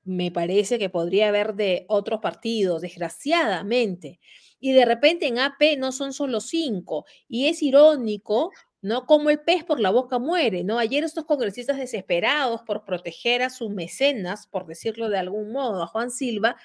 me 0.05 0.31
parece 0.31 0.79
que 0.79 0.89
podría 0.89 1.27
haber 1.27 1.55
de 1.55 1.85
otros 1.89 2.21
partidos, 2.21 2.81
desgraciadamente. 2.81 4.21
Y 4.61 4.71
de 4.71 4.85
repente 4.85 5.27
en 5.27 5.39
AP 5.39 5.75
no 5.77 5.91
son 5.91 6.13
solo 6.13 6.39
cinco. 6.39 7.05
Y 7.27 7.47
es 7.47 7.61
irónico, 7.61 8.51
¿no? 8.81 9.05
Como 9.05 9.29
el 9.31 9.41
pez 9.41 9.65
por 9.65 9.81
la 9.81 9.89
boca 9.89 10.17
muere, 10.17 10.63
¿no? 10.63 10.79
Ayer 10.79 11.03
estos 11.03 11.25
congresistas 11.25 11.75
desesperados 11.77 12.61
por 12.61 12.85
proteger 12.85 13.41
a 13.41 13.49
sus 13.49 13.69
mecenas, 13.69 14.47
por 14.47 14.65
decirlo 14.65 15.09
de 15.09 15.17
algún 15.17 15.51
modo, 15.51 15.83
a 15.83 15.87
Juan 15.87 16.09
Silva, 16.09 16.55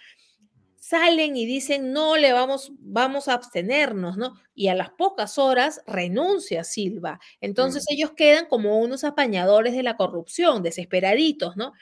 salen 0.89 1.36
y 1.36 1.44
dicen, 1.44 1.93
no 1.93 2.16
le 2.16 2.32
vamos, 2.32 2.73
vamos 2.78 3.28
a 3.28 3.35
abstenernos, 3.35 4.16
¿no? 4.16 4.40
Y 4.55 4.69
a 4.69 4.74
las 4.74 4.89
pocas 4.89 5.36
horas 5.36 5.82
renuncia 5.86 6.65
Silva. 6.65 7.20
Entonces 7.43 7.85
ellos 7.90 8.12
quedan 8.12 8.47
como 8.47 8.78
unos 8.78 9.05
apañadores 9.05 9.74
de 9.74 9.82
la 9.82 9.98
corrupción, 9.98 10.62
desesperaditos, 10.62 11.59
¿no? 11.59 11.74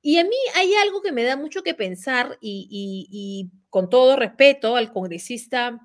Y 0.00 0.18
a 0.18 0.24
mí 0.24 0.36
hay 0.54 0.74
algo 0.74 1.02
que 1.02 1.10
me 1.10 1.24
da 1.24 1.36
mucho 1.36 1.64
que 1.64 1.74
pensar 1.74 2.38
y, 2.40 2.68
y 2.70 3.50
con 3.68 3.90
todo 3.90 4.14
respeto 4.14 4.76
al 4.76 4.92
congresista, 4.92 5.80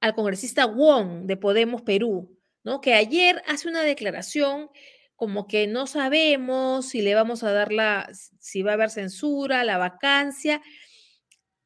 al 0.00 0.14
congresista 0.14 0.64
Wong 0.64 1.26
de 1.26 1.36
Podemos 1.36 1.82
Perú, 1.82 2.38
¿no? 2.62 2.80
Que 2.80 2.94
ayer 2.94 3.42
hace 3.46 3.68
una 3.68 3.82
declaración 3.82 4.70
como 5.14 5.46
que 5.46 5.66
no 5.66 5.86
sabemos 5.86 6.88
si 6.88 7.02
le 7.02 7.14
vamos 7.14 7.42
a 7.42 7.52
dar 7.52 7.70
la, 7.70 8.08
si 8.40 8.62
va 8.62 8.70
a 8.70 8.74
haber 8.74 8.88
censura, 8.88 9.62
la 9.62 9.76
vacancia 9.76 10.62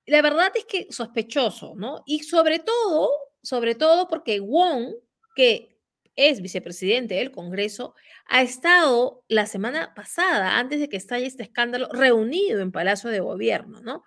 la 0.09 0.23
verdad 0.23 0.51
es 0.55 0.65
que 0.65 0.87
sospechoso, 0.91 1.75
¿no? 1.77 2.03
Y 2.07 2.21
sobre 2.21 2.59
todo, 2.59 3.11
sobre 3.43 3.75
todo 3.75 4.09
porque 4.09 4.41
Wong, 4.41 4.95
que 5.35 5.79
es 6.17 6.43
vicepresidente 6.43 7.15
del 7.15 7.31
Congreso, 7.31 7.95
ha 8.27 8.43
estado 8.43 9.23
la 9.29 9.47
semana 9.47 9.95
pasada, 9.95 10.59
antes 10.59 10.81
de 10.81 10.89
que 10.89 10.97
estalle 10.97 11.27
este 11.27 11.45
escándalo, 11.45 11.89
reunido 11.93 12.61
en 12.61 12.73
Palacio 12.73 13.11
de 13.11 13.21
Gobierno, 13.21 13.81
¿no? 13.81 14.03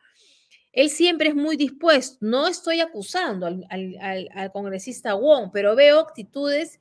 Él 0.73 0.89
siempre 0.89 1.29
es 1.29 1.35
muy 1.35 1.57
dispuesto. 1.57 2.17
No 2.21 2.47
estoy 2.47 2.79
acusando 2.79 3.45
al, 3.45 4.51
congresista 4.53 5.13
Wong, 5.15 5.51
pero 5.53 5.75
veo 5.75 5.99
actitudes 5.99 6.79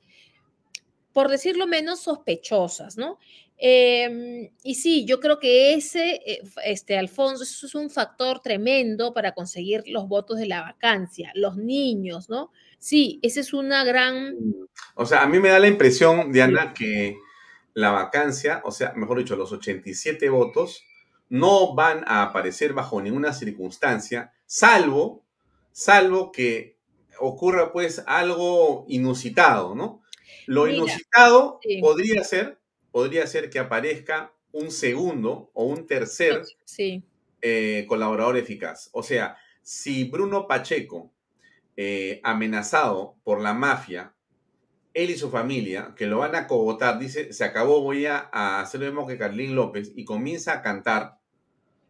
por 1.13 1.29
decirlo 1.29 1.67
menos, 1.67 1.99
sospechosas, 1.99 2.97
¿no? 2.97 3.19
Em, 3.63 4.49
y 4.63 4.73
sí, 4.73 5.05
yo 5.05 5.19
creo 5.19 5.37
que 5.37 5.75
ese, 5.75 6.19
eh, 6.25 6.41
este, 6.65 6.97
Alfonso, 6.97 7.43
eso 7.43 7.67
es 7.67 7.75
un 7.75 7.91
factor 7.91 8.39
tremendo 8.41 9.13
para 9.13 9.33
conseguir 9.35 9.83
los 9.85 10.07
votos 10.07 10.39
de 10.39 10.47
la 10.47 10.63
vacancia, 10.63 11.31
los 11.35 11.57
niños, 11.57 12.27
¿no? 12.27 12.51
Sí, 12.79 13.19
esa 13.21 13.39
es 13.39 13.53
una 13.53 13.83
gran... 13.83 14.35
O 14.95 15.05
sea, 15.05 15.21
a 15.21 15.27
mí 15.27 15.39
me 15.39 15.49
da 15.49 15.59
la 15.59 15.67
impresión, 15.67 16.31
Diana, 16.31 16.73
que 16.73 17.17
la 17.75 17.91
vacancia, 17.91 18.63
o 18.65 18.71
sea, 18.71 18.93
mejor 18.93 19.19
dicho, 19.19 19.35
los 19.35 19.51
87 19.51 20.27
votos, 20.29 20.83
no 21.29 21.75
van 21.75 22.03
a 22.07 22.23
aparecer 22.23 22.73
bajo 22.73 22.99
ninguna 22.99 23.31
circunstancia, 23.31 24.33
salvo, 24.47 25.23
salvo 25.71 26.31
que 26.31 26.79
ocurra 27.19 27.71
pues 27.71 28.03
algo 28.07 28.85
inusitado, 28.87 29.75
¿no? 29.75 30.01
Lo 30.47 30.67
inusitado 30.67 31.59
podría 31.79 32.23
ser 32.23 32.60
podría 32.91 33.25
ser 33.27 33.49
que 33.49 33.59
aparezca 33.59 34.33
un 34.51 34.71
segundo 34.71 35.49
o 35.53 35.65
un 35.65 35.87
tercer 35.87 36.43
eh, 37.41 37.85
colaborador 37.87 38.37
eficaz. 38.37 38.89
O 38.91 39.03
sea, 39.03 39.37
si 39.61 40.05
Bruno 40.05 40.47
Pacheco, 40.47 41.11
eh, 41.77 42.19
amenazado 42.23 43.15
por 43.23 43.41
la 43.41 43.53
mafia, 43.53 44.13
él 44.93 45.09
y 45.09 45.17
su 45.17 45.29
familia, 45.29 45.93
que 45.95 46.05
lo 46.05 46.19
van 46.19 46.35
a 46.35 46.47
cogotar, 46.47 46.99
dice, 46.99 47.31
se 47.31 47.43
acabó, 47.45 47.81
voy 47.81 48.05
a, 48.05 48.29
hacer 48.59 48.81
lo 48.81 48.87
mismo 48.87 49.07
que 49.07 49.17
Carlín 49.17 49.55
López, 49.55 49.93
y 49.95 50.03
comienza 50.03 50.53
a 50.53 50.61
cantar, 50.61 51.17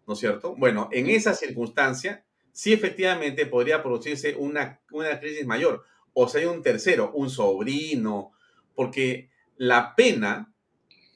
¿no 0.05 0.13
es 0.13 0.19
cierto? 0.19 0.55
Bueno, 0.55 0.87
en 0.91 1.09
esa 1.09 1.33
circunstancia, 1.33 2.23
sí 2.51 2.73
efectivamente 2.73 3.47
podría 3.47 3.81
producirse 3.81 4.35
una, 4.35 4.79
una 4.91 5.19
crisis 5.19 5.47
mayor. 5.47 5.83
O 6.13 6.27
sea, 6.27 6.41
hay 6.41 6.47
un 6.47 6.61
tercero, 6.61 7.11
un 7.13 7.29
sobrino, 7.29 8.33
porque 8.75 9.29
la 9.57 9.95
pena 9.95 10.50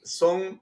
son 0.06 0.62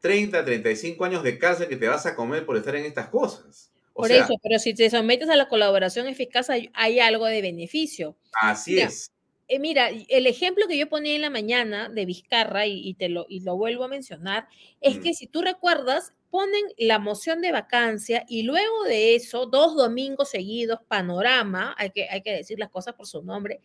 30, 0.00 0.44
35 0.44 1.04
años 1.04 1.22
de 1.22 1.38
cárcel 1.38 1.68
que 1.68 1.76
te 1.76 1.88
vas 1.88 2.04
a 2.04 2.14
comer 2.14 2.44
por 2.44 2.56
estar 2.56 2.74
en 2.76 2.84
estas 2.84 3.08
cosas. 3.08 3.72
por 3.94 4.10
eso, 4.10 4.34
pero 4.42 4.58
si 4.58 4.74
te 4.74 4.90
sometes 4.90 5.28
a 5.30 5.36
la 5.36 5.48
colaboración 5.48 6.08
eficaz, 6.08 6.50
hay, 6.50 7.00
algo 7.00 7.26
de 7.26 7.40
beneficio. 7.40 8.16
Así 8.40 8.78
es. 8.78 9.12
Eh, 9.48 9.58
mira, 9.58 9.90
el 10.08 10.26
ejemplo 10.26 10.66
que 10.66 10.78
yo 10.78 10.88
ponía 10.88 11.14
en 11.14 11.20
la 11.20 11.30
mañana 11.30 11.88
de 11.88 12.06
Vizcarra, 12.06 12.66
y, 12.66 12.94
te 12.94 13.08
lo, 13.08 13.26
y 13.28 13.40
lo 13.40 13.56
vuelvo 13.56 13.84
a 13.84 13.88
mencionar, 13.88 14.48
es 14.80 14.98
que 14.98 15.14
si 15.14 15.26
tú 15.26 15.42
recuerdas, 15.42 16.12
ponen 16.30 16.64
la 16.78 16.98
moción 16.98 17.42
de 17.42 17.52
vacancia 17.52 18.24
y 18.26 18.42
luego 18.42 18.84
de 18.84 19.14
eso, 19.14 19.46
dos 19.46 19.76
domingos 19.76 20.30
seguidos, 20.30 20.80
panorama, 20.88 21.74
hay 21.76 21.90
que, 21.90 22.08
hay 22.08 22.22
que 22.22 22.32
decir 22.32 22.58
las 22.58 22.70
cosas 22.70 22.94
por 22.94 23.06
su 23.06 23.22
nombre, 23.22 23.60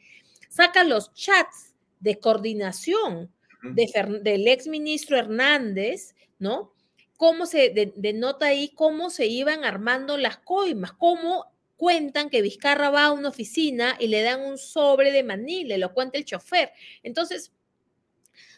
sacan 0.49 0.89
los 0.89 1.13
chats 1.13 1.73
de 2.01 2.19
coordinación 2.19 3.31
del 3.61 4.47
ex 4.47 4.67
ministro 4.67 5.17
Hernández, 5.17 6.15
¿no? 6.39 6.73
Cómo 7.17 7.45
se 7.45 7.93
denota 7.95 8.47
ahí 8.47 8.69
cómo 8.75 9.09
se 9.09 9.25
iban 9.25 9.63
armando 9.63 10.17
las 10.17 10.37
coimas, 10.37 10.93
cómo 10.93 11.45
cuentan 11.77 12.29
que 12.29 12.41
Vizcarra 12.41 12.89
va 12.89 13.05
a 13.05 13.11
una 13.11 13.29
oficina 13.29 13.95
y 13.99 14.07
le 14.07 14.21
dan 14.21 14.41
un 14.41 14.57
sobre 14.57 15.11
de 15.11 15.23
maní, 15.23 15.63
le 15.63 15.77
lo 15.77 15.93
cuenta 15.93 16.17
el 16.17 16.25
chofer. 16.25 16.71
Entonces, 17.03 17.53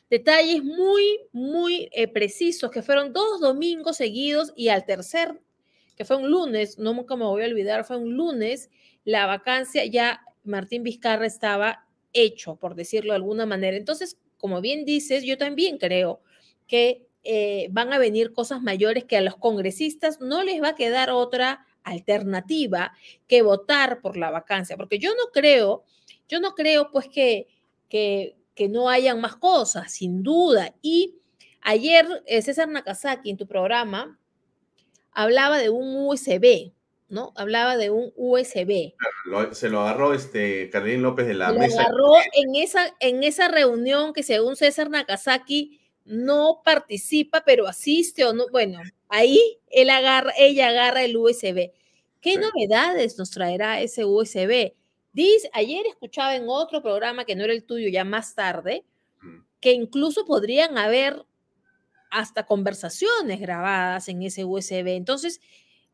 detalles 0.10 0.64
muy, 0.64 1.20
muy 1.32 1.90
eh, 1.92 2.08
precisos, 2.08 2.72
que 2.72 2.82
fueron 2.82 3.14
dos 3.14 3.40
domingos 3.42 3.98
seguidos 3.98 4.54
y 4.56 4.70
al 4.70 4.86
tercer, 4.86 5.40
que 5.96 6.06
fue 6.06 6.16
un 6.16 6.32
lunes, 6.32 6.80
no 6.80 6.94
nunca 6.94 7.16
me 7.16 7.26
voy 7.26 7.44
a 7.44 7.48
olvidar, 7.48 7.84
fue 7.84 7.98
un 7.98 8.16
lunes, 8.16 8.70
la 9.04 9.26
vacancia 9.26 9.86
ya 9.86 10.22
Martín 10.44 10.84
Vizcarra 10.84 11.26
estaba 11.26 11.86
hecho, 12.14 12.56
por 12.56 12.76
decirlo 12.76 13.12
de 13.12 13.18
alguna 13.18 13.46
manera. 13.46 13.78
Entonces, 13.78 14.18
como 14.40 14.62
bien 14.62 14.86
dices, 14.86 15.24
yo 15.24 15.38
también 15.38 15.78
creo 15.78 16.22
que 16.68 17.08
eh, 17.24 17.68
van 17.72 17.94
a 17.94 18.00
venir 18.00 18.34
cosas 18.34 18.62
mayores 18.62 19.04
que 19.04 19.18
a 19.18 19.22
los 19.22 19.36
congresistas 19.36 20.22
no 20.22 20.44
les 20.44 20.62
va 20.64 20.70
a 20.70 20.76
quedar 20.76 21.12
otra 21.12 21.66
alternativa 21.84 22.94
que 23.28 23.42
votar 23.42 24.02
por 24.02 24.18
la 24.18 24.32
vacancia, 24.32 24.78
porque 24.78 25.00
yo 25.00 25.12
no 25.12 25.32
creo, 25.34 25.84
yo 26.28 26.40
no 26.40 26.56
creo 26.56 26.92
pues 26.92 27.08
que, 27.08 27.48
que, 27.90 28.36
no 28.70 28.90
hayan 28.90 29.22
más 29.22 29.38
cosas, 29.38 29.90
sin 29.94 30.22
duda. 30.22 30.76
Y 30.82 31.16
ayer 31.62 32.06
eh, 32.26 32.42
César 32.42 32.68
Nakazaki 32.68 33.30
en 33.30 33.38
tu 33.38 33.48
programa 33.48 34.20
hablaba 35.12 35.58
de 35.60 35.70
un 35.70 36.08
USB, 36.08 36.74
¿no? 37.10 37.34
Hablaba 37.36 37.76
de 37.76 37.90
un 37.90 38.14
USB. 38.16 38.94
se 39.52 39.70
lo 39.70 39.82
agarró 39.82 40.14
este 40.14 40.70
Carlín 40.70 41.02
López 41.02 41.28
de 41.28 41.34
la 41.34 41.52
mesa. 41.52 41.76
Lo 41.76 41.82
agarró 41.82 42.14
en 42.34 42.56
esa, 42.56 42.96
en 43.00 43.24
esa 43.24 43.48
reunión 43.48 44.14
que 44.14 44.24
según 44.24 44.56
César 44.56 44.90
Nakazaki 44.90 45.80
no 46.06 46.62
participa, 46.64 47.44
pero 47.46 47.68
asiste 47.68 48.26
o 48.26 48.34
no. 48.34 48.46
Bueno, 48.52 48.80
ahí 49.10 49.60
él 49.68 49.90
agarra, 49.90 50.34
ella 50.38 50.70
agarra 50.70 51.04
el 51.04 51.18
USB. 51.18 51.72
¿Qué 52.22 52.38
novedades 52.38 53.18
nos 53.18 53.32
traerá 53.32 53.82
ese 53.82 54.06
USB? 54.06 54.74
Dice, 55.14 55.50
ayer 55.54 55.86
escuchaba 55.88 56.36
en 56.36 56.46
otro 56.48 56.82
programa 56.82 57.26
que 57.26 57.36
no 57.36 57.44
era 57.44 57.54
el 57.54 57.64
tuyo, 57.64 57.90
ya 57.90 58.04
más 58.04 58.36
tarde, 58.36 58.86
que 59.60 59.74
incluso 59.74 60.26
podrían 60.26 60.78
haber 60.78 61.26
hasta 62.12 62.46
conversaciones 62.46 63.40
grabadas 63.40 64.10
en 64.10 64.24
ese 64.24 64.46
USB. 64.46 64.96
Entonces, 64.96 65.42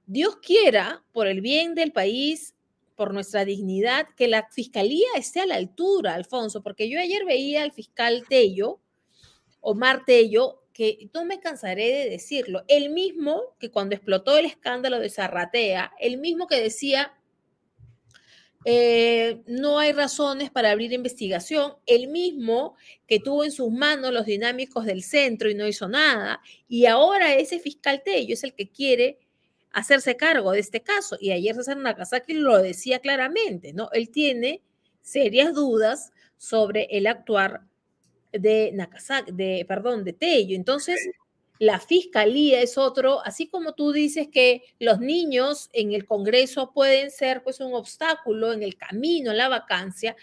Dios 0.07 0.38
quiera, 0.38 1.03
por 1.11 1.27
el 1.27 1.41
bien 1.41 1.76
del 1.76 1.91
país, 1.91 2.56
por 2.95 3.14
nuestra 3.14 3.45
dignidad, 3.45 4.07
que 4.15 4.27
la 4.27 4.48
fiscalía 4.49 5.07
esté 5.18 5.41
a 5.41 5.45
la 5.45 5.56
altura, 5.56 6.14
Alfonso, 6.14 6.64
porque 6.64 6.90
yo 6.90 6.99
ayer 6.99 7.26
veía 7.26 7.64
al 7.64 7.72
fiscal 7.72 8.23
Tello, 8.30 8.80
Omar 9.61 10.06
Tello, 10.06 10.64
que 10.73 11.10
no 11.14 11.26
me 11.26 11.40
cansaré 11.40 11.91
de 11.91 12.10
decirlo, 12.10 12.64
el 12.68 12.90
mismo 12.90 13.56
que 13.60 13.72
cuando 13.72 13.95
explotó 13.95 14.38
el 14.38 14.45
escándalo 14.45 14.99
de 14.99 15.10
Zarratea, 15.10 15.94
el 15.99 16.18
mismo 16.18 16.48
que 16.48 16.61
decía, 16.61 17.14
eh, 18.65 19.41
no 19.48 19.80
hay 19.80 19.91
razones 19.91 20.49
para 20.52 20.72
abrir 20.72 20.91
investigación, 20.91 21.76
el 21.86 22.07
mismo 22.07 22.76
que 23.07 23.19
tuvo 23.19 23.44
en 23.44 23.52
sus 23.52 23.72
manos 23.72 24.11
los 24.11 24.26
dinámicos 24.26 24.86
del 24.86 25.03
centro 25.03 25.49
y 25.49 25.56
no 25.56 25.68
hizo 25.68 25.88
nada, 25.88 26.41
y 26.68 26.86
ahora 26.86 27.34
ese 27.36 27.60
fiscal 27.60 28.02
Tello 28.03 28.34
es 28.34 28.44
el 28.44 28.53
que 28.53 28.69
quiere 28.69 29.19
hacerse 29.76 30.15
cargo 30.15 30.53
de 30.53 30.60
este 30.60 30.81
caso. 30.81 31.18
Y 31.19 31.31
ayer 31.31 31.53
César 31.53 31.76
Nakazaki 31.77 32.34
lo 32.34 32.57
decía 32.57 32.99
claramente, 32.99 33.73
¿no? 33.73 33.89
Él 33.91 34.10
tiene 34.10 34.61
serias 35.02 35.53
dudas 35.53 36.14
sobre 36.38 36.88
el 36.91 37.07
actuar 37.07 37.61
de 38.31 38.72
Nakazaki, 38.73 39.34
de, 39.34 39.65
perdón, 39.68 40.06
de 40.06 40.14
Tello. 40.14 40.56
Entonces, 40.56 40.97
la 41.60 41.81
fiscalía 41.81 42.61
es 42.61 42.77
otro, 42.77 43.19
así 43.26 43.47
como 43.47 43.73
tú 43.73 43.91
dices 43.91 44.30
que 44.31 44.64
los 44.80 45.02
niños 45.02 45.69
en 45.73 45.91
el 45.91 46.06
Congreso 46.06 46.72
pueden 46.73 47.11
ser 47.11 47.43
pues 47.43 47.60
un 47.60 47.73
obstáculo 47.73 48.53
en 48.53 48.64
el 48.64 48.77
camino, 48.77 49.31
en 49.31 49.38
la 49.38 49.49
vacancia. 49.49 50.15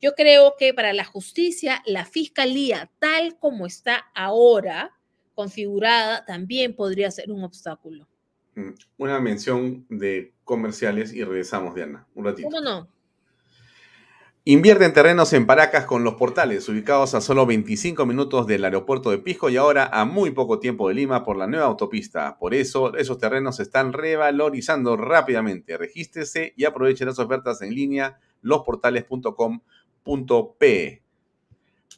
Yo 0.00 0.14
creo 0.14 0.54
que 0.56 0.74
para 0.74 0.92
la 0.92 1.04
justicia, 1.04 1.82
la 1.86 2.04
fiscalía, 2.04 2.88
tal 3.00 3.36
como 3.40 3.66
está 3.66 3.96
ahora 4.14 4.96
configurada, 5.34 6.24
también 6.24 6.76
podría 6.76 7.10
ser 7.10 7.32
un 7.32 7.42
obstáculo. 7.42 8.06
Mm, 8.54 8.70
una 8.98 9.20
mención 9.20 9.86
de 9.88 10.32
comerciales 10.44 11.12
y 11.12 11.24
regresamos, 11.24 11.74
Diana, 11.74 12.06
un 12.14 12.24
ratito. 12.24 12.48
¿Cómo 12.48 12.60
no? 12.60 12.88
Invierte 14.44 14.84
en 14.84 14.92
terrenos 14.92 15.32
en 15.34 15.46
Paracas 15.46 15.86
con 15.86 16.02
los 16.02 16.14
portales, 16.14 16.68
ubicados 16.68 17.14
a 17.14 17.20
solo 17.20 17.46
25 17.46 18.04
minutos 18.06 18.48
del 18.48 18.64
aeropuerto 18.64 19.12
de 19.12 19.18
Pisco 19.18 19.48
y 19.48 19.56
ahora 19.56 19.88
a 19.92 20.04
muy 20.04 20.32
poco 20.32 20.58
tiempo 20.58 20.88
de 20.88 20.94
Lima 20.94 21.22
por 21.22 21.36
la 21.36 21.46
nueva 21.46 21.66
autopista. 21.66 22.38
Por 22.40 22.52
eso, 22.52 22.96
esos 22.96 23.18
terrenos 23.18 23.54
se 23.56 23.62
están 23.62 23.92
revalorizando 23.92 24.96
rápidamente. 24.96 25.78
Regístrese 25.78 26.54
y 26.56 26.64
aproveche 26.64 27.04
las 27.04 27.20
ofertas 27.20 27.62
en 27.62 27.72
línea 27.72 28.18
losportales.com.pe. 28.40 31.01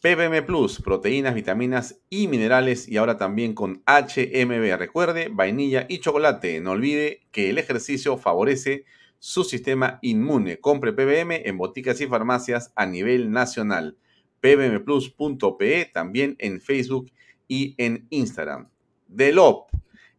PBM 0.05 0.44
Plus, 0.44 0.82
proteínas, 0.82 1.35
vitaminas 1.35 2.02
y 2.10 2.28
minerales 2.28 2.86
y 2.86 2.98
ahora 2.98 3.16
también 3.16 3.55
con 3.55 3.82
HMB. 3.86 4.76
Recuerde, 4.76 5.31
vainilla 5.32 5.86
y 5.89 6.01
chocolate. 6.01 6.60
No 6.60 6.72
olvide 6.72 7.22
que 7.32 7.48
el 7.48 7.56
ejercicio 7.56 8.18
favorece 8.18 8.85
su 9.18 9.44
sistema 9.44 10.01
inmune. 10.02 10.60
Compre 10.60 10.93
PBM 10.93 11.48
en 11.48 11.56
boticas 11.56 12.02
y 12.02 12.06
farmacias 12.06 12.70
a 12.76 12.85
nivel 12.85 13.31
nacional. 13.31 13.97
pbmplus.pe 14.40 15.90
también 15.90 16.36
en 16.39 16.60
Facebook 16.60 17.10
y 17.48 17.74
en 17.78 18.06
Instagram. 18.10 18.68
Delop, 19.09 19.70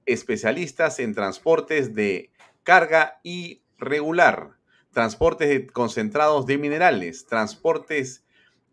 especialistas 0.07 0.97
en 0.97 1.13
transportes 1.13 1.93
de 1.93 2.31
carga 2.63 3.19
y 3.21 3.61
regular, 3.77 4.57
transportes 4.89 5.71
concentrados 5.71 6.47
de 6.47 6.57
minerales, 6.57 7.27
transportes 7.27 8.24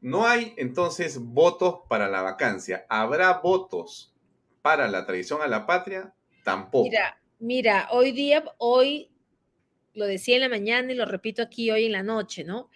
No 0.00 0.26
hay 0.26 0.54
entonces 0.56 1.18
votos 1.18 1.80
para 1.88 2.08
la 2.08 2.22
vacancia. 2.22 2.86
¿Habrá 2.88 3.40
votos 3.40 4.14
para 4.62 4.88
la 4.88 5.06
traición 5.06 5.42
a 5.42 5.48
la 5.48 5.66
patria? 5.66 6.14
Tampoco. 6.44 6.84
Mira, 6.84 7.20
mira, 7.38 7.88
hoy 7.90 8.12
día, 8.12 8.44
hoy 8.58 9.10
lo 9.94 10.06
decía 10.06 10.36
en 10.36 10.42
la 10.42 10.48
mañana 10.48 10.92
y 10.92 10.94
lo 10.94 11.04
repito 11.04 11.42
aquí 11.42 11.70
hoy 11.70 11.86
en 11.86 11.92
la 11.92 12.02
noche, 12.02 12.44
¿no? 12.44 12.70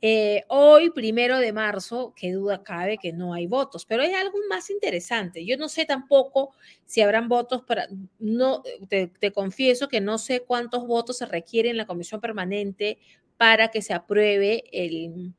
Eh, 0.00 0.44
hoy, 0.46 0.90
primero 0.90 1.40
de 1.40 1.52
marzo, 1.52 2.14
qué 2.16 2.30
duda 2.30 2.62
cabe 2.62 2.98
que 2.98 3.12
no 3.12 3.34
hay 3.34 3.48
votos, 3.48 3.84
pero 3.84 4.04
hay 4.04 4.14
algo 4.14 4.38
más 4.48 4.70
interesante. 4.70 5.44
Yo 5.44 5.56
no 5.56 5.68
sé 5.68 5.86
tampoco 5.86 6.54
si 6.86 7.00
habrán 7.00 7.28
votos 7.28 7.62
para, 7.64 7.88
no, 8.20 8.62
te, 8.88 9.08
te 9.08 9.32
confieso 9.32 9.88
que 9.88 10.00
no 10.00 10.18
sé 10.18 10.44
cuántos 10.44 10.86
votos 10.86 11.18
se 11.18 11.26
requieren 11.26 11.72
en 11.72 11.76
la 11.78 11.86
comisión 11.86 12.20
permanente 12.20 12.98
para 13.36 13.68
que 13.68 13.82
se 13.82 13.92
apruebe 13.92 14.64
el, 14.72 15.32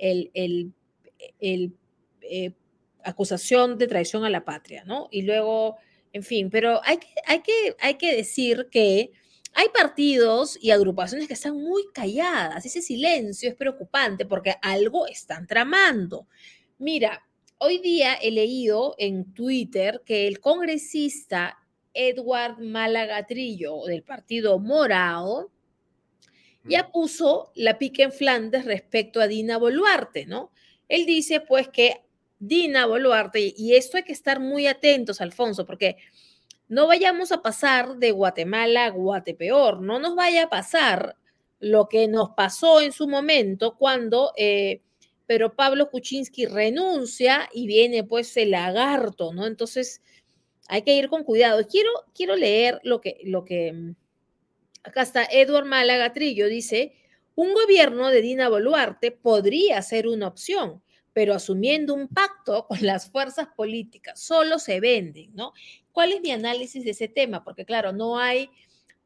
el, 0.00 0.30
el, 0.34 0.72
el 1.38 1.74
eh, 2.22 2.52
acusación 3.04 3.78
de 3.78 3.86
traición 3.86 4.24
a 4.24 4.30
la 4.30 4.44
patria, 4.44 4.84
¿no? 4.84 5.08
Y 5.10 5.22
luego, 5.22 5.76
en 6.12 6.22
fin, 6.22 6.50
pero 6.50 6.80
hay 6.84 6.98
que, 6.98 7.08
hay 7.26 7.40
que, 7.40 7.76
hay 7.80 7.94
que 7.94 8.16
decir 8.16 8.68
que 8.70 9.12
hay 9.54 9.68
partidos 9.68 10.58
y 10.60 10.70
agrupaciones 10.70 11.26
que 11.26 11.34
están 11.34 11.56
muy 11.56 11.84
calladas. 11.92 12.64
Ese 12.64 12.82
silencio 12.82 13.48
es 13.48 13.54
preocupante 13.54 14.26
porque 14.26 14.54
algo 14.62 15.06
están 15.06 15.46
tramando. 15.46 16.28
Mira, 16.78 17.26
hoy 17.58 17.78
día 17.78 18.14
he 18.14 18.30
leído 18.30 18.94
en 18.98 19.32
Twitter 19.34 20.02
que 20.04 20.28
el 20.28 20.40
congresista 20.40 21.58
Edward 21.92 22.60
Malagatrillo 22.60 23.84
del 23.86 24.02
Partido 24.02 24.58
Morado 24.58 25.50
ya 26.64 26.90
puso 26.90 27.52
la 27.54 27.78
pica 27.78 28.02
en 28.02 28.12
Flandes 28.12 28.64
respecto 28.64 29.20
a 29.20 29.28
Dina 29.28 29.58
Boluarte, 29.58 30.26
¿no? 30.26 30.50
Él 30.88 31.06
dice 31.06 31.40
pues 31.40 31.68
que 31.68 32.02
Dina 32.38 32.86
Boluarte, 32.86 33.54
y 33.56 33.74
esto 33.74 33.96
hay 33.96 34.02
que 34.02 34.12
estar 34.12 34.40
muy 34.40 34.66
atentos, 34.66 35.20
Alfonso, 35.20 35.66
porque 35.66 35.96
no 36.68 36.86
vayamos 36.86 37.32
a 37.32 37.42
pasar 37.42 37.96
de 37.96 38.12
Guatemala 38.12 38.86
a 38.86 38.90
Guatepeor, 38.90 39.80
no 39.80 39.98
nos 39.98 40.14
vaya 40.14 40.44
a 40.44 40.50
pasar 40.50 41.16
lo 41.58 41.88
que 41.88 42.08
nos 42.08 42.30
pasó 42.30 42.80
en 42.80 42.92
su 42.92 43.08
momento 43.08 43.76
cuando 43.76 44.32
eh, 44.36 44.80
pero 45.30 45.54
Pablo 45.54 45.90
Kuczynski 45.90 46.46
renuncia 46.46 47.48
y 47.52 47.68
viene 47.68 48.02
pues 48.02 48.36
el 48.36 48.50
lagarto, 48.50 49.32
¿no? 49.32 49.46
Entonces 49.46 50.02
hay 50.66 50.82
que 50.82 50.96
ir 50.96 51.08
con 51.08 51.22
cuidado. 51.22 51.64
Quiero, 51.68 51.88
quiero 52.16 52.34
leer 52.34 52.80
lo 52.82 53.00
que, 53.00 53.18
lo 53.22 53.44
que, 53.44 53.72
mm, 53.72 53.94
acá 54.82 55.02
está 55.02 55.24
Edward 55.24 55.66
Málaga 55.66 56.12
dice, 56.14 56.94
un 57.34 57.54
gobierno 57.54 58.08
de 58.08 58.22
Dina 58.22 58.48
Boluarte 58.48 59.12
podría 59.12 59.80
ser 59.82 60.06
una 60.08 60.26
opción, 60.26 60.82
pero 61.12 61.34
asumiendo 61.34 61.94
un 61.94 62.08
pacto 62.08 62.66
con 62.68 62.78
las 62.82 63.10
fuerzas 63.10 63.48
políticas, 63.56 64.20
solo 64.20 64.58
se 64.58 64.80
venden, 64.80 65.34
¿no? 65.34 65.52
¿Cuál 65.92 66.12
es 66.12 66.20
mi 66.20 66.30
análisis 66.30 66.84
de 66.84 66.90
ese 66.90 67.08
tema? 67.08 67.42
Porque 67.42 67.64
claro, 67.64 67.92
no 67.92 68.18
hay, 68.18 68.48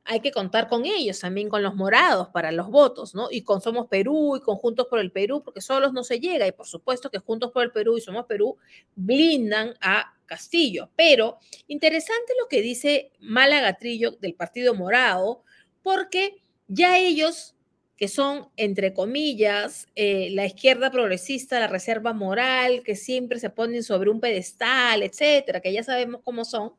hay 0.04 0.20
que 0.20 0.32
contar 0.32 0.68
con 0.68 0.84
ellos, 0.84 1.20
también 1.20 1.48
con 1.48 1.62
los 1.62 1.74
morados 1.74 2.28
para 2.28 2.52
los 2.52 2.68
votos, 2.68 3.14
¿no? 3.14 3.28
Y 3.30 3.42
con 3.42 3.60
Somos 3.60 3.86
Perú 3.88 4.36
y 4.36 4.40
con 4.40 4.56
Juntos 4.56 4.86
por 4.88 4.98
el 4.98 5.10
Perú, 5.10 5.42
porque 5.42 5.60
solos 5.60 5.92
no 5.92 6.04
se 6.04 6.20
llega. 6.20 6.46
Y 6.46 6.52
por 6.52 6.66
supuesto 6.66 7.10
que 7.10 7.18
Juntos 7.18 7.52
por 7.52 7.62
el 7.62 7.72
Perú 7.72 7.96
y 7.96 8.02
Somos 8.02 8.26
Perú 8.26 8.58
blindan 8.94 9.74
a 9.80 10.14
Castillo. 10.26 10.90
Pero 10.94 11.38
interesante 11.68 12.34
lo 12.38 12.48
que 12.48 12.60
dice 12.60 13.12
Málaga 13.20 13.78
Trillo 13.78 14.12
del 14.12 14.34
Partido 14.34 14.74
Morado, 14.74 15.42
porque 15.84 16.42
ya 16.66 16.98
ellos 16.98 17.54
que 17.96 18.08
son, 18.08 18.48
entre 18.56 18.92
comillas, 18.92 19.86
eh, 19.94 20.30
la 20.32 20.46
izquierda 20.46 20.90
progresista, 20.90 21.60
la 21.60 21.68
reserva 21.68 22.12
moral, 22.12 22.82
que 22.82 22.96
siempre 22.96 23.38
se 23.38 23.50
ponen 23.50 23.84
sobre 23.84 24.10
un 24.10 24.18
pedestal, 24.18 25.04
etcétera, 25.04 25.60
que 25.60 25.72
ya 25.72 25.84
sabemos 25.84 26.22
cómo 26.24 26.44
son, 26.44 26.72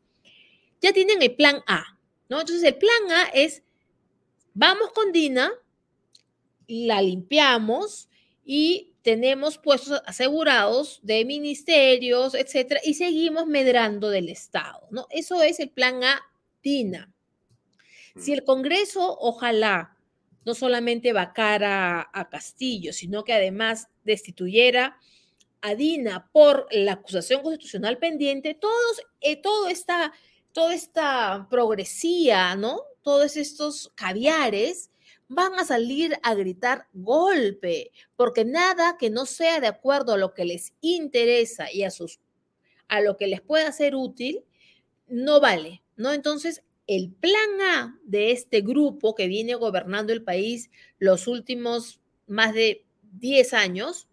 ya 0.82 0.92
tienen 0.92 1.22
el 1.22 1.34
plan 1.34 1.64
A, 1.68 1.98
¿no? 2.28 2.42
Entonces, 2.42 2.66
el 2.66 2.76
plan 2.76 3.12
A 3.12 3.24
es, 3.34 3.64
vamos 4.54 4.92
con 4.92 5.14
Dina, 5.14 5.52
la 6.68 7.02
limpiamos 7.02 8.10
y 8.44 8.92
tenemos 9.02 9.58
puestos 9.58 10.02
asegurados 10.06 11.00
de 11.02 11.24
ministerios, 11.24 12.36
etcétera, 12.36 12.82
y 12.84 12.96
seguimos 12.96 13.46
medrando 13.46 14.10
del 14.10 14.28
Estado, 14.28 14.86
¿no? 14.92 15.08
Eso 15.12 15.42
es 15.42 15.62
el 15.62 15.70
plan 15.70 16.04
A, 16.04 16.22
Dina. 16.62 17.15
Si 18.18 18.34
el 18.34 18.44
Congreso, 18.44 19.18
ojalá, 19.20 19.98
no 20.46 20.54
solamente 20.54 21.12
vacara 21.12 22.10
a 22.14 22.30
Castillo, 22.30 22.94
sino 22.94 23.24
que 23.24 23.34
además 23.34 23.88
destituyera 24.04 24.98
a 25.62 25.76
Dina 25.76 26.30
por 26.32 26.68
la 26.72 26.94
acusación 26.94 27.42
constitucional 27.42 27.98
pendiente, 27.98 28.54
todos, 28.54 29.02
eh, 29.22 29.42
todo 29.42 29.68
esta, 29.68 30.14
toda 30.52 30.76
esta 30.76 31.48
progresía, 31.50 32.56
¿no? 32.56 32.82
Todos 33.02 33.36
estos 33.36 33.92
caviares 33.96 34.92
van 35.28 35.56
a 35.56 35.66
salir 35.66 36.18
a 36.22 36.36
gritar 36.36 36.88
golpe, 36.94 37.92
porque 38.16 38.46
nada 38.46 38.98
que 39.00 39.10
no 39.10 39.26
sea 39.26 39.60
de 39.60 39.68
acuerdo 39.68 40.14
a 40.14 40.18
lo 40.18 40.34
que 40.34 40.46
les 40.46 40.74
interesa 40.82 41.72
y 41.72 41.84
a, 41.84 41.90
sus, 41.90 42.20
a 42.88 43.02
lo 43.02 43.18
que 43.18 43.26
les 43.26 43.42
pueda 43.42 43.72
ser 43.72 43.96
útil, 43.96 44.46
no 45.08 45.40
vale, 45.40 45.84
¿no? 45.96 46.14
Entonces, 46.14 46.62
el 46.88 47.12
plan 47.12 47.62
A 47.62 48.00
de 48.04 48.32
este 48.32 48.62
grupo 48.62 49.16
que 49.16 49.28
viene 49.28 49.56
gobernando 49.56 50.14
el 50.14 50.24
país 50.24 50.70
los 51.00 51.28
últimos 51.28 52.00
más 52.28 52.54
de 52.54 52.86
10 53.14 53.54
años, 53.54 54.08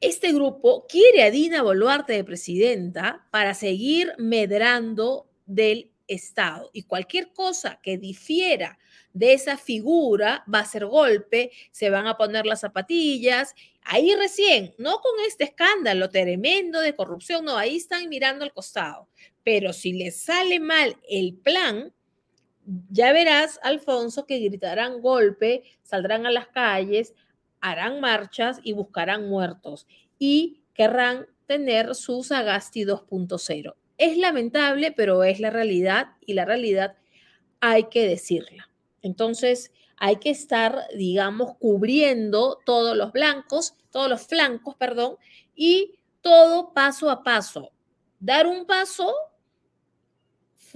este 0.00 0.32
grupo 0.32 0.86
quiere 0.86 1.22
a 1.22 1.30
Dina 1.30 1.62
Boluarte 1.62 2.12
de 2.12 2.24
presidenta 2.24 3.26
para 3.30 3.54
seguir 3.54 4.12
medrando 4.18 5.26
del 5.46 5.90
Estado. 6.06 6.70
Y 6.74 6.82
cualquier 6.82 7.32
cosa 7.32 7.80
que 7.82 7.96
difiera 7.96 8.78
de 9.14 9.32
esa 9.32 9.56
figura 9.56 10.44
va 10.52 10.60
a 10.60 10.66
ser 10.66 10.86
golpe, 10.86 11.52
se 11.70 11.88
van 11.88 12.06
a 12.06 12.16
poner 12.16 12.46
las 12.46 12.60
zapatillas, 12.60 13.54
ahí 13.82 14.14
recién, 14.14 14.74
no 14.76 15.00
con 15.00 15.12
este 15.26 15.44
escándalo 15.44 16.10
tremendo 16.10 16.80
de 16.80 16.96
corrupción, 16.96 17.44
no, 17.44 17.56
ahí 17.56 17.76
están 17.76 18.08
mirando 18.08 18.44
al 18.44 18.52
costado, 18.52 19.08
pero 19.44 19.72
si 19.72 19.92
les 19.92 20.22
sale 20.22 20.58
mal 20.58 20.96
el 21.08 21.34
plan, 21.34 21.92
ya 22.90 23.12
verás, 23.12 23.60
Alfonso, 23.62 24.26
que 24.26 24.38
gritarán 24.38 25.00
golpe, 25.02 25.62
saldrán 25.82 26.26
a 26.26 26.30
las 26.30 26.48
calles, 26.48 27.14
harán 27.60 28.00
marchas 28.00 28.58
y 28.62 28.72
buscarán 28.72 29.28
muertos 29.28 29.86
y 30.18 30.62
querrán 30.72 31.26
tener 31.46 31.94
su 31.94 32.22
Sagasti 32.22 32.84
2.0. 32.84 33.74
Es 33.98 34.16
lamentable, 34.16 34.92
pero 34.92 35.22
es 35.24 35.40
la 35.40 35.50
realidad 35.50 36.08
y 36.24 36.32
la 36.32 36.46
realidad 36.46 36.96
hay 37.60 37.84
que 37.84 38.08
decirla. 38.08 38.70
Entonces, 39.02 39.72
hay 39.96 40.16
que 40.16 40.30
estar, 40.30 40.86
digamos, 40.96 41.56
cubriendo 41.58 42.58
todos 42.64 42.96
los 42.96 43.12
blancos, 43.12 43.76
todos 43.90 44.08
los 44.08 44.26
flancos, 44.26 44.74
perdón, 44.76 45.16
y 45.54 45.98
todo 46.22 46.72
paso 46.72 47.10
a 47.10 47.22
paso. 47.22 47.70
Dar 48.18 48.46
un 48.46 48.66
paso 48.66 49.14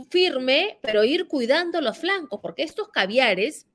firme, 0.04 0.78
pero 0.82 1.04
ir 1.04 1.26
cuidando 1.26 1.80
los 1.80 1.98
flancos, 1.98 2.40
porque 2.40 2.62
estos 2.62 2.88
caviares 2.88 3.66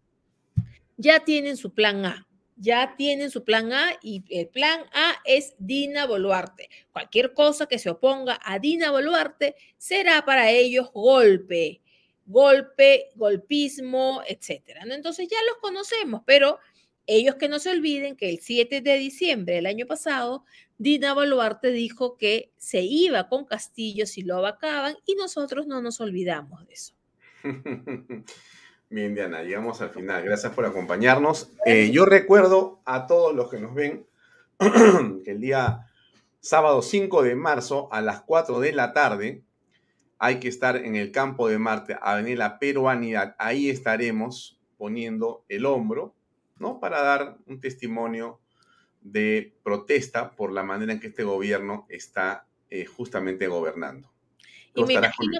ya 0.98 1.24
tienen 1.26 1.58
su 1.58 1.74
plan 1.74 2.06
A, 2.06 2.28
ya 2.56 2.96
tienen 2.98 3.32
su 3.32 3.44
plan 3.44 3.74
A 3.74 3.98
y 4.02 4.24
el 4.30 4.48
plan 4.48 4.82
A 4.94 5.16
es 5.26 5.56
Dina 5.58 6.06
Boluarte. 6.06 6.70
Cualquier 6.92 7.34
cosa 7.34 7.66
que 7.66 7.80
se 7.80 7.90
oponga 7.90 8.40
a 8.44 8.60
Dina 8.60 8.92
Boluarte 8.92 9.56
será 9.78 10.24
para 10.26 10.50
ellos 10.52 10.92
golpe, 10.94 11.82
golpe, 12.26 13.10
golpismo, 13.16 14.22
etcétera. 14.28 14.84
Entonces 14.90 15.28
ya 15.30 15.38
los 15.48 15.58
conocemos, 15.58 16.22
pero 16.26 16.60
ellos 17.06 17.36
que 17.36 17.50
no 17.50 17.60
se 17.60 17.72
olviden 17.72 18.16
que 18.16 18.30
el 18.30 18.40
7 18.40 18.82
de 18.82 18.98
diciembre 18.98 19.56
del 19.56 19.66
año 19.66 19.86
pasado 19.86 20.46
Dina 20.78 21.14
Boluarte 21.14 21.72
dijo 21.72 22.18
que 22.18 22.52
se 22.58 22.82
iba 22.82 23.30
con 23.30 23.46
Castillo 23.46 24.06
si 24.06 24.22
lo 24.24 24.42
vacaban 24.42 24.96
y 25.06 25.16
nosotros 25.16 25.68
no 25.68 25.82
nos 25.82 26.02
olvidamos 26.02 26.66
de 26.68 26.74
eso. 26.74 26.94
Bien, 28.90 29.16
Diana, 29.16 29.44
llegamos 29.44 29.82
al 29.82 29.90
final. 29.90 30.24
Gracias 30.24 30.54
por 30.54 30.66
acompañarnos. 30.66 31.52
Eh, 31.66 31.90
yo 31.92 32.06
recuerdo 32.06 32.82
a 32.86 33.08
todos 33.08 33.34
los 33.34 33.50
que 33.50 33.60
nos 33.60 33.74
ven 33.74 34.06
que 35.24 35.32
el 35.32 35.42
día 35.42 35.88
sábado 36.40 36.82
5 36.82 37.24
de 37.24 37.36
marzo 37.36 37.92
a 37.92 38.02
las 38.02 38.22
4 38.22 38.60
de 38.60 38.72
la 38.74 38.94
tarde 38.94 39.44
hay 40.20 40.40
que 40.40 40.48
estar 40.48 40.78
en 40.78 40.96
el 40.96 41.12
campo 41.12 41.48
de 41.48 41.58
Marte, 41.58 41.98
Avenida 42.02 42.60
Peruanidad. 42.60 43.36
Ahí 43.40 43.70
estaremos 43.70 44.60
poniendo 44.78 45.44
el 45.50 45.66
hombro, 45.66 46.14
¿no? 46.64 46.80
Para 46.80 47.02
dar 47.02 47.38
un 47.46 47.60
testimonio 47.60 48.40
de 49.02 49.54
protesta 49.64 50.32
por 50.32 50.52
la 50.52 50.64
manera 50.64 50.94
en 50.94 51.00
que 51.00 51.08
este 51.08 51.24
gobierno 51.24 51.86
está 51.90 52.48
eh, 52.70 52.86
justamente 52.86 53.48
gobernando. 53.48 54.10
y 54.74 54.84
me 54.86 54.94
imagino 54.94 55.40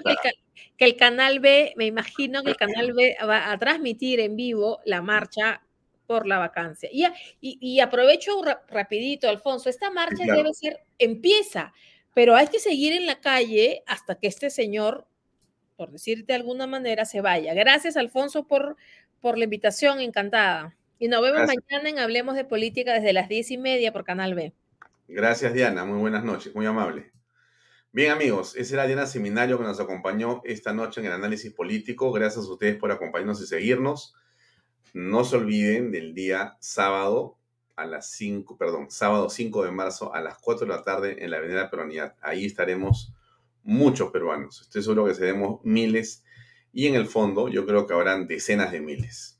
que 0.76 0.84
el, 0.84 0.96
canal 0.96 1.40
B, 1.40 1.72
me 1.76 1.86
imagino 1.86 2.42
que 2.42 2.50
el 2.50 2.56
canal 2.56 2.92
B 2.92 3.16
va 3.26 3.50
a 3.50 3.58
transmitir 3.58 4.20
en 4.20 4.36
vivo 4.36 4.80
la 4.84 5.02
marcha 5.02 5.62
por 6.06 6.26
la 6.26 6.38
vacancia. 6.38 6.90
Y, 6.92 7.06
y, 7.40 7.80
aprovecho 7.80 8.40
rapidito, 8.68 9.28
Alfonso, 9.28 9.70
esta 9.70 9.90
marcha 9.90 10.24
debe 10.24 10.52
ser, 10.52 10.84
empieza, 10.98 11.72
pero 12.12 12.36
hay 12.36 12.48
que 12.48 12.60
seguir 12.60 12.92
en 12.92 13.06
la 13.06 13.20
calle 13.20 13.82
hasta 13.86 14.16
que 14.16 14.26
este 14.26 14.50
señor, 14.50 15.06
por 15.76 15.90
decirte 15.90 16.26
de 16.26 16.34
alguna 16.34 16.66
manera, 16.66 17.06
se 17.06 17.22
vaya. 17.22 17.54
Gracias, 17.54 17.96
Alfonso, 17.96 18.46
por, 18.46 18.76
por 19.20 19.38
la 19.38 19.44
invitación, 19.44 20.00
encantada. 20.00 20.76
Y 21.04 21.08
nos 21.08 21.20
vemos 21.20 21.42
mañana 21.46 21.90
en 21.90 21.98
Hablemos 21.98 22.34
de 22.34 22.46
Política 22.46 22.94
desde 22.94 23.12
las 23.12 23.28
diez 23.28 23.50
y 23.50 23.58
media 23.58 23.92
por 23.92 24.04
Canal 24.04 24.34
B. 24.34 24.54
Gracias, 25.06 25.52
Diana. 25.52 25.84
Muy 25.84 25.98
buenas 25.98 26.24
noches. 26.24 26.54
Muy 26.54 26.64
amable. 26.64 27.12
Bien, 27.92 28.10
amigos, 28.10 28.56
esa 28.56 28.76
era 28.76 28.86
Diana 28.86 29.04
Seminario 29.04 29.58
que 29.58 29.64
nos 29.64 29.78
acompañó 29.80 30.40
esta 30.44 30.72
noche 30.72 31.02
en 31.02 31.08
el 31.08 31.12
análisis 31.12 31.52
político. 31.52 32.10
Gracias 32.10 32.46
a 32.46 32.50
ustedes 32.50 32.76
por 32.76 32.90
acompañarnos 32.90 33.42
y 33.42 33.46
seguirnos. 33.46 34.14
No 34.94 35.24
se 35.24 35.36
olviden 35.36 35.92
del 35.92 36.14
día 36.14 36.56
sábado 36.58 37.36
a 37.76 37.84
las 37.84 38.10
5, 38.12 38.56
perdón, 38.56 38.90
sábado 38.90 39.28
5 39.28 39.62
de 39.62 39.72
marzo 39.72 40.14
a 40.14 40.22
las 40.22 40.38
4 40.38 40.66
de 40.66 40.72
la 40.72 40.82
tarde 40.84 41.22
en 41.22 41.32
la 41.32 41.36
Avenida 41.36 41.68
Peronidad. 41.68 42.16
Ahí 42.22 42.46
estaremos 42.46 43.12
muchos 43.62 44.10
peruanos. 44.10 44.62
Estoy 44.62 44.82
seguro 44.82 45.04
que 45.04 45.14
seremos 45.14 45.60
miles 45.64 46.24
y 46.72 46.86
en 46.86 46.94
el 46.94 47.06
fondo 47.08 47.50
yo 47.50 47.66
creo 47.66 47.86
que 47.86 47.92
habrán 47.92 48.26
decenas 48.26 48.72
de 48.72 48.80
miles. 48.80 49.33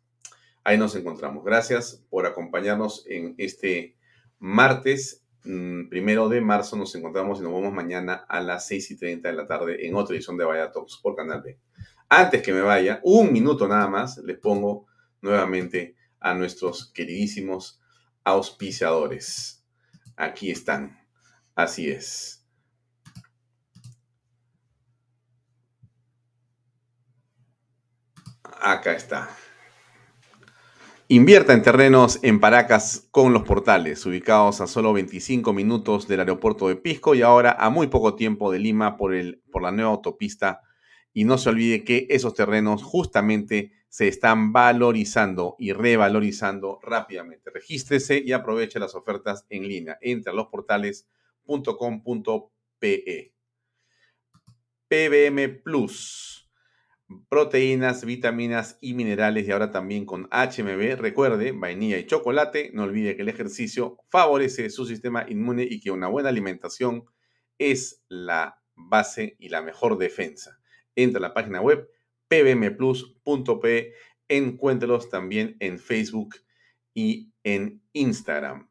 Ahí 0.64 0.78
nos 0.78 0.96
encontramos. 0.96 1.44
Gracias 1.44 2.02
por 2.08 2.24
acompañarnos 2.24 3.04
en 3.06 3.34
este 3.36 3.96
martes 4.38 5.22
mm, 5.44 5.88
primero 5.90 6.30
de 6.30 6.40
marzo. 6.40 6.76
Nos 6.76 6.94
encontramos 6.94 7.38
y 7.38 7.42
nos 7.42 7.52
vemos 7.52 7.72
mañana 7.72 8.24
a 8.28 8.40
las 8.40 8.66
6 8.66 8.92
y 8.92 8.96
30 8.96 9.28
de 9.28 9.34
la 9.34 9.46
tarde 9.46 9.86
en 9.86 9.94
otra 9.94 10.16
edición 10.16 10.38
de 10.38 10.44
Vaya 10.44 10.72
Talks 10.72 10.98
por 11.02 11.14
Canal 11.14 11.42
B. 11.42 11.58
Antes 12.08 12.42
que 12.42 12.52
me 12.52 12.62
vaya, 12.62 13.00
un 13.02 13.30
minuto 13.30 13.68
nada 13.68 13.88
más, 13.88 14.18
les 14.18 14.38
pongo 14.38 14.86
nuevamente 15.20 15.96
a 16.18 16.32
nuestros 16.32 16.90
queridísimos 16.92 17.80
auspiciadores. 18.24 19.62
Aquí 20.16 20.50
están. 20.50 20.98
Así 21.54 21.90
es. 21.90 22.46
Acá 28.62 28.92
está. 28.92 29.28
Invierta 31.08 31.52
en 31.52 31.60
terrenos 31.60 32.18
en 32.22 32.40
Paracas 32.40 33.08
con 33.10 33.34
los 33.34 33.42
portales, 33.42 34.06
ubicados 34.06 34.62
a 34.62 34.66
solo 34.66 34.94
25 34.94 35.52
minutos 35.52 36.08
del 36.08 36.20
aeropuerto 36.20 36.68
de 36.68 36.76
Pisco 36.76 37.14
y 37.14 37.20
ahora 37.20 37.54
a 37.58 37.68
muy 37.68 37.88
poco 37.88 38.14
tiempo 38.14 38.50
de 38.50 38.58
Lima 38.58 38.96
por, 38.96 39.14
el, 39.14 39.42
por 39.52 39.60
la 39.60 39.70
nueva 39.70 39.90
autopista. 39.90 40.62
Y 41.12 41.24
no 41.24 41.36
se 41.36 41.50
olvide 41.50 41.84
que 41.84 42.06
esos 42.08 42.32
terrenos 42.32 42.82
justamente 42.82 43.72
se 43.90 44.08
están 44.08 44.54
valorizando 44.54 45.56
y 45.58 45.74
revalorizando 45.74 46.80
rápidamente. 46.82 47.50
Regístrese 47.50 48.22
y 48.24 48.32
aproveche 48.32 48.78
las 48.78 48.94
ofertas 48.94 49.44
en 49.50 49.68
línea. 49.68 49.98
Entre 50.00 50.32
a 50.32 50.34
los 50.34 50.46
portales.com.pe. 50.46 53.34
PBM 54.88 55.62
Plus 55.62 56.43
proteínas, 57.28 58.04
vitaminas 58.04 58.78
y 58.80 58.94
minerales 58.94 59.46
y 59.46 59.50
ahora 59.50 59.70
también 59.70 60.06
con 60.06 60.28
HMB. 60.30 60.96
Recuerde, 60.96 61.52
vainilla 61.52 61.98
y 61.98 62.06
chocolate. 62.06 62.70
No 62.72 62.84
olvide 62.84 63.16
que 63.16 63.22
el 63.22 63.28
ejercicio 63.28 63.98
favorece 64.08 64.70
su 64.70 64.86
sistema 64.86 65.26
inmune 65.28 65.66
y 65.68 65.80
que 65.80 65.90
una 65.90 66.08
buena 66.08 66.28
alimentación 66.28 67.04
es 67.58 68.02
la 68.08 68.60
base 68.74 69.36
y 69.38 69.48
la 69.48 69.62
mejor 69.62 69.98
defensa. 69.98 70.58
Entra 70.94 71.18
a 71.18 71.22
la 71.22 71.34
página 71.34 71.60
web 71.60 71.88
pbmplus.p. 72.28 73.92
Encuéntrelos 74.28 75.10
también 75.10 75.56
en 75.60 75.78
Facebook 75.78 76.36
y 76.94 77.32
en 77.42 77.82
Instagram. 77.92 78.70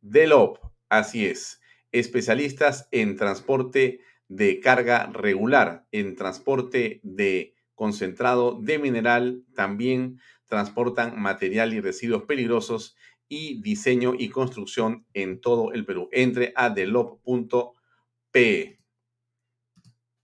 Delop, 0.00 0.58
así 0.88 1.26
es, 1.26 1.60
especialistas 1.92 2.88
en 2.92 3.16
transporte 3.16 4.00
de 4.28 4.60
carga 4.60 5.06
regular, 5.12 5.86
en 5.92 6.16
transporte 6.16 7.00
de 7.02 7.55
concentrado 7.76 8.58
de 8.60 8.80
mineral, 8.80 9.44
también 9.54 10.18
transportan 10.46 11.20
material 11.20 11.74
y 11.74 11.80
residuos 11.80 12.24
peligrosos 12.24 12.96
y 13.28 13.62
diseño 13.62 14.14
y 14.18 14.30
construcción 14.30 15.06
en 15.12 15.40
todo 15.40 15.72
el 15.72 15.84
Perú. 15.84 16.08
Entre 16.12 16.52
a 16.56 16.70
delop.pe. 16.70 18.80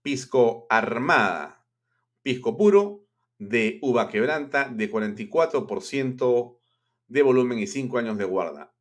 Pisco 0.01 0.65
Armada, 0.69 1.65
pisco 2.21 2.57
puro 2.57 3.05
de 3.37 3.79
uva 3.81 4.09
quebranta 4.09 4.69
de 4.69 4.91
44% 4.91 6.57
de 7.07 7.21
volumen 7.21 7.59
y 7.59 7.67
5 7.67 7.97
años 7.97 8.17
de 8.17 8.25
guarda. 8.25 8.73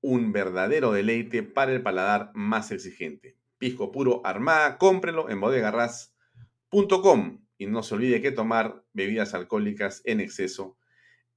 Un 0.00 0.32
verdadero 0.32 0.92
deleite 0.92 1.42
para 1.42 1.72
el 1.72 1.82
paladar 1.82 2.30
más 2.34 2.70
exigente. 2.70 3.36
Pisco 3.58 3.92
puro 3.92 4.22
Armada, 4.24 4.78
cómprelo 4.78 5.28
en 5.28 5.40
bodegarras.com. 5.40 7.43
Y 7.64 7.66
no 7.66 7.82
se 7.82 7.94
olvide 7.94 8.20
que 8.20 8.30
tomar 8.30 8.84
bebidas 8.92 9.32
alcohólicas 9.32 10.02
en 10.04 10.20
exceso 10.20 10.76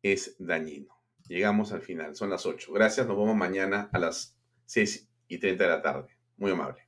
es 0.01 0.35
dañino. 0.39 1.01
Llegamos 1.29 1.71
al 1.71 1.81
final, 1.81 2.17
son 2.17 2.29
las 2.29 2.45
8. 2.45 2.73
Gracias, 2.73 3.07
nos 3.07 3.17
vemos 3.17 3.37
mañana 3.37 3.89
a 3.93 3.97
las 3.97 4.37
6 4.65 5.09
y 5.29 5.37
30 5.37 5.63
de 5.63 5.69
la 5.69 5.81
tarde. 5.81 6.17
Muy 6.35 6.51
amable. 6.51 6.86